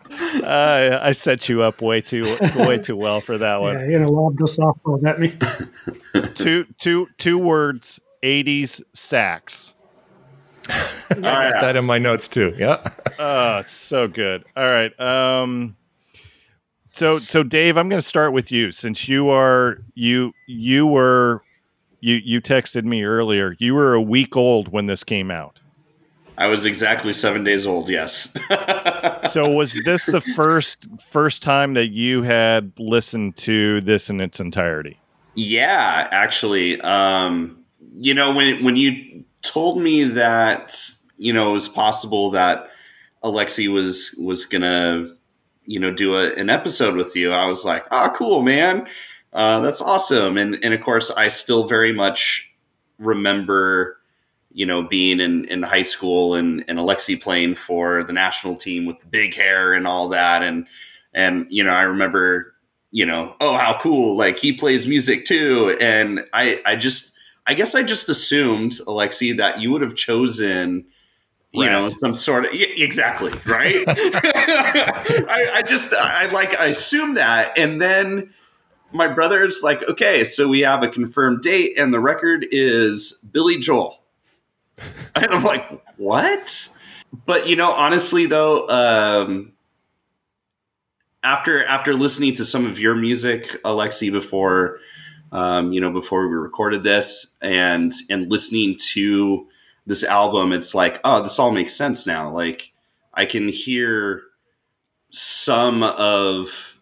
Uh, 0.18 0.98
I 1.02 1.12
set 1.12 1.48
you 1.48 1.62
up 1.62 1.80
way 1.80 2.00
too 2.00 2.36
way 2.56 2.78
too 2.78 2.96
well 2.96 3.20
for 3.20 3.38
that 3.38 3.60
one. 3.60 3.78
Yeah, 3.78 3.86
you're 3.86 4.00
gonna 4.00 4.10
lob 4.10 4.36
the 4.36 4.44
softballs 4.44 5.06
at 5.06 5.20
me. 5.20 5.32
Two 6.34 6.66
two 6.78 7.08
two 7.18 7.38
words. 7.38 8.00
80s 8.22 8.82
sax. 10.68 11.12
All 11.16 11.22
right. 11.22 11.60
That 11.60 11.76
in 11.76 11.84
my 11.84 11.98
notes 11.98 12.28
too. 12.28 12.54
Yeah. 12.56 12.82
Oh, 13.20 13.58
it's 13.58 13.72
so 13.72 14.06
good. 14.06 14.44
All 14.56 14.64
right. 14.70 14.98
Um 15.00 15.76
so 16.92 17.18
so 17.18 17.42
Dave, 17.42 17.76
I'm 17.76 17.88
going 17.88 18.00
to 18.00 18.06
start 18.06 18.32
with 18.32 18.52
you 18.52 18.70
since 18.70 19.08
you 19.08 19.28
are 19.28 19.78
you 19.94 20.32
you 20.46 20.86
were 20.86 21.42
you 22.00 22.20
you 22.24 22.40
texted 22.40 22.84
me 22.84 23.02
earlier. 23.02 23.56
You 23.58 23.74
were 23.74 23.94
a 23.94 24.00
week 24.00 24.36
old 24.36 24.68
when 24.68 24.86
this 24.86 25.02
came 25.02 25.32
out. 25.32 25.58
I 26.36 26.46
was 26.46 26.64
exactly 26.64 27.12
seven 27.12 27.42
days 27.42 27.66
old. 27.66 27.88
Yes. 27.88 28.32
So 29.28 29.50
was 29.50 29.78
this 29.84 30.06
the 30.06 30.20
first 30.20 30.88
first 31.00 31.42
time 31.42 31.74
that 31.74 31.88
you 31.88 32.22
had 32.22 32.72
listened 32.78 33.36
to 33.38 33.80
this 33.82 34.08
in 34.08 34.20
its 34.20 34.40
entirety? 34.40 34.98
Yeah, 35.34 36.08
actually, 36.10 36.80
um, 36.80 37.58
you 37.94 38.14
know 38.14 38.32
when 38.32 38.64
when 38.64 38.76
you 38.76 39.24
told 39.42 39.80
me 39.80 40.04
that 40.04 40.76
you 41.16 41.32
know 41.32 41.50
it 41.50 41.54
was 41.54 41.68
possible 41.68 42.30
that 42.30 42.68
Alexi 43.22 43.72
was 43.72 44.14
was 44.18 44.44
gonna 44.44 45.14
you 45.64 45.80
know 45.80 45.92
do 45.92 46.16
a, 46.16 46.32
an 46.34 46.50
episode 46.50 46.96
with 46.96 47.14
you, 47.16 47.32
I 47.32 47.46
was 47.46 47.64
like, 47.64 47.84
oh, 47.90 48.12
cool, 48.14 48.42
man, 48.42 48.86
uh, 49.32 49.60
that's 49.60 49.82
awesome. 49.82 50.36
And 50.36 50.56
and 50.62 50.74
of 50.74 50.80
course, 50.80 51.10
I 51.10 51.28
still 51.28 51.66
very 51.66 51.92
much 51.92 52.50
remember 52.98 53.96
you 54.50 54.66
know 54.66 54.82
being 54.82 55.20
in 55.20 55.44
in 55.46 55.62
high 55.62 55.82
school 55.82 56.34
and 56.34 56.64
and 56.68 56.78
Alexi 56.78 57.20
playing 57.20 57.54
for 57.54 58.02
the 58.04 58.12
national 58.12 58.56
team 58.56 58.86
with 58.86 59.00
the 59.00 59.06
big 59.06 59.34
hair 59.34 59.74
and 59.74 59.86
all 59.86 60.08
that, 60.10 60.42
and 60.42 60.66
and 61.14 61.46
you 61.50 61.64
know 61.64 61.72
I 61.72 61.82
remember 61.82 62.54
you 62.90 63.04
know, 63.04 63.34
oh 63.40 63.56
how 63.56 63.78
cool, 63.80 64.16
like 64.16 64.38
he 64.38 64.52
plays 64.52 64.86
music 64.86 65.24
too. 65.24 65.76
And 65.80 66.24
I 66.32 66.60
I 66.64 66.76
just 66.76 67.12
I 67.48 67.54
guess 67.54 67.74
I 67.74 67.82
just 67.82 68.08
assumed, 68.10 68.72
Alexi, 68.86 69.36
that 69.38 69.60
you 69.60 69.70
would 69.72 69.82
have 69.82 69.94
chosen 69.94 70.84
you 71.52 71.64
know 71.64 71.88
some 71.88 72.14
sort 72.14 72.44
of 72.44 72.50
exactly 72.52 73.32
right? 73.46 73.84
I, 73.88 75.50
I 75.54 75.62
just 75.62 75.94
i 75.94 76.26
like 76.26 76.58
i 76.60 76.66
assumed 76.66 77.16
that 77.16 77.58
and 77.58 77.80
then 77.80 78.34
my 78.92 79.08
brother's 79.08 79.62
like 79.62 79.82
okay 79.88 80.24
so 80.24 80.46
we 80.46 80.60
have 80.60 80.82
a 80.82 80.88
confirmed 80.88 81.40
date 81.40 81.78
and 81.78 81.92
the 81.92 82.00
record 82.00 82.46
is 82.50 83.14
billy 83.32 83.58
joel. 83.58 84.02
And 85.14 85.32
i'm 85.32 85.42
like 85.42 85.66
what? 85.96 86.68
But 87.24 87.48
you 87.48 87.56
know 87.56 87.72
honestly 87.72 88.26
though 88.26 88.68
um 88.68 89.52
after 91.24 91.64
after 91.64 91.94
listening 91.94 92.34
to 92.34 92.44
some 92.44 92.66
of 92.66 92.78
your 92.78 92.94
music 92.94 93.62
alexi 93.64 94.12
before 94.12 94.80
um 95.32 95.72
you 95.72 95.80
know 95.80 95.92
before 95.92 96.26
we 96.28 96.34
recorded 96.34 96.82
this 96.82 97.26
and 97.40 97.92
and 98.10 98.30
listening 98.30 98.76
to 98.76 99.46
this 99.86 100.04
album 100.04 100.52
it's 100.52 100.74
like 100.74 101.00
oh 101.04 101.22
this 101.22 101.38
all 101.38 101.50
makes 101.50 101.74
sense 101.74 102.06
now. 102.06 102.30
Like 102.30 102.72
i 103.14 103.26
can 103.26 103.48
hear 103.48 104.22
some 105.10 105.82
of 105.82 106.78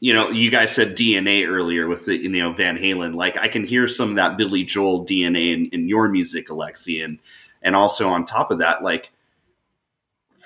you 0.00 0.12
know 0.12 0.30
you 0.30 0.50
guys 0.50 0.74
said 0.74 0.96
dna 0.96 1.46
earlier 1.46 1.86
with 1.86 2.06
the 2.06 2.16
you 2.16 2.28
know 2.28 2.52
van 2.52 2.76
halen. 2.76 3.14
Like 3.14 3.36
i 3.36 3.48
can 3.48 3.64
hear 3.64 3.86
some 3.86 4.10
of 4.10 4.16
that 4.16 4.36
billy 4.36 4.64
joel 4.64 5.04
dna 5.06 5.54
in, 5.54 5.66
in 5.66 5.88
your 5.88 6.08
music 6.08 6.48
alexi 6.48 7.04
and 7.04 7.18
and 7.62 7.76
also 7.76 8.08
on 8.08 8.24
top 8.24 8.50
of 8.50 8.58
that 8.58 8.82
like 8.82 9.12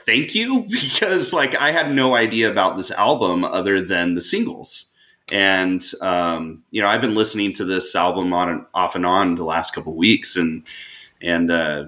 thank 0.05 0.35
you 0.35 0.63
because 0.71 1.33
like 1.33 1.55
i 1.57 1.73
had 1.73 1.93
no 1.93 2.15
idea 2.15 2.51
about 2.51 2.77
this 2.77 2.91
album 2.91 3.45
other 3.45 3.81
than 3.81 4.15
the 4.15 4.21
singles 4.21 4.86
and 5.33 5.93
um, 6.01 6.63
you 6.71 6.81
know 6.81 6.89
i've 6.89 7.01
been 7.01 7.15
listening 7.15 7.53
to 7.53 7.65
this 7.65 7.95
album 7.97 8.33
on 8.33 8.49
and 8.49 8.65
off 8.75 8.95
and 8.95 9.05
on 9.05 9.35
the 9.35 9.45
last 9.45 9.75
couple 9.75 9.95
weeks 9.95 10.37
and 10.37 10.63
and 11.21 11.51
uh, 11.51 11.85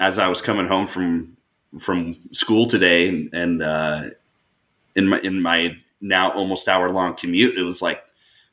as 0.00 0.18
I 0.18 0.28
was 0.28 0.40
coming 0.40 0.66
home 0.66 0.86
from 0.86 1.36
from 1.80 2.16
school 2.32 2.66
today, 2.66 3.08
and, 3.08 3.32
and 3.34 3.62
uh, 3.62 4.02
in 4.96 5.08
my 5.08 5.20
in 5.20 5.42
my 5.42 5.76
now 6.00 6.32
almost 6.32 6.68
hour 6.68 6.90
long 6.90 7.14
commute, 7.14 7.56
it 7.56 7.62
was 7.62 7.82
like 7.82 8.02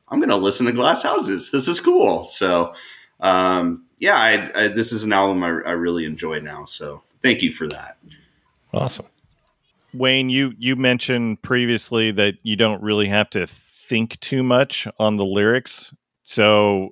I'm 0.10 0.20
going 0.20 0.30
to 0.30 0.36
listen 0.36 0.66
to 0.66 0.72
Glass 0.72 1.04
Houses. 1.04 1.52
This 1.52 1.68
is 1.68 1.80
cool. 1.80 2.26
So 2.26 2.74
um, 3.20 3.86
yeah, 3.98 4.18
I, 4.18 4.64
I, 4.64 4.68
this 4.70 4.92
is 4.92 5.04
an 5.04 5.14
album 5.14 5.44
I, 5.44 5.48
I 5.48 5.72
really 5.72 6.06
enjoy 6.06 6.40
now. 6.40 6.66
So 6.66 7.02
thank 7.22 7.42
you 7.42 7.52
for 7.52 7.68
that. 7.70 7.98
Awesome. 8.74 9.08
Wayne, 9.94 10.30
you 10.30 10.54
you 10.60 10.76
mentioned 10.76 11.42
previously 11.42 12.12
that 12.12 12.36
you 12.44 12.56
don't 12.58 12.82
really 12.82 13.08
have 13.08 13.30
to 13.32 13.48
think 13.88 14.20
too 14.20 14.44
much 14.44 14.88
on 15.00 15.18
the 15.18 15.26
lyrics. 15.26 15.94
So 16.24 16.90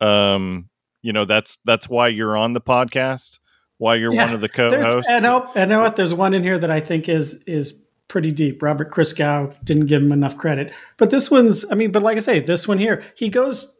um 0.00 0.68
you 1.02 1.12
know 1.12 1.24
that's 1.24 1.58
that's 1.64 1.88
why 1.88 2.08
you're 2.08 2.36
on 2.36 2.52
the 2.52 2.60
podcast, 2.60 3.38
why 3.78 3.96
you're 3.96 4.14
Yeah, 4.14 4.26
one 4.26 4.34
of 4.34 4.40
the 4.40 4.48
co-hosts. 4.48 5.10
I 5.10 5.18
know, 5.18 5.50
I 5.54 5.64
know 5.64 5.80
what. 5.80 5.96
There's 5.96 6.14
one 6.14 6.34
in 6.34 6.42
here 6.42 6.58
that 6.58 6.70
I 6.70 6.80
think 6.80 7.08
is 7.08 7.42
is 7.46 7.74
pretty 8.08 8.30
deep. 8.30 8.62
Robert 8.62 8.90
Christgau 8.90 9.54
didn't 9.64 9.86
give 9.86 10.02
him 10.02 10.12
enough 10.12 10.38
credit, 10.38 10.72
but 10.96 11.10
this 11.10 11.30
one's. 11.30 11.64
I 11.70 11.74
mean, 11.74 11.90
but 11.92 12.02
like 12.02 12.16
I 12.16 12.20
say, 12.20 12.40
this 12.40 12.68
one 12.68 12.78
here, 12.78 13.02
he 13.16 13.28
goes, 13.28 13.74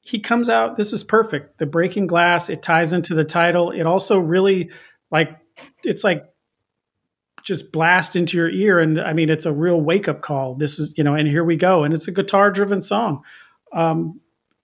he 0.00 0.18
comes 0.18 0.48
out. 0.48 0.76
This 0.76 0.92
is 0.92 1.04
perfect. 1.04 1.58
The 1.58 1.66
breaking 1.66 2.08
glass. 2.08 2.50
It 2.50 2.62
ties 2.62 2.92
into 2.92 3.14
the 3.14 3.24
title. 3.24 3.70
It 3.70 3.84
also 3.84 4.18
really 4.18 4.70
like 5.10 5.38
it's 5.84 6.02
like 6.02 6.24
just 7.44 7.72
blast 7.72 8.16
into 8.16 8.36
your 8.36 8.50
ear, 8.50 8.78
and 8.78 9.00
I 9.00 9.12
mean, 9.12 9.30
it's 9.30 9.46
a 9.46 9.52
real 9.52 9.80
wake 9.80 10.08
up 10.08 10.20
call. 10.20 10.54
This 10.54 10.78
is 10.78 10.94
you 10.96 11.04
know, 11.04 11.14
and 11.14 11.28
here 11.28 11.44
we 11.44 11.56
go, 11.56 11.84
and 11.84 11.92
it's 11.94 12.08
a 12.08 12.12
guitar 12.12 12.50
driven 12.50 12.82
song. 12.82 13.22
Um, 13.72 14.20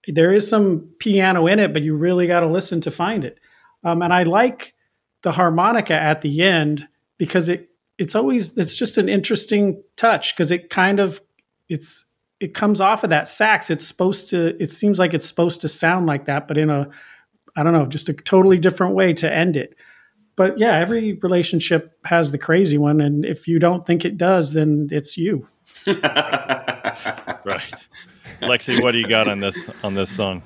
there 0.06 0.32
is 0.32 0.48
some 0.48 0.88
piano 0.98 1.46
in 1.46 1.58
it, 1.58 1.72
but 1.72 1.82
you 1.82 1.94
really 1.94 2.26
got 2.26 2.40
to 2.40 2.46
listen 2.46 2.80
to 2.82 2.90
find 2.90 3.24
it. 3.24 3.38
Um, 3.84 4.02
and 4.02 4.12
I 4.12 4.22
like 4.22 4.74
the 5.22 5.32
harmonica 5.32 5.94
at 5.94 6.22
the 6.22 6.42
end 6.42 6.88
because 7.18 7.48
it 7.48 7.68
it's 7.98 8.14
always 8.14 8.56
it's 8.56 8.76
just 8.76 8.96
an 8.96 9.08
interesting 9.08 9.82
touch 9.96 10.34
because 10.34 10.50
it 10.50 10.70
kind 10.70 11.00
of 11.00 11.20
it's 11.68 12.04
it 12.40 12.54
comes 12.54 12.80
off 12.80 13.04
of 13.04 13.10
that 13.10 13.28
sax. 13.28 13.70
It's 13.70 13.86
supposed 13.86 14.30
to 14.30 14.60
it 14.62 14.72
seems 14.72 14.98
like 14.98 15.14
it's 15.14 15.26
supposed 15.26 15.60
to 15.62 15.68
sound 15.68 16.06
like 16.06 16.26
that, 16.26 16.48
but 16.48 16.56
in 16.56 16.70
a 16.70 16.88
I 17.56 17.62
don't 17.64 17.72
know, 17.72 17.86
just 17.86 18.08
a 18.08 18.12
totally 18.12 18.58
different 18.58 18.94
way 18.94 19.12
to 19.14 19.32
end 19.32 19.56
it. 19.56 19.74
But 20.38 20.56
yeah, 20.56 20.78
every 20.78 21.14
relationship 21.14 21.98
has 22.04 22.30
the 22.30 22.38
crazy 22.38 22.78
one, 22.78 23.00
and 23.00 23.24
if 23.24 23.48
you 23.48 23.58
don't 23.58 23.84
think 23.84 24.04
it 24.04 24.16
does, 24.16 24.52
then 24.52 24.88
it's 24.92 25.18
you. 25.18 25.48
right. 25.86 25.98
Lexi, 28.40 28.80
what 28.80 28.92
do 28.92 28.98
you 28.98 29.08
got 29.08 29.26
on 29.26 29.40
this 29.40 29.68
on 29.82 29.94
this 29.94 30.14
song? 30.14 30.40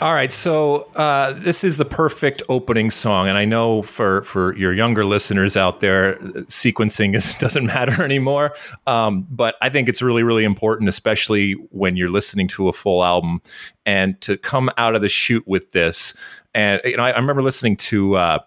All 0.00 0.12
right, 0.12 0.32
so 0.32 0.90
uh, 0.96 1.34
this 1.34 1.62
is 1.62 1.76
the 1.76 1.84
perfect 1.84 2.42
opening 2.48 2.90
song, 2.90 3.28
and 3.28 3.38
I 3.38 3.44
know 3.44 3.82
for 3.82 4.24
for 4.24 4.56
your 4.56 4.74
younger 4.74 5.04
listeners 5.04 5.56
out 5.56 5.78
there, 5.78 6.16
sequencing 6.46 7.14
is, 7.14 7.34
doesn't 7.40 7.66
matter 7.66 8.02
anymore. 8.02 8.56
Um, 8.88 9.24
but 9.30 9.54
I 9.62 9.68
think 9.68 9.88
it's 9.88 10.02
really 10.02 10.24
really 10.24 10.42
important, 10.42 10.88
especially 10.88 11.52
when 11.70 11.96
you're 11.96 12.08
listening 12.08 12.48
to 12.48 12.66
a 12.66 12.72
full 12.72 13.04
album, 13.04 13.40
and 13.86 14.20
to 14.22 14.36
come 14.36 14.68
out 14.76 14.96
of 14.96 15.00
the 15.00 15.08
shoot 15.08 15.46
with 15.46 15.70
this. 15.70 16.16
And 16.54 16.80
you 16.84 16.96
know, 16.96 17.04
I, 17.04 17.10
I 17.10 17.18
remember 17.18 17.42
listening 17.42 17.76
to. 17.76 18.16
Uh, 18.16 18.38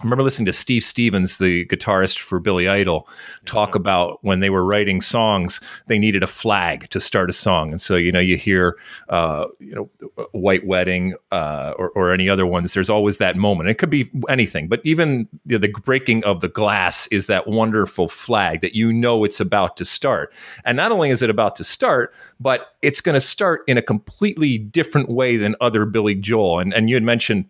I 0.00 0.04
remember 0.04 0.24
listening 0.24 0.46
to 0.46 0.52
Steve 0.52 0.84
Stevens, 0.84 1.38
the 1.38 1.64
guitarist 1.66 2.18
for 2.18 2.38
Billy 2.38 2.68
Idol, 2.68 3.08
talk 3.46 3.74
about 3.74 4.18
when 4.20 4.40
they 4.40 4.50
were 4.50 4.62
writing 4.62 5.00
songs, 5.00 5.58
they 5.86 5.98
needed 5.98 6.22
a 6.22 6.26
flag 6.26 6.90
to 6.90 7.00
start 7.00 7.30
a 7.30 7.32
song, 7.32 7.70
and 7.70 7.80
so 7.80 7.96
you 7.96 8.12
know 8.12 8.20
you 8.20 8.36
hear, 8.36 8.76
uh, 9.08 9.46
you 9.58 9.74
know, 9.74 9.90
White 10.32 10.66
Wedding 10.66 11.14
uh, 11.32 11.72
or, 11.78 11.90
or 11.90 12.12
any 12.12 12.28
other 12.28 12.44
ones. 12.44 12.74
There's 12.74 12.90
always 12.90 13.16
that 13.18 13.36
moment. 13.36 13.70
It 13.70 13.78
could 13.78 13.88
be 13.88 14.10
anything, 14.28 14.68
but 14.68 14.80
even 14.84 15.28
you 15.46 15.58
know, 15.58 15.58
the 15.58 15.68
breaking 15.68 16.24
of 16.24 16.42
the 16.42 16.48
glass 16.48 17.06
is 17.06 17.26
that 17.28 17.46
wonderful 17.46 18.06
flag 18.06 18.60
that 18.60 18.74
you 18.74 18.92
know 18.92 19.24
it's 19.24 19.40
about 19.40 19.78
to 19.78 19.84
start. 19.86 20.34
And 20.66 20.76
not 20.76 20.92
only 20.92 21.08
is 21.08 21.22
it 21.22 21.30
about 21.30 21.56
to 21.56 21.64
start, 21.64 22.12
but 22.38 22.66
it's 22.82 23.00
going 23.00 23.14
to 23.14 23.20
start 23.20 23.62
in 23.66 23.78
a 23.78 23.82
completely 23.82 24.58
different 24.58 25.08
way 25.08 25.38
than 25.38 25.56
other 25.62 25.86
Billy 25.86 26.14
Joel. 26.14 26.60
And 26.60 26.74
and 26.74 26.90
you 26.90 26.96
had 26.96 27.02
mentioned 27.02 27.46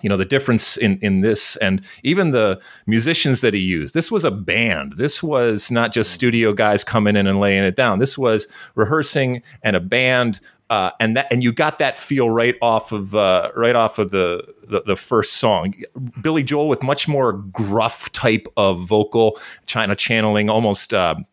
you 0.00 0.08
know 0.08 0.16
the 0.16 0.24
difference 0.24 0.76
in 0.76 0.98
in 1.00 1.20
this 1.20 1.56
and 1.56 1.84
even 2.02 2.30
the 2.30 2.60
musicians 2.86 3.40
that 3.42 3.54
he 3.54 3.60
used. 3.60 3.94
This 3.94 4.10
was 4.10 4.24
a 4.24 4.30
band. 4.30 4.94
This 4.96 5.22
was 5.22 5.70
not 5.70 5.92
just 5.92 6.12
studio 6.12 6.52
guys 6.52 6.82
coming 6.82 7.16
in 7.16 7.26
and 7.26 7.38
laying 7.38 7.64
it 7.64 7.76
down. 7.76 7.98
This 7.98 8.16
was 8.16 8.46
rehearsing 8.74 9.42
and 9.62 9.76
a 9.76 9.80
band 9.80 10.40
uh, 10.72 10.90
and 11.00 11.18
that 11.18 11.26
and 11.30 11.42
you 11.42 11.52
got 11.52 11.78
that 11.78 11.98
feel 11.98 12.30
right 12.30 12.56
off 12.62 12.92
of 12.92 13.14
uh, 13.14 13.50
right 13.54 13.76
off 13.76 13.98
of 13.98 14.10
the, 14.10 14.42
the 14.66 14.82
the 14.86 14.96
first 14.96 15.34
song. 15.34 15.74
Billy 16.22 16.42
joel 16.42 16.66
with 16.66 16.82
much 16.82 17.06
more 17.06 17.34
gruff 17.34 18.10
type 18.12 18.46
of 18.56 18.80
vocal 18.80 19.38
china 19.66 19.94
channeling 19.94 20.48
almost 20.48 20.94
um, 20.94 21.26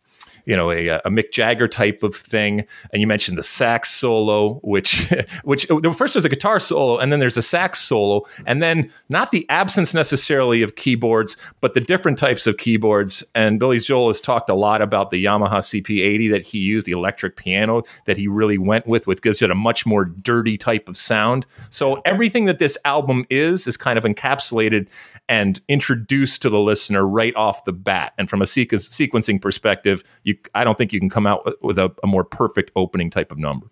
you 0.49 0.57
know 0.57 0.71
a, 0.71 0.89
uh, 0.89 1.01
a 1.05 1.09
Mick 1.11 1.31
Jagger 1.31 1.67
type 1.67 2.01
of 2.01 2.15
thing. 2.15 2.65
And 2.91 2.99
you 2.99 3.05
mentioned 3.05 3.37
the 3.37 3.43
sax 3.43 3.91
solo, 3.91 4.55
which 4.63 5.13
which 5.43 5.69
oh, 5.69 5.93
first 5.93 6.15
there's 6.15 6.25
a 6.25 6.29
guitar 6.29 6.59
solo, 6.59 6.97
and 6.97 7.11
then 7.11 7.19
there's 7.19 7.37
a 7.37 7.41
sax 7.43 7.79
solo, 7.79 8.23
and 8.47 8.61
then 8.61 8.89
not 9.09 9.29
the 9.29 9.47
absence 9.49 9.93
necessarily 9.93 10.63
of 10.63 10.75
keyboards, 10.75 11.37
but 11.61 11.75
the 11.75 11.79
different 11.79 12.17
types 12.17 12.47
of 12.47 12.57
keyboards. 12.57 13.23
And 13.35 13.59
Billy 13.59 13.77
Joel 13.77 14.07
has 14.07 14.19
talked 14.19 14.49
a 14.49 14.55
lot 14.55 14.81
about 14.81 15.11
the 15.11 15.23
Yamaha 15.23 15.59
CP80 15.59 16.31
that 16.31 16.41
he 16.41 16.57
used, 16.57 16.87
the 16.87 16.93
electric 16.93 17.35
piano 17.35 17.83
that 18.05 18.17
he 18.17 18.27
really 18.27 18.57
went 18.57 18.87
with, 18.87 19.05
which 19.05 19.21
gives 19.21 19.43
it 19.43 19.51
a 19.51 19.55
much 19.55 19.85
more 19.85 20.03
dirty 20.03 20.57
type 20.57 20.89
of 20.89 20.97
sound. 20.97 21.45
So 21.69 22.01
everything 22.05 22.45
that 22.45 22.57
this 22.57 22.75
album 22.85 23.25
is 23.29 23.67
is 23.67 23.77
kind 23.77 23.99
of 23.99 24.03
encapsulated 24.03 24.87
and 25.27 25.61
introduced 25.67 26.41
to 26.41 26.49
the 26.49 26.59
listener 26.59 27.05
right 27.05 27.35
off 27.35 27.63
the 27.65 27.71
bat. 27.71 28.13
And 28.17 28.27
from 28.27 28.41
a 28.41 28.45
sequ- 28.45 28.73
sequencing 28.73 29.39
perspective, 29.39 30.03
you 30.23 30.38
I 30.55 30.63
don't 30.63 30.77
think 30.77 30.93
you 30.93 30.99
can 30.99 31.09
come 31.09 31.27
out 31.27 31.45
with, 31.45 31.55
with 31.61 31.79
a, 31.79 31.93
a 32.03 32.07
more 32.07 32.23
perfect 32.23 32.71
opening 32.75 33.09
type 33.09 33.31
of 33.31 33.37
number. 33.37 33.67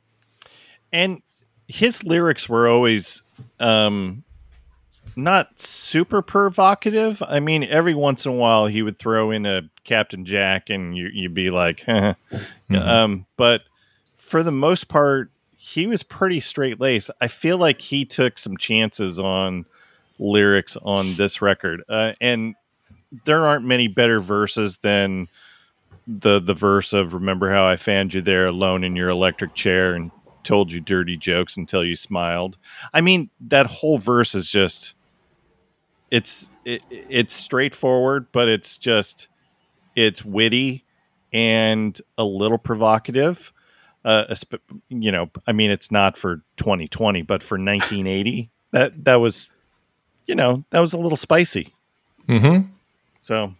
and 0.91 1.21
his 1.67 2.03
lyrics 2.03 2.47
were 2.47 2.67
always 2.67 3.21
um 3.59 4.23
not 5.15 5.59
super 5.59 6.21
provocative. 6.21 7.21
I 7.27 7.39
mean 7.39 7.63
every 7.63 7.95
once 7.95 8.25
in 8.25 8.31
a 8.31 8.35
while 8.35 8.67
he 8.67 8.81
would 8.81 8.97
throw 8.97 9.31
in 9.31 9.45
a 9.45 9.63
captain 9.83 10.25
jack 10.25 10.69
and 10.69 10.95
you, 10.95 11.09
you'd 11.13 11.33
be 11.33 11.49
like 11.49 11.87
um 12.69 13.25
but 13.35 13.61
for 14.15 14.43
the 14.43 14.51
most 14.51 14.87
part 14.87 15.31
he 15.55 15.87
was 15.87 16.03
pretty 16.03 16.39
straight 16.39 16.79
laced. 16.79 17.11
I 17.19 17.27
feel 17.27 17.57
like 17.57 17.81
he 17.81 18.05
took 18.05 18.37
some 18.37 18.57
chances 18.57 19.19
on 19.19 19.65
lyrics 20.19 20.77
on 20.77 21.15
this 21.17 21.41
record. 21.41 21.83
Uh, 21.89 22.13
and 22.21 22.55
there 23.25 23.45
aren't 23.45 23.65
many 23.65 23.87
better 23.87 24.19
verses 24.19 24.77
than 24.77 25.27
the 26.07 26.39
the 26.39 26.53
verse 26.53 26.93
of 26.93 27.13
remember 27.13 27.51
how 27.51 27.65
I 27.65 27.75
found 27.75 28.13
you 28.13 28.21
there 28.21 28.47
alone 28.47 28.83
in 28.83 28.95
your 28.95 29.09
electric 29.09 29.53
chair 29.53 29.93
and 29.93 30.11
told 30.43 30.71
you 30.71 30.79
dirty 30.79 31.17
jokes 31.17 31.57
until 31.57 31.83
you 31.83 31.95
smiled. 31.95 32.57
I 32.93 33.01
mean, 33.01 33.29
that 33.41 33.67
whole 33.67 33.97
verse 33.97 34.33
is 34.33 34.47
just 34.47 34.95
it's 36.09 36.49
it, 36.63 36.81
it's 36.89 37.33
straightforward, 37.33 38.27
but 38.31 38.47
it's 38.47 38.77
just 38.77 39.27
it's 39.95 40.23
witty 40.23 40.85
and 41.33 41.99
a 42.17 42.23
little 42.23 42.57
provocative. 42.57 43.51
Uh, 44.05 44.33
you 44.87 45.11
know, 45.11 45.29
I 45.45 45.51
mean, 45.51 45.69
it's 45.69 45.91
not 45.91 46.15
for 46.15 46.37
2020, 46.55 47.23
but 47.23 47.43
for 47.43 47.55
1980, 47.55 48.49
that 48.71 49.03
that 49.03 49.15
was, 49.15 49.49
you 50.25 50.35
know, 50.35 50.63
that 50.69 50.79
was 50.79 50.93
a 50.93 50.97
little 50.97 51.17
spicy. 51.17 51.73
Mm-hmm. 52.29 52.69
So, 53.21 53.53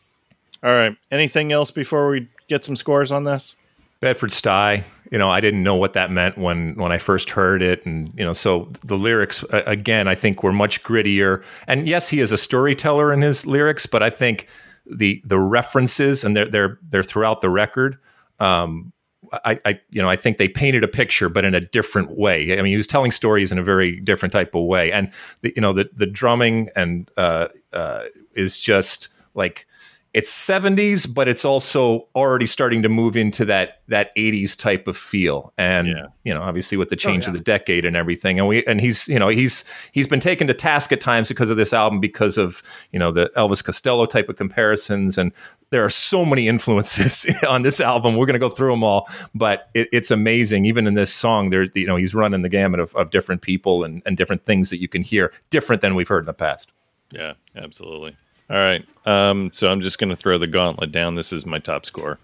all 0.64 0.74
right. 0.74 0.96
Anything 1.12 1.52
else 1.52 1.72
before 1.72 2.10
we 2.10 2.30
get 2.48 2.64
some 2.64 2.76
scores 2.76 3.12
on 3.12 3.24
this? 3.24 3.56
Bedford 4.00 4.30
Stuy. 4.30 4.84
you 5.12 5.18
know, 5.18 5.30
I 5.30 5.40
didn't 5.40 5.64
know 5.64 5.76
what 5.76 5.94
that 5.94 6.12
meant 6.12 6.38
when 6.38 6.76
when 6.76 6.92
I 6.92 6.98
first 6.98 7.32
heard 7.32 7.62
it, 7.62 7.86
and 7.86 8.12
you 8.16 8.26
know, 8.26 8.34
so 8.34 8.72
the 8.84 8.98
lyrics 8.98 9.44
again, 9.52 10.08
I 10.08 10.16
think 10.16 10.44
were 10.44 10.54
much 10.54 10.84
grittier. 10.84 11.44
And 11.68 11.88
yes, 11.88 12.10
he 12.10 12.20
is 12.20 12.32
a 12.32 12.38
storyteller 12.38 13.12
in 13.12 13.22
his 13.22 13.46
lyrics, 13.46 13.86
but 13.86 14.04
I 14.04 14.10
think 14.10 14.48
the 14.86 15.22
the 15.26 15.40
references 15.40 16.24
and 16.24 16.36
they're 16.36 16.50
they're 16.50 16.80
they're 16.90 17.04
throughout 17.04 17.42
the 17.42 17.50
record. 17.50 17.98
Um, 18.40 18.94
I, 19.44 19.60
I 19.66 19.80
you 19.92 20.02
know 20.02 20.10
I 20.10 20.16
think 20.16 20.38
they 20.38 20.48
painted 20.48 20.84
a 20.84 20.88
picture, 20.88 21.30
but 21.30 21.44
in 21.44 21.56
a 21.56 21.62
different 21.62 22.12
way. 22.12 22.58
I 22.58 22.62
mean, 22.62 22.72
he 22.72 22.78
was 22.78 22.88
telling 22.88 23.12
stories 23.12 23.52
in 23.52 23.58
a 23.58 23.64
very 23.64 24.00
different 24.00 24.32
type 24.32 24.54
of 24.56 24.66
way, 24.66 24.92
and 24.92 25.12
the, 25.42 25.54
you 25.56 25.62
know 25.62 25.74
the 25.74 25.90
the 25.94 26.06
drumming 26.06 26.70
and 26.76 27.10
uh, 27.18 27.48
uh, 27.74 28.04
is 28.36 28.60
just 28.60 29.10
like 29.34 29.68
it's 30.18 30.32
70s 30.32 31.14
but 31.14 31.28
it's 31.28 31.46
also 31.46 32.08
already 32.16 32.48
starting 32.48 32.82
to 32.82 32.90
move 32.90 33.16
into 33.16 33.46
that 33.46 33.82
that 33.88 34.16
80s 34.16 34.58
type 34.58 34.88
of 34.88 34.98
feel 34.98 35.54
and 35.60 35.88
Yeah. 35.88 36.08
you 36.24 36.34
know 36.34 36.42
obviously 36.42 36.76
with 36.76 36.90
the 36.90 36.96
oh, 36.96 36.98
change 36.98 37.26
yeah. 37.26 37.30
of 37.30 37.34
the 37.34 37.40
decade 37.40 37.86
and 37.86 37.96
everything 37.96 38.40
and 38.40 38.48
we 38.48 38.66
and 38.66 38.82
he's 38.82 39.08
you 39.08 39.20
know 39.20 39.28
he's 39.28 39.64
he's 39.92 40.08
been 40.08 40.20
taken 40.20 40.48
to 40.48 40.56
task 40.56 40.92
at 40.92 41.02
times 41.02 41.28
because 41.28 41.52
of 41.52 41.58
this 41.58 41.72
album 41.72 42.00
because 42.00 42.40
of 42.40 42.64
you 42.92 42.98
know 42.98 43.12
the 43.12 43.32
Elvis 43.38 43.64
Costello 43.64 44.08
type 44.08 44.28
of 44.28 44.38
comparisons 44.38 45.20
and 45.20 45.32
there 45.70 45.86
are 45.86 45.90
so 45.90 46.26
many 46.26 46.48
influences 46.48 47.28
on 47.48 47.62
this 47.62 47.80
album 47.80 48.16
we're 48.16 48.26
going 48.26 48.34
to 48.34 48.40
go 48.40 48.50
through 48.50 48.72
them 48.72 48.84
all 48.84 49.08
but 49.36 49.70
it, 49.76 49.88
it's 49.92 50.10
amazing 50.10 50.66
even 50.66 50.88
in 50.88 50.96
this 50.96 51.14
song 51.14 51.52
there's 51.52 51.70
you 51.76 51.86
know 51.86 51.96
he's 51.96 52.16
running 52.16 52.42
the 52.42 52.50
gamut 52.50 52.80
of, 52.80 52.96
of 52.96 53.12
different 53.12 53.44
people 53.44 53.84
and, 53.84 54.02
and 54.04 54.18
different 54.18 54.44
things 54.46 54.72
that 54.72 54.82
you 54.82 54.88
can 54.88 55.04
hear 55.04 55.32
different 55.52 55.84
than 55.84 55.94
we've 55.94 56.08
heard 56.08 56.24
in 56.24 56.26
the 56.26 56.34
past 56.34 56.72
Yeah, 57.12 57.34
absolutely. 57.56 58.16
All 58.50 58.58
right. 58.58 58.86
Um, 59.06 59.52
so 59.54 59.70
I'm 59.70 59.82
just 59.82 60.00
going 60.00 60.10
to 60.10 60.16
throw 60.16 60.38
the 60.38 60.48
gauntlet 60.48 60.92
down. 60.92 61.16
This 61.16 61.32
is 61.34 61.46
my 61.46 61.60
top 61.60 61.86
score. 61.86 62.20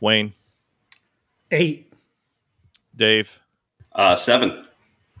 Wayne, 0.00 0.32
Eight. 1.50 1.92
Dave, 2.96 3.40
Uh, 3.92 4.14
seven. 4.16 4.66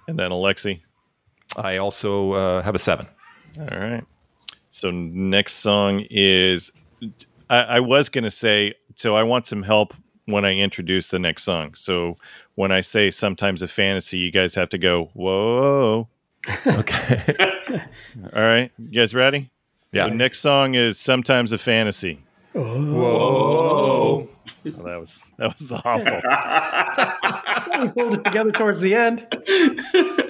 and 0.08 0.18
then 0.18 0.30
Alexi. 0.30 0.80
I 1.56 1.78
also 1.78 2.32
uh, 2.32 2.62
have 2.62 2.74
a 2.74 2.78
seven 2.78 3.06
All 3.58 3.66
right. 3.78 4.04
So 4.70 4.90
next 4.90 5.54
song 5.54 6.04
is 6.10 6.70
I, 7.48 7.62
I 7.62 7.80
was 7.80 8.08
going 8.08 8.24
to 8.24 8.30
say 8.30 8.74
so 8.96 9.16
I 9.16 9.22
want 9.24 9.46
some 9.46 9.62
help 9.62 9.94
when 10.26 10.44
I 10.44 10.54
introduce 10.54 11.08
the 11.08 11.18
next 11.18 11.42
song. 11.42 11.74
So 11.74 12.16
when 12.54 12.70
I 12.70 12.80
say 12.82 13.10
sometimes 13.10 13.62
a 13.62 13.68
fantasy, 13.68 14.18
you 14.18 14.30
guys 14.30 14.54
have 14.54 14.68
to 14.70 14.78
go 14.78 15.10
whoa. 15.14 16.08
okay 16.66 17.34
All 18.34 18.42
right, 18.42 18.70
you 18.78 19.00
guys 19.00 19.14
ready? 19.14 19.50
Yeah. 19.92 20.06
So 20.06 20.12
next 20.14 20.38
song 20.40 20.74
is 20.74 20.98
sometimes 20.98 21.52
a 21.52 21.58
fantasy. 21.58 22.20
Oh. 22.54 22.82
whoa 22.82 24.28
Well, 24.64 24.82
that 24.84 25.00
was 25.00 25.22
that 25.38 25.58
was 25.58 25.72
awful. 25.84 27.80
We 27.80 27.88
pulled 27.92 28.14
it 28.14 28.24
together 28.24 28.50
towards 28.50 28.80
the 28.80 28.94
end. 28.94 29.26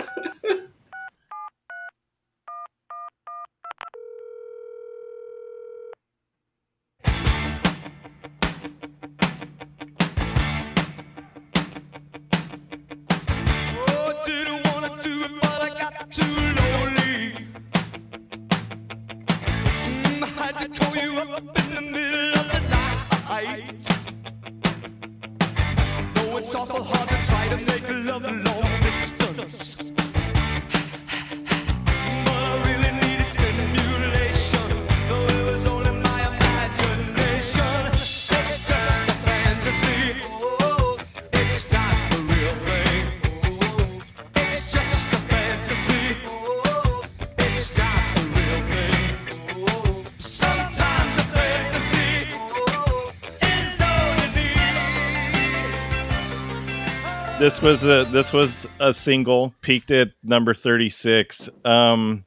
this 57.61 57.83
was 57.83 57.85
a 57.85 58.05
this 58.11 58.33
was 58.33 58.67
a 58.79 58.95
single 58.95 59.55
peaked 59.61 59.91
at 59.91 60.11
number 60.23 60.55
36 60.55 61.49
um 61.65 62.25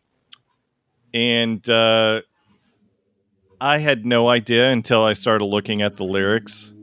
and 1.14 1.68
uh 1.70 2.22
I 3.62 3.78
had 3.78 4.06
no 4.06 4.28
idea 4.28 4.72
until 4.72 5.04
I 5.06 5.14
started 5.14 5.46
looking 5.46 5.82
at 5.82 5.96
the 5.96 6.04
lyrics. 6.04 6.74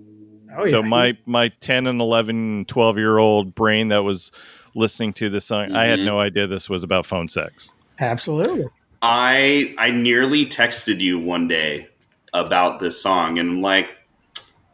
Oh, 0.56 0.64
so 0.64 0.81
yeah, 0.81 0.89
my 0.89 1.18
my 1.27 1.48
10 1.60 1.86
and 1.86 2.01
11 2.01 2.64
12 2.66 2.97
year 2.98 3.18
old 3.18 3.55
brain 3.55 3.89
that 3.89 4.02
was 4.02 4.32
listening 4.74 5.12
to 5.12 5.28
this 5.28 5.47
song 5.47 5.72
i 5.72 5.85
had 5.85 5.98
Mhm. 5.98 6.05
no 6.05 6.20
idea 6.20 6.47
this 6.47 6.70
was 6.70 6.85
about 6.85 7.05
phone 7.05 7.28
sex 7.28 7.72
absolutely. 7.98 8.68
I 9.02 9.74
I 9.78 9.90
nearly 9.90 10.47
texted 10.47 11.01
you 11.01 11.18
one 11.18 11.48
day 11.48 11.89
about 12.32 12.78
this 12.78 13.01
song 13.02 13.39
and 13.40 13.62
like 13.62 13.89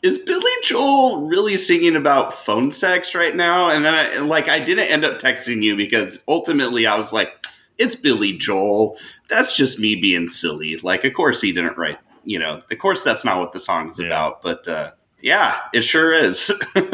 is 0.06 0.18
Billy 0.20 0.52
Joel 0.62 1.26
really 1.26 1.56
singing 1.56 1.96
about 1.96 2.32
phone 2.34 2.70
sex 2.70 3.14
right 3.14 3.34
now? 3.34 3.70
And 3.70 3.84
then 3.84 3.94
I 3.94 4.18
like 4.18 4.48
I 4.48 4.58
didn't 4.60 4.88
end 4.90 5.04
up 5.04 5.18
texting 5.20 5.62
you 5.62 5.76
because 5.76 6.22
ultimately 6.28 6.86
I 6.86 6.96
was 6.96 7.12
like 7.12 7.32
it's 7.78 7.94
Billy 7.96 8.32
Joel. 8.32 8.96
That's 9.28 9.54
just 9.56 9.78
me 9.78 9.94
being 9.96 10.28
silly. 10.28 10.76
Like 10.78 11.04
of 11.04 11.12
course 11.14 11.40
he 11.40 11.52
didn't 11.52 11.76
write, 11.76 11.98
you 12.24 12.38
know. 12.38 12.62
Of 12.70 12.78
course 12.78 13.02
that's 13.02 13.24
not 13.24 13.38
what 13.38 13.52
the 13.52 13.60
song's 13.60 13.98
Yeah. 13.98 14.06
about, 14.06 14.42
but 14.42 14.66
uh 14.68 14.92
yeah, 15.20 15.58
it 15.72 15.82
sure 15.82 16.12
is. 16.12 16.50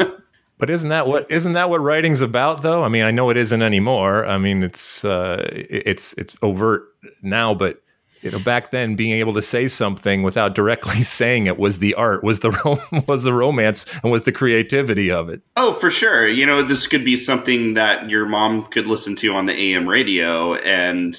But 0.59 0.69
isn't 0.69 0.89
that 0.89 1.07
what 1.07 1.29
isn't 1.29 1.53
that 1.53 1.69
what 1.69 1.81
writing's 1.81 2.21
about 2.21 2.61
though? 2.61 2.83
I 2.85 2.87
mean, 2.87 3.03
I 3.03 3.11
know 3.11 3.29
it 3.29 3.35
isn't 3.35 3.61
anymore. 3.61 4.25
I 4.25 4.37
mean, 4.37 4.63
it's 4.63 5.03
uh, 5.03 5.45
it's 5.51 6.13
it's 6.13 6.37
overt 6.41 6.83
now, 7.21 7.53
but 7.53 7.82
you 8.23 8.31
know, 8.31 8.39
back 8.39 8.71
then, 8.71 8.95
being 8.95 9.11
able 9.11 9.33
to 9.33 9.41
say 9.41 9.67
something 9.67 10.23
without 10.23 10.55
directly 10.55 11.03
saying 11.03 11.45
it 11.47 11.57
was 11.59 11.79
the 11.79 11.93
art, 11.95 12.23
was 12.23 12.39
the 12.39 12.51
rom- 12.51 13.03
was 13.07 13.23
the 13.23 13.33
romance, 13.33 13.85
and 14.01 14.11
was 14.11 14.23
the 14.23 14.31
creativity 14.31 15.11
of 15.11 15.29
it. 15.29 15.41
Oh, 15.57 15.73
for 15.73 15.89
sure. 15.89 16.27
You 16.27 16.45
know, 16.45 16.63
this 16.63 16.87
could 16.87 17.03
be 17.05 17.15
something 17.15 17.73
that 17.75 18.09
your 18.09 18.25
mom 18.25 18.65
could 18.67 18.87
listen 18.87 19.15
to 19.17 19.33
on 19.33 19.45
the 19.45 19.53
AM 19.53 19.87
radio 19.87 20.55
and 20.55 21.15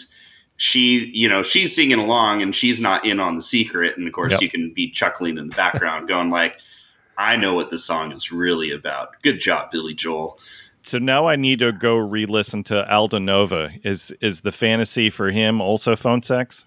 she, 0.56 1.10
you 1.12 1.28
know, 1.28 1.42
she's 1.42 1.74
singing 1.74 1.98
along 1.98 2.40
and 2.40 2.54
she's 2.54 2.80
not 2.80 3.04
in 3.04 3.18
on 3.20 3.36
the 3.36 3.42
secret 3.42 3.96
and 3.98 4.06
of 4.06 4.12
course 4.12 4.30
Yep. 4.32 4.40
you 4.40 4.50
can 4.50 4.72
be 4.72 4.88
chuckling 4.90 5.36
in 5.36 5.48
the 5.48 5.54
background 5.56 6.08
going 6.14 6.30
like 6.30 6.56
I 7.18 7.36
know 7.36 7.54
what 7.54 7.70
this 7.70 7.84
song 7.84 8.12
is 8.12 8.32
really 8.32 8.70
about. 8.72 9.20
Good 9.22 9.40
job, 9.40 9.70
Billy 9.70 9.94
Joel. 9.94 10.38
so 10.82 10.98
now 10.98 11.26
i 11.26 11.34
need 11.36 11.58
to 11.60 11.72
go 11.72 11.96
re-listen 11.96 12.62
to 12.64 12.88
aldo 12.92 13.18
nova 13.18 13.70
is 13.84 14.12
is 14.20 14.42
the 14.42 14.52
fantasy 14.52 15.08
for 15.10 15.30
him 15.30 15.60
also 15.60 15.96
phone 15.96 16.22
sex 16.22 16.64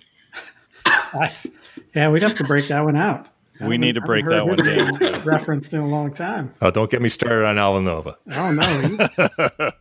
That's, 1.13 1.47
yeah, 1.95 2.09
we'd 2.09 2.23
have 2.23 2.35
to 2.35 2.43
break 2.43 2.67
that 2.69 2.83
one 2.83 2.95
out. 2.95 3.29
I 3.59 3.67
We 3.67 3.77
need 3.77 3.95
to 3.95 4.01
break 4.01 4.25
that 4.25 4.45
one 4.47 4.63
his 4.63 4.97
down, 4.99 5.23
referenced 5.23 5.73
in 5.73 5.79
a 5.79 5.87
long 5.87 6.13
time. 6.13 6.53
Oh, 6.61 6.69
don't 6.71 6.89
get 6.91 7.01
me 7.01 7.09
started 7.09 7.45
on 7.45 7.57
Aldo 7.57 8.15
Oh 8.31 8.51
no! 8.51 9.71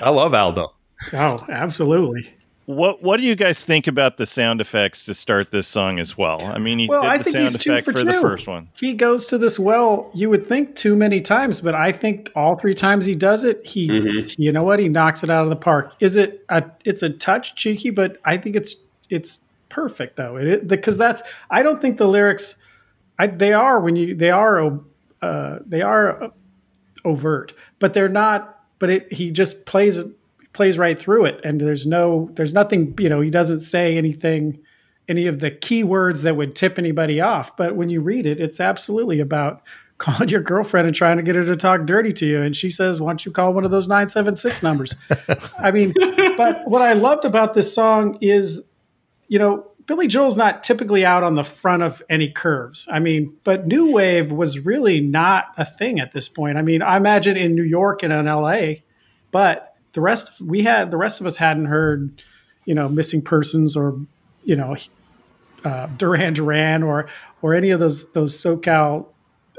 I 0.00 0.10
love 0.10 0.34
Aldo. 0.34 0.72
oh, 1.12 1.46
absolutely. 1.48 2.32
what 2.66 3.02
what 3.02 3.18
do 3.18 3.24
you 3.26 3.34
guys 3.34 3.62
think 3.62 3.86
about 3.88 4.16
the 4.18 4.26
sound 4.26 4.60
effects 4.60 5.04
to 5.04 5.14
start 5.14 5.50
this 5.50 5.66
song 5.66 5.98
as 5.98 6.16
well 6.16 6.40
i 6.46 6.58
mean 6.60 6.78
he 6.78 6.86
Well, 6.86 7.00
did 7.00 7.10
I 7.10 7.18
the 7.18 7.24
think 7.24 7.32
sound 7.34 7.48
he's 7.48 7.56
two 7.58 7.72
effect 7.72 7.84
for 7.86 7.92
for, 7.92 7.98
two. 7.98 8.04
the 8.12 8.20
first 8.20 8.46
one 8.46 8.68
He 8.76 8.92
goes 8.92 9.26
to 9.28 9.38
this 9.38 9.58
well. 9.58 10.10
You 10.14 10.30
would 10.30 10.46
think 10.46 10.76
too 10.76 10.94
many 10.94 11.20
times, 11.20 11.60
but 11.60 11.74
I 11.74 11.90
think 11.92 12.30
all 12.36 12.56
three 12.56 12.74
times 12.74 13.04
he 13.06 13.14
does 13.16 13.42
it, 13.44 13.66
he, 13.66 13.88
Mhm. 13.88 14.34
you 14.38 14.52
know 14.52 14.62
what, 14.62 14.78
he 14.78 14.88
knocks 14.88 15.24
it 15.24 15.30
out 15.30 15.42
of 15.44 15.50
the 15.50 15.56
park. 15.56 15.94
Is 16.00 16.14
it 16.16 16.44
a? 16.48 16.62
It's 16.84 17.02
a 17.02 17.10
touch 17.10 17.56
cheeky, 17.56 17.90
but 17.90 18.18
I 18.24 18.36
think 18.36 18.54
it's 18.56 18.76
it's 19.10 19.40
perfect 19.72 20.16
though. 20.16 20.36
It 20.36 20.68
because 20.68 20.96
that's. 20.96 21.22
I 21.50 21.62
don't 21.62 21.80
think 21.80 21.96
the 21.96 22.06
lyrics. 22.06 22.56
I, 23.18 23.26
they 23.26 23.52
are 23.52 23.80
when 23.80 23.96
you 23.96 24.14
they 24.14 24.30
are 24.30 24.80
uh, 25.20 25.58
they 25.66 25.82
are 25.82 26.24
uh, 26.24 26.28
overt, 27.04 27.54
but 27.78 27.94
they're 27.94 28.08
not. 28.08 28.60
But 28.78 28.90
it 28.90 29.12
he 29.12 29.30
just 29.30 29.66
plays 29.66 30.04
plays 30.52 30.78
right 30.78 30.98
through 30.98 31.24
it, 31.24 31.40
and 31.44 31.60
there's 31.60 31.86
no 31.86 32.30
there's 32.34 32.52
nothing 32.52 32.94
you 32.98 33.08
know 33.08 33.20
he 33.20 33.30
doesn't 33.30 33.60
say 33.60 33.96
anything 33.96 34.60
any 35.08 35.26
of 35.26 35.40
the 35.40 35.50
key 35.50 35.82
words 35.84 36.22
that 36.22 36.36
would 36.36 36.54
tip 36.54 36.78
anybody 36.78 37.20
off. 37.20 37.56
But 37.56 37.76
when 37.76 37.90
you 37.90 38.00
read 38.00 38.26
it, 38.26 38.40
it's 38.40 38.60
absolutely 38.60 39.20
about 39.20 39.62
calling 39.98 40.28
your 40.28 40.40
girlfriend 40.40 40.86
and 40.86 40.96
trying 40.96 41.16
to 41.18 41.22
get 41.22 41.36
her 41.36 41.44
to 41.44 41.54
talk 41.54 41.86
dirty 41.86 42.12
to 42.12 42.26
you. 42.26 42.42
And 42.42 42.56
she 42.56 42.70
says, 42.70 43.00
Why 43.00 43.10
don't 43.10 43.24
you 43.24 43.32
call 43.32 43.52
one 43.52 43.64
of 43.64 43.70
those 43.70 43.88
976 43.88 44.62
numbers? 44.62 44.94
I 45.58 45.70
mean, 45.70 45.94
but 46.36 46.62
what 46.66 46.82
I 46.82 46.92
loved 46.94 47.24
about 47.24 47.54
this 47.54 47.72
song 47.72 48.18
is, 48.20 48.62
you 49.28 49.38
know, 49.38 49.66
Billy 49.86 50.06
Joel's 50.06 50.36
not 50.36 50.62
typically 50.62 51.04
out 51.04 51.22
on 51.22 51.34
the 51.34 51.42
front 51.42 51.82
of 51.82 52.02
any 52.08 52.30
curves. 52.30 52.88
I 52.90 53.00
mean, 53.00 53.36
but 53.44 53.66
New 53.66 53.92
Wave 53.92 54.30
was 54.30 54.60
really 54.60 55.00
not 55.00 55.46
a 55.56 55.64
thing 55.64 55.98
at 55.98 56.12
this 56.12 56.28
point. 56.28 56.56
I 56.56 56.62
mean, 56.62 56.82
I 56.82 56.96
imagine 56.96 57.36
in 57.36 57.54
New 57.54 57.64
York 57.64 58.02
and 58.02 58.12
in 58.12 58.26
LA, 58.26 58.74
but 59.30 59.76
the 59.92 60.00
rest 60.00 60.40
we 60.40 60.62
had 60.62 60.90
the 60.90 60.96
rest 60.96 61.20
of 61.20 61.26
us 61.26 61.36
hadn't 61.36 61.66
heard, 61.66 62.22
you 62.64 62.74
know, 62.74 62.88
missing 62.88 63.22
persons 63.22 63.76
or, 63.76 63.98
you 64.44 64.56
know, 64.56 64.76
uh, 65.64 65.86
Duran 65.96 66.34
Duran 66.34 66.82
or 66.82 67.08
or 67.40 67.54
any 67.54 67.70
of 67.70 67.80
those 67.80 68.10
those 68.12 68.40
SoCal 68.40 69.06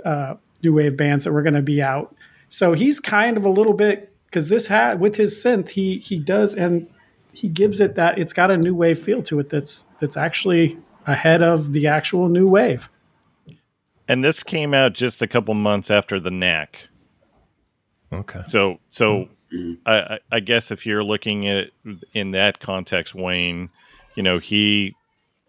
uh, 0.05 0.35
new 0.61 0.73
wave 0.73 0.95
bands 0.97 1.25
that 1.25 1.33
were 1.33 1.43
going 1.43 1.53
to 1.53 1.61
be 1.61 1.81
out. 1.81 2.15
So 2.49 2.73
he's 2.73 2.99
kind 2.99 3.37
of 3.37 3.45
a 3.45 3.49
little 3.49 3.73
bit 3.73 4.13
because 4.25 4.47
this 4.47 4.67
had 4.67 4.99
with 4.99 5.15
his 5.15 5.35
synth 5.35 5.69
he 5.69 5.99
he 5.99 6.17
does 6.17 6.55
and 6.55 6.87
he 7.33 7.49
gives 7.49 7.79
it 7.79 7.95
that 7.95 8.17
it's 8.17 8.33
got 8.33 8.51
a 8.51 8.57
new 8.57 8.75
wave 8.75 8.99
feel 8.99 9.21
to 9.23 9.39
it 9.39 9.49
that's 9.49 9.85
that's 9.99 10.15
actually 10.17 10.77
ahead 11.07 11.41
of 11.41 11.73
the 11.73 11.87
actual 11.87 12.29
new 12.29 12.47
wave. 12.47 12.89
and 14.07 14.23
this 14.23 14.43
came 14.43 14.73
out 14.73 14.93
just 14.93 15.21
a 15.21 15.27
couple 15.27 15.53
months 15.53 15.89
after 15.91 16.19
the 16.19 16.31
knack 16.31 16.87
Okay. 18.11 18.41
So, 18.45 18.79
so 18.89 19.27
I, 19.87 19.93
I- 19.99 20.19
I 20.33 20.39
guess 20.39 20.69
if 20.71 20.85
you're 20.85 21.03
looking 21.03 21.47
at 21.47 21.57
it 21.57 21.73
in 22.13 22.29
that 22.31 22.59
context, 22.59 23.15
Wayne, 23.15 23.69
you 24.15 24.21
know, 24.21 24.37
he 24.37 24.95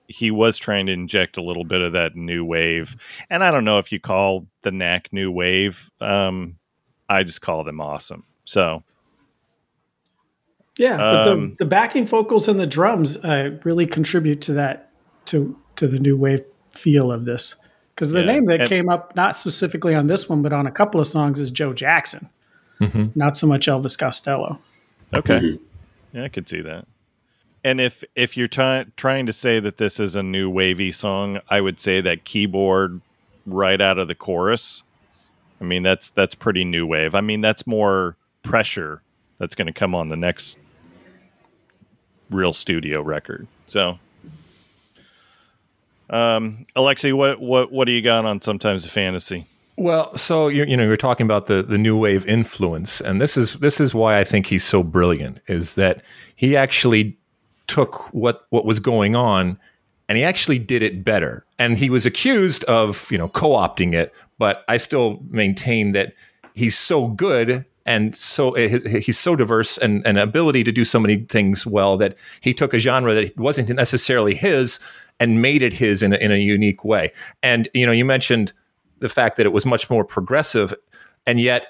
he 0.09 0.31
was 0.31 0.57
trying 0.57 0.87
to 0.87 0.93
inject 0.93 1.37
a 1.37 1.43
little 1.43 1.65
bit 1.65 1.83
of 1.83 1.93
that 1.93 2.15
new 2.17 2.43
wave, 2.45 2.97
and 3.29 3.45
I 3.45 3.51
don't 3.51 3.65
know 3.67 3.79
if 3.79 3.93
you 3.93 4.01
call 4.01 4.47
the 4.63 4.71
Knack 4.73 5.13
new 5.13 5.31
wave. 5.31 5.91
Um, 6.01 6.57
I 7.09 7.23
just 7.23 7.43
call 7.43 7.65
them 7.65 7.81
awesome. 7.83 8.25
So, 8.45 8.83
Yeah, 10.77 10.97
but 10.97 11.29
Um, 11.29 11.51
the, 11.51 11.57
the 11.59 11.65
backing 11.67 12.07
vocals 12.07 12.49
and 12.49 12.59
the 12.59 12.67
drums 12.67 13.17
uh, 13.19 13.59
really 13.65 13.87
contribute 13.87 14.41
to 14.43 14.53
that 14.55 14.91
to 15.27 15.57
to 15.77 15.87
the 15.89 15.99
new 15.99 16.17
wave 16.17 16.43
feel 16.73 17.11
of 17.13 17.25
this. 17.25 17.57
Because 17.95 18.11
the 18.11 18.21
Yeah, 18.21 18.27
name 18.27 18.47
that 18.47 18.61
and- 18.63 18.69
came 18.69 18.89
up 18.89 19.15
not 19.15 19.37
specifically 19.37 19.95
on 19.95 20.07
this 20.09 20.29
one, 20.29 20.43
but 20.43 20.53
on 20.53 20.67
a 20.67 20.73
couple 20.73 21.01
of 21.01 21.07
songs 21.07 21.39
is 21.39 21.51
Joe 21.53 21.73
Jackson, 21.73 22.29
not 23.15 23.37
so 23.37 23.47
much 23.47 23.67
Elvis 23.67 23.97
Costello. 23.99 24.59
okay, 25.15 25.59
yeah, 26.13 26.25
I 26.25 26.29
could 26.29 26.49
see 26.49 26.61
that. 26.63 26.87
And 27.63 27.81
if 27.81 28.03
if 28.17 28.37
you're 28.37 28.49
trying 28.49 28.93
trying 28.97 29.27
to 29.27 29.33
say 29.33 29.61
that 29.61 29.77
this 29.79 29.99
is 30.01 30.17
a 30.17 30.23
new 30.23 30.51
wavy 30.51 30.91
song, 30.93 31.41
I 31.49 31.61
would 31.61 31.79
say 31.81 32.01
that 32.01 32.25
keyboard 32.25 33.01
right 33.47 33.81
out 33.81 33.99
of 33.99 34.09
the 34.09 34.15
chorus. 34.15 34.83
I 35.61 35.65
mean, 35.65 35.83
that's 35.85 36.11
that's 36.11 36.35
pretty 36.35 36.65
new 36.65 36.85
wave. 36.85 37.15
I 37.15 37.21
mean, 37.21 37.41
that's 37.41 37.65
more 37.67 38.17
pressure 38.43 39.01
that's 39.39 39.55
going 39.55 39.67
to 39.67 39.73
come 39.73 39.95
on 39.95 40.09
the 40.09 40.17
next 40.17 40.59
real 42.31 42.53
studio 42.53 43.01
record. 43.03 43.47
So, 43.67 43.99
um, 46.11 46.67
Alexi, 46.77 47.13
what 47.13 47.41
what 47.41 47.73
what 47.73 47.87
do 47.87 47.93
you 47.93 48.03
got 48.03 48.25
on 48.25 48.41
sometimes 48.41 48.85
a 48.85 48.89
fantasy? 48.89 49.47
Well, 49.77 50.17
so 50.17 50.49
you 50.49 50.65
you 50.65 50.77
know 50.77 50.85
you're 50.85 50.97
talking 50.97 51.25
about 51.25 51.47
the 51.47 51.63
the 51.63 51.79
new 51.79 51.97
wave 51.97 52.27
influence, 52.27 53.01
and 53.01 53.21
this 53.21 53.37
is 53.37 53.55
this 53.59 53.81
is 53.81 53.95
why 53.95 54.19
I 54.19 54.25
think 54.25 54.47
he's 54.47 54.65
so 54.65 54.83
brilliant. 54.83 55.41
Is 55.49 55.75
that 55.75 56.03
he 56.37 56.57
actually 56.57 57.17
took 57.67 58.13
what 58.15 58.45
what 58.51 58.65
was 58.65 58.79
going 58.79 59.17
on, 59.17 59.59
and 60.09 60.19
he 60.19 60.25
actually 60.25 60.59
did 60.59 60.83
it 60.83 61.05
better. 61.05 61.45
And 61.59 61.79
he 61.79 61.91
was 61.91 62.07
accused 62.07 62.65
of 62.65 63.11
you 63.11 63.19
know 63.19 63.29
co-opting 63.29 63.95
it, 63.95 64.15
but 64.39 64.65
I 64.69 64.77
still 64.77 65.21
maintain 65.31 65.93
that 65.93 66.15
he's 66.55 66.79
so 66.79 67.09
good 67.09 67.65
and 67.87 68.15
so 68.15 68.53
his, 68.53 68.83
he's 69.05 69.19
so 69.19 69.37
diverse 69.37 69.77
and 69.79 70.07
an 70.07 70.17
ability 70.17 70.65
to 70.65 70.73
do 70.73 70.85
so 70.85 70.99
many 70.99 71.19
things 71.25 71.67
well 71.67 71.97
that 71.99 72.17
he 72.41 72.55
took 72.55 72.73
a 72.73 72.79
genre 72.79 73.15
that 73.15 73.37
wasn't 73.37 73.69
necessarily 73.69 74.35
his 74.35 74.79
and 75.21 75.43
made 75.43 75.63
it 75.63 75.75
his 75.75 76.03
in 76.03 76.13
a, 76.13 76.17
in 76.17 76.33
a 76.33 76.37
unique 76.37 76.85
way. 76.85 77.13
And 77.43 77.69
you 77.75 77.87
know, 77.87 77.93
you 77.93 78.05
mentioned 78.05 78.53
the 79.01 79.09
fact 79.09 79.37
that 79.37 79.47
it 79.47 79.53
was 79.53 79.67
much 79.67 79.91
more 79.91 80.05
progressive, 80.05 80.75
and 81.27 81.41
yet 81.41 81.67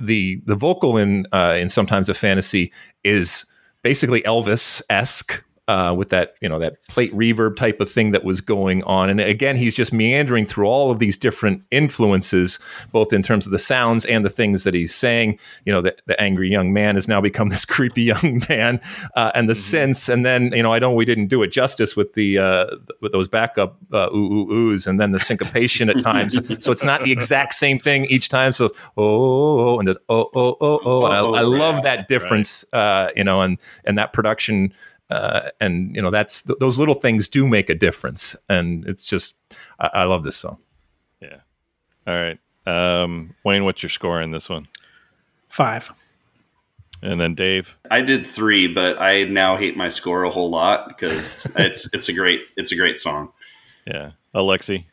the 0.00 0.42
the 0.46 0.56
vocal 0.56 0.96
in 0.96 1.26
uh, 1.32 1.56
in 1.58 1.68
sometimes 1.68 2.08
a 2.08 2.14
fantasy 2.14 2.72
is 3.04 3.46
basically 3.82 4.22
Elvis 4.22 4.82
esque. 4.90 5.44
Uh, 5.68 5.94
with 5.96 6.08
that, 6.08 6.34
you 6.40 6.48
know, 6.48 6.58
that 6.58 6.82
plate 6.88 7.12
reverb 7.12 7.54
type 7.54 7.80
of 7.80 7.88
thing 7.88 8.10
that 8.10 8.24
was 8.24 8.40
going 8.40 8.82
on, 8.82 9.08
and 9.08 9.20
again, 9.20 9.56
he's 9.56 9.76
just 9.76 9.92
meandering 9.92 10.44
through 10.44 10.66
all 10.66 10.90
of 10.90 10.98
these 10.98 11.16
different 11.16 11.62
influences, 11.70 12.58
both 12.90 13.12
in 13.12 13.22
terms 13.22 13.46
of 13.46 13.52
the 13.52 13.60
sounds 13.60 14.04
and 14.04 14.24
the 14.24 14.28
things 14.28 14.64
that 14.64 14.74
he's 14.74 14.92
saying. 14.92 15.38
You 15.64 15.72
know, 15.72 15.80
the, 15.80 15.96
the 16.06 16.20
angry 16.20 16.50
young 16.50 16.72
man 16.72 16.96
has 16.96 17.06
now 17.06 17.20
become 17.20 17.48
this 17.50 17.64
creepy 17.64 18.02
young 18.02 18.42
man, 18.48 18.80
uh, 19.14 19.30
and 19.36 19.48
the 19.48 19.52
synths, 19.52 20.12
and 20.12 20.26
then 20.26 20.50
you 20.52 20.64
know, 20.64 20.72
I 20.72 20.80
know 20.80 20.92
we 20.92 21.04
didn't 21.04 21.28
do 21.28 21.42
it 21.44 21.52
justice 21.52 21.94
with 21.94 22.14
the 22.14 22.38
uh, 22.38 22.66
with 23.00 23.12
those 23.12 23.28
backup 23.28 23.76
uh, 23.92 24.08
ooh 24.12 24.32
ooh 24.32 24.46
oohs, 24.48 24.88
and 24.88 24.98
then 24.98 25.12
the 25.12 25.20
syncopation 25.20 25.88
at 25.88 26.00
times. 26.00 26.34
so 26.64 26.72
it's 26.72 26.84
not 26.84 27.04
the 27.04 27.12
exact 27.12 27.52
same 27.52 27.78
thing 27.78 28.06
each 28.06 28.28
time. 28.28 28.50
So 28.50 28.66
oh, 28.66 28.70
oh, 28.96 29.60
oh, 29.60 29.78
and 29.78 29.86
there's 29.86 29.98
oh 30.08 30.28
oh 30.34 30.56
oh 30.60 30.80
oh, 30.84 31.04
and 31.04 31.14
I, 31.14 31.18
I 31.18 31.42
love 31.42 31.82
that 31.84 32.08
difference, 32.08 32.64
uh, 32.72 33.10
you 33.14 33.24
know, 33.24 33.42
and 33.42 33.58
and 33.84 33.96
that 33.98 34.12
production 34.12 34.72
uh, 35.12 35.50
and 35.60 35.94
you 35.94 36.00
know 36.00 36.10
that's 36.10 36.42
th- 36.42 36.58
those 36.58 36.78
little 36.78 36.94
things 36.94 37.28
do 37.28 37.46
make 37.46 37.68
a 37.68 37.74
difference, 37.74 38.34
and 38.48 38.86
it's 38.86 39.04
just 39.04 39.38
I, 39.78 39.90
I 39.92 40.04
love 40.04 40.22
this 40.22 40.36
song. 40.36 40.58
Yeah. 41.20 41.40
All 42.06 42.14
right. 42.14 42.38
Um, 42.66 43.34
Wayne, 43.44 43.64
what's 43.64 43.82
your 43.82 43.90
score 43.90 44.22
in 44.22 44.30
this 44.30 44.48
one? 44.48 44.68
Five. 45.48 45.92
And 47.02 47.20
then 47.20 47.34
Dave. 47.34 47.76
I 47.90 48.00
did 48.00 48.24
three, 48.24 48.68
but 48.68 49.00
I 49.00 49.24
now 49.24 49.56
hate 49.56 49.76
my 49.76 49.88
score 49.88 50.22
a 50.22 50.30
whole 50.30 50.50
lot 50.50 50.88
because 50.88 51.46
it's 51.56 51.92
it's 51.92 52.08
a 52.08 52.12
great 52.12 52.42
it's 52.56 52.72
a 52.72 52.76
great 52.76 52.98
song. 52.98 53.32
Yeah. 53.86 54.12
Alexi. 54.34 54.86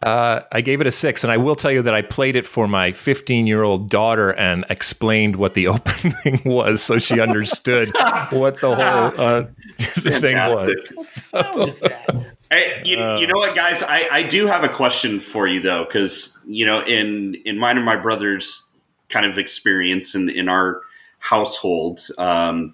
Uh, 0.00 0.42
I 0.52 0.60
gave 0.60 0.80
it 0.80 0.86
a 0.86 0.92
six, 0.92 1.24
and 1.24 1.32
I 1.32 1.38
will 1.38 1.56
tell 1.56 1.72
you 1.72 1.82
that 1.82 1.94
I 1.94 2.02
played 2.02 2.36
it 2.36 2.46
for 2.46 2.68
my 2.68 2.92
15 2.92 3.48
year 3.48 3.64
old 3.64 3.90
daughter 3.90 4.30
and 4.30 4.64
explained 4.70 5.34
what 5.36 5.54
the 5.54 5.66
opening 5.68 6.40
was, 6.44 6.82
so 6.82 6.98
she 6.98 7.20
understood 7.20 7.92
what 8.30 8.60
the 8.60 8.76
whole 8.76 9.20
uh, 9.20 9.46
thing 9.78 10.36
was. 10.36 11.30
What 11.32 11.68
is 11.68 11.80
that? 11.80 12.84
You, 12.84 12.96
you 13.18 13.26
know 13.26 13.38
what, 13.38 13.56
guys? 13.56 13.82
I, 13.82 14.06
I 14.10 14.22
do 14.22 14.46
have 14.46 14.62
a 14.62 14.68
question 14.68 15.18
for 15.18 15.48
you 15.48 15.60
though, 15.60 15.84
because 15.84 16.38
you 16.46 16.64
know, 16.64 16.80
in 16.84 17.34
in 17.44 17.58
mine 17.58 17.76
and 17.76 17.84
my 17.84 17.96
brother's 17.96 18.70
kind 19.08 19.26
of 19.26 19.36
experience 19.36 20.14
in 20.14 20.30
in 20.30 20.48
our 20.48 20.80
household, 21.18 22.00
um, 22.18 22.72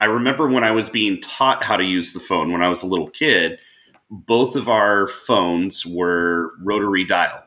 I 0.00 0.06
remember 0.06 0.48
when 0.48 0.64
I 0.64 0.70
was 0.70 0.88
being 0.88 1.20
taught 1.20 1.62
how 1.62 1.76
to 1.76 1.84
use 1.84 2.14
the 2.14 2.20
phone 2.20 2.50
when 2.50 2.62
I 2.62 2.68
was 2.68 2.82
a 2.82 2.86
little 2.86 3.10
kid. 3.10 3.58
Both 4.14 4.56
of 4.56 4.68
our 4.68 5.08
phones 5.08 5.86
were 5.86 6.52
rotary 6.62 7.04
dial. 7.04 7.42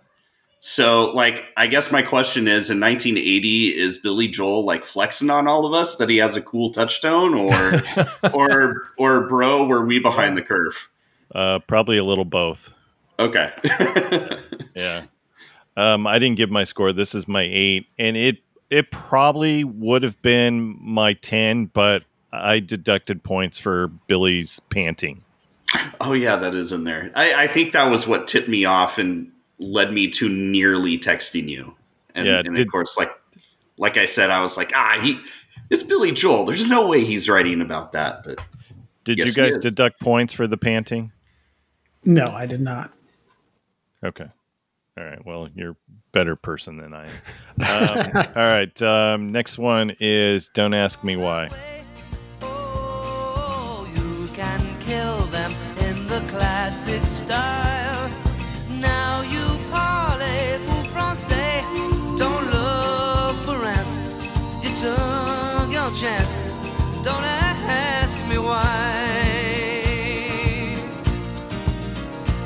So, 0.60 1.12
like, 1.12 1.44
I 1.56 1.68
guess 1.68 1.92
my 1.92 2.02
question 2.02 2.48
is: 2.48 2.72
In 2.72 2.80
1980, 2.80 3.78
is 3.78 4.00
Billy 4.00 4.28
Joel 4.28 4.66
like 4.66 4.84
flexing 4.84 5.30
on 5.30 5.48
all 5.48 5.66
of 5.66 5.74
us 5.74 5.96
that 5.98 6.10
he 6.10 6.18
has 6.18 6.36
a 6.36 6.42
cool 6.42 6.72
touch 6.72 7.02
tone, 7.02 7.36
or, 7.36 7.82
or, 8.34 8.84
or, 8.98 9.28
bro, 9.28 9.68
were 9.68 9.86
we 9.86 10.00
behind 10.00 10.36
the 10.36 10.42
curve? 10.42 10.90
Uh, 11.34 11.60
probably 11.60 11.98
a 11.98 12.04
little 12.04 12.26
both. 12.26 12.74
Okay. 13.20 13.54
Yeah. 14.76 15.06
Um, 15.78 16.06
I 16.06 16.20
didn't 16.20 16.38
give 16.38 16.52
my 16.52 16.66
score. 16.66 16.94
This 16.94 17.16
is 17.16 17.28
my 17.28 17.48
eight, 17.50 17.90
and 17.98 18.16
it 18.16 18.40
it 18.70 18.92
probably 18.92 19.64
would 19.64 20.04
have 20.04 20.22
been 20.22 20.78
my 20.82 21.14
ten, 21.14 21.66
but 21.66 22.04
I 22.32 22.60
deducted 22.60 23.24
points 23.24 23.58
for 23.58 23.88
Billy's 24.08 24.60
panting. 24.70 25.24
Oh 26.02 26.14
yeah, 26.14 26.36
that 26.38 26.56
is 26.56 26.72
in 26.72 26.84
there. 26.84 27.12
I, 27.16 27.44
I 27.44 27.48
think 27.48 27.74
that 27.74 27.86
was 27.86 28.08
what 28.08 28.28
tipped 28.28 28.48
me 28.48 28.66
off 28.66 28.98
and 28.98 29.32
led 29.60 29.92
me 29.94 30.10
to 30.10 30.30
nearly 30.30 30.98
texting 31.00 31.48
you. 31.50 31.76
And, 32.14 32.28
Yeah, 32.28 32.42
and 32.46 32.56
did- 32.56 32.66
of 32.68 32.72
course, 32.72 32.98
like 32.98 33.12
like 33.78 33.98
I 33.98 34.06
said, 34.06 34.30
I 34.30 34.42
was 34.42 34.56
like, 34.58 34.72
ah, 34.74 35.00
he 35.02 35.20
it's 35.70 35.84
Billy 35.84 36.12
Joel. 36.12 36.46
There's 36.46 36.68
no 36.68 36.88
way 36.88 37.04
he's 37.04 37.28
writing 37.28 37.62
about 37.62 37.92
that. 37.94 38.24
But 38.24 38.40
Did 39.04 39.18
Yes, 39.18 39.28
you 39.28 39.34
guys 39.34 39.58
deduct 39.58 40.00
points 40.00 40.34
for 40.34 40.48
the 40.48 40.58
panting? 40.58 41.12
No, 42.04 42.24
I 42.24 42.46
did 42.46 42.62
not. 42.62 42.94
Okay. 44.04 44.28
All 44.98 45.04
right. 45.04 45.26
Well, 45.26 45.50
you're 45.56 45.72
a 45.72 45.76
better 46.12 46.36
person 46.36 46.78
than 46.78 46.94
I 46.94 47.08
am. 47.60 48.08
Um, 48.16 48.24
all 48.36 48.44
right. 48.44 48.82
Um, 48.82 49.32
next 49.32 49.58
one 49.58 49.96
is 50.00 50.50
Don't 50.54 50.74
Ask 50.74 51.04
Me 51.04 51.16
Why. 51.16 51.50
Classic 56.86 57.08
style. 57.08 58.12
Now 58.70 59.22
you 59.22 59.46
parlez-vous 59.72 60.84
français. 60.94 61.64
Don't 62.18 62.46
look 62.52 63.36
for 63.46 63.66
answers. 63.66 64.24
You 64.64 64.70
took 64.78 65.72
your 65.72 65.90
chances. 65.92 66.58
Don't 67.04 67.24
ask 67.24 68.20
me 68.28 68.38
why. 68.38 68.64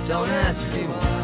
Don't 0.08 0.30
ask 0.30 0.66
me 0.74 0.84
why. 0.84 1.16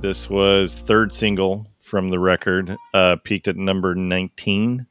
This 0.00 0.30
was 0.30 0.74
third 0.74 1.12
single 1.12 1.66
from 1.78 2.10
the 2.10 2.18
record, 2.18 2.76
uh, 2.94 3.16
peaked 3.16 3.48
at 3.48 3.56
number 3.56 3.94
19, 3.94 4.86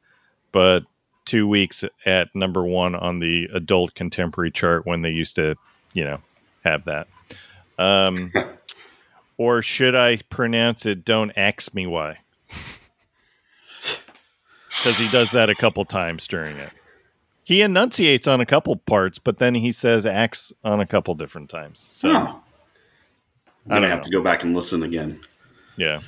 but 0.52 0.84
two 1.30 1.46
weeks 1.46 1.84
at 2.04 2.34
number 2.34 2.64
one 2.64 2.96
on 2.96 3.20
the 3.20 3.48
adult 3.54 3.94
contemporary 3.94 4.50
chart 4.50 4.84
when 4.84 5.02
they 5.02 5.10
used 5.10 5.36
to, 5.36 5.54
you 5.92 6.04
know, 6.04 6.18
have 6.64 6.84
that. 6.86 7.06
Um, 7.78 8.32
or 9.38 9.62
should 9.62 9.94
I 9.94 10.16
pronounce 10.28 10.86
it? 10.86 11.04
Don't 11.04 11.30
ask 11.36 11.72
me 11.72 11.86
why. 11.86 12.18
Because 14.82 14.98
he 14.98 15.08
does 15.10 15.28
that 15.30 15.50
a 15.50 15.54
couple 15.54 15.84
times 15.84 16.26
during 16.26 16.56
it. 16.56 16.70
He 17.44 17.60
enunciates 17.60 18.26
on 18.26 18.40
a 18.40 18.46
couple 18.46 18.76
parts, 18.76 19.18
but 19.18 19.36
then 19.38 19.54
he 19.56 19.72
says 19.72 20.06
"ax" 20.06 20.54
on 20.64 20.80
a 20.80 20.86
couple 20.86 21.14
different 21.16 21.50
times. 21.50 21.80
So. 21.80 22.08
oh, 22.08 22.14
I'm 22.14 22.42
gonna 23.68 23.80
don't 23.80 23.90
have 23.90 23.98
know. 23.98 24.02
to 24.04 24.10
go 24.10 24.22
back 24.22 24.42
and 24.42 24.54
listen 24.54 24.84
again. 24.84 25.20
Yeah. 25.76 26.00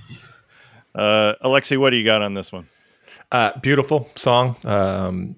Uh, 0.95 1.35
Alexi, 1.45 1.77
what 1.77 1.91
do 1.91 1.97
you 1.97 2.05
got 2.05 2.23
on 2.23 2.33
this 2.33 2.51
one? 2.51 2.67
Uh, 3.33 3.59
beautiful 3.61 4.11
song, 4.15 4.57
um, 4.67 5.37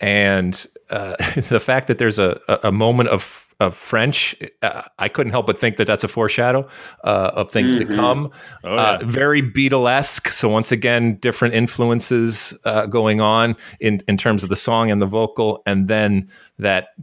and 0.00 0.66
uh, 0.88 1.14
the 1.50 1.60
fact 1.60 1.88
that 1.88 1.98
there's 1.98 2.18
a, 2.18 2.40
a, 2.62 2.72
moment 2.72 3.10
of 3.10 3.54
of 3.60 3.76
French, 3.76 4.34
uh, 4.62 4.80
I 4.98 5.08
couldn't 5.08 5.32
help 5.32 5.46
but 5.46 5.60
think 5.60 5.76
that 5.76 5.86
that's 5.86 6.04
a 6.04 6.08
foreshadow 6.08 6.66
uh, 7.04 7.32
of 7.34 7.50
things 7.50 7.76
to 7.76 7.84
come. 7.84 8.30
Oh, 8.64 8.78
uh, 8.78 8.98
very 9.04 9.42
Beatlesque. 9.42 10.28
So 10.28 10.48
once 10.48 10.72
again, 10.72 11.16
different 11.16 11.54
influences 11.54 12.58
uh, 12.64 12.86
going 12.86 13.20
on 13.20 13.56
in 13.78 14.00
in 14.08 14.16
terms 14.16 14.42
of 14.42 14.48
the 14.48 14.56
song 14.56 14.90
and 14.90 15.02
the 15.02 15.06
vocal, 15.06 15.62
and 15.66 15.86
then 15.86 16.30
that 16.58 16.94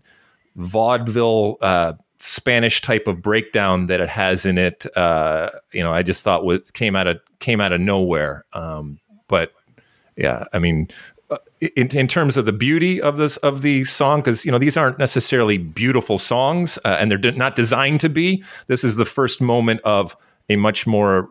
vaudeville. 0.56 1.58
Uh, 1.62 1.94
Spanish 2.24 2.82
type 2.82 3.08
of 3.08 3.20
breakdown 3.20 3.88
that 3.88 4.00
it 4.00 4.10
has 4.10 4.46
in 4.46 4.60
it, 4.60 4.86
uh, 4.96 5.50
you 5.74 5.82
know, 5.82 5.92
I 5.92 6.04
just 6.04 6.22
thought 6.22 6.46
with 6.46 6.72
came 6.74 6.96
out 6.96 7.08
of 7.08 7.20
came 7.40 7.60
out 7.60 7.74
of 7.74 7.82
nowhere. 7.82 8.46
Um, 8.54 9.00
but 9.28 9.54
yeah, 10.18 10.46
I 10.54 10.60
mean, 10.60 10.90
uh, 11.30 11.38
in, 11.76 11.88
in 11.96 12.08
terms 12.08 12.38
of 12.38 12.46
the 12.46 12.52
beauty 12.54 13.02
of 13.02 13.18
this 13.18 13.38
of 13.38 13.62
the 13.62 13.84
song, 13.86 14.20
because 14.20 14.46
you 14.46 14.52
know 14.52 14.58
these 14.58 14.78
aren't 14.78 15.00
necessarily 15.00 15.58
beautiful 15.58 16.18
songs, 16.18 16.78
uh, 16.86 16.98
and 17.00 17.10
they're 17.10 17.18
de- 17.18 17.32
not 17.32 17.56
designed 17.56 18.00
to 18.02 18.10
be. 18.10 18.44
This 18.68 18.84
is 18.84 18.96
the 18.98 19.06
first 19.06 19.42
moment 19.42 19.82
of 19.84 20.16
a 20.50 20.56
much 20.56 20.86
more 20.86 21.30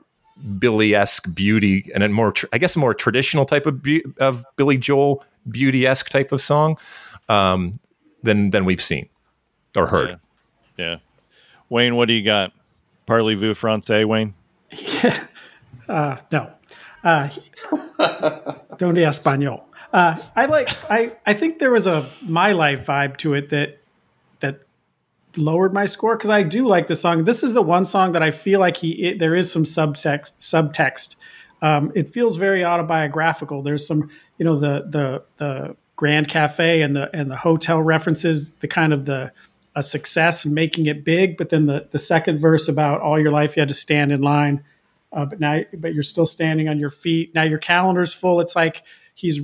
Billy 0.59 0.95
esque 0.95 1.35
beauty 1.35 1.91
and 1.95 2.03
a 2.03 2.09
more, 2.09 2.33
tr- 2.33 2.47
I 2.53 2.59
guess, 2.59 2.77
a 2.77 2.79
more 2.79 2.95
traditional 2.95 3.45
type 3.45 3.67
of 3.67 3.83
be- 3.83 4.05
of 4.19 4.45
Billy 4.57 4.79
Joel 4.79 5.25
beauty 5.51 5.87
esque 5.87 6.09
type 6.09 6.33
of 6.33 6.41
song 6.41 6.79
um, 7.29 7.73
than 8.23 8.51
than 8.51 8.65
we've 8.65 8.83
seen 8.83 9.09
or 9.77 9.87
heard. 9.87 10.19
Yeah. 10.77 10.85
Yeah. 10.85 10.97
Wayne, 11.69 11.95
what 11.97 12.09
do 12.09 12.15
you 12.15 12.25
got? 12.25 12.53
Parlez-vous 13.07 13.55
français, 13.55 14.05
Wayne? 14.07 14.35
Yeah. 15.89 16.21
No. 16.31 16.53
Uh, 17.03 17.29
don't 18.77 18.95
español. 18.95 19.63
Uh, 19.93 20.19
I 20.37 20.47
like. 20.47 20.69
I 20.91 21.13
I 21.27 21.35
think 21.35 21.59
there 21.59 21.71
was 21.71 21.87
a 21.87 22.07
my 22.23 22.53
life 22.53 22.87
vibe 22.87 23.17
to 23.19 23.35
it 23.35 23.49
that 23.51 23.79
that 24.41 24.61
lowered 25.37 25.73
my 25.73 25.87
score 25.87 26.17
because 26.17 26.31
I 26.31 26.43
do 26.43 26.67
like 26.67 26.87
the 26.87 26.95
song. 26.95 27.25
This 27.25 27.43
is 27.43 27.55
the 27.55 27.63
one 27.63 27.87
song 27.87 28.13
that 28.13 28.23
I 28.23 28.31
feel 28.31 28.61
like 28.61 28.77
he 28.77 28.91
it, 29.05 29.19
there 29.19 29.35
is 29.35 29.51
some 29.51 29.65
subtext 29.65 30.33
subtext. 30.39 31.17
Um, 31.63 31.93
it 31.95 32.09
feels 32.09 32.37
very 32.37 32.65
autobiographical. 32.65 33.63
There's 33.63 33.87
some 33.87 34.11
you 34.39 34.45
know 34.45 34.59
the 34.59 34.85
the 34.89 35.25
the 35.39 35.77
Grand 35.97 36.29
Cafe 36.29 36.83
and 36.83 36.95
the 36.95 37.15
and 37.15 37.31
the 37.31 37.37
hotel 37.37 37.83
references. 37.83 38.53
The 38.61 38.69
kind 38.69 38.93
of 38.93 39.07
the 39.07 39.33
a 39.75 39.83
success 39.83 40.45
making 40.45 40.87
it 40.87 41.05
big, 41.05 41.37
but 41.37 41.49
then 41.49 41.67
the 41.67 41.89
the 41.91 41.99
second 41.99 42.39
verse 42.39 42.69
about 42.69 43.01
all 43.01 43.19
your 43.19 43.33
life 43.33 43.57
you 43.57 43.61
had 43.61 43.69
to 43.69 43.75
stand 43.75 44.13
in 44.13 44.21
line 44.21 44.63
uh, 45.13 45.27
but 45.27 45.41
now 45.41 45.61
but 45.77 45.95
you're 45.95 46.03
still 46.03 46.27
standing 46.27 46.69
on 46.69 46.79
your 46.79 46.91
feet. 46.91 47.35
Now 47.35 47.43
your 47.43 47.59
calendar's 47.59 48.15
full. 48.15 48.41
It's 48.41 48.55
like 48.55 48.85
he's 49.15 49.41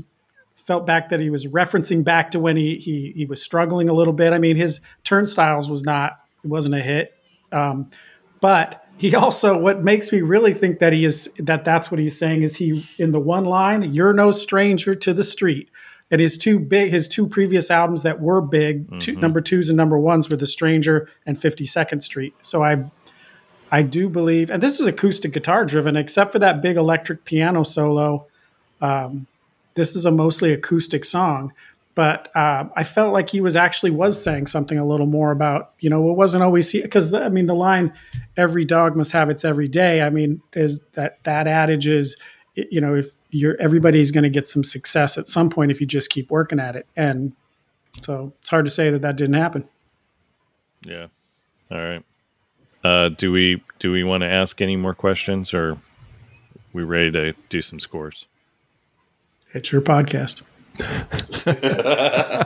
felt 0.54 0.86
back 0.86 1.10
that 1.10 1.20
he 1.20 1.30
was 1.30 1.46
referencing 1.46 2.04
back 2.04 2.30
to 2.32 2.40
when 2.40 2.56
he 2.56 2.76
he, 2.76 3.12
he 3.16 3.26
was 3.26 3.42
struggling 3.42 3.88
a 3.88 3.92
little 3.92 4.12
bit. 4.12 4.32
I 4.32 4.38
mean 4.38 4.56
his 4.56 4.80
turnstiles 5.04 5.68
was 5.68 5.82
not 5.82 6.20
it 6.44 6.48
wasn't 6.48 6.74
a 6.74 6.82
hit. 6.82 7.14
Um, 7.52 7.90
but 8.40 8.86
he 8.96 9.14
also 9.16 9.58
what 9.58 9.82
makes 9.82 10.12
me 10.12 10.20
really 10.20 10.54
think 10.54 10.78
that 10.78 10.92
he 10.92 11.04
is 11.04 11.32
that 11.38 11.64
that's 11.64 11.90
what 11.90 11.98
he's 11.98 12.18
saying 12.18 12.42
is 12.42 12.56
he 12.56 12.88
in 12.98 13.10
the 13.10 13.20
one 13.20 13.44
line 13.44 13.92
you're 13.94 14.12
no 14.12 14.30
stranger 14.30 14.94
to 14.94 15.12
the 15.12 15.24
street. 15.24 15.70
And 16.08 16.20
his 16.20 16.38
two 16.38 16.60
big 16.60 16.90
his 16.90 17.08
two 17.08 17.28
previous 17.28 17.72
albums 17.72 18.04
that 18.04 18.20
were 18.20 18.40
big 18.40 19.00
two, 19.00 19.16
number 19.16 19.40
twos 19.40 19.68
and 19.68 19.76
number 19.76 19.98
ones 19.98 20.30
were 20.30 20.36
the 20.36 20.46
stranger 20.46 21.08
and 21.26 21.36
52nd 21.36 22.04
street. 22.04 22.34
So 22.40 22.62
i 22.62 22.88
I 23.70 23.82
do 23.82 24.08
believe, 24.08 24.50
and 24.50 24.62
this 24.62 24.80
is 24.80 24.86
acoustic 24.86 25.32
guitar 25.32 25.64
driven, 25.64 25.96
except 25.96 26.32
for 26.32 26.38
that 26.38 26.62
big 26.62 26.76
electric 26.76 27.24
piano 27.24 27.64
solo. 27.64 28.26
Um, 28.80 29.26
this 29.74 29.96
is 29.96 30.06
a 30.06 30.10
mostly 30.10 30.52
acoustic 30.52 31.04
song, 31.04 31.52
but 31.94 32.34
uh, 32.36 32.64
I 32.76 32.84
felt 32.84 33.12
like 33.12 33.30
he 33.30 33.40
was 33.40 33.56
actually 33.56 33.90
was 33.90 34.22
saying 34.22 34.46
something 34.46 34.78
a 34.78 34.86
little 34.86 35.06
more 35.06 35.32
about, 35.32 35.72
you 35.80 35.90
know, 35.90 36.10
it 36.10 36.14
wasn't 36.14 36.44
always 36.44 36.72
because 36.72 37.12
I 37.12 37.28
mean 37.28 37.46
the 37.46 37.54
line, 37.54 37.92
"Every 38.36 38.64
dog 38.64 38.96
must 38.96 39.12
have 39.12 39.30
its 39.30 39.44
every 39.44 39.68
day." 39.68 40.02
I 40.02 40.10
mean, 40.10 40.42
there's 40.52 40.78
that 40.94 41.22
that 41.24 41.46
adage 41.46 41.88
is 41.88 42.16
you 42.56 42.80
know, 42.80 42.94
if 42.94 43.12
you're 43.30 43.56
everybody's 43.60 44.10
going 44.10 44.24
to 44.24 44.30
get 44.30 44.46
some 44.46 44.64
success 44.64 45.18
at 45.18 45.28
some 45.28 45.50
point 45.50 45.70
if 45.70 45.80
you 45.80 45.86
just 45.86 46.10
keep 46.10 46.30
working 46.30 46.58
at 46.58 46.74
it. 46.74 46.86
And 46.96 47.32
so 48.00 48.32
it's 48.40 48.50
hard 48.50 48.64
to 48.64 48.70
say 48.70 48.90
that 48.90 49.02
that 49.02 49.16
didn't 49.16 49.34
happen. 49.34 49.68
Yeah. 50.82 51.08
All 51.70 51.78
right. 51.78 52.02
Uh, 52.84 53.08
do 53.10 53.32
we 53.32 53.62
do 53.78 53.92
we 53.92 54.04
want 54.04 54.22
to 54.22 54.28
ask 54.28 54.60
any 54.60 54.76
more 54.76 54.94
questions, 54.94 55.52
or 55.52 55.78
we 56.72 56.82
ready 56.84 57.10
to 57.12 57.32
do 57.48 57.62
some 57.62 57.80
scores? 57.80 58.26
It's 59.52 59.72
your 59.72 59.80
podcast. 59.80 60.42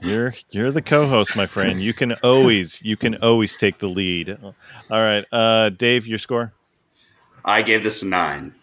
You're 0.00 0.34
you're 0.50 0.70
the 0.70 0.82
co-host, 0.82 1.36
my 1.36 1.46
friend. 1.46 1.82
You 1.82 1.92
can 1.92 2.12
always 2.22 2.80
you 2.82 2.96
can 2.96 3.16
always 3.16 3.56
take 3.56 3.78
the 3.78 3.88
lead. 3.88 4.38
All 4.42 4.54
right, 4.90 5.24
uh, 5.32 5.70
Dave, 5.70 6.06
your 6.06 6.18
score. 6.18 6.52
I 7.44 7.62
gave 7.62 7.82
this 7.82 8.02
a 8.02 8.06
nine. 8.06 8.54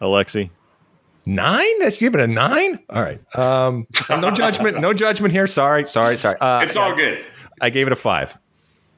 Alexi, 0.00 0.50
Nine? 1.26 1.78
That's 1.80 2.00
you 2.00 2.10
give 2.10 2.18
it 2.18 2.24
a 2.24 2.32
nine? 2.32 2.78
All 2.88 3.02
right. 3.02 3.20
Um, 3.36 3.86
no 4.08 4.30
judgment. 4.30 4.80
No 4.80 4.94
judgment 4.94 5.32
here. 5.32 5.46
Sorry. 5.46 5.86
Sorry. 5.86 6.16
Sorry. 6.16 6.38
Uh, 6.40 6.60
It's 6.62 6.76
all 6.76 6.94
good. 6.94 7.18
I 7.60 7.68
gave 7.70 7.86
it 7.86 7.92
a 7.92 7.96
five. 7.96 8.38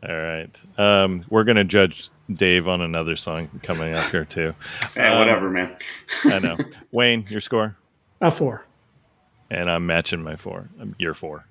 All 0.08 0.16
right. 0.16 0.62
Um, 0.78 1.24
we're 1.30 1.44
gonna 1.44 1.64
judge 1.64 2.10
Dave 2.32 2.66
on 2.68 2.80
another 2.80 3.16
song 3.16 3.48
coming 3.62 3.94
up 3.94 4.10
here 4.10 4.24
too. 4.24 4.54
Eh, 4.96 5.18
whatever, 5.18 5.48
man. 5.50 5.76
I 6.24 6.38
know. 6.38 6.58
Wayne, 6.92 7.26
your 7.30 7.40
score, 7.40 7.76
A 8.20 8.30
four. 8.30 8.64
and 9.50 9.70
I'm 9.70 9.86
matching 9.86 10.22
my 10.22 10.36
four. 10.36 10.68
Um, 10.80 10.94
Your 10.98 11.14
four. 11.14 11.46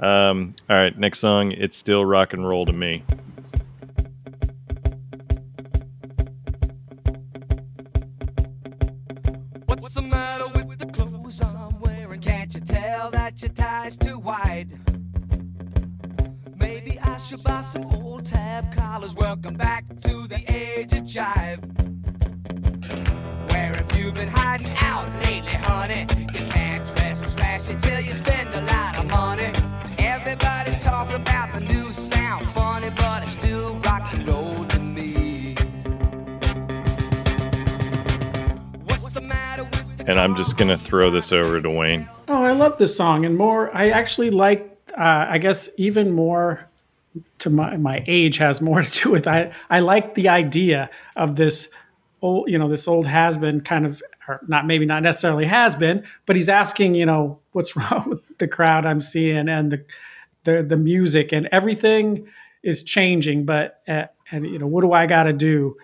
Um, 0.00 0.54
all 0.68 0.76
right, 0.76 0.96
next 0.98 1.20
song. 1.20 1.52
It's 1.52 1.76
still 1.76 2.04
rock 2.04 2.32
and 2.32 2.46
roll 2.46 2.66
to 2.66 2.72
me. 2.72 3.04
Tab 18.94 19.00
collars. 19.00 19.14
Welcome 19.14 19.54
back 19.54 19.84
to 20.00 20.28
the 20.28 20.42
age 20.48 20.92
of 20.92 21.04
jive. 21.04 21.62
Where 23.50 23.74
have 23.74 23.96
you 23.98 24.12
been 24.12 24.28
hiding 24.28 24.74
out 24.78 25.12
lately, 25.22 25.52
honey? 25.52 26.06
You 26.32 26.46
can't 26.46 26.86
dress 26.86 27.24
as 27.24 27.34
flashy 27.34 27.74
till 27.76 28.00
you 28.00 28.12
spend 28.12 28.54
a 28.54 28.62
lot 28.62 28.96
of 28.98 29.10
money. 29.10 29.52
Everybody's 29.98 30.78
talking 30.78 31.16
about 31.16 31.52
the 31.52 31.60
new 31.60 31.92
sound, 31.92 32.46
funny, 32.52 32.90
but 32.90 33.22
it's 33.22 33.32
still 33.32 33.76
rock 33.80 34.12
and 34.12 34.28
roll 34.28 34.64
to 34.66 34.78
me. 34.78 35.54
What's 38.84 39.12
the 39.12 39.20
matter 39.20 39.64
with 39.64 39.98
the 39.98 40.10
And 40.10 40.20
I'm 40.20 40.36
just 40.36 40.56
gonna 40.56 40.78
throw 40.78 41.10
this 41.10 41.32
over 41.32 41.60
to 41.60 41.70
Wayne. 41.70 42.08
Oh, 42.28 42.42
I 42.42 42.52
love 42.52 42.78
this 42.78 42.96
song, 42.96 43.24
and 43.24 43.36
more. 43.36 43.74
I 43.76 43.90
actually 43.90 44.30
like. 44.30 44.70
Uh, 44.96 45.26
I 45.28 45.38
guess 45.38 45.68
even 45.76 46.12
more 46.12 46.68
to 47.44 47.50
my 47.50 47.76
my 47.76 48.02
age 48.06 48.38
has 48.38 48.60
more 48.60 48.82
to 48.82 49.02
do 49.02 49.10
with. 49.10 49.28
I 49.28 49.52
I 49.70 49.80
like 49.80 50.14
the 50.14 50.28
idea 50.28 50.90
of 51.14 51.36
this 51.36 51.68
old, 52.20 52.50
you 52.50 52.58
know, 52.58 52.68
this 52.68 52.88
old 52.88 53.06
has 53.06 53.38
been 53.38 53.60
kind 53.60 53.86
of, 53.86 54.02
or 54.26 54.40
not 54.48 54.66
maybe 54.66 54.86
not 54.86 55.02
necessarily 55.02 55.44
has 55.44 55.76
been, 55.76 56.04
but 56.26 56.36
he's 56.36 56.48
asking, 56.48 56.94
you 56.94 57.06
know, 57.06 57.38
what's 57.52 57.76
wrong 57.76 58.04
with 58.08 58.38
the 58.38 58.48
crowd 58.48 58.86
I'm 58.86 59.00
seeing 59.00 59.48
and 59.48 59.70
the 59.70 59.84
the 60.44 60.62
the 60.62 60.76
music 60.76 61.32
and 61.32 61.48
everything 61.52 62.26
is 62.62 62.82
changing, 62.82 63.44
but 63.44 63.80
uh, 63.86 64.06
and 64.30 64.46
you 64.46 64.58
know, 64.58 64.66
what 64.66 64.82
do 64.82 64.92
I 64.92 65.06
got 65.06 65.24
to 65.24 65.32
do 65.32 65.76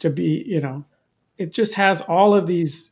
to 0.00 0.10
be, 0.10 0.44
you 0.46 0.60
know, 0.60 0.84
it 1.38 1.52
just 1.52 1.74
has 1.74 2.00
all 2.02 2.34
of 2.34 2.46
these 2.46 2.90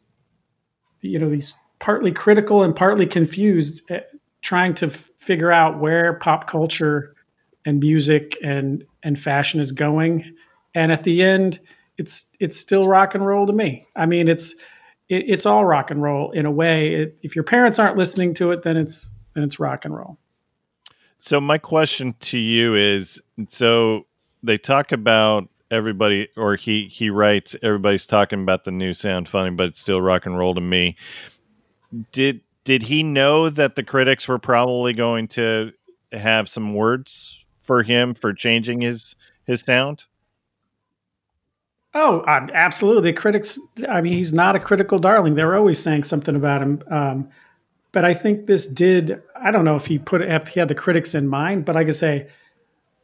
you 1.00 1.18
know 1.18 1.28
these 1.28 1.54
partly 1.78 2.12
critical 2.12 2.62
and 2.62 2.74
partly 2.74 3.06
confused 3.06 3.82
uh, 3.90 3.98
trying 4.42 4.74
to 4.74 4.86
f- 4.86 5.10
figure 5.18 5.50
out 5.50 5.78
where 5.80 6.14
pop 6.14 6.46
culture 6.46 7.15
and 7.66 7.80
music 7.80 8.38
and 8.42 8.86
and 9.02 9.18
fashion 9.18 9.60
is 9.60 9.72
going. 9.72 10.34
And 10.74 10.90
at 10.90 11.04
the 11.04 11.22
end 11.22 11.60
it's 11.98 12.26
it's 12.40 12.56
still 12.56 12.88
rock 12.88 13.14
and 13.14 13.26
roll 13.26 13.46
to 13.46 13.52
me. 13.52 13.84
I 13.94 14.06
mean 14.06 14.28
it's 14.28 14.52
it, 15.10 15.24
it's 15.28 15.44
all 15.44 15.66
rock 15.66 15.90
and 15.90 16.02
roll 16.02 16.30
in 16.30 16.46
a 16.46 16.50
way. 16.50 16.94
It, 16.94 17.18
if 17.22 17.36
your 17.36 17.44
parents 17.44 17.78
aren't 17.78 17.98
listening 17.98 18.32
to 18.34 18.52
it 18.52 18.62
then 18.62 18.78
it's 18.78 19.10
then 19.34 19.44
it's 19.44 19.60
rock 19.60 19.84
and 19.84 19.94
roll. 19.94 20.18
So 21.18 21.40
my 21.40 21.58
question 21.58 22.14
to 22.20 22.38
you 22.38 22.74
is: 22.74 23.20
so 23.48 24.06
they 24.42 24.58
talk 24.58 24.92
about 24.92 25.48
everybody, 25.70 26.28
or 26.36 26.56
he 26.56 26.86
he 26.86 27.10
writes, 27.10 27.56
everybody's 27.62 28.06
talking 28.06 28.42
about 28.42 28.64
the 28.64 28.70
new 28.70 28.94
sound 28.94 29.28
funny, 29.28 29.50
but 29.50 29.68
it's 29.68 29.80
still 29.80 30.00
rock 30.00 30.26
and 30.26 30.38
roll 30.38 30.54
to 30.54 30.60
me. 30.60 30.96
Did 32.12 32.40
did 32.64 32.84
he 32.84 33.02
know 33.02 33.48
that 33.48 33.76
the 33.76 33.82
critics 33.82 34.28
were 34.28 34.38
probably 34.38 34.92
going 34.92 35.28
to 35.28 35.72
have 36.12 36.48
some 36.48 36.74
words 36.74 37.44
for 37.66 37.82
him 37.82 38.14
for 38.14 38.32
changing 38.32 38.80
his 38.80 39.16
his 39.44 39.60
sound? 39.60 40.04
Oh, 41.98 42.22
um, 42.26 42.50
absolutely. 42.52 43.10
The 43.10 43.16
critics, 43.16 43.58
I 43.88 44.02
mean, 44.02 44.12
he's 44.12 44.32
not 44.32 44.54
a 44.54 44.60
critical 44.60 44.98
darling. 44.98 45.34
They're 45.34 45.56
always 45.56 45.78
saying 45.78 46.04
something 46.04 46.36
about 46.36 46.60
him. 46.60 46.82
Um, 46.90 47.30
but 47.92 48.04
I 48.04 48.12
think 48.12 48.46
this 48.46 48.66
did, 48.66 49.22
I 49.34 49.50
don't 49.50 49.64
know 49.64 49.76
if 49.76 49.86
he 49.86 49.98
put, 49.98 50.20
if 50.20 50.48
he 50.48 50.60
had 50.60 50.68
the 50.68 50.74
critics 50.74 51.14
in 51.14 51.26
mind, 51.26 51.64
but 51.64 51.74
I 51.74 51.80
I 51.80 51.90
say, 51.92 52.28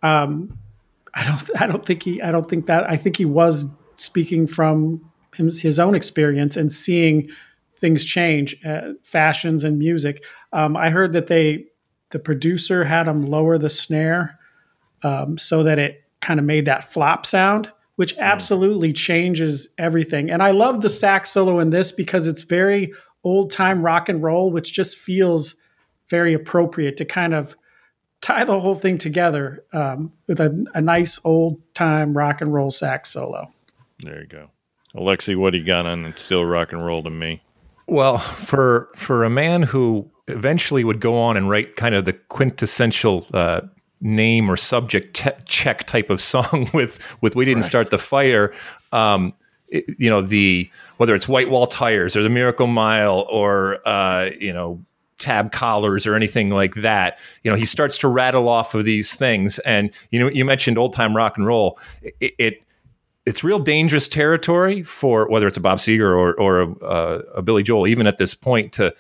um, 0.03 0.59
I 1.15 1.25
don't, 1.25 1.63
I 1.63 1.67
don't 1.67 1.87
think 1.87 2.03
he, 2.03 2.21
I 2.21 2.31
don't 2.31 2.47
think 2.51 2.67
that, 2.67 2.91
I 2.91 2.99
think 2.99 3.17
he 3.17 3.25
was 3.25 3.65
speaking 3.97 4.47
from 4.47 5.01
him, 5.35 5.51
his 5.51 5.79
own 5.79 5.95
experience 5.95 6.59
and 6.59 6.71
seeing 6.71 7.31
things 7.73 8.05
change, 8.05 8.63
uh, 8.67 8.93
fashions 9.03 9.65
and 9.65 9.79
music. 9.79 10.23
Um, 10.53 10.77
I 10.77 10.91
heard 10.91 11.15
that 11.15 11.29
they, 11.29 11.65
the 12.11 12.19
producer 12.19 12.85
had 12.85 13.09
him 13.09 13.25
lower 13.25 13.57
the 13.57 13.71
snare 13.71 14.39
um, 15.03 15.39
so 15.39 15.63
that 15.63 15.79
it 15.79 16.05
kind 16.21 16.39
of 16.41 16.47
made 16.47 16.67
that 16.67 16.85
flop 16.85 17.27
sound, 17.27 17.71
which 17.97 18.17
absolutely 18.19 18.93
changes 18.93 19.69
everything. 19.79 20.31
And 20.31 20.43
I 20.43 20.53
love 20.53 20.81
the 20.81 20.91
sax 20.91 21.31
solo 21.31 21.59
in 21.59 21.71
this 21.71 21.93
because 21.93 22.27
it's 22.27 22.43
very 22.43 22.93
old 23.25 23.51
time 23.51 23.83
rock 23.83 24.09
and 24.09 24.23
roll, 24.23 24.51
which 24.51 24.73
just 24.73 24.99
feels 24.99 25.57
very 26.09 26.35
appropriate 26.35 26.97
to 26.99 27.05
kind 27.05 27.35
of 27.35 27.57
tie 28.21 28.45
the 28.45 28.61
whole 28.61 28.75
thing 28.75 28.99
together 28.99 29.65
um, 29.73 30.13
with 30.27 30.41
a, 30.41 30.65
a 30.75 30.81
nice 30.81 31.19
old 31.25 31.61
time 31.75 32.17
rock 32.17 32.41
and 32.41 32.53
roll 32.53 32.71
sax 32.71 33.11
solo. 33.11 33.51
There 33.99 34.21
you 34.21 34.27
go, 34.27 34.51
Alexi. 34.95 35.37
What 35.37 35.51
do 35.51 35.59
you 35.59 35.65
got 35.65 35.87
on? 35.87 36.05
It's 36.07 36.23
still 36.23 36.45
rock 36.45 36.73
and 36.73 36.85
roll 36.85 37.03
to 37.03 37.11
me. 37.11 37.43
Well, 37.87 38.19
for 38.19 38.91
for 38.97 39.25
a 39.25 39.31
man 39.31 39.63
who 39.63 40.11
eventually 40.29 40.85
would 40.85 41.01
go 41.01 41.21
on 41.21 41.37
and 41.37 41.51
write 41.51 41.77
kind 41.77 41.95
of 41.95 42.05
the 42.05 42.13
quintessential 42.13 43.27
uh, 43.35 43.63
name 44.03 44.51
or 44.51 44.57
subject 44.59 45.15
te- 45.17 45.31
check 45.47 45.85
type 45.87 46.11
of 46.11 46.21
song 46.21 46.69
with 46.75 47.17
with 47.23 47.35
"We 47.37 47.45
Didn't 47.45 47.63
Start 47.63 47.91
the 47.91 47.99
Fire," 47.99 48.53
um, 48.93 49.33
it- 49.69 49.85
you 49.99 50.11
know 50.11 50.21
the 50.21 50.69
whether 50.99 51.15
it's 51.15 51.29
White 51.29 51.49
Wall 51.51 51.67
Tires 51.67 52.15
or 52.17 52.23
the 52.23 52.29
Miracle 52.29 52.67
Mile 52.67 53.27
or 53.31 53.79
uh, 53.89 54.31
you 54.39 54.53
know 54.53 54.85
tab 55.19 55.53
collars 55.53 56.05
or 56.07 56.15
anything 56.17 56.51
like 56.51 56.75
that. 56.75 57.17
You 57.45 57.51
know, 57.53 57.57
he 57.57 57.65
starts 57.65 57.97
to 57.99 58.09
rattle 58.09 58.49
off 58.49 58.75
of 58.75 58.85
these 58.85 59.15
things, 59.15 59.59
and 59.61 59.91
you 60.11 60.19
know, 60.19 60.29
you 60.29 60.45
mentioned 60.45 60.79
old 60.79 60.93
time 60.93 61.17
rock 61.17 61.37
and 61.37 61.47
roll. 61.47 61.79
It, 62.21 62.35
it 62.39 62.63
it's 63.25 63.45
real 63.45 63.61
dangerous 63.61 64.09
territory 64.09 64.83
for 64.83 65.29
whether 65.29 65.47
it's 65.47 65.57
a 65.57 65.61
Bob 65.61 65.79
Seger 65.79 66.09
or 66.17 66.35
or 66.41 66.61
a, 66.61 66.73
uh, 66.81 67.23
a 67.37 67.43
Billy 67.43 67.63
Joel, 67.63 67.87
even 67.87 68.07
at 68.09 68.19
this 68.19 68.35
point, 68.35 68.73
to 68.75 68.93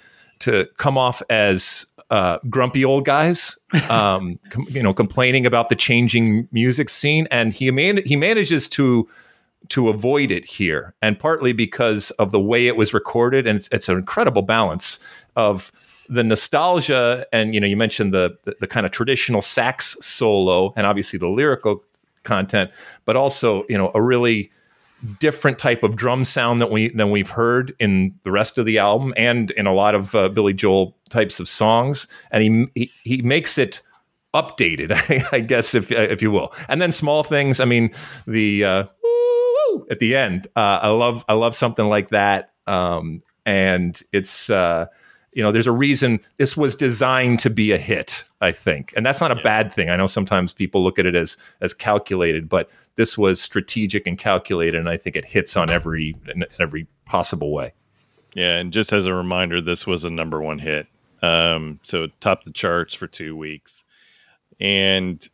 to 0.42 0.68
come 0.76 0.98
off 0.98 1.22
as 1.30 1.86
uh, 2.10 2.38
grumpy 2.50 2.84
old 2.84 3.04
guys, 3.04 3.58
um, 3.88 4.38
com- 4.50 4.66
you 4.68 4.82
know, 4.82 4.92
complaining 4.92 5.46
about 5.46 5.68
the 5.68 5.76
changing 5.76 6.48
music 6.52 6.88
scene, 6.88 7.26
and 7.30 7.52
he 7.52 7.70
man- 7.70 8.02
he 8.04 8.16
manages 8.16 8.68
to 8.68 9.08
to 9.68 9.88
avoid 9.88 10.30
it 10.30 10.44
here, 10.44 10.94
and 11.00 11.18
partly 11.18 11.52
because 11.52 12.10
of 12.12 12.32
the 12.32 12.40
way 12.40 12.66
it 12.66 12.76
was 12.76 12.92
recorded, 12.92 13.46
and 13.46 13.56
it's, 13.56 13.68
it's 13.72 13.88
an 13.88 13.96
incredible 13.96 14.42
balance 14.42 14.98
of 15.36 15.72
the 16.08 16.24
nostalgia, 16.24 17.24
and 17.32 17.54
you 17.54 17.60
know, 17.60 17.66
you 17.66 17.76
mentioned 17.76 18.12
the, 18.12 18.36
the 18.44 18.56
the 18.60 18.66
kind 18.66 18.84
of 18.84 18.92
traditional 18.92 19.40
sax 19.40 19.96
solo, 20.04 20.74
and 20.76 20.86
obviously 20.86 21.18
the 21.18 21.28
lyrical 21.28 21.82
content, 22.24 22.70
but 23.04 23.16
also 23.16 23.64
you 23.68 23.78
know 23.78 23.90
a 23.94 24.02
really 24.02 24.50
different 25.18 25.58
type 25.58 25.82
of 25.82 25.96
drum 25.96 26.24
sound 26.24 26.60
that 26.62 26.70
we 26.70 26.88
than 26.88 27.10
we've 27.10 27.30
heard 27.30 27.74
in 27.78 28.14
the 28.22 28.30
rest 28.30 28.58
of 28.58 28.66
the 28.66 28.78
album 28.78 29.12
and 29.16 29.50
in 29.52 29.66
a 29.66 29.72
lot 29.72 29.94
of 29.94 30.14
uh, 30.14 30.28
Billy 30.28 30.52
Joel 30.52 30.96
types 31.08 31.40
of 31.40 31.48
songs, 31.48 32.06
and 32.30 32.42
he 32.42 32.66
he, 32.74 32.92
he 33.04 33.22
makes 33.22 33.58
it 33.58 33.82
updated, 34.34 34.92
I 35.32 35.40
guess 35.40 35.74
if 35.74 35.90
if 35.90 36.22
you 36.22 36.30
will. 36.30 36.54
And 36.68 36.80
then 36.80 36.92
small 36.92 37.22
things. 37.22 37.60
I 37.60 37.64
mean, 37.64 37.90
the 38.26 38.64
uh, 38.64 38.84
at 39.90 39.98
the 39.98 40.16
end. 40.16 40.46
Uh, 40.56 40.80
I 40.82 40.88
love 40.88 41.24
I 41.28 41.34
love 41.34 41.54
something 41.54 41.88
like 41.88 42.10
that. 42.10 42.52
Um, 42.66 43.22
and 43.44 44.00
it's 44.12 44.50
uh, 44.50 44.86
you 45.32 45.42
know 45.42 45.50
there's 45.50 45.66
a 45.66 45.72
reason 45.72 46.20
this 46.36 46.56
was 46.56 46.74
designed 46.74 47.38
to 47.40 47.50
be 47.50 47.72
a 47.72 47.78
hit. 47.78 48.24
I 48.40 48.52
think, 48.52 48.92
and 48.96 49.06
that's 49.06 49.20
not 49.20 49.30
a 49.30 49.36
bad 49.36 49.72
thing. 49.72 49.88
I 49.88 49.96
know 49.96 50.06
sometimes 50.06 50.52
people 50.52 50.82
look 50.82 50.98
at 50.98 51.06
it 51.06 51.14
as 51.14 51.36
as 51.60 51.72
calculated, 51.72 52.48
but 52.48 52.70
this 52.96 53.16
was 53.16 53.40
strategic 53.40 54.06
and 54.06 54.18
calculated, 54.18 54.78
and 54.78 54.88
I 54.88 54.96
think 54.96 55.16
it 55.16 55.24
hits 55.24 55.56
on 55.56 55.70
every 55.70 56.16
every 56.60 56.86
possible 57.04 57.52
way. 57.52 57.72
Yeah, 58.34 58.58
and 58.58 58.72
just 58.72 58.92
as 58.92 59.06
a 59.06 59.14
reminder, 59.14 59.60
this 59.60 59.86
was 59.86 60.04
a 60.04 60.10
number 60.10 60.40
one 60.40 60.58
hit. 60.58 60.86
Um, 61.22 61.78
so 61.82 62.04
it 62.04 62.20
topped 62.20 62.44
the 62.44 62.50
charts 62.50 62.94
for 62.94 63.06
two 63.06 63.36
weeks, 63.36 63.84
and 64.60 65.26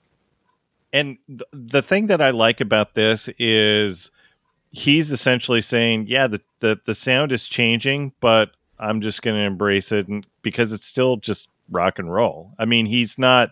and 0.93 1.19
th- 1.27 1.43
the 1.53 1.83
thing 1.83 2.07
that 2.09 2.21
I 2.21 2.31
like 2.31 2.61
about 2.61 2.95
this 2.95 3.29
is 3.39 4.11
he's 4.71 5.11
essentially 5.11 5.61
saying, 5.61 6.07
yeah, 6.09 6.27
the 6.27 6.41
the, 6.61 6.81
the 6.85 6.95
sound 6.95 7.33
is 7.33 7.49
changing, 7.49 8.13
but 8.21 8.51
I'm 8.79 9.01
just 9.01 9.23
going 9.23 9.37
to 9.37 9.43
embrace 9.43 9.93
it, 9.93 10.09
and 10.09 10.27
because 10.43 10.73
it's 10.73 10.87
still 10.87 11.17
just 11.17 11.49
rock 11.71 11.99
and 11.99 12.13
roll. 12.13 12.53
I 12.59 12.65
mean, 12.65 12.87
he's 12.87 13.19
not 13.19 13.51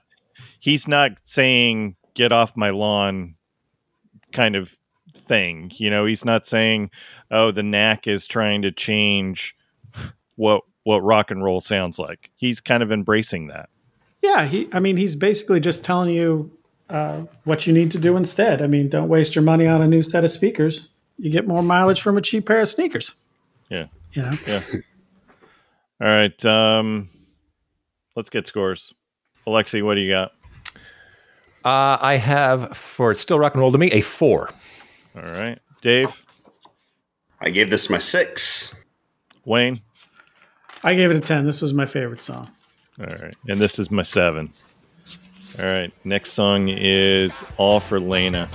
he's 0.58 0.88
not 0.88 1.12
saying 1.24 1.96
get 2.14 2.32
off 2.32 2.56
my 2.56 2.70
lawn 2.70 3.34
kind 4.32 4.56
of 4.56 4.76
thing. 5.14 5.70
You 5.74 5.90
know, 5.90 6.04
he's 6.04 6.24
not 6.24 6.46
saying, 6.46 6.90
"Oh, 7.30 7.50
the 7.50 7.62
knack 7.62 8.06
is 8.06 8.26
trying 8.26 8.62
to 8.62 8.72
change 8.72 9.56
what 10.36 10.62
what 10.84 11.02
rock 11.02 11.30
and 11.30 11.42
roll 11.42 11.60
sounds 11.60 11.98
like." 11.98 12.30
He's 12.36 12.60
kind 12.60 12.82
of 12.82 12.92
embracing 12.92 13.48
that. 13.48 13.68
Yeah, 14.22 14.46
he. 14.46 14.68
I 14.72 14.80
mean, 14.80 14.96
he's 14.96 15.16
basically 15.16 15.60
just 15.60 15.84
telling 15.84 16.14
you 16.14 16.56
uh, 16.88 17.22
what 17.44 17.66
you 17.66 17.72
need 17.72 17.90
to 17.92 17.98
do 17.98 18.16
instead. 18.16 18.62
I 18.62 18.66
mean, 18.66 18.88
don't 18.88 19.08
waste 19.08 19.34
your 19.34 19.44
money 19.44 19.66
on 19.66 19.82
a 19.82 19.88
new 19.88 20.02
set 20.02 20.24
of 20.24 20.30
speakers. 20.30 20.88
You 21.18 21.30
get 21.30 21.46
more 21.46 21.62
mileage 21.62 22.02
from 22.02 22.16
a 22.16 22.20
cheap 22.20 22.46
pair 22.46 22.60
of 22.60 22.68
sneakers. 22.68 23.14
Yeah. 23.70 23.86
You 24.12 24.22
know. 24.22 24.38
Yeah. 24.46 24.62
All 26.00 26.06
right. 26.06 26.44
Um, 26.44 27.08
let's 28.14 28.30
get 28.30 28.46
scores. 28.46 28.92
Alexi, 29.46 29.82
what 29.82 29.94
do 29.94 30.00
you 30.00 30.10
got? 30.10 30.32
Uh, 31.64 31.98
I 32.00 32.16
have 32.16 32.76
for 32.76 33.10
it's 33.10 33.20
still 33.20 33.38
rock 33.38 33.54
and 33.54 33.60
roll 33.60 33.72
to 33.72 33.78
me 33.78 33.88
a 33.88 34.00
four. 34.00 34.50
All 35.16 35.22
right, 35.22 35.58
Dave, 35.80 36.24
I 37.40 37.50
gave 37.50 37.70
this 37.70 37.90
my 37.90 37.98
six. 37.98 38.72
Wayne. 39.44 39.80
I 40.84 40.94
gave 40.94 41.10
it 41.10 41.16
a 41.16 41.20
ten. 41.20 41.44
This 41.44 41.62
was 41.62 41.74
my 41.74 41.86
favorite 41.86 42.22
song. 42.22 42.50
All 43.00 43.06
right, 43.06 43.34
and 43.48 43.58
this 43.58 43.80
is 43.80 43.90
my 43.90 44.02
seven. 44.02 44.52
All 45.58 45.64
right, 45.64 45.92
next 46.04 46.34
song 46.34 46.68
is 46.68 47.44
"All 47.56 47.80
for 47.80 47.98
Leyna." 47.98 48.48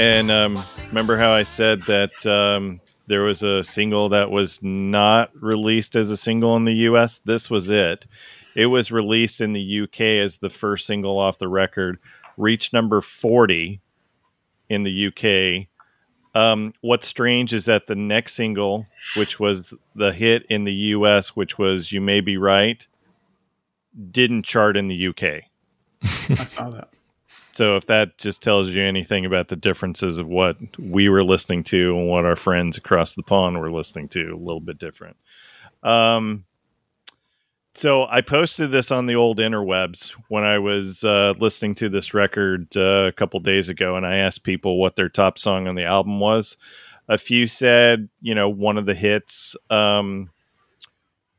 And 0.00 0.30
um, 0.30 0.64
remember 0.88 1.18
how 1.18 1.30
I 1.30 1.42
said 1.42 1.82
that 1.82 2.24
um, 2.24 2.80
there 3.06 3.20
was 3.20 3.42
a 3.42 3.62
single 3.62 4.08
that 4.08 4.30
was 4.30 4.58
not 4.62 5.30
released 5.34 5.94
as 5.94 6.08
a 6.08 6.16
single 6.16 6.56
in 6.56 6.64
the 6.64 6.72
U.S. 6.72 7.20
This 7.26 7.50
was 7.50 7.68
it. 7.68 8.06
It 8.56 8.66
was 8.66 8.90
released 8.90 9.42
in 9.42 9.52
the 9.52 9.60
U.K. 9.60 10.20
as 10.20 10.38
the 10.38 10.48
first 10.48 10.86
single 10.86 11.18
off 11.18 11.36
the 11.36 11.48
record, 11.48 11.98
reached 12.38 12.72
number 12.72 13.02
forty 13.02 13.82
in 14.70 14.84
the 14.84 14.90
U.K. 14.90 15.68
Um, 16.34 16.72
what's 16.80 17.06
strange 17.06 17.52
is 17.52 17.66
that 17.66 17.84
the 17.84 17.94
next 17.94 18.32
single, 18.32 18.86
which 19.16 19.38
was 19.38 19.74
the 19.94 20.14
hit 20.14 20.46
in 20.46 20.64
the 20.64 20.72
U.S., 20.72 21.36
which 21.36 21.58
was 21.58 21.92
"You 21.92 22.00
May 22.00 22.22
Be 22.22 22.38
Right," 22.38 22.86
didn't 24.10 24.44
chart 24.44 24.78
in 24.78 24.88
the 24.88 24.94
U.K. 24.94 25.46
I 26.02 26.44
saw 26.46 26.70
that. 26.70 26.88
So 27.52 27.76
if 27.76 27.86
that 27.86 28.16
just 28.18 28.42
tells 28.42 28.70
you 28.70 28.82
anything 28.82 29.26
about 29.26 29.48
the 29.48 29.56
differences 29.56 30.18
of 30.18 30.28
what 30.28 30.56
we 30.78 31.08
were 31.08 31.24
listening 31.24 31.64
to 31.64 31.96
and 31.96 32.08
what 32.08 32.24
our 32.24 32.36
friends 32.36 32.78
across 32.78 33.14
the 33.14 33.22
pond 33.22 33.60
were 33.60 33.72
listening 33.72 34.08
to, 34.10 34.32
a 34.32 34.36
little 34.36 34.60
bit 34.60 34.78
different. 34.78 35.16
Um, 35.82 36.44
so 37.74 38.06
I 38.08 38.20
posted 38.20 38.70
this 38.70 38.90
on 38.90 39.06
the 39.06 39.14
old 39.14 39.38
interwebs 39.38 40.10
when 40.28 40.44
I 40.44 40.58
was 40.58 41.04
uh, 41.04 41.34
listening 41.38 41.74
to 41.76 41.88
this 41.88 42.14
record 42.14 42.76
uh, 42.76 43.06
a 43.06 43.12
couple 43.12 43.40
days 43.40 43.68
ago, 43.68 43.96
and 43.96 44.06
I 44.06 44.16
asked 44.16 44.42
people 44.42 44.78
what 44.78 44.96
their 44.96 45.08
top 45.08 45.38
song 45.38 45.68
on 45.68 45.76
the 45.76 45.84
album 45.84 46.20
was. 46.20 46.56
A 47.08 47.18
few 47.18 47.46
said, 47.46 48.08
you 48.20 48.34
know, 48.34 48.48
one 48.48 48.76
of 48.76 48.86
the 48.86 48.94
hits. 48.94 49.56
Um, 49.68 50.30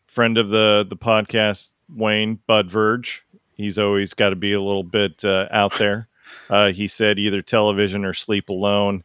friend 0.04 0.38
of 0.38 0.50
the 0.50 0.86
the 0.88 0.98
podcast, 0.98 1.72
Wayne 1.90 2.40
Bud 2.48 2.70
Verge. 2.70 3.24
He's 3.62 3.80
always 3.80 4.14
got 4.14 4.30
to 4.30 4.36
be 4.36 4.54
a 4.54 4.62
little 4.62 4.84
bit 4.84 5.24
uh, 5.24 5.48
out 5.52 5.78
there. 5.78 6.08
Uh, 6.50 6.72
he 6.72 6.88
said 6.88 7.20
either 7.20 7.42
television 7.42 8.06
or 8.06 8.14
sleep 8.14 8.50
alone. 8.50 9.04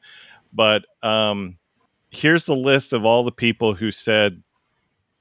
But 0.52 0.84
um, 1.02 1.58
here's 2.10 2.44
the 2.46 2.56
list 2.56 2.92
of 2.92 3.04
all 3.04 3.24
the 3.24 3.32
people 3.32 3.74
who 3.74 3.90
said 3.90 4.42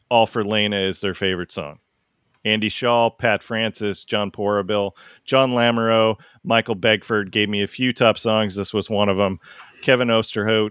All 0.09 0.25
for 0.25 0.43
Leyna 0.43 0.77
is 0.77 1.01
their 1.01 1.13
favorite 1.13 1.51
song. 1.51 1.79
Andy 2.45 2.69
Shaw, 2.69 3.09
Pat 3.09 3.41
Francis, 3.41 4.05
John 4.05 4.29
Porabill, 4.29 4.91
John 5.25 5.51
Lamoureux, 5.51 6.15
Michael 6.43 6.75
Begford 6.75 7.31
gave 7.31 7.49
me 7.49 7.63
a 7.63 7.67
few 7.67 7.91
top 7.91 8.19
songs. 8.19 8.55
This 8.55 8.73
was 8.73 8.89
one 8.89 9.09
of 9.09 9.17
them. 9.17 9.39
Kevin 9.81 10.09
Osterhout, 10.09 10.69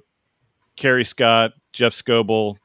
Kerry 0.76 1.04
Scott, 1.04 1.52
Jeff 1.72 1.92
Scoble, 1.92 2.56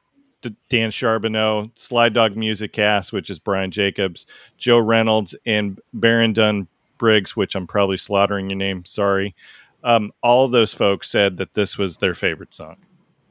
Dan 0.68 0.90
Charbonneau, 0.90 1.70
Slide 1.74 2.14
Dog 2.14 2.36
Music 2.36 2.72
Cast, 2.72 3.12
which 3.12 3.30
is 3.30 3.38
Brian 3.38 3.70
Jacobs, 3.70 4.26
Joe 4.58 4.78
Reynolds, 4.78 5.34
and 5.44 5.80
Baron 5.92 6.32
Dunn 6.32 6.68
Briggs, 6.98 7.36
which 7.36 7.54
I'm 7.54 7.66
probably 7.66 7.96
slaughtering 7.96 8.50
your 8.50 8.56
name. 8.56 8.84
Sorry. 8.84 9.34
Um, 9.82 10.12
all 10.22 10.48
those 10.48 10.74
folks 10.74 11.10
said 11.10 11.38
that 11.38 11.54
this 11.54 11.78
was 11.78 11.96
their 11.96 12.14
favorite 12.14 12.52
song, 12.52 12.76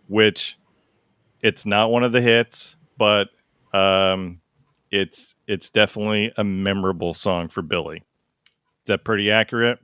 which 0.07 0.57
it's 1.41 1.65
not 1.65 1.91
one 1.91 2.03
of 2.03 2.11
the 2.11 2.21
hits, 2.21 2.75
but 2.97 3.29
um, 3.73 4.41
it's 4.91 5.35
it's 5.47 5.69
definitely 5.69 6.33
a 6.37 6.43
memorable 6.43 7.13
song 7.13 7.47
for 7.47 7.61
Billy. 7.61 7.97
Is 7.97 8.87
that 8.87 9.03
pretty 9.03 9.29
accurate, 9.29 9.79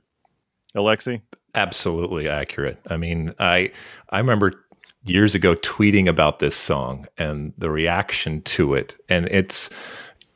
Alexi? 0.74 1.22
Absolutely 1.54 2.28
accurate. 2.28 2.78
I 2.88 2.96
mean, 2.96 3.32
I 3.38 3.70
I 4.10 4.18
remember 4.18 4.65
years 5.08 5.34
ago 5.34 5.54
tweeting 5.56 6.08
about 6.08 6.38
this 6.38 6.56
song 6.56 7.06
and 7.16 7.52
the 7.56 7.70
reaction 7.70 8.42
to 8.42 8.74
it, 8.74 8.96
and 9.08 9.26
it's 9.28 9.70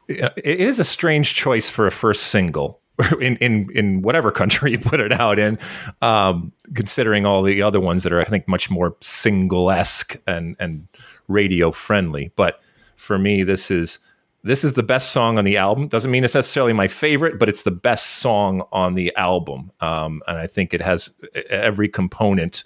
it 0.09 0.61
is 0.61 0.79
a 0.79 0.85
strange 0.85 1.35
choice 1.35 1.71
for 1.71 1.87
a 1.87 1.91
first 1.91 2.25
single 2.25 2.81
in 3.21 3.37
in 3.37 3.71
in 3.75 4.03
whatever 4.03 4.31
country 4.31 4.73
you 4.73 4.79
put 4.79 5.01
it 5.01 5.13
out 5.13 5.39
in, 5.39 5.59
um, 6.03 6.53
considering 6.75 7.27
all 7.27 7.43
the 7.43 7.63
other 7.63 7.81
ones 7.81 8.03
that 8.03 8.13
are 8.13 8.21
I 8.21 8.25
think 8.25 8.49
much 8.49 8.71
more 8.71 8.97
single 9.01 9.71
esque 9.71 10.21
and 10.27 10.57
and 10.59 10.89
radio 11.29 11.71
friendly. 11.71 12.33
But 12.37 12.61
for 12.97 13.19
me, 13.19 13.43
this 13.43 13.71
is 13.71 13.99
this 14.43 14.65
is 14.65 14.75
the 14.75 14.83
best 14.83 15.13
song 15.13 15.39
on 15.39 15.45
the 15.45 15.57
album. 15.57 15.89
Doesn't 15.89 16.11
mean 16.11 16.25
it's 16.25 16.35
necessarily 16.35 16.73
my 16.73 16.89
favorite, 16.89 17.39
but 17.39 17.49
it's 17.49 17.63
the 17.63 17.71
best 17.71 18.19
song 18.19 18.63
on 18.73 18.95
the 18.95 19.15
album, 19.17 19.71
um, 19.81 20.23
and 20.27 20.39
I 20.39 20.47
think 20.47 20.75
it 20.75 20.81
has 20.81 21.15
every 21.49 21.89
component. 21.89 22.65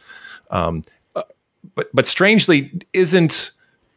Um, 0.50 0.82
but 1.74 1.88
but 1.94 2.06
strangely, 2.06 2.72
isn't 2.92 3.50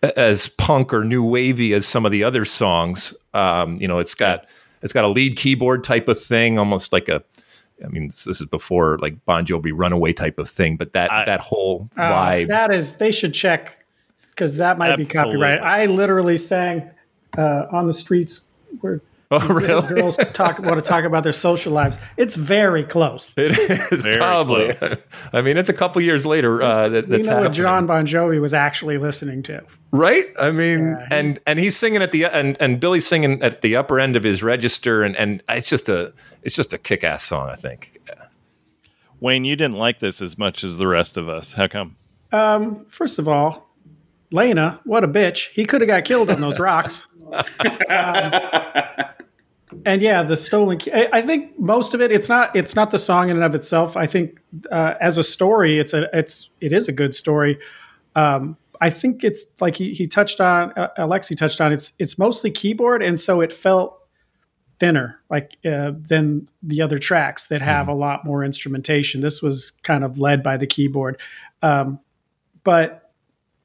as 0.04 0.48
punk 0.48 0.94
or 0.94 1.04
new 1.04 1.24
wavy 1.24 1.74
as 1.74 1.86
some 1.88 2.06
of 2.06 2.12
the 2.12 2.24
other 2.24 2.46
songs. 2.46 3.16
Um, 3.34 3.78
you 3.78 3.88
know, 3.88 3.98
it's 4.00 4.14
got 4.16 4.46
it's 4.82 4.94
got 4.94 5.04
a 5.06 5.08
lead 5.08 5.38
keyboard 5.38 5.84
type 5.84 6.08
of 6.08 6.22
thing, 6.22 6.58
almost 6.60 6.94
like 6.94 7.10
a. 7.10 7.24
I 7.84 7.90
mean, 7.90 8.08
this, 8.08 8.24
this 8.24 8.42
is 8.42 8.48
before 8.48 8.98
like 9.00 9.24
Bon 9.26 9.46
Jovi 9.46 9.72
Runaway 9.74 10.12
type 10.14 10.40
of 10.40 10.50
thing, 10.50 10.78
but 10.78 10.94
that 10.94 11.12
I- 11.12 11.26
that 11.26 11.42
whole 11.42 11.90
Uh, 11.96 12.02
vibe. 12.12 12.48
that 12.48 12.74
is, 12.74 12.96
they 12.96 13.12
should 13.12 13.34
check 13.36 13.86
because 14.32 14.58
that 14.58 14.78
might 14.80 14.96
be 14.98 15.06
copyright. 15.06 15.60
I 15.60 15.86
literally 15.86 16.38
sang 16.38 16.90
uh, 17.38 17.66
on 17.72 17.86
the 17.88 17.94
streets 17.94 18.42
where 18.82 19.02
oh, 19.32 19.38
little 19.38 19.56
really? 19.56 19.96
girls 20.02 20.18
talk 20.34 20.60
want 20.60 20.76
to 20.76 20.82
talk 20.82 21.04
about 21.06 21.24
their 21.24 21.34
social 21.34 21.74
lives. 21.74 21.98
It's 22.18 22.36
very 22.36 22.84
close. 22.84 23.34
It 23.38 23.58
is 23.92 24.02
Very 24.02 24.18
probably. 24.18 24.74
close. 24.74 24.96
I 25.34 25.42
mean, 25.42 25.58
it's 25.58 25.70
a 25.70 25.74
couple 25.74 26.02
years 26.02 26.26
later 26.26 26.62
uh, 26.62 26.90
that, 26.90 27.06
You 27.08 27.12
that's 27.12 27.28
know 27.28 27.42
what. 27.42 27.54
John 27.54 27.86
Bon 27.88 28.06
Jovi 28.06 28.40
was 28.40 28.54
actually 28.54 28.98
listening 28.98 29.44
to. 29.44 29.64
right? 29.92 30.26
I 30.40 30.52
mean, 30.52 30.80
Yeah, 30.90 30.98
he- 31.10 31.16
and 31.16 31.40
and 31.46 31.60
he's 31.60 31.76
singing 31.78 32.02
at 32.02 32.12
the 32.12 32.26
and 32.26 32.58
and 32.60 32.80
Billy's 32.80 33.06
singing 33.08 33.42
at 33.42 33.62
the 33.62 33.76
upper 33.76 34.00
end 34.00 34.16
of 34.16 34.24
his 34.24 34.42
register, 34.44 35.04
and 35.04 35.16
and 35.18 35.44
it's 35.50 35.70
just 35.70 35.90
a 35.90 36.14
it's 36.44 36.56
just 36.56 36.74
a 36.74 36.78
kick 36.78 37.04
ass 37.04 37.24
song. 37.24 37.50
I 37.50 37.56
think. 37.56 38.00
Wayne, 39.20 39.46
you 39.46 39.56
didn't 39.56 39.78
like 39.78 40.00
this 40.00 40.22
as 40.22 40.38
much 40.38 40.64
as 40.64 40.78
the 40.78 40.86
rest 40.88 41.18
of 41.18 41.28
us. 41.28 41.54
How 41.54 41.68
come? 41.68 41.96
Um, 42.32 42.86
first 42.90 43.18
of 43.18 43.28
all, 43.28 43.68
Leyna, 44.32 44.80
what 44.84 45.04
a 45.04 45.08
bitch. 45.08 45.50
He 45.54 45.66
could 45.66 45.82
have 45.82 45.88
got 45.88 46.06
killed 46.06 46.30
on 46.30 46.40
those 46.42 46.60
rocks. 46.60 47.08
Um, 47.90 48.32
and 49.86 50.02
yeah, 50.02 50.24
the 50.24 50.38
stolen. 50.38 50.78
Key, 50.78 50.92
I, 50.94 51.10
I 51.14 51.22
think 51.22 51.60
most 51.60 51.94
of 51.94 52.02
it. 52.02 52.12
It's 52.12 52.30
not. 52.30 52.56
It's 52.56 52.76
not 52.76 52.92
the 52.92 53.00
song 53.00 53.30
in 53.30 53.36
and 53.36 53.46
of 53.46 53.54
itself. 53.54 53.98
I 53.98 54.06
think 54.06 54.40
uh, 54.72 54.94
as 55.02 55.18
a 55.18 55.24
story, 55.24 55.80
it's 55.80 55.94
a. 55.94 56.08
It's 56.18 56.50
it 56.62 56.72
is 56.72 56.88
a 56.88 56.92
good 56.92 57.14
story. 57.14 57.60
Um, 58.16 58.58
I 58.80 58.90
think 58.90 59.24
it's 59.24 59.46
like 59.60 59.76
he, 59.76 59.94
he 59.94 60.08
touched 60.08 60.40
on. 60.40 60.72
Uh, 60.78 60.90
Alexi 60.98 61.36
touched 61.36 61.60
on. 61.60 61.74
It's 61.74 61.94
it's 62.00 62.18
mostly 62.18 62.50
keyboard, 62.50 63.04
and 63.04 63.20
so 63.20 63.42
it 63.42 63.52
felt 63.52 64.00
thinner, 64.80 65.20
like 65.30 65.58
uh, 65.66 65.92
than 65.96 66.48
the 66.62 66.82
other 66.82 67.00
tracks 67.00 67.46
that 67.46 67.62
have 67.62 67.88
a 67.88 67.94
lot 67.94 68.24
more 68.24 68.44
instrumentation. 68.44 69.22
This 69.22 69.42
was 69.42 69.72
kind 69.84 70.04
of 70.04 70.18
led 70.18 70.44
by 70.44 70.56
the 70.56 70.68
keyboard, 70.68 71.20
um, 71.62 72.00
but 72.64 73.12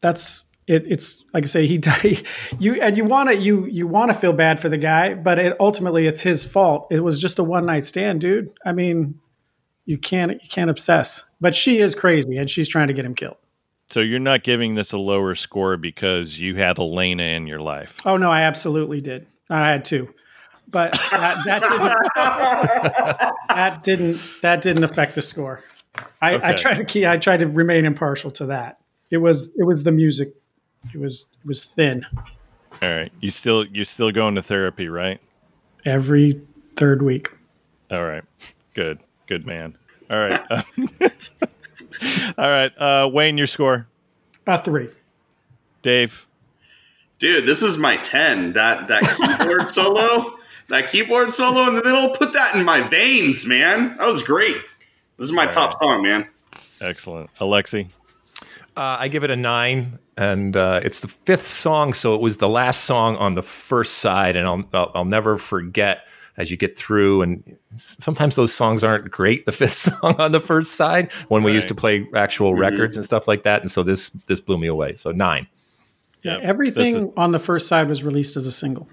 that's 0.00 0.44
it, 0.72 0.86
it's 0.86 1.24
like 1.34 1.44
I 1.44 1.46
say, 1.46 1.66
he 1.66 1.78
you 2.58 2.80
and 2.80 2.96
you 2.96 3.04
want 3.04 3.28
to 3.28 3.36
you 3.36 3.66
you 3.66 3.86
want 3.86 4.12
to 4.12 4.18
feel 4.18 4.32
bad 4.32 4.58
for 4.58 4.68
the 4.68 4.78
guy, 4.78 5.14
but 5.14 5.38
it 5.38 5.56
ultimately 5.60 6.06
it's 6.06 6.22
his 6.22 6.44
fault. 6.44 6.86
It 6.90 7.00
was 7.00 7.20
just 7.20 7.38
a 7.38 7.44
one 7.44 7.64
night 7.64 7.84
stand, 7.84 8.20
dude. 8.20 8.50
I 8.64 8.72
mean, 8.72 9.20
you 9.84 9.98
can't 9.98 10.32
you 10.32 10.48
can't 10.48 10.70
obsess. 10.70 11.24
But 11.40 11.54
she 11.54 11.78
is 11.78 11.94
crazy, 11.94 12.36
and 12.36 12.48
she's 12.48 12.68
trying 12.68 12.88
to 12.88 12.94
get 12.94 13.04
him 13.04 13.14
killed. 13.14 13.36
So 13.90 14.00
you're 14.00 14.20
not 14.20 14.42
giving 14.42 14.74
this 14.74 14.92
a 14.92 14.98
lower 14.98 15.34
score 15.34 15.76
because 15.76 16.40
you 16.40 16.54
had 16.54 16.78
Elena 16.78 17.24
in 17.24 17.46
your 17.46 17.60
life. 17.60 18.00
Oh 18.06 18.16
no, 18.16 18.30
I 18.30 18.42
absolutely 18.42 19.00
did. 19.02 19.26
I 19.50 19.66
had 19.66 19.84
two, 19.84 20.14
but 20.68 20.92
that, 21.10 21.44
that 21.44 21.62
didn't 21.62 23.34
that 23.48 23.84
didn't 23.84 24.38
that 24.40 24.62
didn't 24.62 24.84
affect 24.84 25.14
the 25.14 25.22
score. 25.22 25.62
I, 26.22 26.52
I 26.52 26.54
tried 26.54 26.78
to 26.78 26.84
keep, 26.84 27.04
I 27.04 27.18
tried 27.18 27.40
to 27.40 27.46
remain 27.46 27.84
impartial 27.84 28.30
to 28.32 28.46
that. 28.46 28.78
It 29.10 29.18
was 29.18 29.50
it 29.56 29.64
was 29.64 29.82
the 29.82 29.92
music. 29.92 30.34
It 30.92 30.98
was 30.98 31.26
it 31.42 31.46
was 31.46 31.64
thin 31.64 32.04
All 32.82 32.94
right. 32.94 33.12
You 33.20 33.30
still 33.30 33.64
you 33.66 33.84
still 33.84 34.10
going 34.10 34.34
to 34.34 34.42
therapy, 34.42 34.88
right? 34.88 35.20
every 35.84 36.40
third 36.76 37.02
week. 37.02 37.30
All 37.90 38.04
right. 38.04 38.24
Good. 38.74 39.00
Good 39.26 39.46
man. 39.46 39.76
All 40.10 40.18
right. 40.18 40.40
All 42.38 42.48
right. 42.50 42.72
Uh, 42.78 43.10
Wayne, 43.12 43.36
your 43.36 43.46
score. 43.46 43.86
A 44.46 44.62
three. 44.62 44.88
Dave. 45.82 46.26
Dude, 47.18 47.46
this 47.46 47.62
is 47.62 47.78
my 47.78 47.96
10. 47.98 48.52
That 48.54 48.88
that 48.88 49.02
keyboard 49.16 49.70
solo, 49.74 50.38
that 50.68 50.90
keyboard 50.90 51.32
solo 51.32 51.68
in 51.68 51.74
the 51.74 51.82
middle, 51.82 52.10
put 52.10 52.32
that 52.32 52.54
in 52.54 52.64
my 52.64 52.80
veins, 52.80 53.46
man. 53.46 53.96
That 53.98 54.06
was 54.06 54.22
great. 54.22 54.56
This 55.18 55.26
is 55.26 55.32
my 55.32 55.46
top 55.46 55.74
song, 55.74 56.02
man. 56.02 56.26
Excellent. 56.80 57.30
Alexi. 57.38 57.88
Uh, 58.76 58.96
I 58.98 59.09
give 59.09 59.22
it 59.22 59.30
a 59.30 59.36
nine, 59.36 59.98
and 60.16 60.56
uh, 60.56 60.80
it's 60.82 61.01
the 61.01 61.09
fifth 61.09 61.47
song, 61.47 61.93
so 61.94 62.14
it 62.14 62.20
was 62.20 62.36
the 62.39 62.48
last 62.48 62.84
song 62.84 63.16
on 63.16 63.34
the 63.34 63.43
first 63.43 63.98
side, 63.98 64.36
and 64.36 64.47
I'll, 64.47 64.64
I'll 64.72 64.93
I'll 64.94 65.05
never 65.05 65.39
forget 65.39 66.06
as 66.36 66.51
you 66.51 66.56
get 66.56 66.76
through. 66.78 67.22
And 67.22 67.59
sometimes 67.76 68.36
those 68.36 68.55
songs 68.55 68.82
aren't 68.84 69.10
great. 69.10 69.47
The 69.47 69.52
fifth 69.62 69.76
song 69.76 70.16
on 70.18 70.32
the 70.32 70.40
first 70.40 70.72
side 70.72 71.10
when 71.28 71.43
we 71.43 71.52
used 71.52 71.68
to 71.68 71.74
play 71.74 72.06
actual 72.14 72.55
records 72.55 72.97
and 72.97 73.05
stuff 73.05 73.26
like 73.28 73.43
that, 73.44 73.62
and 73.62 73.70
so 73.70 73.82
this 73.82 74.10
this 74.26 74.40
blew 74.40 74.59
me 74.59 74.66
away. 74.66 74.94
So 74.94 75.12
nine. 75.12 75.47
Yeah, 76.22 76.39
Everything 76.40 76.93
This 76.93 77.02
is 77.02 77.09
on 77.16 77.32
the 77.32 77.40
first 77.40 77.66
side 77.66 77.89
was 77.89 78.05
released 78.05 78.36
as 78.36 78.47
a 78.47 78.52
single 78.52 78.89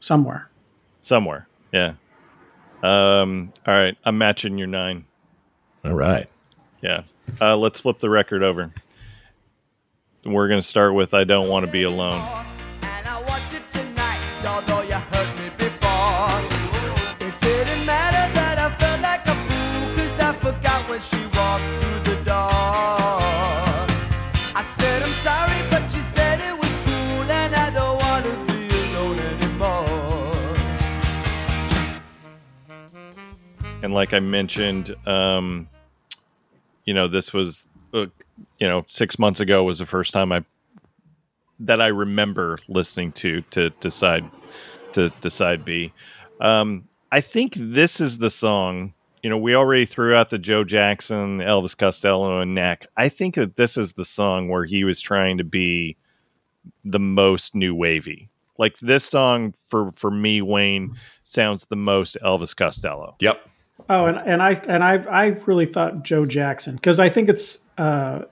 somewhere. 0.00 0.50
somewhere. 1.00 1.48
Yeah. 1.72 1.94
Um, 2.82 3.50
all 3.66 3.74
right. 3.74 3.96
I'm 4.04 4.18
matching 4.18 4.58
your 4.58 4.66
nine. 4.66 5.06
All 5.86 5.94
right. 5.94 6.28
Yeah. 6.82 7.04
Uh, 7.40 7.56
let's 7.56 7.80
flip 7.80 7.98
the 8.00 8.10
record 8.10 8.42
over. 8.42 8.72
We're 10.26 10.48
going 10.48 10.60
to 10.60 10.66
start 10.66 10.92
with 10.94 11.14
I 11.14 11.22
Don't 11.22 11.48
Want 11.48 11.64
to 11.64 11.70
Be 11.70 11.84
Alone. 11.84 12.20
And 12.82 13.06
I 13.06 13.22
want 13.28 13.44
you 13.52 13.60
tonight, 13.70 14.20
although 14.44 14.82
you 14.82 14.94
hurt 14.94 15.38
me 15.38 15.50
before. 15.56 16.40
It 17.24 17.32
didn't 17.40 17.86
matter 17.86 18.34
that 18.34 18.58
I 18.58 18.70
felt 18.74 19.00
like 19.02 19.24
a 19.24 19.36
fool, 19.46 19.94
cause 19.94 20.18
I 20.18 20.32
forgot 20.32 20.88
when 20.90 21.00
she 21.00 21.24
walked 21.36 21.62
through 21.80 22.00
the 22.12 22.24
door. 22.24 22.42
I 24.52 24.64
said 24.76 25.02
I'm 25.04 25.14
sorry, 25.22 25.62
but 25.70 25.82
you 25.94 26.00
said 26.00 26.40
it 26.40 26.58
was 26.58 26.76
cool, 26.78 27.30
and 27.30 27.54
I 27.54 27.70
don't 27.70 27.96
want 27.98 28.26
to 28.26 28.36
be 28.52 28.68
alone 28.70 29.20
anymore. 29.20 29.86
and 33.82 33.94
like 33.94 34.12
I 34.12 34.18
mentioned, 34.18 34.92
um, 35.06 35.68
you 36.84 36.94
know, 36.94 37.06
this 37.06 37.32
was, 37.32 37.68
uh, 37.94 38.06
you 38.58 38.68
know, 38.68 38.84
six 38.86 39.18
months 39.18 39.40
ago 39.40 39.64
was 39.64 39.78
the 39.78 39.86
first 39.86 40.12
time 40.12 40.32
I 40.32 40.44
that 41.60 41.80
I 41.80 41.88
remember 41.88 42.58
listening 42.68 43.12
to 43.12 43.42
to 43.50 43.70
decide 43.80 44.24
to 44.92 45.10
decide 45.20 45.64
B. 45.64 45.92
Um, 46.40 46.88
I 47.12 47.20
think 47.20 47.54
this 47.54 48.00
is 48.00 48.18
the 48.18 48.30
song. 48.30 48.92
You 49.22 49.30
know, 49.30 49.38
we 49.38 49.54
already 49.54 49.86
threw 49.86 50.14
out 50.14 50.30
the 50.30 50.38
Joe 50.38 50.64
Jackson, 50.64 51.38
Elvis 51.38 51.76
Costello, 51.76 52.40
and 52.40 52.54
Neck. 52.54 52.86
I 52.96 53.08
think 53.08 53.34
that 53.34 53.56
this 53.56 53.76
is 53.76 53.94
the 53.94 54.04
song 54.04 54.48
where 54.48 54.64
he 54.64 54.84
was 54.84 55.00
trying 55.00 55.38
to 55.38 55.44
be 55.44 55.96
the 56.84 57.00
most 57.00 57.54
new 57.54 57.74
wavy. 57.74 58.28
Like 58.58 58.78
this 58.78 59.04
song 59.04 59.54
for 59.64 59.90
for 59.92 60.10
me, 60.10 60.42
Wayne 60.42 60.96
sounds 61.22 61.66
the 61.66 61.76
most 61.76 62.16
Elvis 62.22 62.56
Costello. 62.56 63.16
Yep. 63.20 63.48
Oh, 63.88 64.06
and, 64.06 64.18
and 64.18 64.42
I 64.42 64.52
and 64.68 64.82
I've 64.82 65.06
I 65.06 65.26
really 65.46 65.66
thought 65.66 66.02
Joe 66.02 66.26
Jackson 66.26 66.74
because 66.74 66.98
I 66.98 67.08
think 67.08 67.28
it's 67.28 67.60
uh, 67.78 68.22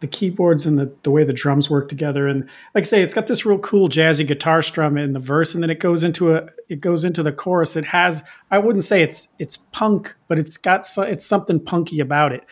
the 0.00 0.06
keyboards 0.06 0.66
and 0.66 0.78
the 0.78 0.92
the 1.02 1.10
way 1.10 1.24
the 1.24 1.32
drums 1.32 1.70
work 1.70 1.88
together, 1.88 2.26
and 2.26 2.48
like 2.74 2.82
I 2.82 2.86
say, 2.86 3.02
it's 3.02 3.14
got 3.14 3.26
this 3.26 3.46
real 3.46 3.58
cool 3.58 3.88
jazzy 3.88 4.26
guitar 4.26 4.62
strum 4.62 4.98
in 4.98 5.12
the 5.12 5.18
verse, 5.18 5.54
and 5.54 5.62
then 5.62 5.70
it 5.70 5.80
goes 5.80 6.04
into 6.04 6.34
a 6.34 6.48
it 6.68 6.80
goes 6.80 7.04
into 7.04 7.22
the 7.22 7.32
chorus. 7.32 7.76
It 7.76 7.86
has 7.86 8.22
I 8.50 8.58
wouldn't 8.58 8.84
say 8.84 9.02
it's 9.02 9.28
it's 9.38 9.56
punk, 9.56 10.14
but 10.28 10.38
it's 10.38 10.56
got 10.56 10.86
so, 10.86 11.02
it's 11.02 11.24
something 11.24 11.58
punky 11.60 12.00
about 12.00 12.32
it. 12.32 12.44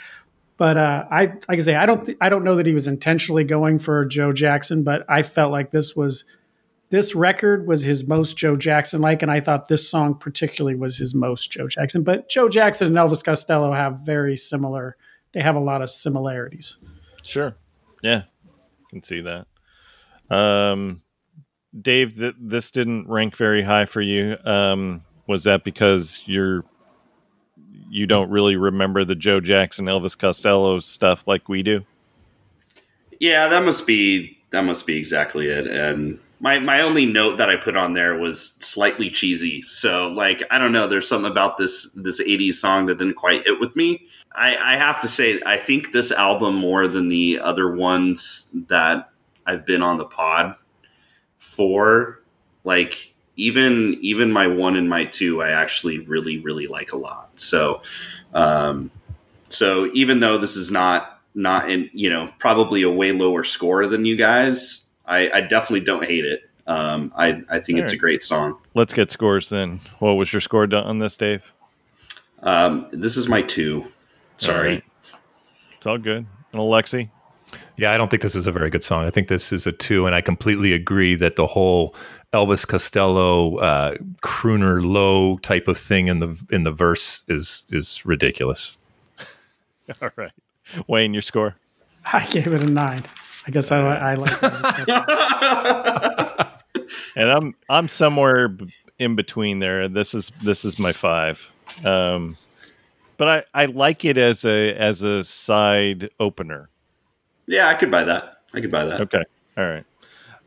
But 0.56 0.78
uh, 0.78 1.04
I 1.10 1.26
like 1.26 1.58
I 1.58 1.58
say 1.58 1.74
I 1.74 1.84
don't 1.84 2.06
th- 2.06 2.18
I 2.20 2.28
don't 2.28 2.44
know 2.44 2.56
that 2.56 2.66
he 2.66 2.74
was 2.74 2.88
intentionally 2.88 3.44
going 3.44 3.78
for 3.80 4.04
Joe 4.06 4.32
Jackson, 4.32 4.82
but 4.82 5.04
I 5.10 5.22
felt 5.22 5.50
like 5.50 5.72
this 5.72 5.96
was 5.96 6.24
this 6.94 7.12
record 7.12 7.66
was 7.66 7.82
his 7.82 8.06
most 8.06 8.36
Joe 8.36 8.54
Jackson 8.54 9.00
like, 9.00 9.20
and 9.20 9.28
I 9.28 9.40
thought 9.40 9.66
this 9.66 9.88
song 9.88 10.14
particularly 10.14 10.76
was 10.76 10.96
his 10.96 11.12
most 11.12 11.50
Joe 11.50 11.66
Jackson. 11.66 12.04
But 12.04 12.28
Joe 12.28 12.48
Jackson 12.48 12.86
and 12.86 12.96
Elvis 12.96 13.24
Costello 13.24 13.72
have 13.72 14.06
very 14.06 14.36
similar. 14.36 14.96
They 15.32 15.42
have 15.42 15.56
a 15.56 15.60
lot 15.60 15.82
of 15.82 15.90
similarities. 15.90 16.76
Sure. 17.24 17.56
Yeah. 18.00 18.22
Can 18.90 19.02
see 19.02 19.22
that. 19.22 19.48
Um, 20.30 21.02
Dave, 21.76 22.16
th- 22.16 22.36
this 22.38 22.70
didn't 22.70 23.08
rank 23.08 23.34
very 23.34 23.62
high 23.62 23.86
for 23.86 24.00
you. 24.00 24.36
Um, 24.44 25.02
was 25.26 25.42
that 25.42 25.64
because 25.64 26.20
you're 26.26 26.64
you 27.90 28.06
don't 28.06 28.30
really 28.30 28.54
remember 28.54 29.04
the 29.04 29.16
Joe 29.16 29.40
Jackson, 29.40 29.86
Elvis 29.86 30.16
Costello 30.16 30.78
stuff 30.78 31.26
like 31.26 31.48
we 31.48 31.64
do? 31.64 31.84
Yeah, 33.18 33.48
that 33.48 33.64
must 33.64 33.84
be 33.84 34.38
that 34.50 34.62
must 34.62 34.86
be 34.86 34.96
exactly 34.96 35.48
it. 35.48 35.66
And 35.66 36.20
my 36.44 36.58
my 36.58 36.82
only 36.82 37.06
note 37.06 37.38
that 37.38 37.48
I 37.48 37.56
put 37.56 37.74
on 37.74 37.94
there 37.94 38.18
was 38.18 38.54
slightly 38.58 39.08
cheesy. 39.08 39.62
So 39.62 40.08
like 40.08 40.42
I 40.50 40.58
don't 40.58 40.72
know, 40.72 40.86
there's 40.86 41.08
something 41.08 41.30
about 41.30 41.56
this 41.56 41.90
this 41.94 42.20
80s 42.20 42.54
song 42.54 42.84
that 42.86 42.98
didn't 42.98 43.14
quite 43.14 43.46
hit 43.46 43.58
with 43.58 43.74
me. 43.74 44.06
I, 44.34 44.74
I 44.74 44.76
have 44.76 45.00
to 45.00 45.08
say 45.08 45.40
I 45.46 45.56
think 45.56 45.92
this 45.92 46.12
album 46.12 46.54
more 46.54 46.86
than 46.86 47.08
the 47.08 47.40
other 47.40 47.74
ones 47.74 48.50
that 48.68 49.10
I've 49.46 49.64
been 49.64 49.80
on 49.80 49.96
the 49.96 50.04
pod 50.04 50.54
for, 51.38 52.20
like 52.64 53.14
even 53.36 53.96
even 54.02 54.30
my 54.30 54.46
one 54.46 54.76
and 54.76 54.88
my 54.88 55.06
two, 55.06 55.40
I 55.40 55.48
actually 55.48 56.00
really 56.00 56.40
really 56.40 56.66
like 56.66 56.92
a 56.92 56.98
lot. 56.98 57.30
So, 57.36 57.80
um, 58.34 58.90
so 59.48 59.90
even 59.94 60.20
though 60.20 60.36
this 60.36 60.56
is 60.56 60.70
not 60.70 61.22
not 61.34 61.70
in 61.70 61.88
you 61.94 62.10
know 62.10 62.28
probably 62.38 62.82
a 62.82 62.90
way 62.90 63.12
lower 63.12 63.44
score 63.44 63.86
than 63.86 64.04
you 64.04 64.16
guys, 64.16 64.83
I, 65.06 65.30
I 65.30 65.40
definitely 65.42 65.80
don't 65.80 66.04
hate 66.04 66.24
it. 66.24 66.48
Um, 66.66 67.12
I 67.16 67.42
I 67.50 67.60
think 67.60 67.78
it's 67.78 67.92
a 67.92 67.96
great 67.96 68.22
song. 68.22 68.58
Let's 68.72 68.94
get 68.94 69.10
scores 69.10 69.50
then. 69.50 69.80
What 69.98 70.12
was 70.12 70.32
your 70.32 70.40
score 70.40 70.66
done 70.66 70.84
on 70.84 70.98
this, 70.98 71.16
Dave? 71.16 71.52
Um, 72.42 72.86
this 72.90 73.16
is 73.16 73.28
my 73.28 73.42
two. 73.42 73.86
Sorry. 74.36 74.56
All 74.56 74.74
right. 74.74 74.84
It's 75.76 75.86
all 75.86 75.98
good. 75.98 76.26
And 76.52 76.60
Alexi? 76.60 77.10
Yeah, 77.76 77.92
I 77.92 77.98
don't 77.98 78.10
think 78.10 78.22
this 78.22 78.34
is 78.34 78.46
a 78.46 78.52
very 78.52 78.70
good 78.70 78.82
song. 78.82 79.04
I 79.04 79.10
think 79.10 79.28
this 79.28 79.52
is 79.52 79.66
a 79.66 79.72
two, 79.72 80.06
and 80.06 80.14
I 80.14 80.20
completely 80.20 80.72
agree 80.72 81.14
that 81.16 81.36
the 81.36 81.46
whole 81.46 81.94
Elvis 82.32 82.66
Costello 82.66 83.56
uh, 83.58 83.94
crooner 84.22 84.84
low 84.84 85.36
type 85.38 85.68
of 85.68 85.76
thing 85.76 86.08
in 86.08 86.20
the 86.20 86.38
in 86.50 86.64
the 86.64 86.72
verse 86.72 87.24
is 87.28 87.64
is 87.70 88.04
ridiculous. 88.06 88.78
All 90.02 90.10
right. 90.16 90.32
Wayne, 90.86 91.12
your 91.12 91.22
score? 91.22 91.56
I 92.12 92.24
gave 92.26 92.46
it 92.46 92.62
a 92.62 92.66
nine. 92.66 93.02
I 93.46 93.50
guess 93.50 93.70
I, 93.70 93.78
I 93.78 94.14
like 94.14 94.40
that. 94.40 94.84
and 97.16 97.30
I'm 97.30 97.54
I'm 97.68 97.88
somewhere 97.88 98.56
in 98.98 99.16
between 99.16 99.58
there. 99.58 99.88
This 99.88 100.14
is 100.14 100.32
this 100.42 100.64
is 100.64 100.78
my 100.78 100.92
five, 100.92 101.50
um, 101.84 102.36
but 103.16 103.28
I, 103.28 103.62
I 103.62 103.66
like 103.66 104.04
it 104.04 104.16
as 104.16 104.44
a 104.44 104.74
as 104.74 105.02
a 105.02 105.24
side 105.24 106.10
opener. 106.20 106.70
Yeah, 107.46 107.68
I 107.68 107.74
could 107.74 107.90
buy 107.90 108.04
that. 108.04 108.38
I 108.54 108.60
could 108.60 108.70
buy 108.70 108.86
that. 108.86 109.00
Okay, 109.02 109.22
all 109.58 109.68
right, 109.68 109.84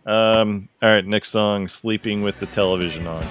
um, 0.06 0.70
all 0.82 0.90
right. 0.90 1.06
Next 1.06 1.30
song, 1.30 1.68
"Sleeping 1.68 2.24
with 2.24 2.40
the 2.40 2.48
Television 2.48 3.06
On." 3.06 3.24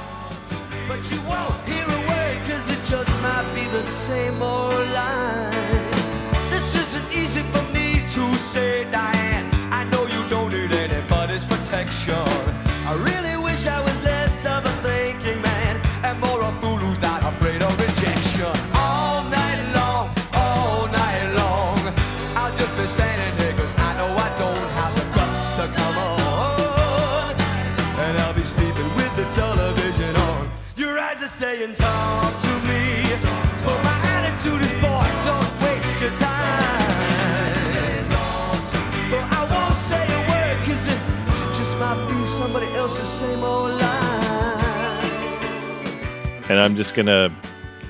And 46.49 46.61
I'm 46.61 46.77
just 46.77 46.95
going 46.95 47.07
to 47.07 47.33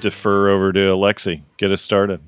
defer 0.01 0.49
over 0.49 0.73
to 0.73 0.79
Alexi. 0.79 1.43
Get 1.59 1.71
us 1.71 1.83
started. 1.83 2.21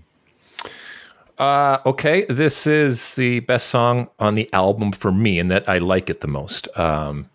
Uh, 1.38 1.78
okay, 1.86 2.26
this 2.28 2.66
is 2.66 3.14
the 3.14 3.40
best 3.40 3.68
song 3.68 4.08
on 4.18 4.34
the 4.34 4.52
album 4.52 4.92
for 4.92 5.10
me, 5.10 5.38
and 5.38 5.50
that 5.50 5.68
I 5.68 5.78
like 5.78 6.10
it 6.10 6.20
the 6.20 6.26
most. 6.26 6.68
Um, 6.76 7.30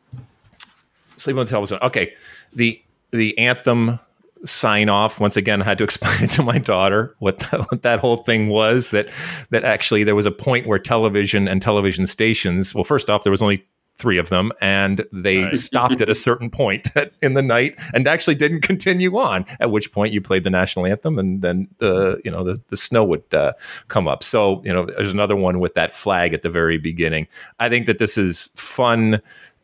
Sleep 1.15 1.38
on 1.38 1.45
the 1.45 1.49
Television. 1.49 1.80
Okay, 1.82 2.14
the 2.53 2.82
the 3.11 3.38
anthem 3.38 3.99
sign 4.45 4.90
off. 4.90 5.20
Once 5.20 5.38
again, 5.38 5.61
I 5.61 5.65
had 5.65 5.78
to 5.78 5.84
explain 5.86 6.28
to 6.28 6.44
my 6.44 6.57
daughter 6.57 7.15
what, 7.20 7.40
the, 7.40 7.64
what 7.70 7.84
that 7.84 7.99
whole 7.99 8.18
thing 8.18 8.49
was. 8.49 8.91
That 8.91 9.10
that 9.49 9.64
actually 9.64 10.03
there 10.03 10.15
was 10.15 10.26
a 10.26 10.32
point 10.32 10.68
where 10.68 10.80
television 10.80 11.48
and 11.48 11.61
television 11.61 12.06
stations. 12.06 12.76
Well, 12.76 12.84
first 12.84 13.10
off, 13.10 13.24
there 13.24 13.32
was 13.32 13.41
only 13.41 13.65
three 13.98 14.18
of 14.18 14.30
them, 14.30 14.52
and 14.60 15.06
they 15.14 15.44
Right. 15.44 15.56
stopped 15.56 16.02
at 16.02 16.10
a 16.10 16.15
certain 16.28 16.49
point 16.49 16.90
in 17.22 17.34
the 17.36 17.41
night, 17.41 17.80
and 17.94 18.07
actually 18.07 18.36
didn't 18.36 18.61
continue 18.61 19.18
on. 19.18 19.45
At 19.60 19.72
which 19.72 19.91
point, 19.91 20.14
you 20.14 20.20
played 20.22 20.44
the 20.44 20.49
national 20.49 20.86
anthem, 20.88 21.20
and 21.20 21.41
then 21.41 21.68
the 21.78 22.20
you 22.26 22.32
know 22.32 22.44
the 22.44 22.60
the 22.70 22.78
snow 22.78 23.03
would 23.03 23.34
uh, 23.34 23.53
come 23.88 24.07
up. 24.07 24.24
So 24.24 24.61
you 24.65 24.74
know, 24.74 24.86
there's 24.86 25.11
another 25.11 25.36
one 25.36 25.60
with 25.60 25.74
that 25.76 25.91
flag 25.91 26.34
at 26.34 26.41
the 26.41 26.49
very 26.49 26.78
beginning. 26.78 27.28
I 27.60 27.70
think 27.70 27.86
that 27.86 27.98
this 27.99 28.18
is 28.18 28.52
fun 28.56 29.22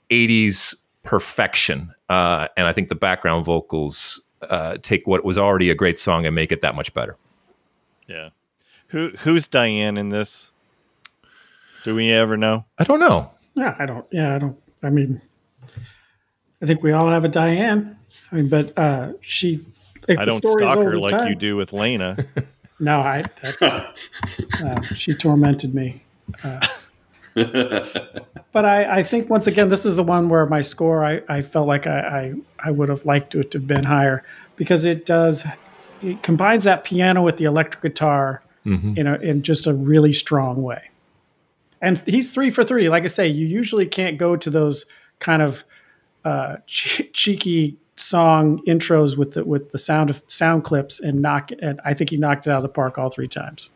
'80s 0.09 0.75
perfection, 1.03 1.91
uh, 2.09 2.47
and 2.55 2.67
I 2.67 2.73
think 2.73 2.89
the 2.89 2.95
background 2.95 3.45
vocals 3.45 4.21
uh, 4.49 4.77
take 4.81 5.07
what 5.07 5.25
was 5.25 5.37
already 5.37 5.69
a 5.69 5.75
great 5.75 5.97
song 5.97 6.25
and 6.25 6.35
make 6.35 6.51
it 6.51 6.61
that 6.61 6.75
much 6.75 6.93
better. 6.93 7.17
Yeah. 8.07 8.29
Who 8.89 9.09
Who's 9.19 9.47
Diane 9.47 9.97
in 9.97 10.09
this? 10.09 10.51
Do 11.83 11.95
we 11.95 12.11
ever 12.11 12.37
know? 12.37 12.65
I 12.77 12.83
don't 12.83 12.99
know. 12.99 13.31
Yeah, 13.59 13.75
I 13.77 13.85
don't. 13.85 14.05
Yeah, 14.11 14.35
I 14.35 14.37
don't. 14.39 14.57
I 14.81 14.89
mean, 14.89 15.21
I 16.61 16.65
think 16.65 16.81
we 16.81 16.93
all 16.93 17.09
have 17.09 17.25
a 17.25 17.27
Diane. 17.27 17.97
I 18.31 18.35
mean, 18.35 18.49
but 18.49 18.77
uh, 18.77 19.13
she. 19.21 19.59
It's 20.07 20.19
I 20.19 20.23
a 20.23 20.25
don't 20.25 20.37
story 20.39 20.63
stalk 20.63 20.77
her 20.77 20.97
like 20.97 21.11
time. 21.11 21.27
you 21.27 21.35
do 21.35 21.55
with 21.55 21.73
Leyna. 21.73 22.17
No, 22.81 23.01
I. 23.01 23.25
That's. 23.41 23.61
uh, 23.61 24.81
she 24.95 25.13
tormented 25.13 25.75
me. 25.75 26.01
Uh, 26.41 26.65
but 28.53 28.63
I, 28.63 28.99
I 28.99 29.03
think 29.03 29.29
once 29.29 29.47
again, 29.47 29.67
this 29.67 29.85
is 29.85 29.97
the 29.97 30.03
one 30.03 30.29
where 30.29 30.45
my 30.45 30.61
score. 30.61 31.03
I, 31.03 31.21
I 31.27 31.41
felt 31.41 31.67
like 31.67 31.87
I, 31.87 31.99
I, 31.99 32.33
I 32.69 32.71
would 32.71 32.87
have 32.87 33.05
liked 33.05 33.35
it 33.35 33.51
to 33.51 33.57
have 33.57 33.67
been 33.67 33.83
higher 33.83 34.23
because 34.55 34.85
it 34.85 35.05
does. 35.05 35.45
It 36.01 36.23
combines 36.23 36.63
that 36.63 36.85
piano 36.85 37.21
with 37.21 37.35
the 37.35 37.43
electric 37.43 37.81
guitar 37.81 38.41
in 38.95 39.07
a, 39.07 39.15
in 39.15 39.41
just 39.41 39.67
a 39.67 39.73
really 39.73 40.13
strong 40.13 40.63
way. 40.63 40.89
And 41.81 41.97
he's 42.05 42.31
three 42.31 42.49
for 42.49 42.63
three. 42.63 42.89
Like 42.89 43.03
I 43.03 43.07
say, 43.07 43.27
you 43.27 43.45
usually 43.45 43.85
can't 43.85 44.17
go 44.17 44.35
to 44.35 44.49
those 44.49 44.85
kind 45.19 45.41
of 45.41 45.63
uh, 46.25 46.57
che- 46.67 47.09
cheeky 47.13 47.77
song 47.95 48.61
intros 48.65 49.17
with 49.17 49.33
the 49.33 49.43
with 49.43 49.71
the 49.71 49.77
sound 49.77 50.09
of 50.09 50.23
sound 50.27 50.63
clips 50.63 50.99
and 50.99 51.21
knock. 51.21 51.51
And 51.61 51.79
I 51.83 51.93
think 51.93 52.09
he 52.09 52.17
knocked 52.17 52.47
it 52.47 52.51
out 52.51 52.57
of 52.57 52.63
the 52.63 52.69
park 52.69 52.97
all 52.97 53.09
three 53.09 53.27
times. 53.27 53.71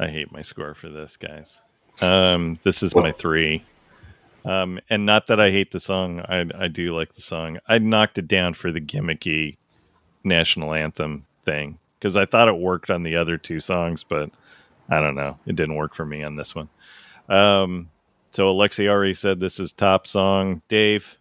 I 0.00 0.08
hate 0.08 0.30
my 0.30 0.42
score 0.42 0.74
for 0.74 0.88
this, 0.88 1.16
guys. 1.16 1.60
Um, 2.00 2.58
this 2.62 2.82
is 2.82 2.94
my 2.94 3.10
three. 3.10 3.64
Um, 4.44 4.78
and 4.88 5.04
not 5.04 5.26
that 5.26 5.40
I 5.40 5.50
hate 5.50 5.72
the 5.72 5.80
song. 5.80 6.20
I, 6.20 6.46
I 6.56 6.68
do 6.68 6.94
like 6.94 7.14
the 7.14 7.20
song. 7.22 7.58
I 7.66 7.78
knocked 7.78 8.18
it 8.18 8.28
down 8.28 8.54
for 8.54 8.70
the 8.70 8.80
gimmicky 8.80 9.56
national 10.22 10.72
anthem 10.72 11.26
thing 11.44 11.78
because 11.98 12.16
I 12.16 12.24
thought 12.24 12.48
it 12.48 12.56
worked 12.56 12.90
on 12.90 13.02
the 13.02 13.16
other 13.16 13.36
two 13.36 13.60
songs, 13.60 14.04
but 14.04 14.30
I 14.88 15.00
don't 15.00 15.14
know. 15.14 15.38
It 15.46 15.56
didn't 15.56 15.76
work 15.76 15.94
for 15.94 16.06
me 16.06 16.22
on 16.22 16.36
this 16.36 16.54
one. 16.54 16.68
Um, 17.28 17.90
so 18.30 18.52
Alexi 18.54 18.88
already 18.88 19.14
said 19.14 19.40
this 19.40 19.60
is 19.60 19.72
top 19.72 20.06
song. 20.06 20.62
Dave, 20.68 21.18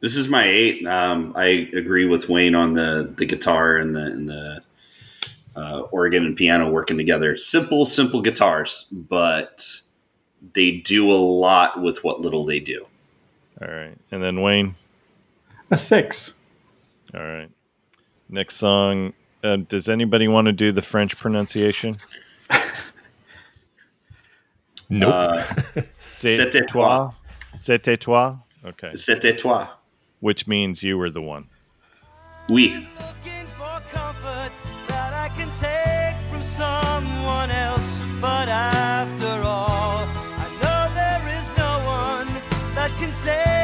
This 0.00 0.16
is 0.16 0.28
my 0.28 0.46
eight. 0.46 0.86
Um, 0.86 1.32
I 1.36 1.68
agree 1.76 2.04
with 2.06 2.28
Wayne 2.28 2.54
on 2.54 2.72
the 2.72 3.12
the 3.16 3.26
guitar 3.26 3.76
and 3.76 3.94
the 3.94 4.06
and 4.06 4.28
the 4.28 4.62
uh, 5.56 5.80
organ 5.90 6.24
and 6.24 6.36
piano 6.36 6.70
working 6.70 6.96
together. 6.96 7.36
Simple, 7.36 7.84
simple 7.84 8.22
guitars, 8.22 8.86
but 8.90 9.80
they 10.54 10.70
do 10.72 11.10
a 11.12 11.14
lot 11.14 11.82
with 11.82 12.02
what 12.04 12.20
little 12.20 12.44
they 12.44 12.58
do. 12.60 12.86
all 13.60 13.68
right, 13.68 13.96
and 14.10 14.22
then 14.22 14.40
Wayne. 14.40 14.74
A 15.70 15.76
six. 15.76 16.34
All 17.14 17.20
right. 17.20 17.48
Next 18.28 18.56
song. 18.56 19.12
Uh, 19.44 19.56
does 19.56 19.88
anybody 19.88 20.28
want 20.28 20.46
to 20.46 20.52
do 20.52 20.70
the 20.72 20.82
French 20.82 21.16
pronunciation? 21.16 21.96
Nope. 24.90 25.14
Uh, 25.14 25.82
C'était 25.96 26.66
toi. 26.66 27.14
C'était 27.56 27.96
toi. 27.96 28.38
Okay. 28.64 28.90
C'était 28.94 29.34
toi. 29.34 29.80
Which 30.20 30.46
means 30.46 30.82
you 30.82 30.98
were 30.98 31.10
the 31.10 31.22
one. 31.22 31.46
Oui. 32.50 32.86
looking 43.02 43.61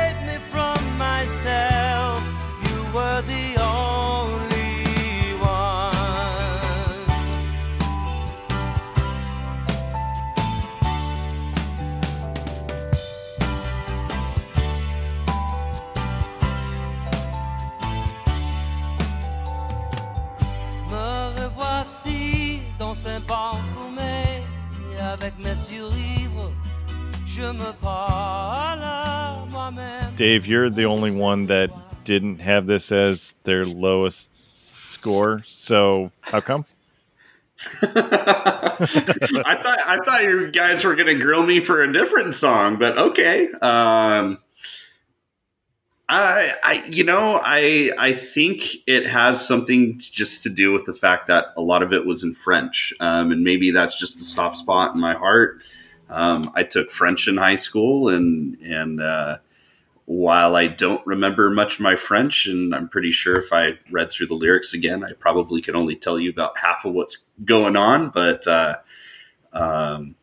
revoici 22.89 23.05
dans 23.05 23.09
un 23.09 23.21
banc 23.21 23.59
avec 25.01 25.39
mes 25.39 25.55
survivres. 25.55 26.53
Je 27.27 27.43
me 27.43 27.73
parle 27.81 28.81
moi-même. 29.51 30.15
Dave, 30.17 30.47
you're 30.47 30.71
the 30.71 30.85
only 30.85 31.11
one 31.11 31.47
that 31.47 31.71
didn't 32.05 32.41
have 32.41 32.67
this 32.67 32.91
as 32.91 33.35
their 33.45 33.65
lowest 33.65 34.31
score. 34.51 35.43
So 35.47 36.11
how 36.23 36.41
come? 36.41 36.65
I 37.83 39.59
thought 39.63 39.79
I 39.87 39.99
thought 40.05 40.25
you 40.25 40.51
guys 40.51 40.85
were 40.85 40.95
going 40.95 41.09
to 41.09 41.19
grill 41.19 41.45
me 41.45 41.61
for 41.61 41.83
a 41.83 41.93
different 41.93 42.35
song, 42.35 42.79
but 42.79 42.97
okay. 42.97 43.51
Um, 43.61 44.39
I, 46.11 46.85
you 46.89 47.05
know, 47.05 47.39
I, 47.43 47.93
I 47.99 48.13
think 48.15 48.77
it 48.87 49.07
has 49.07 49.47
something 49.47 49.99
t- 49.99 50.11
just 50.11 50.43
to 50.45 50.49
do 50.49 50.73
with 50.73 50.87
the 50.87 50.95
fact 50.95 51.27
that 51.27 51.47
a 51.57 51.61
lot 51.61 51.83
of 51.83 51.93
it 51.93 52.07
was 52.07 52.23
in 52.23 52.33
French, 52.35 52.95
um, 53.01 53.31
and 53.31 53.45
maybe 53.45 53.71
that's 53.71 53.99
just 53.99 54.17
a 54.17 54.23
soft 54.23 54.57
spot 54.57 54.95
in 54.95 55.01
my 55.01 55.15
heart. 55.15 55.63
Um, 56.09 56.51
I 56.55 56.63
took 56.63 56.91
French 56.91 57.29
in 57.29 57.37
high 57.37 57.57
school, 57.57 58.09
and 58.09 58.59
and 58.63 59.03
uh, 59.03 59.39
while 60.07 60.57
I 60.57 60.69
don't 60.69 61.07
remember 61.07 61.51
much 61.51 61.75
of 61.75 61.81
my 61.81 61.95
French, 61.95 62.47
and 62.47 62.75
I'm 62.75 62.89
pretty 62.89 63.13
sure 63.13 63.37
if 63.37 63.53
I 63.53 63.79
read 63.91 64.11
through 64.11 64.29
the 64.29 64.35
lyrics 64.35 64.73
again, 64.73 65.05
I 65.05 65.13
probably 65.13 65.61
could 65.61 65.77
only 65.77 65.97
tell 65.97 66.19
you 66.19 66.31
about 66.31 66.57
half 66.57 66.87
of 66.87 66.95
what's 66.95 67.27
going 67.45 67.77
on. 67.77 68.09
But 68.09 68.47
uh, 68.47 68.77
um, 69.53 70.15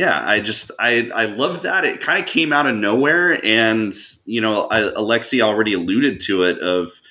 yeah, 0.00 0.26
I 0.26 0.40
just 0.40 0.70
I 0.78 1.10
I 1.14 1.26
love 1.26 1.60
that 1.60 1.84
it 1.84 2.00
kind 2.00 2.18
of 2.18 2.26
came 2.26 2.54
out 2.54 2.66
of 2.66 2.74
nowhere, 2.74 3.38
and 3.44 3.92
you 4.24 4.40
know, 4.40 4.62
I, 4.70 4.80
Alexi 4.80 5.42
already 5.42 5.74
alluded 5.74 6.20
to 6.20 6.44
it 6.44 6.58
of 6.60 7.02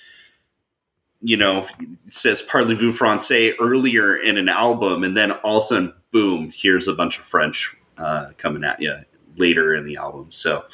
you 1.22 1.38
know 1.38 1.68
says 2.08 2.42
"Parlez-vous 2.42 2.92
français" 2.92 3.54
earlier 3.60 4.18
in 4.18 4.40
an 4.40 4.50
album, 4.50 5.04
and 5.04 5.16
then 5.16 5.34
all 5.34 5.58
of 5.58 5.64
a 5.64 5.68
sudden, 5.68 5.94
boom, 6.12 6.52
here's 6.52 6.88
a 6.88 6.96
bunch 6.96 7.20
of 7.20 7.26
French 7.26 7.78
uh, 8.00 8.30
coming 8.40 8.64
at 8.64 8.82
you 8.82 8.96
later 9.38 9.76
in 9.76 9.86
the 9.86 9.98
album. 9.98 10.32
So. 10.32 10.66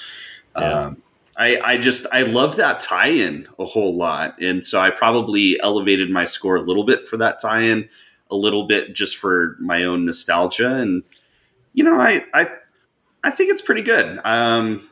Yeah. 0.58 0.86
Um, 0.86 1.02
I, 1.38 1.60
I 1.66 1.78
just 1.78 2.08
I 2.14 2.22
love 2.22 2.56
that 2.56 2.80
tie-in 2.80 3.46
a 3.60 3.66
whole 3.66 3.94
lot, 3.94 4.42
and 4.42 4.66
so 4.66 4.80
I 4.80 4.90
probably 4.90 5.60
elevated 5.60 6.10
my 6.10 6.24
score 6.24 6.56
a 6.56 6.62
little 6.62 6.86
bit 6.86 7.06
for 7.06 7.18
that 7.18 7.42
tie-in, 7.42 7.90
a 8.32 8.38
little 8.38 8.68
bit 8.68 8.96
just 8.96 9.18
for 9.18 9.58
my 9.60 9.84
own 9.84 10.06
nostalgia, 10.06 10.76
and 10.76 11.04
you 11.76 11.84
know 11.84 12.02
I 12.02 12.26
I 12.34 12.48
I 13.24 13.30
think 13.30 13.52
it's 13.52 13.62
pretty 13.62 13.84
good. 13.84 14.20
Um, 14.26 14.90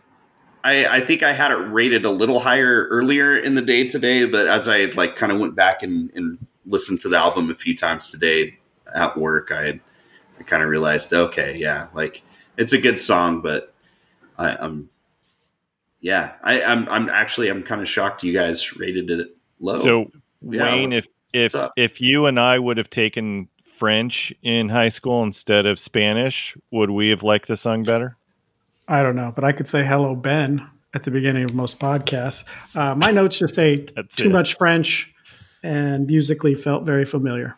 I 0.64 0.86
I 0.86 1.02
think 1.02 1.24
I 1.24 1.34
had 1.34 1.52
it 1.52 1.56
rated 1.56 2.06
a 2.06 2.12
little 2.12 2.40
higher 2.40 2.88
earlier 2.90 3.36
in 3.36 3.56
the 3.56 3.62
day 3.62 3.88
today, 3.88 4.26
but 4.26 4.48
as 4.48 4.68
I 4.68 4.86
like 4.96 5.16
kind 5.16 5.32
of 5.32 5.40
went 5.40 5.56
back 5.56 5.82
and, 5.82 6.12
and 6.14 6.46
listened 6.66 7.02
to 7.02 7.10
the 7.10 7.18
album 7.18 7.50
a 7.50 7.56
few 7.56 7.76
times 7.76 8.12
today 8.12 8.60
at 8.94 9.18
work, 9.18 9.52
I 9.52 9.80
I 10.40 10.44
kind 10.44 10.62
of 10.62 10.70
realized 10.70 11.12
okay, 11.14 11.58
yeah, 11.58 11.88
like 11.94 12.22
it's 12.58 12.74
a 12.74 12.78
good 12.78 13.00
song, 13.00 13.42
but 13.42 13.74
I, 14.38 14.56
I'm 14.56 14.90
yeah, 16.02 16.34
I, 16.44 16.62
I'm 16.62 16.88
I'm 16.90 17.10
actually 17.10 17.48
I'm 17.48 17.64
kind 17.64 17.82
of 17.82 17.88
shocked 17.88 18.24
you 18.24 18.34
guys 18.34 18.76
rated 18.76 19.10
it 19.10 19.38
low. 19.60 19.76
So 19.76 20.12
Yeah, 20.42 20.64
Wayne, 20.64 20.92
if 20.92 21.08
if 21.32 21.56
if 21.78 22.02
you 22.02 22.26
and 22.26 22.40
I 22.40 22.60
would 22.60 22.78
have 22.78 22.90
taken 22.90 23.48
French 23.74 24.34
in 24.44 24.70
high 24.70 24.90
school 24.90 25.24
instead 25.24 25.66
of 25.66 25.80
Spanish, 25.80 26.56
would 26.72 26.90
we 26.92 27.10
have 27.10 27.24
liked 27.24 27.48
the 27.48 27.58
song 27.58 27.84
better? 27.84 28.16
I 28.88 29.02
don't 29.02 29.16
know, 29.16 29.32
but 29.34 29.44
I 29.44 29.52
could 29.52 29.68
say 29.68 29.84
hello, 29.84 30.16
Ben, 30.16 30.68
at 30.94 31.04
the 31.04 31.12
beginning 31.12 31.44
of 31.44 31.56
most 31.56 31.80
podcasts. 31.80 32.46
Uh, 32.76 32.96
my 32.96 33.12
notes 33.12 33.40
just 33.40 33.56
say 33.56 33.78
too 34.16 34.30
it. 34.30 34.32
much 34.32 34.58
French 34.58 35.14
and 35.64 36.06
musically 36.06 36.54
felt 36.54 36.86
very 36.86 37.06
familiar. 37.06 37.56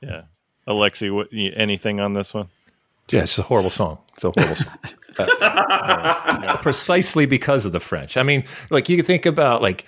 Yeah. 0.00 0.22
Alexi, 0.66 1.12
what, 1.12 1.28
anything 1.32 1.98
on 1.98 2.12
this 2.12 2.34
one? 2.34 2.48
Yeah, 3.10 3.22
it's 3.22 3.38
a 3.38 3.42
horrible 3.42 3.70
song. 3.70 3.98
It's 4.14 4.24
a 4.24 4.32
horrible 4.36 4.56
song. 4.56 4.78
Uh, 5.18 6.56
precisely 6.58 7.26
because 7.26 7.64
of 7.64 7.72
the 7.72 7.80
French. 7.80 8.16
I 8.16 8.22
mean, 8.22 8.44
like 8.70 8.88
you 8.88 9.02
think 9.02 9.26
about 9.26 9.60
like 9.62 9.84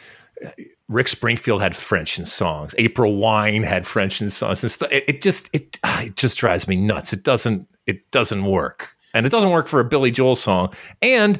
Rick 0.88 1.08
Springfield 1.08 1.62
had 1.62 1.76
French 1.76 2.18
in 2.18 2.24
songs. 2.24 2.74
April 2.78 3.16
Wine 3.16 3.62
had 3.62 3.86
French 3.86 4.20
in 4.20 4.30
songs 4.30 4.62
and 4.62 4.70
stuff. 4.70 4.90
It, 4.92 5.04
it 5.08 5.22
just 5.22 5.54
it, 5.54 5.78
ah, 5.84 6.04
it 6.04 6.16
just 6.16 6.38
drives 6.38 6.66
me 6.66 6.76
nuts. 6.76 7.12
It 7.12 7.22
doesn't 7.22 7.68
it 7.86 8.10
doesn't 8.10 8.44
work, 8.44 8.96
and 9.14 9.26
it 9.26 9.30
doesn't 9.30 9.50
work 9.50 9.68
for 9.68 9.80
a 9.80 9.84
Billy 9.84 10.10
Joel 10.10 10.36
song. 10.36 10.72
And 11.02 11.38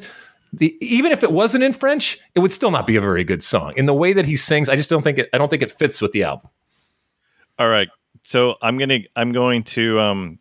the 0.53 0.77
even 0.81 1.11
if 1.11 1.23
it 1.23 1.31
wasn't 1.31 1.63
in 1.63 1.73
French, 1.73 2.19
it 2.35 2.39
would 2.39 2.51
still 2.51 2.71
not 2.71 2.87
be 2.87 2.95
a 2.95 3.01
very 3.01 3.23
good 3.23 3.43
song. 3.43 3.73
In 3.75 3.85
the 3.85 3.93
way 3.93 4.13
that 4.13 4.25
he 4.25 4.35
sings, 4.35 4.69
I 4.69 4.75
just 4.75 4.89
don't 4.89 5.01
think 5.01 5.17
it. 5.17 5.29
I 5.33 5.37
don't 5.37 5.49
think 5.49 5.63
it 5.63 5.71
fits 5.71 6.01
with 6.01 6.11
the 6.11 6.23
album. 6.23 6.49
All 7.59 7.69
right. 7.69 7.89
So 8.23 8.55
I'm 8.61 8.77
gonna 8.77 8.99
I'm 9.15 9.31
going 9.31 9.63
to 9.63 9.99
um, 9.99 10.39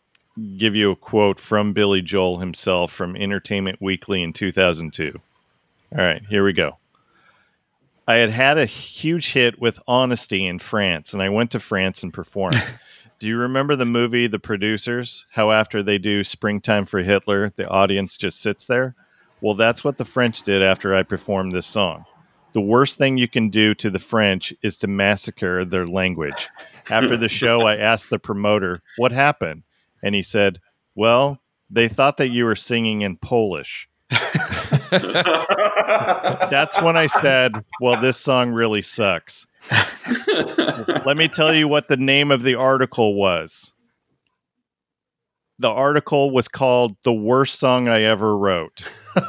give 0.57 0.75
you 0.75 0.91
a 0.91 0.97
quote 0.97 1.41
from 1.41 1.73
Billy 1.73 2.03
Joel 2.03 2.39
himself 2.39 2.93
from 2.93 3.17
Entertainment 3.17 3.81
Weekly 3.81 4.23
in 4.23 4.33
2002. 4.33 5.19
All 5.93 5.99
right, 5.99 6.23
here 6.29 6.45
we 6.45 6.53
go. 6.53 6.77
I 8.11 8.17
had 8.17 8.31
had 8.31 8.59
a 8.59 8.67
huge 8.67 9.35
hit 9.35 9.61
with 9.61 9.79
Honesty 9.87 10.45
in 10.45 10.59
France, 10.59 11.13
and 11.13 11.23
I 11.23 11.29
went 11.29 11.53
to 11.53 11.61
France 11.61 12.03
and 12.03 12.13
performed. 12.13 12.61
do 13.21 13.29
you 13.29 13.37
remember 13.37 13.77
the 13.77 13.85
movie 13.85 14.27
The 14.27 14.41
Producers? 14.41 15.27
How 15.31 15.53
after 15.53 15.81
they 15.81 15.97
do 15.97 16.25
Springtime 16.25 16.87
for 16.87 17.05
Hitler, 17.05 17.51
the 17.51 17.69
audience 17.69 18.17
just 18.17 18.41
sits 18.41 18.67
there? 18.67 18.97
Well, 19.41 19.55
that's 19.55 19.85
what 19.85 19.97
the 19.97 20.05
French 20.05 20.43
did 20.43 20.61
after 20.61 20.93
I 20.93 21.05
performed 21.05 21.53
this 21.53 21.69
song. 21.69 22.05
The 22.53 22.61
worst 22.61 22.99
thing 22.99 23.17
you 23.17 23.29
can 23.29 23.49
do 23.49 23.77
to 23.77 23.91
the 23.91 24.01
French 24.01 24.53
is 24.61 24.77
to 24.79 24.89
massacre 24.89 25.65
their 25.65 25.87
language. 25.87 26.49
After 26.91 27.17
the 27.17 27.29
show, 27.29 27.61
I 27.61 27.77
asked 27.77 28.11
the 28.11 28.19
promoter, 28.19 28.83
What 28.97 29.13
happened? 29.13 29.63
And 30.03 30.17
he 30.17 30.23
said, 30.23 30.61
Well, 30.97 31.39
they 31.71 31.87
thought 31.87 32.17
that 32.17 32.31
you 32.31 32.45
were 32.45 32.57
singing 32.57 33.03
in 33.03 33.19
Polish. 33.19 33.89
That's 34.91 36.81
when 36.83 36.97
I 36.97 37.07
said, 37.07 37.55
Well, 37.81 38.01
this 38.01 38.17
song 38.17 38.53
really 38.53 38.83
sucks. 38.83 39.47
Let 41.07 41.17
me 41.17 41.29
tell 41.29 41.55
you 41.55 41.69
what 41.69 41.89
the 41.89 41.97
name 41.97 42.31
of 42.31 42.43
the 42.43 42.55
article 42.55 43.15
was. 43.15 43.73
The 45.59 45.69
article 45.69 46.31
was 46.31 46.49
called 46.49 46.97
The 47.05 47.13
Worst 47.13 47.59
Song 47.59 47.87
I 47.87 48.03
Ever 48.03 48.37
Wrote. 48.37 48.83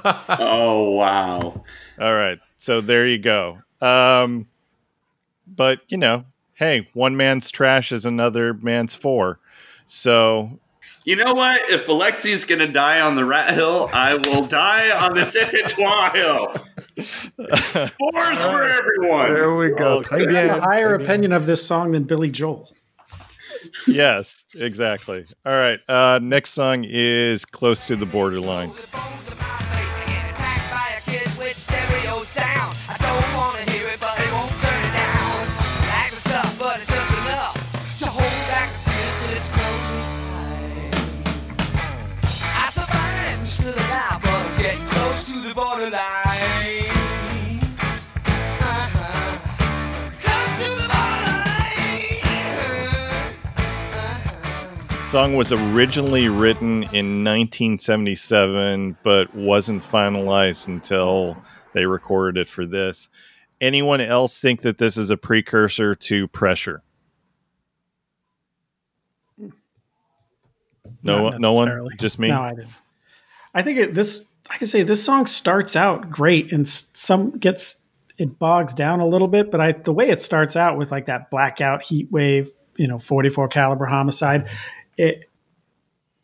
oh 0.05 0.91
wow, 0.91 1.63
All 1.99 2.13
right. 2.15 2.39
So 2.57 2.79
there 2.79 3.05
you 3.05 3.17
go. 3.17 3.59
Um, 3.81 4.47
but, 5.47 5.81
you 5.89 5.97
know, 5.97 6.23
hey, 6.53 6.87
one 6.93 7.17
man's 7.17 7.51
trash 7.51 7.91
is 7.91 8.05
another 8.05 8.53
man's 8.53 8.93
four. 8.93 9.39
So 9.87 10.60
you 11.03 11.15
know 11.15 11.33
what? 11.33 11.69
If 11.69 11.87
Alexi's 11.87 12.45
gonna 12.45 12.71
die 12.71 12.99
on 12.99 13.15
the 13.15 13.25
Ratt 13.25 13.53
Hill, 13.53 13.89
I 13.93 14.15
will 14.15 14.45
die 14.45 14.89
on 14.91 15.13
the 15.15 15.21
C'était 15.21 15.67
toi 15.67 16.09
Hill. 16.11 16.53
Fours 17.97 18.45
for 18.45 18.63
everyone. 18.63 19.33
There 19.33 19.55
we 19.55 19.69
go. 19.71 20.01
Très 20.01 20.27
I 20.35 20.41
have 20.41 20.57
a 20.57 20.61
higher 20.61 20.93
opinion 20.93 21.31
of 21.31 21.45
this 21.45 21.65
song 21.65 21.91
than 21.91 22.03
Billy 22.03 22.29
Joel. 22.29 22.71
yes, 23.87 24.45
exactly. 24.55 25.25
All 25.45 25.53
right. 25.53 25.79
Uh, 25.87 26.19
next 26.21 26.51
song 26.51 26.85
is 26.87 27.45
Close 27.45 27.85
to 27.85 27.95
the 27.95 28.05
Borderline. 28.05 28.71
Song 55.09 55.35
was 55.35 55.51
originally 55.51 56.29
written 56.29 56.83
in 56.83 57.23
1977, 57.23 58.95
but 59.01 59.33
wasn't 59.33 59.81
finalized 59.81 60.67
until 60.67 61.35
they 61.73 61.87
recorded 61.87 62.39
it 62.39 62.47
for 62.47 62.67
this. 62.67 63.09
Anyone 63.59 64.01
else 64.01 64.39
think 64.39 64.61
that 64.61 64.77
this 64.77 64.97
is 64.97 65.09
a 65.09 65.17
precursor 65.17 65.95
to 65.95 66.27
Pressure? 66.27 66.83
No, 71.01 71.29
no 71.29 71.53
one, 71.53 71.89
just 71.97 72.19
me. 72.19 72.29
No, 72.29 72.41
I 72.41 72.53
didn't. 72.53 72.81
I 73.53 73.63
think 73.63 73.79
it, 73.79 73.95
this, 73.95 74.23
I 74.51 74.57
can 74.57 74.67
say 74.67 74.83
this 74.83 75.03
song 75.03 75.27
starts 75.27 75.75
out 75.75 76.09
great 76.09 76.51
and 76.51 76.67
some 76.67 77.31
gets 77.37 77.77
it 78.17 78.37
bogs 78.37 78.73
down 78.73 78.99
a 78.99 79.07
little 79.07 79.29
bit, 79.29 79.49
but 79.49 79.61
I 79.61 79.71
the 79.71 79.93
way 79.93 80.09
it 80.09 80.21
starts 80.21 80.55
out 80.55 80.77
with 80.77 80.91
like 80.91 81.05
that 81.05 81.31
blackout 81.31 81.85
heat 81.85 82.11
wave, 82.11 82.51
you 82.77 82.87
know, 82.87 82.97
44 82.97 83.47
caliber 83.47 83.85
homicide, 83.85 84.49
it 84.97 85.29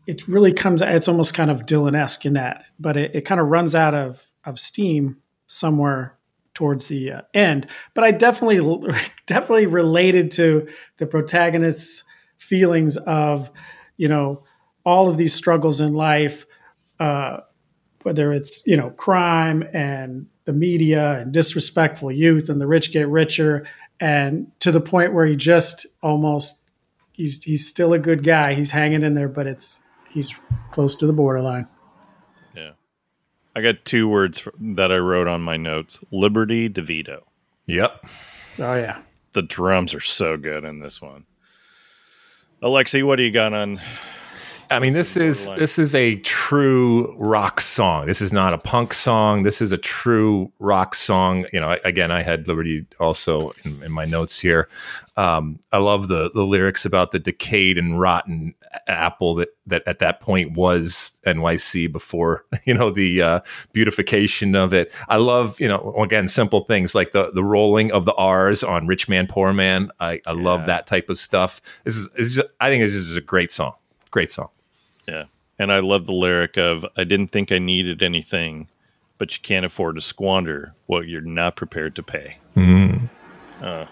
it 0.06 0.28
really 0.28 0.54
comes 0.54 0.82
it's 0.82 1.08
almost 1.08 1.34
kind 1.34 1.49
of 1.49 1.66
Dylan-esque 1.66 2.26
in 2.26 2.34
that, 2.34 2.66
but 2.80 2.98
it, 2.98 3.16
it 3.16 3.22
kind 3.22 3.40
of 3.40 3.48
runs 3.48 3.76
out 3.76 3.94
of 3.94 4.26
of 4.45 4.60
steam 4.60 5.18
somewhere 5.48 6.18
towards 6.54 6.88
the 6.88 7.12
uh, 7.12 7.22
end. 7.34 7.68
But 7.94 8.04
I 8.04 8.12
definitely 8.12 8.60
definitely 9.26 9.68
related 9.68 10.32
to 10.32 10.68
the 10.98 11.08
protagonist's 11.08 12.04
feelings 12.38 12.98
of, 12.98 13.49
you 13.95 14.10
know, 14.10 14.44
all 14.86 15.10
of 15.10 15.18
these 15.18 15.34
struggles 15.34 15.82
in 15.82 15.94
life, 15.94 16.45
uh, 16.99 17.38
whether 18.08 18.32
it's 18.32 18.66
you 18.66 18.78
know 18.78 18.90
crime 18.92 19.68
and 19.74 20.28
the 20.46 20.54
media 20.54 21.20
and 21.20 21.34
disrespectful 21.34 22.10
youth 22.10 22.48
and 22.48 22.62
the 22.62 22.66
rich 22.66 22.94
get 22.94 23.10
richer, 23.10 23.66
and 24.00 24.50
to 24.62 24.72
the 24.72 24.80
point 24.80 25.14
where 25.14 25.26
he 25.26 25.36
just 25.36 25.86
almost 26.02 26.62
he's 27.12 27.44
he's 27.44 27.68
still 27.68 27.92
a 27.92 28.00
good 28.00 28.24
guy. 28.24 28.54
He's 28.54 28.72
hanging 28.72 29.04
in 29.04 29.14
there, 29.14 29.28
but 29.28 29.46
it's 29.46 29.82
he's 30.10 30.40
close 30.72 30.96
to 30.96 31.06
the 31.06 31.12
borderline. 31.12 31.68
Yeah. 32.56 32.72
I 33.54 33.62
got 33.62 33.84
two 33.84 34.08
words 34.08 34.48
f- 34.48 34.54
that 34.58 34.90
I 34.90 35.00
wrote 35.00 35.28
on 35.28 35.42
my 35.42 35.58
notes 35.58 36.00
Liberty 36.10 36.70
DeVito. 36.70 37.24
Yep. 37.66 38.06
Oh 38.60 38.76
yeah. 38.76 39.02
The 39.34 39.42
drums 39.42 39.94
are 39.94 40.00
so 40.00 40.38
good 40.38 40.64
in 40.64 40.80
this 40.80 41.02
one. 41.02 41.26
Alexi, 42.64 43.06
what 43.06 43.18
do 43.18 43.24
you 43.24 43.32
got 43.32 43.52
on? 43.52 43.82
I 44.69 44.80
mean, 44.80 44.94
this 44.94 45.15
is 45.15 45.48
this 45.56 45.80
is 45.80 45.95
a 45.95 46.18
true 46.18 47.15
rock 47.18 47.61
song. 47.61 48.06
This 48.06 48.22
is 48.22 48.34
not 48.34 48.53
a 48.53 48.57
punk 48.57 48.94
song. 48.94 49.44
This 49.44 49.61
is 49.61 49.72
a 49.72 49.77
true 49.77 50.52
rock 50.60 50.95
song. 50.95 51.45
You 51.53 51.60
know, 51.60 51.69
I, 51.69 51.80
again, 51.85 52.11
I 52.11 52.22
had 52.22 52.48
Liberty 52.48 52.85
also 52.99 53.52
in, 53.64 53.81
in 53.84 53.91
my 53.91 54.06
notes 54.06 54.39
here. 54.39 54.68
Um, 55.15 55.60
I 55.72 55.77
love 55.77 56.10
the 56.10 56.31
the 56.34 56.44
lyrics 56.44 56.85
about 56.85 57.11
the 57.11 57.19
decayed 57.19 57.77
and 57.77 57.99
rotten 57.99 58.56
apple 58.88 59.35
that 59.35 59.49
that 59.65 59.84
at 59.88 59.99
that 59.99 60.19
point 60.19 60.53
was 60.53 61.22
NYC 61.26 61.91
before 61.91 62.45
you 62.65 62.73
know 62.73 62.91
the 62.91 63.22
uh, 63.22 63.39
beautification 63.73 64.56
of 64.56 64.73
it. 64.73 64.91
I 65.07 65.18
love 65.18 65.60
you 65.60 65.68
know 65.68 65.95
again 65.98 66.27
simple 66.27 66.61
things 66.61 66.94
like 66.94 67.14
the 67.14 67.31
the 67.31 67.44
rolling 67.44 67.91
of 67.91 68.06
the 68.06 68.14
R's 68.15 68.64
on 68.64 68.85
Rich 68.88 69.07
Man 69.07 69.27
Poor 69.27 69.53
Man. 69.53 69.91
I, 69.99 70.22
I 70.26 70.34
love 70.34 70.65
that 70.65 70.88
type 70.88 71.10
of 71.10 71.18
stuff. 71.18 71.61
This 71.84 71.95
is, 71.95 72.10
this 72.10 72.38
is 72.38 72.41
I 72.60 72.69
think 72.69 72.84
this 72.84 72.94
is 72.94 73.15
a 73.15 73.22
great 73.22 73.52
song. 73.52 73.73
Great 74.11 74.30
song. 74.30 74.49
Yeah. 75.08 75.26
And 75.60 75.72
I 75.72 75.80
love 75.80 76.06
the 76.06 76.14
lyric 76.14 76.58
of 76.58 76.86
I 76.96 77.04
didn't 77.04 77.30
think 77.30 77.52
I 77.52 77.60
needed 77.60 78.04
anything 78.04 78.68
but 79.18 79.36
you 79.36 79.42
can't 79.42 79.66
afford 79.66 79.96
to 79.96 80.02
squander 80.02 80.76
what 80.86 81.08
you're 81.08 81.22
not 81.22 81.56
prepared 81.56 81.96
to 81.96 82.04
pay. 82.04 82.38
Uh, 83.62 83.86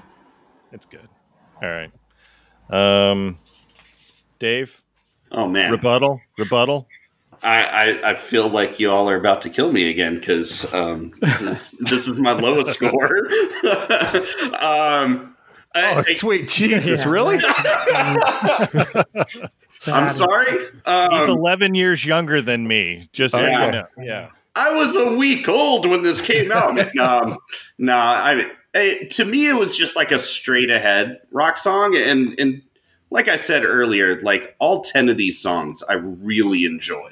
it's 0.72 0.86
good. 0.86 1.08
All 1.64 1.70
right. 1.70 1.92
Um, 2.70 3.38
Dave, 4.40 4.82
Oh 5.32 5.48
man, 5.48 5.72
rebuttal, 5.72 6.22
rebuttal. 6.38 6.88
I, 7.42 7.64
I, 7.64 8.12
I 8.12 8.16
feel 8.16 8.48
like 8.48 8.80
you 8.80 8.92
all 8.92 9.10
are 9.10 9.16
about 9.16 9.42
to 9.44 9.50
kill 9.50 9.72
me 9.72 9.90
again 9.90 10.16
because 10.20 10.72
um, 10.74 11.12
this 11.22 11.42
is 11.42 11.72
this 11.80 12.08
is 12.08 12.18
my 12.20 12.32
lowest 12.34 12.70
score. 12.74 13.18
um, 14.60 15.36
I, 15.74 15.96
Oh, 15.98 16.02
sweet 16.04 16.48
Jesus, 16.50 17.04
Yeah. 17.04 17.10
really? 17.10 17.40
Am 19.88 20.10
sorry. 20.10 20.52
He's 20.74 20.88
Um, 20.88 21.30
11 21.30 21.76
years 21.76 22.06
younger 22.06 22.41
than 22.41 22.68
me. 22.68 23.10
Just 23.14 23.34
so 23.34 23.41
Yeah. 23.45 23.66
you 23.66 23.72
know. 23.72 23.86
Yeah. 24.02 24.28
I 24.56 24.74
was 24.74 24.95
a 24.95 25.14
week 25.14 25.49
old 25.49 25.86
when 25.90 26.02
this 26.02 26.22
came 26.22 26.52
out. 26.52 26.78
um, 26.99 27.38
no, 27.78 27.94
I, 27.95 28.49
I 28.74 29.07
to 29.12 29.26
me 29.26 29.48
it 29.48 29.53
was 29.53 29.76
just 29.78 29.95
like 29.95 30.12
a 30.12 30.20
straight 30.20 30.70
ahead 30.70 31.20
rock 31.32 31.57
song, 31.57 31.95
and 31.95 32.40
and 32.40 32.62
like 33.12 33.28
I 33.28 33.36
said 33.36 33.66
earlier, 33.66 34.20
like 34.22 34.56
all 34.60 34.82
ten 34.82 35.10
of 35.10 35.18
these 35.18 35.40
songs 35.41 35.84
I 35.90 35.94
really 35.95 36.64
enjoy, 36.64 37.12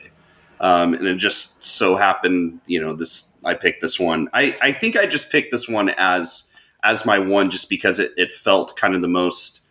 um, 0.61 0.93
and 0.93 1.05
it 1.05 1.15
just 1.17 1.61
so 1.63 1.97
happened, 1.97 2.61
you 2.65 2.79
know, 2.81 2.93
this 2.95 3.33
I 3.43 3.55
picked 3.55 3.81
this 3.81 3.99
one. 3.99 4.29
I 4.33 4.57
I 4.61 4.71
think 4.71 4.95
I 4.95 5.05
just 5.05 5.29
picked 5.29 5.51
this 5.51 5.67
one 5.67 5.89
as 5.97 6.45
as 6.83 7.05
my 7.05 7.19
one 7.19 7.49
just 7.49 7.69
because 7.69 7.99
it, 7.99 8.11
it 8.15 8.31
felt 8.31 8.77
kind 8.77 8.95
of 8.95 9.01
the 9.01 9.07
most 9.09 9.61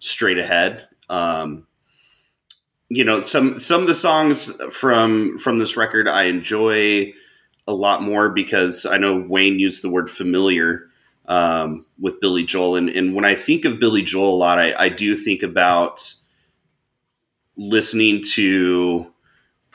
straight 0.00 0.38
ahead. 0.38 0.88
Um, 1.08 1.66
you 2.90 3.04
know 3.04 3.20
some 3.20 3.58
some 3.58 3.80
of 3.80 3.86
the 3.86 3.94
songs 3.94 4.52
from 4.72 5.38
from 5.38 5.58
this 5.58 5.76
record 5.76 6.08
I 6.08 6.24
enjoy 6.24 7.12
a 7.66 7.72
lot 7.72 8.02
more 8.02 8.28
because 8.28 8.84
I 8.84 8.98
know 8.98 9.24
Wayne 9.28 9.60
used 9.60 9.82
the 9.82 9.88
word 9.88 10.10
familiar 10.10 10.90
um, 11.26 11.86
with 12.00 12.20
Billy 12.20 12.44
Joel, 12.44 12.74
and, 12.74 12.90
and 12.90 13.14
when 13.14 13.24
I 13.24 13.36
think 13.36 13.64
of 13.64 13.78
Billy 13.78 14.02
Joel 14.02 14.34
a 14.34 14.36
lot, 14.36 14.58
I, 14.58 14.74
I 14.76 14.88
do 14.88 15.14
think 15.14 15.44
about 15.44 16.12
listening 17.56 18.22
to 18.32 19.06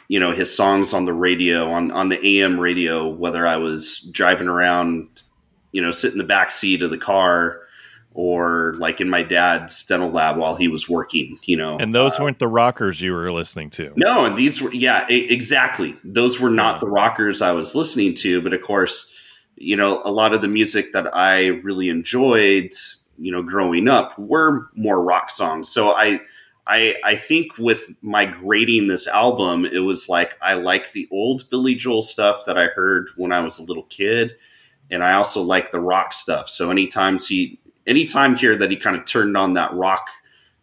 you 0.10 0.20
know 0.20 0.32
his 0.34 0.54
songs 0.54 0.94
on 0.94 1.06
the 1.06 1.14
radio 1.14 1.72
on 1.72 1.92
on 1.92 2.10
the 2.10 2.24
AM 2.28 2.60
radio, 2.60 3.08
whether 3.08 3.48
I 3.48 3.56
was 3.56 4.00
driving 4.12 4.50
around, 4.50 5.24
you 5.72 5.82
know, 5.82 5.92
sit 5.92 6.12
in 6.12 6.18
the 6.18 6.26
back 6.26 6.52
seat 6.52 6.84
of 6.84 6.92
the 6.92 6.98
car. 6.98 7.62
Or 8.18 8.76
like 8.78 9.02
in 9.02 9.10
my 9.10 9.24
dad's 9.24 9.84
dental 9.84 10.10
lab 10.10 10.38
while 10.38 10.56
he 10.56 10.70
was 10.70 10.88
working, 10.88 11.38
you 11.44 11.58
know, 11.58 11.76
And 11.78 11.92
those 11.92 12.18
uh, 12.18 12.24
weren't 12.24 12.40
the 12.40 12.48
rockers 12.48 13.02
you 13.02 13.12
were 13.12 13.30
listening 13.30 13.70
to. 13.72 13.92
no, 13.98 14.24
and 14.24 14.38
these 14.38 14.62
were 14.62 14.74
yeah, 14.74 15.06
exactly. 15.10 15.98
Those 16.06 16.40
were 16.40 16.50
not 16.50 16.80
the 16.80 16.88
rockers 16.88 17.42
I 17.42 17.52
was 17.52 17.76
listening 17.76 18.14
to, 18.16 18.42
but 18.42 18.54
of 18.54 18.62
course, 18.62 19.14
you 19.58 19.76
know, 19.76 20.02
a 20.06 20.12
lot 20.12 20.34
of 20.34 20.42
the 20.42 20.48
music 20.48 20.94
that 20.94 21.14
I 21.14 21.48
really 21.48 21.90
enjoyed, 21.90 22.72
you 23.18 23.34
know, 23.34 23.44
growing 23.44 23.90
up 23.90 24.18
were 24.18 24.70
more 24.76 25.04
rock 25.04 25.30
songs. 25.30 25.70
So 25.70 25.92
I 25.92 26.22
I 26.68 26.96
I 27.04 27.16
think 27.18 27.58
with 27.58 27.90
my 28.02 28.26
grading 28.26 28.88
this 28.88 29.08
album, 29.08 29.66
it 29.66 29.80
was 29.80 30.08
like 30.08 30.38
I 30.42 30.54
like 30.54 30.94
the 30.94 31.08
old 31.12 31.50
Billy 31.50 31.76
Joel 31.76 32.02
stuff 32.02 32.46
that 32.46 32.58
I 32.58 32.68
heard 32.68 33.10
when 33.18 33.34
I 33.34 33.42
was 33.42 33.60
a 33.60 33.64
little 33.64 33.84
kid, 33.84 34.36
and 34.90 35.04
I 35.04 35.14
also 35.14 35.42
like 35.42 35.72
the 35.72 35.82
rock 35.82 36.14
stuff. 36.14 36.50
So 36.50 36.72
anytime 36.72 37.20
he 37.20 37.60
anytime 37.88 38.36
here 38.36 38.58
that 38.58 38.72
he 38.72 38.78
kind 38.78 38.96
of 38.96 39.06
turned 39.06 39.36
on 39.38 39.54
that 39.54 39.74
rock 39.74 40.08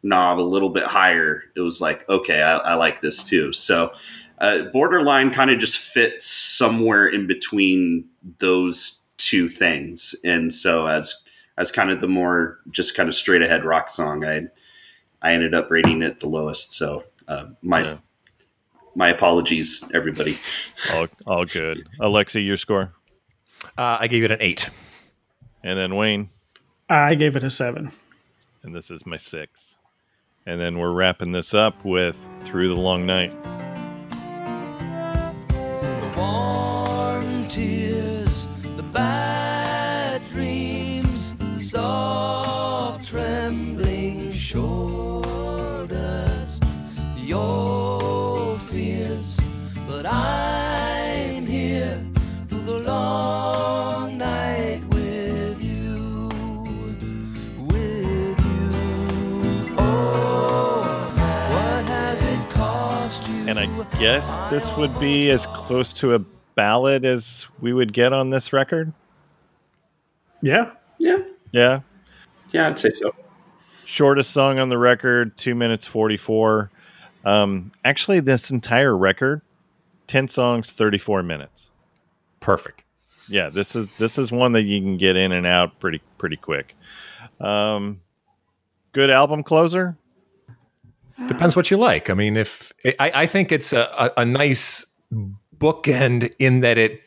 knob 0.02 0.38
a 0.38 0.42
little 0.42 0.68
bit 0.70 0.84
higher, 0.84 1.44
it 1.54 1.60
was 1.60 1.80
like, 1.80 2.08
okay, 2.08 2.42
I, 2.42 2.56
I 2.58 2.74
like 2.74 3.00
this 3.00 3.22
too. 3.22 3.52
So, 3.52 3.92
uh, 4.38 4.64
borderline 4.72 5.30
kind 5.30 5.50
of 5.50 5.60
just 5.60 5.78
fits 5.78 6.26
somewhere 6.26 7.06
in 7.06 7.26
between 7.28 8.04
those 8.38 9.00
two 9.16 9.48
things. 9.48 10.14
And 10.24 10.52
so, 10.52 10.86
as 10.86 11.14
as 11.58 11.70
kind 11.70 11.90
of 11.90 12.00
the 12.00 12.08
more 12.08 12.58
just 12.70 12.96
kind 12.96 13.08
of 13.08 13.14
straight 13.14 13.42
ahead 13.42 13.64
rock 13.64 13.88
song, 13.90 14.24
I 14.24 14.46
I 15.22 15.34
ended 15.34 15.54
up 15.54 15.70
rating 15.70 16.02
it 16.02 16.18
the 16.20 16.26
lowest. 16.26 16.72
So, 16.72 17.04
uh, 17.28 17.46
my 17.62 17.82
Yeah. 17.82 17.94
my 18.96 19.08
apologies, 19.10 19.84
everybody. 19.94 20.36
All, 20.92 21.06
all 21.26 21.44
good. 21.44 21.86
Alexi, 22.00 22.44
your 22.44 22.56
score. 22.56 22.92
Uh, 23.78 23.98
I 24.00 24.08
gave 24.08 24.24
it 24.24 24.32
an 24.32 24.38
eight. 24.40 24.68
And 25.62 25.78
then 25.78 25.94
Wayne. 25.94 26.28
I 26.92 27.14
gave 27.14 27.36
it 27.36 27.44
a 27.44 27.48
seven. 27.48 27.90
And 28.62 28.74
this 28.74 28.90
is 28.90 29.06
my 29.06 29.16
six. 29.16 29.78
And 30.44 30.60
then 30.60 30.78
we're 30.78 30.92
wrapping 30.92 31.32
this 31.32 31.54
up 31.54 31.86
with 31.86 32.28
Through 32.42 32.68
the 32.68 32.76
Long 32.76 33.06
Night. 33.06 33.32
The 35.48 36.14
warm 36.18 37.48
tears, 37.48 38.46
the 38.76 38.82
bad 38.82 40.22
dreams, 40.28 41.32
the 41.34 41.58
soft 41.58 43.08
trembling 43.08 44.30
shoulders, 44.32 45.01
guess 64.02 64.36
this 64.50 64.76
would 64.76 64.98
be 64.98 65.30
as 65.30 65.46
close 65.46 65.92
to 65.92 66.14
a 66.14 66.18
ballad 66.56 67.04
as 67.04 67.46
we 67.60 67.72
would 67.72 67.92
get 67.92 68.12
on 68.12 68.30
this 68.30 68.52
record. 68.52 68.92
Yeah. 70.40 70.72
Yeah, 70.98 71.18
Yeah. 71.52 71.80
yeah, 72.50 72.66
I'd 72.66 72.80
say 72.80 72.90
so. 72.90 73.14
Shortest 73.84 74.32
song 74.32 74.58
on 74.58 74.70
the 74.70 74.76
record, 74.78 75.36
two 75.36 75.54
minutes 75.54 75.86
44. 75.86 76.68
Um, 77.24 77.70
actually, 77.84 78.18
this 78.18 78.50
entire 78.50 78.96
record, 78.96 79.40
10 80.08 80.26
songs, 80.26 80.72
34 80.72 81.22
minutes. 81.22 81.70
Perfect. 82.40 82.82
Yeah, 83.28 83.50
this 83.50 83.76
is 83.76 83.86
this 83.98 84.18
is 84.18 84.32
one 84.32 84.50
that 84.54 84.62
you 84.62 84.80
can 84.80 84.96
get 84.96 85.14
in 85.14 85.30
and 85.30 85.46
out 85.46 85.78
pretty 85.78 86.02
pretty 86.18 86.36
quick. 86.36 86.74
Um, 87.38 88.00
good 88.90 89.10
album 89.10 89.44
closer. 89.44 89.96
Depends 91.28 91.56
what 91.56 91.70
you 91.70 91.76
like. 91.76 92.10
I 92.10 92.14
mean, 92.14 92.36
if 92.36 92.72
I, 92.98 93.10
I 93.22 93.26
think 93.26 93.52
it's 93.52 93.72
a, 93.72 93.82
a, 94.16 94.20
a 94.22 94.24
nice 94.24 94.84
bookend 95.58 96.32
in 96.38 96.60
that 96.60 96.78
it 96.78 97.00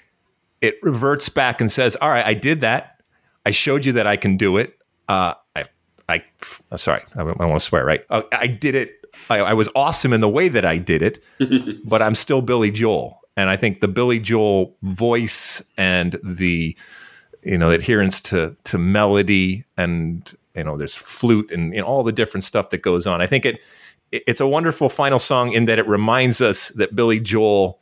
it 0.62 0.76
reverts 0.82 1.30
back 1.30 1.62
and 1.62 1.70
says, 1.72 1.96
"All 2.02 2.10
right, 2.10 2.26
I 2.26 2.34
did 2.34 2.62
that. 2.62 3.02
I 3.46 3.52
showed 3.52 3.86
you 3.86 3.92
that 3.94 4.08
I 4.08 4.16
can 4.18 4.38
do 4.38 4.58
it. 4.58 4.78
Uh, 5.08 5.34
I, 5.56 5.66
I, 6.10 6.24
uh, 6.72 6.78
sorry, 6.78 7.04
I, 7.16 7.24
don't- 7.24 7.38
want 7.38 7.54
to 7.60 7.60
swear, 7.60 7.86
right? 7.86 8.04
Uh, 8.10 8.24
I 8.32 8.48
did 8.48 8.74
it. 8.74 8.94
I, 9.30 9.38
I 9.40 9.54
was 9.54 9.70
awesome 9.76 10.12
in 10.14 10.22
the 10.22 10.30
way 10.30 10.48
that 10.50 10.66
I 10.66 10.78
did 10.78 11.02
it, 11.04 11.20
but 11.88 12.02
I'm 12.02 12.16
still 12.16 12.42
Billy 12.42 12.72
Joel, 12.72 13.22
and 13.38 13.50
I 13.50 13.56
think 13.58 13.80
the 13.82 13.88
Billy 13.88 14.20
Joel 14.20 14.76
voice 14.82 15.62
and 15.78 16.18
the 16.24 16.76
you 17.44 17.58
know 17.58 17.70
adherence 17.70 18.20
to 18.22 18.56
to 18.64 18.78
melody 18.80 19.66
and 19.78 20.34
you 20.56 20.64
know 20.64 20.78
there's 20.78 20.96
flute 20.96 21.52
and 21.52 21.74
you 21.76 21.82
know, 21.82 21.86
all 21.86 22.02
the 22.04 22.12
different 22.14 22.44
stuff 22.44 22.72
that 22.72 22.82
goes 22.82 23.06
on. 23.06 23.22
I 23.22 23.28
think 23.28 23.46
it 23.46 23.56
it- 23.56 23.62
it's 24.12 24.40
a 24.40 24.48
wonderful 24.48 24.90
final 24.90 25.20
song 25.20 25.52
in 25.52 25.66
that 25.66 25.80
it 25.80 25.88
reminds 25.88 26.42
us 26.42 26.70
that 26.70 26.96
Billy 26.96 27.20
Joel 27.20 27.80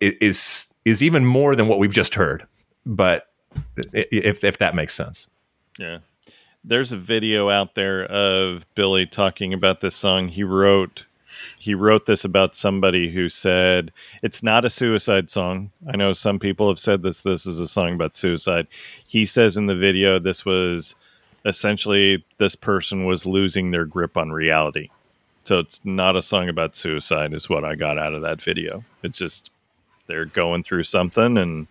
is 0.00 0.72
is 0.84 1.02
even 1.02 1.24
more 1.24 1.54
than 1.54 1.68
what 1.68 1.78
we've 1.78 1.92
just 1.92 2.14
heard. 2.14 2.46
But 2.86 3.28
if 3.92 4.44
if 4.44 4.58
that 4.58 4.74
makes 4.74 4.94
sense. 4.94 5.28
Yeah. 5.78 5.98
There's 6.62 6.92
a 6.92 6.98
video 6.98 7.48
out 7.48 7.74
there 7.74 8.04
of 8.04 8.66
Billy 8.74 9.06
talking 9.06 9.54
about 9.54 9.80
this 9.80 9.96
song. 9.96 10.28
He 10.28 10.44
wrote 10.44 11.06
he 11.58 11.74
wrote 11.74 12.06
this 12.06 12.24
about 12.24 12.54
somebody 12.54 13.10
who 13.10 13.28
said 13.28 13.92
it's 14.22 14.42
not 14.42 14.64
a 14.64 14.70
suicide 14.70 15.30
song. 15.30 15.70
I 15.90 15.96
know 15.96 16.12
some 16.12 16.38
people 16.38 16.68
have 16.68 16.78
said 16.78 17.02
this 17.02 17.20
this 17.22 17.46
is 17.46 17.60
a 17.60 17.68
song 17.68 17.94
about 17.94 18.16
suicide. 18.16 18.66
He 19.06 19.24
says 19.24 19.56
in 19.56 19.66
the 19.66 19.76
video 19.76 20.18
this 20.18 20.44
was 20.44 20.94
essentially 21.44 22.24
this 22.38 22.54
person 22.54 23.06
was 23.06 23.26
losing 23.26 23.70
their 23.70 23.86
grip 23.86 24.16
on 24.16 24.30
reality. 24.32 24.90
So 25.44 25.58
it's 25.58 25.80
not 25.84 26.16
a 26.16 26.22
song 26.22 26.48
about 26.48 26.76
suicide 26.76 27.32
is 27.32 27.48
what 27.48 27.64
I 27.64 27.74
got 27.74 27.98
out 27.98 28.14
of 28.14 28.22
that 28.22 28.42
video. 28.42 28.84
It's 29.02 29.18
just 29.18 29.50
they're 30.06 30.26
going 30.26 30.62
through 30.62 30.84
something 30.84 31.38
and 31.38 31.66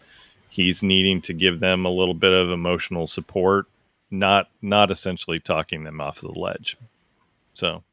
he's 0.49 0.81
needing 0.81 1.21
to 1.21 1.33
give 1.33 1.59
them 1.59 1.85
a 1.85 1.91
little 1.91 2.13
bit 2.13 2.33
of 2.33 2.49
emotional 2.49 3.07
support 3.07 3.67
not 4.11 4.49
not 4.61 4.91
essentially 4.91 5.39
talking 5.39 5.83
them 5.83 6.01
off 6.01 6.21
the 6.21 6.31
ledge. 6.31 6.77
So 7.53 7.83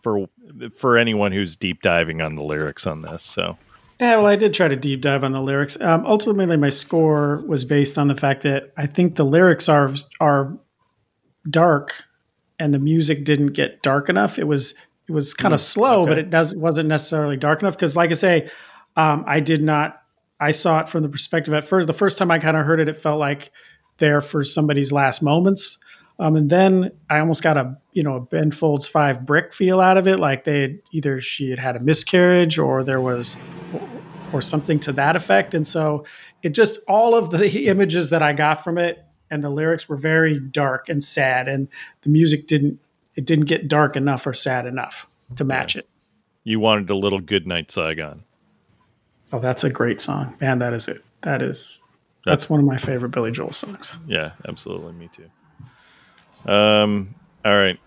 for 0.00 0.28
for, 0.76 0.98
anyone 0.98 1.32
who's 1.32 1.54
deep 1.54 1.80
diving 1.80 2.20
on 2.20 2.34
the 2.34 2.42
lyrics 2.42 2.86
on 2.86 3.02
this, 3.02 3.22
so 3.22 3.56
Yeah, 4.00 4.16
well, 4.16 4.26
I 4.26 4.36
did 4.36 4.52
try 4.52 4.68
to 4.68 4.76
deep 4.76 5.00
dive 5.00 5.22
on 5.22 5.32
the 5.32 5.40
lyrics. 5.40 5.80
Um, 5.80 6.04
ultimately, 6.06 6.56
my 6.56 6.70
score 6.70 7.42
was 7.46 7.64
based 7.64 7.98
on 7.98 8.08
the 8.08 8.16
fact 8.16 8.42
that 8.42 8.72
I 8.76 8.86
think 8.86 9.14
the 9.14 9.24
lyrics 9.24 9.68
are 9.68 9.94
are 10.20 10.58
dark, 11.48 12.04
and 12.62 12.72
the 12.72 12.78
music 12.78 13.24
didn't 13.24 13.48
get 13.48 13.82
dark 13.82 14.08
enough. 14.08 14.38
It 14.38 14.44
was 14.44 14.74
it 15.08 15.12
was 15.12 15.34
kind 15.34 15.52
of 15.52 15.60
slow, 15.60 16.06
but 16.06 16.16
it 16.16 16.30
does 16.30 16.54
wasn't 16.54 16.88
necessarily 16.88 17.36
dark 17.36 17.60
enough 17.60 17.74
because, 17.74 17.96
like 17.96 18.10
I 18.10 18.14
say, 18.14 18.50
um, 18.96 19.24
I 19.26 19.40
did 19.40 19.62
not. 19.62 20.00
I 20.38 20.52
saw 20.52 20.80
it 20.80 20.88
from 20.88 21.02
the 21.02 21.08
perspective 21.08 21.54
at 21.54 21.64
first. 21.64 21.88
The 21.88 21.92
first 21.92 22.18
time 22.18 22.30
I 22.30 22.38
kind 22.38 22.56
of 22.56 22.64
heard 22.64 22.78
it, 22.78 22.88
it 22.88 22.96
felt 22.96 23.18
like 23.18 23.50
there 23.98 24.20
for 24.20 24.44
somebody's 24.44 24.92
last 24.92 25.22
moments. 25.22 25.78
Um, 26.18 26.36
and 26.36 26.50
then 26.50 26.92
I 27.10 27.18
almost 27.18 27.42
got 27.42 27.56
a 27.56 27.76
you 27.92 28.04
know 28.04 28.14
a 28.14 28.20
Ben 28.20 28.52
Folds 28.52 28.86
Five 28.86 29.26
brick 29.26 29.52
feel 29.52 29.80
out 29.80 29.96
of 29.96 30.06
it, 30.06 30.20
like 30.20 30.44
they 30.44 30.60
had, 30.60 30.78
either 30.92 31.20
she 31.20 31.50
had 31.50 31.58
had 31.58 31.74
a 31.74 31.80
miscarriage 31.80 32.58
or 32.58 32.84
there 32.84 33.00
was 33.00 33.36
or 34.32 34.40
something 34.40 34.78
to 34.80 34.92
that 34.92 35.16
effect. 35.16 35.52
And 35.52 35.66
so 35.66 36.06
it 36.42 36.50
just 36.50 36.78
all 36.86 37.16
of 37.16 37.30
the 37.30 37.66
images 37.66 38.10
that 38.10 38.22
I 38.22 38.32
got 38.32 38.62
from 38.62 38.78
it 38.78 39.04
and 39.32 39.42
the 39.42 39.48
lyrics 39.48 39.88
were 39.88 39.96
very 39.96 40.38
dark 40.38 40.90
and 40.90 41.02
sad, 41.02 41.48
and 41.48 41.66
the 42.02 42.10
music 42.10 42.46
didn't 42.46 42.78
it 43.16 43.24
didn't 43.24 43.46
get 43.46 43.66
dark 43.66 43.96
enough 43.96 44.26
or 44.26 44.34
sad 44.34 44.66
enough 44.66 45.08
to 45.36 45.44
match 45.44 45.74
it. 45.74 45.88
You 46.44 46.60
wanted 46.60 46.90
a 46.90 46.94
little 46.94 47.20
good 47.20 47.46
night 47.46 47.70
Saigon. 47.70 48.24
Oh, 49.32 49.38
that's 49.40 49.64
a 49.64 49.70
great 49.70 50.00
song, 50.00 50.36
man. 50.40 50.58
That 50.58 50.74
is 50.74 50.86
it. 50.86 51.02
That 51.22 51.40
is 51.40 51.82
that's 52.26 52.50
one 52.50 52.60
of 52.60 52.66
my 52.66 52.76
favorite 52.76 53.08
Billy 53.08 53.32
Joel 53.32 53.52
songs. 53.52 53.96
Yeah, 54.06 54.32
absolutely. 54.46 54.92
Me 54.92 55.08
too. 55.08 55.30
Um, 56.50 57.14
all 57.44 57.56
right. 57.56 57.80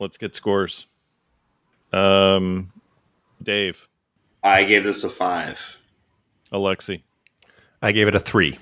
Let's 0.00 0.16
get 0.16 0.34
scores. 0.34 0.86
Um, 1.92 2.72
Dave, 3.42 3.88
I 4.42 4.64
gave 4.64 4.82
this 4.82 5.04
a 5.04 5.08
five. 5.08 5.78
Alexi, 6.52 7.02
I 7.80 7.92
gave 7.92 8.08
it 8.08 8.14
a 8.14 8.20
three. 8.20 8.58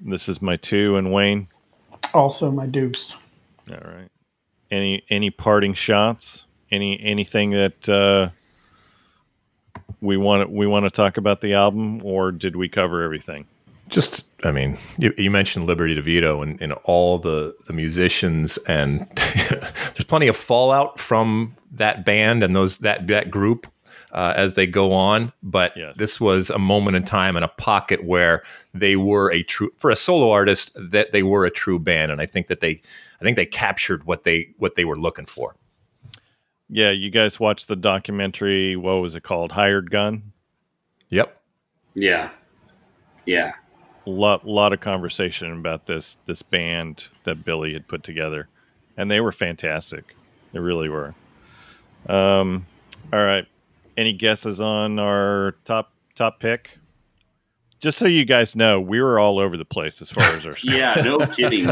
This 0.00 0.28
is 0.28 0.42
my 0.42 0.56
two, 0.56 0.96
and 0.96 1.12
Wayne. 1.12 1.48
Also, 2.12 2.50
my 2.50 2.66
deuce. 2.66 3.16
All 3.70 3.76
right. 3.76 4.08
Any 4.70 5.04
any 5.10 5.30
parting 5.30 5.74
shots? 5.74 6.44
Any 6.70 7.00
anything 7.00 7.50
that 7.50 7.88
uh, 7.88 8.30
we 10.00 10.16
want 10.16 10.50
we 10.50 10.66
want 10.66 10.84
to 10.84 10.90
talk 10.90 11.16
about 11.16 11.40
the 11.40 11.54
album, 11.54 12.04
or 12.04 12.32
did 12.32 12.56
we 12.56 12.68
cover 12.68 13.02
everything? 13.02 13.46
Just, 13.88 14.24
I 14.42 14.50
mean, 14.50 14.78
you, 14.96 15.12
you 15.18 15.30
mentioned 15.30 15.66
Liberty 15.66 15.94
DeVito 15.94 16.42
and, 16.42 16.60
and 16.60 16.72
all 16.84 17.18
the, 17.18 17.54
the 17.66 17.74
musicians, 17.74 18.56
and 18.66 19.06
there's 19.50 20.06
plenty 20.06 20.26
of 20.26 20.36
fallout 20.36 20.98
from 20.98 21.54
that 21.70 22.04
band 22.04 22.42
and 22.42 22.56
those 22.56 22.78
that 22.78 23.06
that 23.08 23.30
group 23.30 23.66
uh, 24.14 24.32
as 24.36 24.54
they 24.54 24.66
go 24.66 24.92
on. 24.92 25.32
But 25.42 25.76
Yes. 25.76 25.98
this 25.98 26.20
was 26.20 26.48
a 26.50 26.58
moment 26.58 26.96
in 26.96 27.04
time 27.04 27.36
and 27.36 27.44
a 27.44 27.48
pocket 27.48 28.04
where 28.04 28.42
they 28.72 28.96
were 28.96 29.30
a 29.32 29.42
true 29.42 29.72
for 29.76 29.90
a 29.90 29.96
solo 29.96 30.30
artist 30.30 30.76
that 30.90 31.12
they 31.12 31.22
were 31.22 31.44
a 31.44 31.50
true 31.50 31.78
band, 31.78 32.10
and 32.12 32.20
I 32.20 32.26
think 32.26 32.46
that 32.46 32.60
they 32.60 32.80
I 33.20 33.24
think 33.24 33.36
they 33.36 33.46
captured 33.46 34.04
what 34.04 34.24
they 34.24 34.54
what 34.58 34.74
they 34.76 34.84
were 34.84 34.98
looking 34.98 35.26
for. 35.26 35.56
Yeah, 36.70 36.90
you 36.92 37.10
guys 37.10 37.38
watched 37.38 37.68
the 37.68 37.76
documentary. 37.76 38.74
What 38.76 38.94
was 38.94 39.14
it 39.14 39.22
called? 39.22 39.52
Hired 39.52 39.90
Gun. 39.90 40.32
Yep. 41.10 41.40
Yeah. 41.94 42.30
Yeah. 43.26 43.52
A 44.06 44.10
lot 44.10 44.44
a 44.44 44.50
lot 44.50 44.72
of 44.72 44.80
conversation 44.80 45.52
about 45.52 45.86
this 45.86 46.16
this 46.26 46.42
band 46.42 47.08
that 47.24 47.44
Billy 47.44 47.72
had 47.72 47.86
put 47.88 48.02
together, 48.02 48.48
and 48.96 49.10
they 49.10 49.20
were 49.20 49.32
fantastic. 49.32 50.14
They 50.52 50.58
really 50.60 50.88
were. 50.88 51.14
Um, 52.06 52.66
all 53.12 53.24
right. 53.24 53.46
Any 53.96 54.12
guesses 54.12 54.60
on 54.60 54.98
our 54.98 55.56
top 55.64 55.92
top 56.14 56.40
pick? 56.40 56.78
Just 57.80 57.98
so 57.98 58.06
you 58.06 58.24
guys 58.24 58.56
know, 58.56 58.80
we 58.80 59.00
were 59.00 59.18
all 59.18 59.38
over 59.38 59.56
the 59.56 59.64
place 59.64 60.00
as 60.00 60.10
far 60.10 60.24
as 60.34 60.46
our 60.46 60.56
Yeah. 60.64 60.94
No 61.04 61.26
kidding. 61.26 61.66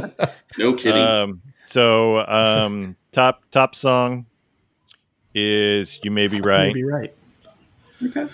No 0.58 0.74
kidding. 0.76 1.02
Um, 1.02 1.42
so 1.64 2.18
um, 2.26 2.96
top 3.12 3.42
top 3.50 3.74
song 3.74 4.26
is 5.34 6.00
"You 6.02 6.10
May 6.10 6.28
Be 6.28 6.40
Right." 6.40 6.68
Maybe 6.68 6.84
right. 6.84 7.14
okay. 8.04 8.28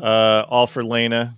Uh, 0.00 0.44
all 0.48 0.66
for 0.66 0.84
Leyna. 0.84 1.36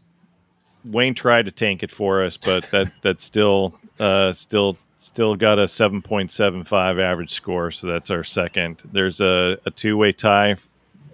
Wayne 0.84 1.14
tried 1.14 1.46
to 1.46 1.52
tank 1.52 1.82
it 1.82 1.90
for 1.90 2.22
us, 2.22 2.36
but 2.36 2.64
that 2.70 2.92
that 3.02 3.20
still 3.20 3.78
uh, 3.98 4.32
still 4.32 4.76
still 4.96 5.36
got 5.36 5.58
a 5.58 5.68
seven 5.68 6.02
point 6.02 6.30
seven 6.30 6.64
five 6.64 6.98
average 6.98 7.32
score. 7.32 7.70
So 7.70 7.86
that's 7.86 8.10
our 8.10 8.24
second. 8.24 8.82
There's 8.92 9.20
a, 9.20 9.58
a 9.64 9.70
two 9.70 9.96
way 9.96 10.12
tie 10.12 10.56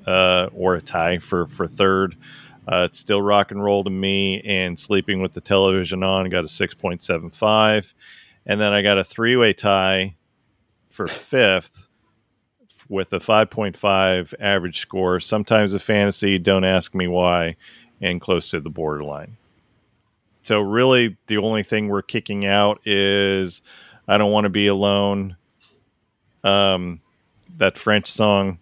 uh, 0.07 0.49
or 0.55 0.75
a 0.75 0.81
tie 0.81 1.19
for 1.19 1.47
for 1.47 1.67
third. 1.67 2.17
Uh, 2.67 2.87
it's 2.89 2.99
still 2.99 3.21
rock 3.21 3.51
and 3.51 3.63
roll 3.63 3.85
to 3.85 3.91
me, 3.91 4.41
and 4.43 4.79
sleeping 4.79 5.21
with 5.21 5.33
the 5.33 5.41
television 5.41 6.03
on 6.03 6.29
got 6.31 6.45
a 6.45 6.49
six 6.49 6.75
point 6.75 7.03
seven 7.03 7.31
five, 7.31 7.95
and 8.47 8.61
then 8.61 8.73
I 8.73 8.83
got 8.83 8.99
a 8.99 9.05
three 9.05 9.37
way 9.37 9.53
tie 9.53 10.15
for 10.89 11.07
fifth 11.07 11.89
with 12.89 13.13
a 13.13 13.19
5.5 13.19 14.35
average 14.41 14.79
score. 14.79 15.19
Sometimes 15.21 15.75
a 15.75 15.79
fantasy, 15.79 16.39
don't 16.39 16.65
ask 16.65 16.95
me 16.95 17.09
why, 17.09 17.57
and 18.01 18.21
close 18.21 18.51
to 18.51 18.61
the 18.61 18.71
borderline. 18.71 19.37
So 20.43 20.61
really, 20.61 21.17
the 21.27 21.39
only 21.39 21.63
thing 21.63 21.89
we're 21.89 22.03
kicking 22.03 22.45
out 22.45 22.81
is 22.87 23.63
"I 24.07 24.19
Don't 24.19 24.31
Want 24.31 24.45
to 24.45 24.51
Be 24.51 24.67
Alone," 24.67 25.37
um, 26.43 27.01
that 27.57 27.79
French 27.79 28.13
song, 28.13 28.59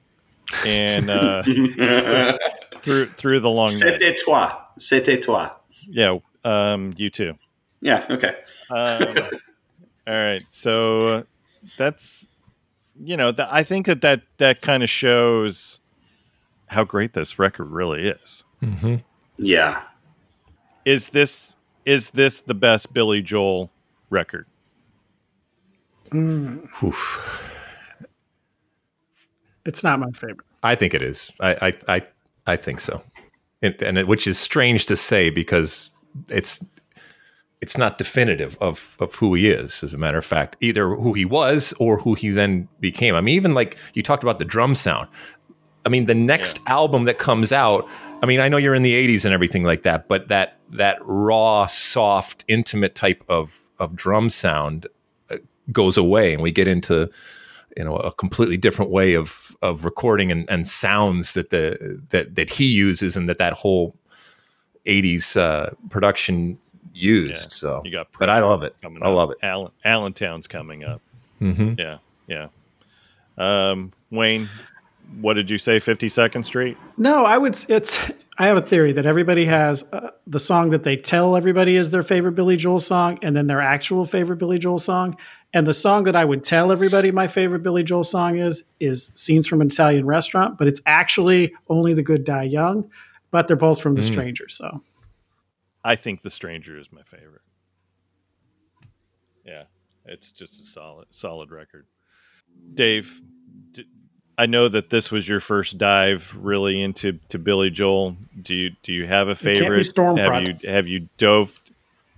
and 0.64 1.10
uh, 1.10 1.42
through 2.82 3.06
through 3.10 3.40
the 3.40 3.50
long 3.50 3.72
night. 3.78 4.00
C'était 4.00 4.16
toi. 4.24 4.52
C'était 4.78 5.20
toi. 5.20 5.50
Yeah, 5.88 6.18
um, 6.44 6.92
you 6.96 7.10
too. 7.10 7.34
Yeah. 7.80 8.06
Okay. 8.10 8.34
Um, 8.70 9.16
all 10.06 10.14
right, 10.14 10.44
so 10.50 11.24
that's 11.76 12.26
you 13.02 13.16
know 13.16 13.32
th- 13.32 13.48
I 13.50 13.62
think 13.62 13.86
that 13.86 14.00
that 14.02 14.22
that 14.38 14.62
kind 14.62 14.82
of 14.82 14.90
shows 14.90 15.80
how 16.68 16.84
great 16.84 17.12
this 17.12 17.38
record 17.38 17.70
really 17.70 18.08
is. 18.08 18.44
Mm-hmm. 18.62 18.96
Yeah. 19.38 19.82
Is 20.84 21.10
this 21.10 21.56
is 21.84 22.10
this 22.10 22.40
the 22.40 22.54
best 22.54 22.92
Billy 22.92 23.22
Joel 23.22 23.70
record? 24.10 24.46
Oof. 26.14 27.42
It's 29.64 29.84
not 29.84 30.00
my 30.00 30.10
favorite. 30.10 30.46
I 30.62 30.74
think 30.74 30.94
it 30.94 31.02
is. 31.02 31.32
I 31.40 31.68
I 31.68 31.96
I, 31.96 32.02
I 32.46 32.56
think 32.56 32.80
so, 32.80 33.02
it, 33.60 33.80
and 33.82 33.98
it, 33.98 34.08
which 34.08 34.26
is 34.26 34.38
strange 34.38 34.86
to 34.86 34.96
say 34.96 35.30
because 35.30 35.90
it's 36.30 36.64
it's 37.60 37.78
not 37.78 37.96
definitive 37.96 38.58
of 38.60 38.96
of 38.98 39.14
who 39.14 39.34
he 39.34 39.48
is. 39.48 39.82
As 39.82 39.94
a 39.94 39.98
matter 39.98 40.18
of 40.18 40.24
fact, 40.24 40.56
either 40.60 40.94
who 40.96 41.12
he 41.14 41.24
was 41.24 41.72
or 41.78 41.98
who 41.98 42.14
he 42.14 42.30
then 42.30 42.68
became. 42.80 43.14
I 43.14 43.20
mean, 43.20 43.36
even 43.36 43.54
like 43.54 43.76
you 43.94 44.02
talked 44.02 44.22
about 44.22 44.38
the 44.38 44.44
drum 44.44 44.74
sound. 44.74 45.08
I 45.84 45.88
mean, 45.88 46.06
the 46.06 46.14
next 46.14 46.60
album 46.66 47.04
that 47.04 47.18
comes 47.18 47.52
out. 47.52 47.88
I 48.22 48.26
mean, 48.26 48.38
I 48.38 48.48
know 48.48 48.56
you're 48.56 48.74
in 48.74 48.82
the 48.82 48.94
'80s 48.94 49.24
and 49.24 49.32
everything 49.34 49.62
like 49.62 49.82
that, 49.82 50.08
but 50.08 50.28
that 50.28 50.58
that 50.70 50.98
raw, 51.02 51.66
soft, 51.66 52.44
intimate 52.48 52.94
type 52.94 53.24
of 53.28 53.60
of 53.78 53.96
drum 53.96 54.30
sound 54.30 54.86
uh, 55.30 55.36
goes 55.70 55.96
away, 55.96 56.32
and 56.34 56.42
we 56.42 56.50
get 56.52 56.68
into 56.68 57.10
you 57.76 57.84
know 57.84 57.96
a 57.96 58.12
completely 58.12 58.56
different 58.56 58.90
way 58.90 59.14
of 59.14 59.56
of 59.62 59.84
recording 59.84 60.30
and, 60.32 60.48
and 60.50 60.68
sounds 60.68 61.34
that 61.34 61.50
the 61.50 62.00
that 62.10 62.34
that 62.34 62.50
he 62.50 62.66
uses 62.66 63.16
and 63.16 63.28
that 63.28 63.38
that 63.38 63.52
whole 63.54 63.94
80s 64.86 65.36
uh, 65.36 65.70
production 65.90 66.58
used 66.94 67.32
Yeah. 67.32 67.48
so 67.48 67.82
You 67.84 67.92
got, 67.92 68.08
but 68.18 68.28
I 68.28 68.40
love 68.40 68.62
it 68.62 68.74
Coming 68.82 69.02
I 69.02 69.06
up. 69.06 69.14
love 69.14 69.30
it 69.30 69.38
Allen 69.42 69.70
Allentown's 69.84 70.46
coming 70.46 70.84
up. 70.84 71.00
hmm 71.38 71.74
Yeah, 71.78 71.98
yeah. 72.26 72.48
Um, 73.38 73.92
Wayne, 74.10 74.48
what 75.20 75.34
did 75.34 75.48
you 75.50 75.56
say? 75.58 75.78
Fifty 75.78 76.08
Second 76.08 76.44
Street. 76.44 76.76
No, 76.96 77.24
I 77.24 77.38
would. 77.38 77.56
It's. 77.68 78.10
I 78.38 78.46
have 78.46 78.56
a 78.56 78.62
theory 78.62 78.92
that 78.92 79.04
everybody 79.04 79.44
has 79.44 79.84
uh, 79.92 80.10
the 80.26 80.40
song 80.40 80.70
that 80.70 80.84
they 80.84 80.96
tell 80.96 81.36
everybody 81.36 81.76
is 81.76 81.90
their 81.90 82.02
favorite 82.02 82.32
Billy 82.32 82.56
Joel 82.56 82.80
song, 82.80 83.18
and 83.22 83.36
then 83.36 83.46
their 83.46 83.60
actual 83.60 84.06
favorite 84.06 84.38
Billy 84.38 84.58
Joel 84.58 84.78
song. 84.78 85.16
And 85.52 85.66
the 85.66 85.74
song 85.74 86.04
that 86.04 86.16
I 86.16 86.24
would 86.24 86.42
tell 86.42 86.72
everybody 86.72 87.10
my 87.10 87.26
favorite 87.26 87.62
Billy 87.62 87.82
Joel 87.82 88.04
song 88.04 88.38
is 88.38 88.64
is 88.80 89.10
"Scenes 89.14 89.46
from 89.46 89.60
an 89.60 89.66
Italian 89.66 90.06
Restaurant," 90.06 90.56
but 90.56 90.66
it's 90.66 90.80
actually 90.86 91.54
"Only 91.68 91.92
the 91.92 92.02
Good 92.02 92.24
Die 92.24 92.44
Young." 92.44 92.90
But 93.30 93.48
they're 93.48 93.56
both 93.56 93.80
from 93.80 93.94
The 93.94 94.02
Stranger, 94.02 94.48
so 94.48 94.82
I 95.84 95.96
think 95.96 96.22
The 96.22 96.30
Stranger 96.30 96.78
is 96.78 96.92
my 96.92 97.02
favorite. 97.02 97.42
Yeah, 99.44 99.64
it's 100.04 100.32
just 100.32 100.60
a 100.60 100.64
solid, 100.64 101.06
solid 101.10 101.50
record. 101.50 101.86
Dave, 102.74 103.20
I 104.42 104.46
know 104.46 104.66
that 104.66 104.90
this 104.90 105.12
was 105.12 105.28
your 105.28 105.38
first 105.38 105.78
dive 105.78 106.36
really 106.36 106.82
into 106.82 107.12
to 107.28 107.38
Billy 107.38 107.70
Joel. 107.70 108.16
Do 108.42 108.56
you 108.56 108.70
do 108.82 108.92
you 108.92 109.06
have 109.06 109.28
a 109.28 109.36
favorite? 109.36 109.86
Stormfront. 109.86 110.18
Have 110.18 110.42
you 110.42 110.68
have 110.68 110.88
you 110.88 111.08
dove 111.16 111.60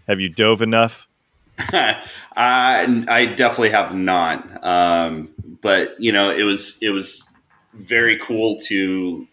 have 0.08 0.20
you 0.20 0.30
dove 0.30 0.62
enough? 0.62 1.06
I 1.58 3.04
I 3.08 3.26
definitely 3.26 3.72
have 3.72 3.94
not. 3.94 4.64
Um, 4.64 5.34
but 5.60 6.00
you 6.00 6.12
know, 6.12 6.30
it 6.30 6.44
was 6.44 6.78
it 6.80 6.88
was 6.88 7.28
very 7.74 8.18
cool 8.20 8.56
to 8.68 9.28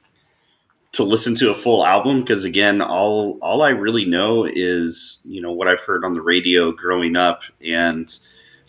to 0.92 1.04
listen 1.06 1.34
to 1.36 1.50
a 1.50 1.56
full 1.56 1.86
album 1.86 2.20
because 2.20 2.44
again, 2.44 2.82
all 2.82 3.40
all 3.42 3.62
I 3.62 3.70
really 3.70 4.04
know 4.04 4.44
is 4.44 5.20
you 5.24 5.40
know 5.40 5.54
what 5.54 5.70
I've 5.70 5.80
heard 5.80 6.04
on 6.04 6.14
the 6.14 6.22
radio 6.22 6.74
growing 6.74 7.16
up, 7.16 7.44
and 7.66 8.14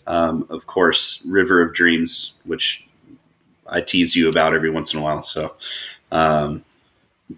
um, 0.07 0.47
of 0.49 0.65
course, 0.65 1.21
River 1.25 1.61
of 1.61 1.73
Dreams, 1.73 2.35
which 2.45 2.87
I 3.73 3.81
tease 3.81 4.15
you 4.15 4.29
about 4.29 4.53
every 4.53 4.69
once 4.69 4.93
in 4.93 4.99
a 4.99 5.03
while. 5.03 5.21
So, 5.21 5.55
um, 6.11 6.63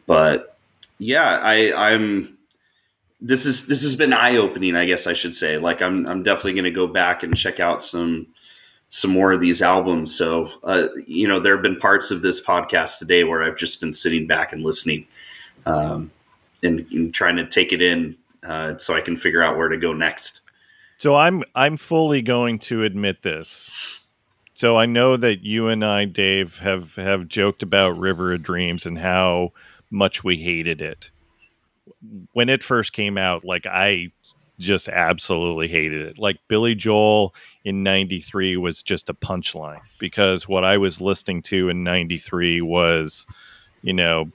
but 0.06 0.58
yeah, 1.00 1.40
I, 1.42 1.74
I'm. 1.74 2.38
This 3.22 3.46
is 3.46 3.66
this 3.68 3.82
has 3.84 3.96
been 3.96 4.14
eye 4.14 4.36
opening. 4.36 4.76
I 4.76 4.86
guess 4.86 5.08
I 5.08 5.14
should 5.14 5.34
say. 5.34 5.58
Like 5.58 5.82
I'm 5.82 6.06
I'm 6.06 6.22
definitely 6.22 6.54
going 6.54 6.66
to 6.66 6.72
go 6.72 6.86
back 6.86 7.24
and 7.24 7.36
check 7.36 7.60
out 7.60 7.82
some 7.82 8.28
some 8.90 9.12
more 9.12 9.32
of 9.32 9.40
these 9.40 9.62
albums. 9.62 10.16
So 10.16 10.52
uh, 10.64 10.90
you 11.08 11.28
know, 11.28 11.40
there 11.40 11.56
have 11.56 11.64
been 11.64 11.80
parts 11.80 12.12
of 12.12 12.22
this 12.22 12.44
podcast 12.44 13.00
today 13.00 13.24
where 13.24 13.42
I've 13.42 13.58
just 13.58 13.80
been 13.80 13.94
sitting 13.94 14.28
back 14.28 14.54
and 14.54 14.64
listening, 14.64 15.08
um, 15.66 16.12
and, 16.62 16.86
and 16.92 17.14
trying 17.14 17.38
to 17.38 17.48
take 17.48 17.74
it 17.74 17.82
in 17.82 18.16
uh, 18.44 18.78
so 18.78 18.94
I 18.94 19.02
can 19.02 19.16
figure 19.16 19.42
out 19.42 19.58
where 19.58 19.70
to 19.70 19.78
go 19.78 19.94
next. 19.94 20.42
So 20.98 21.16
I'm 21.16 21.44
I'm 21.56 21.78
fully 21.78 22.22
going 22.22 22.60
to 22.60 22.84
admit 22.84 23.22
this. 23.22 23.72
So 24.56 24.78
I 24.78 24.86
know 24.86 25.18
that 25.18 25.44
you 25.44 25.68
and 25.68 25.84
I, 25.84 26.06
Dave, 26.06 26.60
have 26.60 26.96
have 26.96 27.28
joked 27.28 27.62
about 27.62 28.00
River 28.00 28.34
of 28.34 28.42
Dreams 28.42 28.86
and 28.86 28.98
how 28.98 29.52
much 29.92 30.24
we 30.24 30.38
hated 30.38 30.82
it 30.82 31.12
when 32.32 32.48
it 32.48 32.64
first 32.64 32.94
came 32.94 33.18
out. 33.18 33.44
Like 33.44 33.66
I 33.66 34.14
just 34.58 34.88
absolutely 34.88 35.68
hated 35.68 36.08
it. 36.08 36.18
Like 36.18 36.38
Billy 36.48 36.74
Joel 36.74 37.36
in 37.66 37.84
'93 37.84 38.56
was 38.56 38.82
just 38.82 39.10
a 39.10 39.14
punchline 39.14 39.82
because 40.00 40.48
what 40.48 40.64
I 40.64 40.78
was 40.78 41.02
listening 41.02 41.42
to 41.44 41.68
in 41.68 41.84
'93 41.84 42.62
was, 42.62 43.28
you 43.82 43.92
know, 43.92 44.32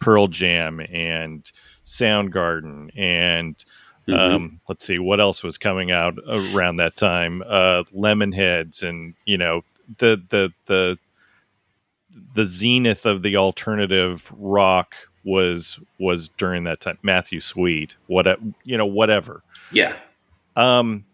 Pearl 0.00 0.28
Jam 0.28 0.80
and 0.80 1.50
Soundgarden 1.86 2.90
and 2.94 3.64
um, 4.12 4.60
let's 4.68 4.84
see 4.84 4.98
what 4.98 5.20
else 5.20 5.42
was 5.42 5.58
coming 5.58 5.90
out 5.90 6.18
around 6.28 6.76
that 6.76 6.96
time. 6.96 7.42
Uh, 7.46 7.82
Lemonheads 7.94 8.82
and 8.82 9.14
you 9.24 9.38
know 9.38 9.62
the 9.98 10.22
the 10.28 10.52
the 10.66 10.98
the 12.34 12.44
zenith 12.44 13.04
of 13.06 13.22
the 13.22 13.36
alternative 13.36 14.32
rock 14.36 14.94
was 15.24 15.80
was 15.98 16.28
during 16.28 16.64
that 16.64 16.80
time. 16.80 16.98
Matthew 17.02 17.40
Sweet, 17.40 17.96
what 18.06 18.26
you 18.64 18.78
know, 18.78 18.86
whatever. 18.86 19.42
Yeah, 19.72 19.96
Um, 20.56 21.04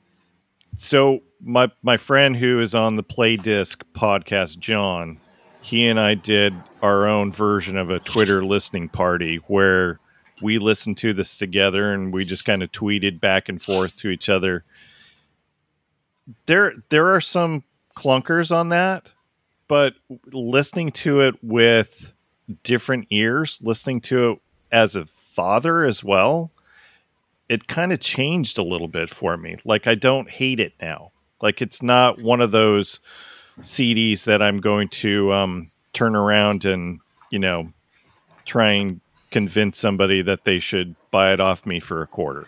so 0.76 1.22
my 1.40 1.70
my 1.82 1.96
friend 1.96 2.36
who 2.36 2.60
is 2.60 2.74
on 2.74 2.96
the 2.96 3.02
Play 3.02 3.36
Disc 3.36 3.84
podcast, 3.94 4.58
John, 4.58 5.20
he 5.60 5.86
and 5.86 5.98
I 5.98 6.14
did 6.14 6.54
our 6.82 7.06
own 7.06 7.32
version 7.32 7.76
of 7.76 7.90
a 7.90 7.98
Twitter 8.00 8.44
listening 8.44 8.88
party 8.88 9.36
where 9.48 9.98
we 10.42 10.58
listened 10.58 10.96
to 10.98 11.12
this 11.12 11.36
together 11.36 11.92
and 11.92 12.12
we 12.12 12.24
just 12.24 12.44
kind 12.44 12.62
of 12.62 12.72
tweeted 12.72 13.20
back 13.20 13.48
and 13.48 13.62
forth 13.62 13.96
to 13.96 14.08
each 14.08 14.28
other. 14.28 14.64
There 16.46 16.74
there 16.88 17.14
are 17.14 17.20
some 17.20 17.64
clunkers 17.96 18.54
on 18.54 18.70
that, 18.70 19.12
but 19.68 19.94
listening 20.32 20.92
to 20.92 21.20
it 21.20 21.34
with 21.42 22.12
different 22.62 23.06
ears, 23.10 23.58
listening 23.62 24.00
to 24.02 24.32
it 24.32 24.38
as 24.70 24.96
a 24.96 25.06
father 25.06 25.84
as 25.84 26.02
well, 26.02 26.50
it 27.48 27.68
kind 27.68 27.92
of 27.92 28.00
changed 28.00 28.58
a 28.58 28.62
little 28.62 28.88
bit 28.88 29.10
for 29.10 29.36
me. 29.36 29.56
Like 29.64 29.86
I 29.86 29.94
don't 29.94 30.30
hate 30.30 30.60
it 30.60 30.72
now. 30.80 31.12
Like 31.40 31.60
it's 31.60 31.82
not 31.82 32.20
one 32.20 32.40
of 32.40 32.52
those 32.52 33.00
CDs 33.60 34.24
that 34.24 34.40
I'm 34.40 34.58
going 34.58 34.88
to 34.88 35.32
um, 35.32 35.70
turn 35.92 36.16
around 36.16 36.64
and 36.64 37.00
you 37.30 37.38
know 37.38 37.72
try 38.44 38.72
and 38.72 39.00
convince 39.32 39.78
somebody 39.78 40.22
that 40.22 40.44
they 40.44 40.58
should 40.58 40.94
buy 41.10 41.32
it 41.32 41.40
off 41.40 41.66
me 41.66 41.80
for 41.80 42.02
a 42.02 42.06
quarter. 42.06 42.46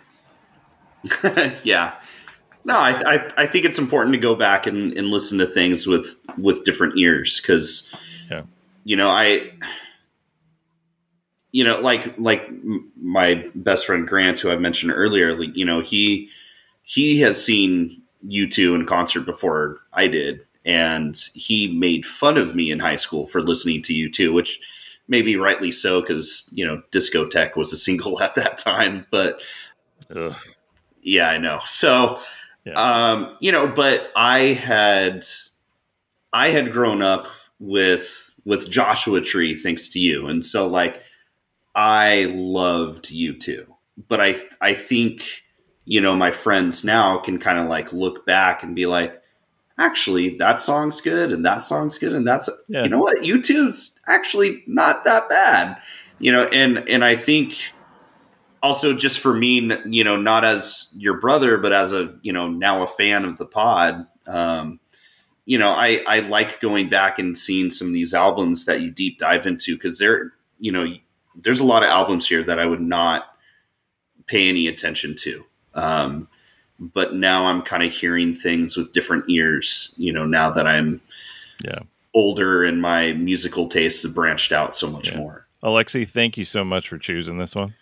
yeah. 1.64 1.94
No, 2.66 2.78
I, 2.78 3.14
I 3.14 3.30
I 3.38 3.46
think 3.46 3.64
it's 3.64 3.78
important 3.78 4.14
to 4.14 4.18
go 4.18 4.34
back 4.34 4.66
and, 4.66 4.96
and 4.96 5.08
listen 5.08 5.38
to 5.38 5.46
things 5.46 5.86
with 5.86 6.16
with 6.38 6.64
different 6.64 6.96
ears 6.98 7.40
because, 7.40 7.92
Yeah. 8.30 8.42
you 8.84 8.96
know, 8.96 9.10
I, 9.10 9.50
you 11.52 11.62
know, 11.62 11.80
like 11.80 12.14
like 12.18 12.48
my 12.96 13.44
best 13.54 13.86
friend 13.86 14.06
Grant, 14.06 14.40
who 14.40 14.50
I 14.50 14.56
mentioned 14.56 14.92
earlier, 14.94 15.38
like, 15.38 15.54
you 15.56 15.64
know, 15.64 15.80
he 15.80 16.28
he 16.82 17.20
has 17.20 17.42
seen 17.42 18.00
U2 18.26 18.74
in 18.74 18.86
concert 18.86 19.26
before 19.26 19.80
I 19.92 20.06
did, 20.08 20.40
and 20.64 21.16
he 21.34 21.68
made 21.68 22.06
fun 22.06 22.38
of 22.38 22.54
me 22.54 22.70
in 22.70 22.78
high 22.78 22.96
school 22.96 23.26
for 23.26 23.42
listening 23.42 23.82
to 23.82 23.92
U2, 23.92 24.32
which 24.32 24.58
maybe 25.08 25.36
rightly 25.36 25.70
so 25.72 26.00
because 26.00 26.48
you 26.52 26.66
know 26.66 26.82
discotheque 26.92 27.56
was 27.56 27.72
a 27.72 27.76
single 27.76 28.20
at 28.22 28.34
that 28.34 28.58
time, 28.58 29.06
but 29.10 29.40
Ugh. 30.14 30.34
yeah, 31.02 31.28
I 31.28 31.38
know. 31.38 31.60
So, 31.66 32.18
Yeah. 32.64 32.72
um, 32.74 33.36
you 33.40 33.52
know, 33.52 33.66
but 33.68 34.10
I 34.16 34.54
had, 34.54 35.26
I 36.32 36.48
had 36.50 36.72
grown 36.72 37.02
up 37.02 37.26
with 37.58 38.34
with 38.44 38.70
Joshua 38.70 39.20
Tree, 39.22 39.54
thanks 39.56 39.88
to 39.90 39.98
you, 39.98 40.26
and 40.26 40.44
so 40.44 40.66
like, 40.66 41.02
I 41.74 42.26
loved 42.34 43.06
U2. 43.06 43.66
But 44.08 44.20
I, 44.20 44.36
I 44.60 44.74
think, 44.74 45.24
you 45.84 46.00
know, 46.00 46.14
my 46.16 46.30
friends 46.30 46.84
now 46.84 47.18
can 47.18 47.38
kind 47.38 47.58
of 47.58 47.68
like 47.68 47.92
look 47.92 48.26
back 48.26 48.62
and 48.62 48.74
be 48.74 48.86
like, 48.86 49.20
actually, 49.78 50.36
that 50.38 50.60
song's 50.60 51.00
good, 51.00 51.32
and 51.32 51.44
that 51.44 51.62
song's 51.64 51.98
good, 51.98 52.12
and 52.12 52.26
that's, 52.26 52.48
Yeah. 52.68 52.84
you 52.84 52.88
know 52.88 52.98
what, 52.98 53.18
U2's 53.22 53.98
actually 54.06 54.62
not 54.66 55.04
that 55.04 55.28
bad, 55.28 55.76
you 56.18 56.30
know, 56.32 56.44
and 56.44 56.88
and 56.88 57.04
I 57.04 57.16
think 57.16 57.56
also 58.62 58.94
just 58.94 59.20
for 59.20 59.34
me, 59.34 59.70
you 59.86 60.04
know, 60.04 60.16
not 60.16 60.44
as 60.44 60.90
your 60.96 61.20
brother, 61.20 61.58
but 61.58 61.72
as 61.72 61.92
a, 61.92 62.14
you 62.22 62.32
know, 62.32 62.48
now 62.48 62.82
a 62.82 62.86
fan 62.86 63.24
of 63.24 63.36
the 63.36 63.44
pod, 63.44 64.06
um, 64.26 64.80
you 65.44 65.58
know, 65.58 65.68
I, 65.70 66.02
I 66.06 66.20
like 66.20 66.60
going 66.62 66.88
back 66.88 67.18
and 67.18 67.36
seeing 67.36 67.70
some 67.70 67.88
of 67.88 67.92
these 67.92 68.14
albums 68.14 68.64
that 68.64 68.80
you 68.80 68.90
deep 68.90 69.18
dive 69.18 69.46
into 69.46 69.76
because 69.76 69.98
there, 69.98 70.32
you 70.58 70.72
know, 70.72 70.86
there's 71.36 71.60
a 71.60 71.66
lot 71.66 71.82
of 71.82 71.90
albums 71.90 72.26
here 72.26 72.42
that 72.44 72.58
I 72.58 72.64
would 72.64 72.80
not 72.80 73.24
pay 74.26 74.48
any 74.48 74.66
attention 74.66 75.14
to. 75.16 75.44
Um, 75.74 76.28
but 76.78 77.14
now 77.14 77.46
I'm 77.46 77.62
kind 77.62 77.82
of 77.82 77.92
hearing 77.92 78.34
things 78.34 78.76
with 78.76 78.92
different 78.92 79.24
ears, 79.28 79.94
you 79.96 80.12
know, 80.12 80.26
now 80.26 80.50
that 80.50 80.66
I'm 80.66 81.00
Yeah. 81.64 81.80
older 82.14 82.64
and 82.64 82.80
my 82.82 83.12
musical 83.12 83.68
tastes 83.68 84.02
have 84.02 84.14
branched 84.14 84.52
out 84.52 84.74
so 84.74 84.90
much 84.90 85.10
Yeah. 85.12 85.18
more. 85.18 85.46
Alexi, 85.62 86.08
thank 86.08 86.36
you 86.36 86.44
so 86.44 86.64
much 86.64 86.88
for 86.88 86.98
choosing 86.98 87.38
this 87.38 87.54
one. 87.54 87.74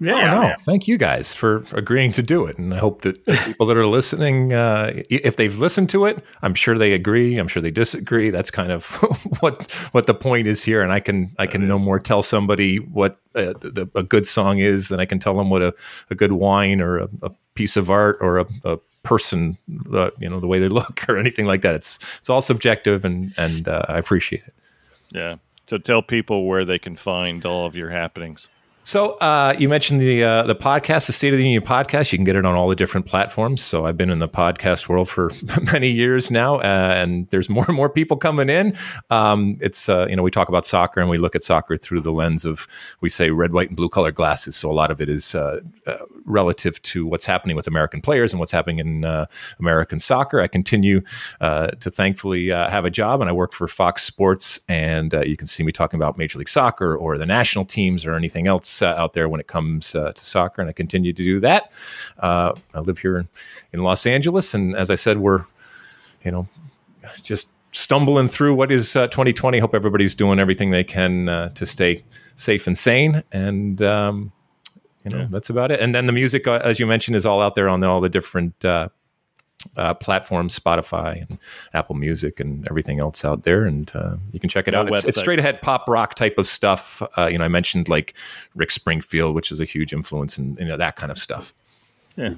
Yeah, 0.00 0.34
oh, 0.34 0.42
no. 0.48 0.54
Thank 0.60 0.88
you 0.88 0.98
guys 0.98 1.34
for 1.34 1.64
agreeing 1.72 2.12
to 2.12 2.22
do 2.22 2.44
it. 2.46 2.58
And 2.58 2.74
I 2.74 2.78
hope 2.78 3.02
that 3.02 3.24
the 3.24 3.40
people 3.44 3.66
that 3.66 3.76
are 3.76 3.86
listening, 3.86 4.52
uh, 4.52 4.92
if 5.08 5.36
they've 5.36 5.56
listened 5.56 5.90
to 5.90 6.04
it, 6.06 6.24
I'm 6.42 6.54
sure 6.54 6.76
they 6.76 6.92
agree. 6.92 7.38
I'm 7.38 7.48
sure 7.48 7.62
they 7.62 7.70
disagree. 7.70 8.30
That's 8.30 8.50
kind 8.50 8.72
of 8.72 8.84
what 9.40 9.70
what 9.92 10.06
the 10.06 10.14
point 10.14 10.46
is 10.46 10.64
here. 10.64 10.82
And 10.82 10.92
I 10.92 11.00
can 11.00 11.34
I 11.38 11.46
can 11.46 11.66
no 11.66 11.78
more 11.78 11.98
tell 11.98 12.22
somebody 12.22 12.78
what 12.78 13.18
uh, 13.34 13.54
the, 13.60 13.90
a 13.94 14.02
good 14.02 14.26
song 14.26 14.58
is 14.58 14.88
than 14.88 15.00
I 15.00 15.04
can 15.04 15.18
tell 15.18 15.36
them 15.36 15.50
what 15.50 15.62
a, 15.62 15.74
a 16.10 16.14
good 16.14 16.32
wine 16.32 16.80
or 16.80 16.98
a, 16.98 17.08
a 17.22 17.30
piece 17.54 17.76
of 17.76 17.90
art 17.90 18.18
or 18.20 18.38
a, 18.38 18.46
a 18.64 18.78
person, 19.02 19.58
uh, 19.92 20.10
you 20.18 20.28
know, 20.28 20.40
the 20.40 20.46
way 20.48 20.58
they 20.58 20.68
look 20.68 21.04
or 21.08 21.16
anything 21.16 21.46
like 21.46 21.62
that. 21.62 21.74
It's 21.74 21.98
it's 22.18 22.28
all 22.28 22.40
subjective, 22.40 23.04
and 23.04 23.32
and 23.36 23.68
uh, 23.68 23.82
I 23.88 23.98
appreciate 23.98 24.42
it. 24.46 24.54
Yeah. 25.10 25.36
So 25.66 25.78
tell 25.78 26.02
people 26.02 26.46
where 26.46 26.64
they 26.64 26.78
can 26.78 26.96
find 26.96 27.44
all 27.46 27.64
of 27.64 27.74
your 27.74 27.90
happenings. 27.90 28.48
So 28.86 29.12
uh, 29.12 29.54
you 29.58 29.70
mentioned 29.70 29.98
the 29.98 30.22
uh, 30.22 30.42
the 30.42 30.54
podcast, 30.54 31.06
the 31.06 31.14
State 31.14 31.32
of 31.32 31.38
the 31.38 31.42
Union 31.42 31.62
podcast. 31.62 32.12
You 32.12 32.18
can 32.18 32.24
get 32.24 32.36
it 32.36 32.44
on 32.44 32.54
all 32.54 32.68
the 32.68 32.76
different 32.76 33.06
platforms. 33.06 33.62
So 33.62 33.86
I've 33.86 33.96
been 33.96 34.10
in 34.10 34.18
the 34.18 34.28
podcast 34.28 34.90
world 34.90 35.08
for 35.08 35.32
many 35.72 35.88
years 35.88 36.30
now, 36.30 36.56
uh, 36.56 36.92
and 36.94 37.26
there's 37.30 37.48
more 37.48 37.64
and 37.66 37.74
more 37.74 37.88
people 37.88 38.18
coming 38.18 38.50
in. 38.50 38.76
Um, 39.08 39.56
it's 39.62 39.88
uh, 39.88 40.06
you 40.10 40.16
know 40.16 40.22
we 40.22 40.30
talk 40.30 40.50
about 40.50 40.66
soccer 40.66 41.00
and 41.00 41.08
we 41.08 41.16
look 41.16 41.34
at 41.34 41.42
soccer 41.42 41.78
through 41.78 42.02
the 42.02 42.12
lens 42.12 42.44
of 42.44 42.66
we 43.00 43.08
say 43.08 43.30
red, 43.30 43.54
white, 43.54 43.68
and 43.68 43.76
blue 43.76 43.88
colored 43.88 44.16
glasses. 44.16 44.54
So 44.54 44.70
a 44.70 44.76
lot 44.76 44.90
of 44.90 45.00
it 45.00 45.08
is 45.08 45.34
uh, 45.34 45.60
uh, 45.86 45.96
relative 46.26 46.80
to 46.82 47.06
what's 47.06 47.24
happening 47.24 47.56
with 47.56 47.66
American 47.66 48.02
players 48.02 48.34
and 48.34 48.38
what's 48.38 48.52
happening 48.52 48.80
in 48.80 49.26
American 49.58 49.98
soccer. 49.98 50.42
I 50.42 50.46
continue 50.46 51.00
to 51.40 51.90
thankfully 51.90 52.48
have 52.48 52.84
a 52.84 52.90
job, 52.90 53.22
and 53.22 53.30
I 53.30 53.32
work 53.32 53.54
for 53.54 53.66
Fox 53.66 54.02
Sports, 54.02 54.60
and 54.68 55.14
you 55.24 55.38
can 55.38 55.46
see 55.46 55.62
me 55.62 55.72
talking 55.72 55.98
about 55.98 56.18
Major 56.18 56.38
League 56.38 56.50
Soccer 56.50 56.94
or 56.94 57.16
the 57.16 57.24
national 57.24 57.64
teams 57.64 58.04
or 58.04 58.14
anything 58.14 58.46
else 58.46 58.73
uh, 58.82 58.94
out 58.96 59.12
there 59.14 59.28
when 59.28 59.40
it 59.40 59.46
comes 59.46 59.94
uh, 59.94 60.12
to 60.12 60.24
soccer, 60.24 60.60
and 60.62 60.68
I 60.68 60.72
continue 60.72 61.12
to 61.12 61.24
do 61.24 61.40
that. 61.40 61.72
Uh, 62.18 62.52
I 62.74 62.80
live 62.80 62.98
here 62.98 63.18
in, 63.18 63.28
in 63.72 63.82
Los 63.82 64.06
Angeles, 64.06 64.54
and 64.54 64.74
as 64.76 64.90
I 64.90 64.94
said, 64.94 65.18
we're 65.18 65.44
you 66.24 66.30
know 66.30 66.48
just 67.22 67.48
stumbling 67.72 68.28
through 68.28 68.54
what 68.54 68.70
is 68.72 68.94
uh, 68.96 69.06
2020. 69.08 69.58
Hope 69.58 69.74
everybody's 69.74 70.14
doing 70.14 70.38
everything 70.38 70.70
they 70.70 70.84
can 70.84 71.28
uh, 71.28 71.48
to 71.50 71.66
stay 71.66 72.04
safe 72.36 72.66
and 72.66 72.76
sane, 72.78 73.22
and 73.32 73.82
um, 73.82 74.32
you 75.04 75.10
know 75.10 75.18
Yeah. 75.24 75.28
that's 75.30 75.50
about 75.50 75.70
it. 75.70 75.80
And 75.80 75.94
then 75.94 76.06
the 76.06 76.12
music, 76.12 76.46
uh, 76.46 76.60
as 76.64 76.78
you 76.80 76.86
mentioned, 76.86 77.16
is 77.16 77.26
all 77.26 77.40
out 77.42 77.54
there 77.54 77.68
on 77.68 77.82
all 77.84 78.00
the 78.00 78.08
different. 78.08 78.64
Uh, 79.76 79.94
platforms, 79.94 80.58
Spotify 80.58 81.28
and 81.28 81.38
Apple 81.72 81.94
Music 81.94 82.40
and 82.40 82.66
everything 82.68 83.00
else 83.00 83.24
out 83.24 83.42
there, 83.44 83.64
and 83.64 83.90
uh, 83.94 84.16
you 84.32 84.40
can 84.40 84.48
check 84.48 84.68
it 84.68 84.72
No 84.72 84.80
out. 84.80 84.88
It's, 84.88 85.04
it's 85.04 85.18
straight 85.18 85.38
ahead 85.38 85.62
pop 85.62 85.88
rock 85.88 86.14
type 86.14 86.38
of 86.38 86.46
stuff. 86.46 87.02
Uh, 87.16 87.26
you 87.26 87.38
know, 87.38 87.44
I 87.44 87.48
mentioned 87.48 87.88
like 87.88 88.14
Rick 88.54 88.70
Springfield, 88.70 89.34
which 89.34 89.50
is 89.50 89.60
a 89.60 89.64
huge 89.64 89.92
influence, 89.92 90.38
and 90.38 90.56
you 90.58 90.64
know 90.64 90.76
that 90.76 90.96
kind 90.96 91.10
of 91.10 91.18
stuff. 91.18 91.54
Yeah. 92.16 92.34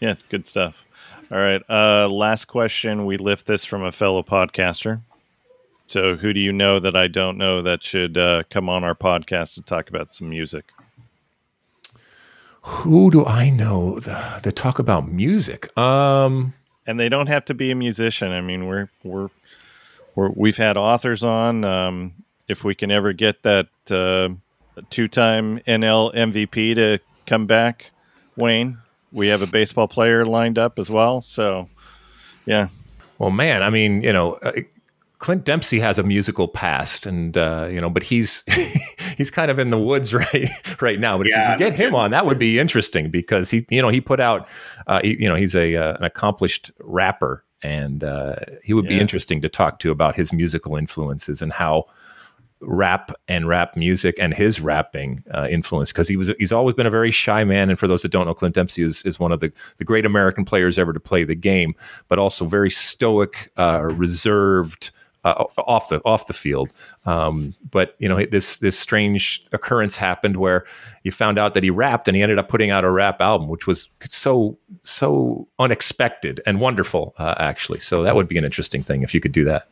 Yeah, 0.00 0.12
it's 0.12 0.22
good 0.24 0.46
stuff. 0.46 0.84
All 1.30 1.38
right. 1.38 1.62
Uh 1.68 2.08
last 2.08 2.46
question. 2.46 3.06
We 3.06 3.16
lift 3.16 3.46
this 3.46 3.64
from 3.64 3.82
a 3.82 3.92
fellow 3.92 4.22
podcaster. 4.22 5.00
So, 5.86 6.16
who 6.16 6.32
do 6.32 6.40
you 6.40 6.52
know 6.52 6.78
that 6.80 6.96
I 6.96 7.08
don't 7.08 7.36
know 7.36 7.62
that 7.62 7.84
should 7.84 8.16
uh, 8.16 8.44
come 8.50 8.68
on 8.68 8.84
our 8.84 8.94
podcast 8.94 9.54
to 9.54 9.62
talk 9.62 9.90
about 9.90 10.14
some 10.14 10.30
music? 10.30 10.72
Who 12.66 13.10
do 13.10 13.24
I 13.26 13.50
know 13.50 13.98
th- 14.00 14.42
that 14.42 14.52
talk 14.56 14.78
about 14.78 15.08
music? 15.08 15.76
Um, 15.78 16.54
And 16.86 16.98
they 17.00 17.08
don't 17.08 17.26
have 17.28 17.44
to 17.46 17.54
be 17.54 17.70
a 17.70 17.74
musician. 17.74 18.32
I 18.32 18.40
mean, 18.40 18.66
we're 18.66 18.88
we're, 19.02 19.28
we're 20.14 20.30
we've 20.30 20.56
had 20.56 20.76
authors 20.76 21.22
on. 21.22 21.64
Um, 21.64 22.12
if 22.48 22.64
we 22.64 22.74
can 22.74 22.90
ever 22.90 23.12
get 23.14 23.42
that 23.42 23.68
uh, 23.90 24.28
two-time 24.90 25.60
NL 25.66 26.14
MVP 26.14 26.74
to 26.74 26.98
come 27.26 27.46
back, 27.46 27.90
Wayne, 28.36 28.78
we 29.12 29.28
have 29.28 29.40
a 29.42 29.46
baseball 29.46 29.88
player 29.88 30.26
lined 30.26 30.58
up 30.58 30.78
as 30.78 30.90
well. 30.90 31.20
So, 31.22 31.68
yeah, 32.44 32.68
Well, 33.18 33.30
man, 33.30 33.62
I 33.62 33.70
mean, 33.70 34.02
you 34.02 34.12
know, 34.12 34.34
uh, 34.42 34.52
Clint 35.24 35.46
Dempsey 35.46 35.80
has 35.80 35.98
a 35.98 36.02
musical 36.02 36.46
past, 36.46 37.06
and 37.06 37.38
uh, 37.38 37.66
you 37.70 37.80
know, 37.80 37.88
but 37.88 38.02
he's 38.02 38.44
he's 39.16 39.30
kind 39.30 39.50
of 39.50 39.58
in 39.58 39.70
the 39.70 39.78
woods 39.78 40.12
right 40.34 40.50
right 40.82 41.00
now. 41.00 41.16
But 41.16 41.28
if 41.28 41.34
you 41.34 41.42
could 41.48 41.58
get 41.58 41.74
him 41.74 41.94
on, 41.94 42.10
that 42.10 42.26
would 42.26 42.38
be 42.38 42.58
interesting 42.58 43.10
because 43.10 43.48
he, 43.48 43.64
you 43.70 43.80
know, 43.80 43.88
he 43.88 44.02
put 44.02 44.20
out, 44.20 44.46
uh, 44.86 45.00
he, 45.00 45.16
you 45.18 45.26
know, 45.26 45.34
he's 45.34 45.56
a 45.56 45.76
uh, 45.76 45.94
an 45.94 46.04
accomplished 46.04 46.72
rapper, 46.78 47.42
and 47.62 48.04
uh, 48.04 48.34
he 48.62 48.74
would 48.74 48.86
be 48.86 49.00
interesting 49.00 49.40
to 49.40 49.48
talk 49.48 49.78
to 49.78 49.90
about 49.90 50.14
his 50.14 50.30
musical 50.30 50.76
influences 50.76 51.40
and 51.40 51.54
how 51.54 51.86
rap 52.60 53.10
and 53.26 53.48
rap 53.48 53.78
music 53.78 54.16
and 54.20 54.34
his 54.34 54.60
rapping 54.60 55.24
uh, 55.32 55.48
influence 55.50 55.90
because 55.90 56.08
he 56.08 56.16
was 56.16 56.32
he's 56.38 56.52
always 56.52 56.74
been 56.74 56.86
a 56.86 56.90
very 56.90 57.10
shy 57.10 57.44
man 57.44 57.70
and 57.70 57.78
for 57.78 57.86
those 57.86 58.02
that 58.02 58.10
don't 58.10 58.26
know 58.26 58.32
Clint 58.32 58.54
Dempsey 58.54 58.82
is, 58.82 59.04
is 59.04 59.18
one 59.18 59.32
of 59.32 59.40
the, 59.40 59.52
the 59.76 59.84
great 59.84 60.06
American 60.06 60.46
players 60.46 60.78
ever 60.78 60.94
to 60.94 61.00
play 61.00 61.24
the 61.24 61.34
game 61.34 61.74
but 62.08 62.18
also 62.18 62.46
very 62.46 62.70
stoic 62.70 63.50
uh, 63.58 63.82
reserved 63.82 64.92
uh, 65.24 65.44
off 65.58 65.88
the 65.88 66.00
off 66.04 66.26
the 66.26 66.32
field 66.32 66.70
um, 67.06 67.54
but 67.70 67.94
you 67.98 68.08
know 68.08 68.24
this 68.26 68.58
this 68.58 68.78
strange 68.78 69.42
occurrence 69.52 69.96
happened 69.96 70.36
where 70.36 70.64
you 71.02 71.10
found 71.10 71.38
out 71.38 71.54
that 71.54 71.62
he 71.62 71.70
rapped 71.70 72.08
and 72.08 72.16
he 72.16 72.22
ended 72.22 72.38
up 72.38 72.48
putting 72.48 72.70
out 72.70 72.84
a 72.84 72.90
rap 72.90 73.20
album 73.20 73.48
which 73.48 73.66
was 73.66 73.88
so 74.08 74.58
so 74.82 75.48
unexpected 75.58 76.40
and 76.46 76.60
wonderful 76.60 77.14
uh, 77.18 77.34
actually 77.38 77.80
so 77.80 78.02
that 78.02 78.14
would 78.14 78.28
be 78.28 78.38
an 78.38 78.44
interesting 78.44 78.82
thing 78.82 79.02
if 79.02 79.14
you 79.14 79.20
could 79.20 79.32
do 79.32 79.44
that 79.44 79.68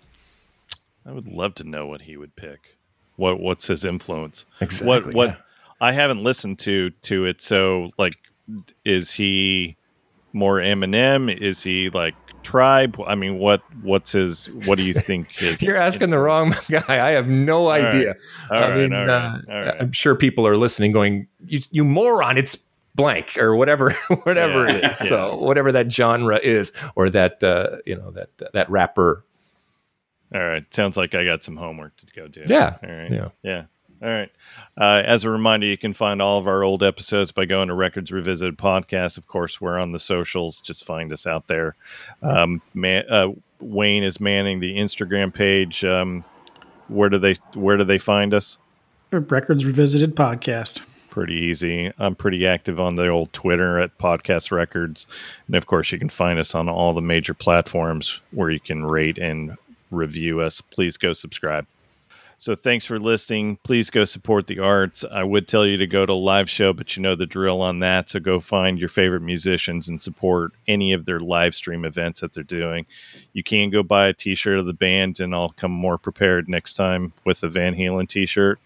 I 1.07 1.12
would 1.12 1.29
love 1.29 1.55
to 1.57 1.65
know 1.65 1.87
what 1.87 2.03
he 2.03 2.16
would 2.16 2.37
pick. 2.37 2.77
What 3.16 3.41
what's 3.41 3.66
his 3.66 3.85
influence? 3.85 4.47
Exactly, 4.61 4.89
What 4.89 5.15
what 5.15 5.29
yeah. 5.31 5.37
I 5.81 5.93
haven't 5.93 6.23
listened 6.23 6.59
to 6.61 6.91
to 6.91 7.24
it. 7.24 7.43
So 7.43 7.91
like, 7.99 8.16
is 8.85 9.12
he 9.12 9.77
more 10.33 10.59
Eminem? 10.59 11.35
Is 11.35 11.62
he 11.62 11.91
like 11.91 12.15
Tribe? 12.43 12.98
I 13.06 13.14
mean, 13.14 13.39
what 13.39 13.62
what's 13.82 14.12
his? 14.12 14.51
What 14.51 14.77
do 14.78 14.85
you 14.85 14.94
think 14.94 15.31
his? 15.32 15.62
You're 15.62 15.77
asking 15.77 16.10
the 16.10 16.19
wrong 16.19 16.55
guy. 16.70 17.06
I 17.09 17.10
have 17.12 17.27
no 17.28 17.69
right. 17.69 17.85
idea. 17.85 18.14
All 18.51 18.56
I 18.62 18.69
right, 18.70 18.77
mean, 18.77 18.93
all 18.93 19.06
right, 19.06 19.14
uh, 19.14 19.40
all 19.52 19.60
right. 19.62 19.74
I'm 19.81 19.93
sure 19.93 20.14
people 20.14 20.47
are 20.47 20.56
listening, 20.56 20.93
going, 20.93 21.28
"You, 21.47 21.60
you 21.70 21.85
moron! 21.85 22.36
It's 22.39 22.59
blank 22.94 23.39
or 23.39 23.56
whatever, 23.56 23.93
whatever 24.24 24.66
Yeah, 24.69 24.74
it 24.77 24.85
is. 24.85 25.01
yeah. 25.02 25.09
So 25.09 25.36
whatever 25.36 25.73
that 25.73 25.90
genre 25.93 26.39
is, 26.43 26.73
or 26.94 27.09
that 27.10 27.43
uh, 27.43 27.78
you 27.86 27.97
know 27.97 28.10
that 28.12 28.28
that 28.52 28.70
rapper. 28.70 29.24
All 30.35 30.40
right. 30.40 30.64
Sounds 30.73 30.97
like 30.97 31.14
I 31.14 31.24
got 31.27 31.44
some 31.44 31.56
homework 31.56 31.94
to 31.98 32.06
go 32.14 32.27
do. 32.27 32.44
Yeah, 32.47 32.77
All 32.82 32.90
right. 32.90 33.10
yeah. 33.12 33.28
Yeah. 33.43 33.64
All 34.03 34.09
right. 34.09 34.31
Uh, 34.77 35.03
as 35.07 35.24
a 35.24 35.31
reminder, 35.31 35.66
you 35.66 35.79
can 35.79 35.93
find 35.93 36.20
all 36.20 36.39
of 36.39 36.49
our 36.49 36.65
old 36.65 36.83
episodes 36.83 37.31
by 37.31 37.45
going 37.45 37.69
to 37.69 37.74
Records 37.74 38.11
Revisited 38.11 38.59
Podcast. 38.59 39.16
Of 39.16 39.29
course, 39.29 39.61
we're 39.61 39.79
on 39.79 39.93
the 39.93 40.01
socials. 40.01 40.61
Just 40.61 40.85
find 40.85 41.12
us 41.12 41.24
out 41.24 41.47
there. 41.47 41.77
Um, 42.20 42.62
man, 42.74 43.05
uh, 43.09 43.29
Wayne 43.61 44.03
is 44.03 44.19
manning 44.19 44.59
the 44.59 44.77
Instagram 44.77 45.33
page. 45.33 45.85
Um, 45.85 46.24
where 46.89 47.09
do 47.09 47.19
they 47.19 47.35
Where 47.55 47.77
do 47.77 47.85
they 47.85 47.99
find 47.99 48.35
us? 48.35 48.59
Records 49.12 49.65
Revisited 49.65 50.16
podcast. 50.16 50.83
Pretty 51.11 51.35
easy. 51.35 51.93
I'm 51.99 52.16
pretty 52.16 52.47
active 52.47 52.81
on 52.81 52.97
the 52.97 53.09
old 53.09 53.33
Twitter 53.33 53.79
at 53.79 53.99
Podcast 53.99 54.51
Records, 54.51 55.07
and 55.47 55.55
of 55.55 55.66
course, 55.66 55.93
you 55.93 55.99
can 55.99 56.09
find 56.09 56.39
us 56.39 56.55
on 56.55 56.69
all 56.69 56.95
the 56.95 57.03
major 57.03 57.35
platforms 57.35 58.20
where 58.31 58.51
you 58.51 58.61
can 58.61 58.85
rate 58.85 59.19
and 59.19 59.59
review 59.91 60.41
us. 60.41 60.62
Please 60.62 60.97
go 60.97 61.12
subscribe. 61.12 61.66
So 62.43 62.56
thanks 62.56 62.85
for 62.85 62.98
listening. 62.98 63.59
Please 63.62 63.89
go 63.89 64.05
support 64.05 64.48
the 64.48 64.59
arts. 64.59 65.05
I 65.05 65.23
would 65.23 65.47
tell 65.47 65.64
you 65.64 65.77
to 65.77 65.86
go 65.86 66.05
to 66.05 66.12
a 66.12 66.14
live 66.14 66.51
show, 66.51 66.73
but 66.73 66.97
you 66.97 67.01
know 67.01 67.14
the 67.14 67.24
drill 67.24 67.62
on 67.62 67.78
that. 67.78 68.10
So 68.10 68.19
go 68.19 68.40
find 68.40 68.81
your 68.81 68.89
favorite 68.89 69.20
musicians 69.20 69.89
and 69.89 70.01
support 70.01 70.51
any 70.66 70.93
of 70.93 71.05
their 71.05 71.20
live 71.20 71.55
stream 71.55 71.85
events 71.85 72.19
that 72.19 72.32
they're 72.32 72.43
doing. 72.43 72.85
You 73.32 73.44
can 73.44 73.70
go 73.70 73.85
buy 73.85 74.09
a 74.09 74.12
t-shirt 74.12 74.59
of 74.59 74.66
the 74.66 74.73
band 74.73 75.20
and 75.20 75.32
I'll 75.32 75.51
come 75.51 75.70
more 75.70 75.98
prepared 75.98 76.48
next 76.48 76.74
time 76.74 77.12
with 77.24 77.44
a 77.44 77.48
Van 77.48 77.77
Halen 77.77 78.09
t-shirt 78.09 78.59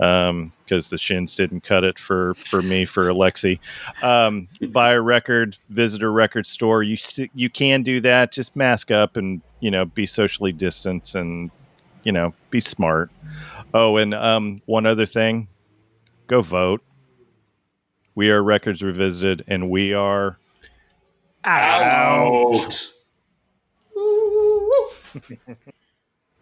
um 0.00 0.52
because 0.64 0.88
the 0.88 0.98
shins 0.98 1.36
didn't 1.36 1.62
cut 1.62 1.84
it 1.84 2.00
for 2.00 2.34
for 2.34 2.60
me 2.62 2.84
for 2.84 3.04
alexi 3.04 3.60
um 4.02 4.48
buy 4.72 4.90
a 4.90 5.00
record 5.00 5.56
visit 5.68 6.02
a 6.02 6.08
record 6.08 6.48
store 6.48 6.82
you 6.82 6.96
you 7.32 7.48
can 7.48 7.80
do 7.84 8.00
that 8.00 8.32
just 8.32 8.56
mask 8.56 8.90
up 8.90 9.16
and 9.16 9.40
you 9.60 9.70
know 9.70 9.84
be 9.84 10.04
socially 10.04 10.50
distanced 10.50 11.14
and 11.14 11.52
you 12.04 12.12
know 12.12 12.32
be 12.50 12.60
smart 12.60 13.10
oh 13.74 13.96
and 13.96 14.14
um 14.14 14.62
one 14.66 14.86
other 14.86 15.06
thing 15.06 15.48
go 16.26 16.40
vote 16.40 16.82
we 18.14 18.30
are 18.30 18.42
records 18.42 18.82
revisited 18.82 19.44
and 19.48 19.68
we 19.70 19.92
are 19.92 20.38
Out. 21.44 22.90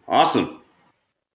Awesome. 0.07 0.62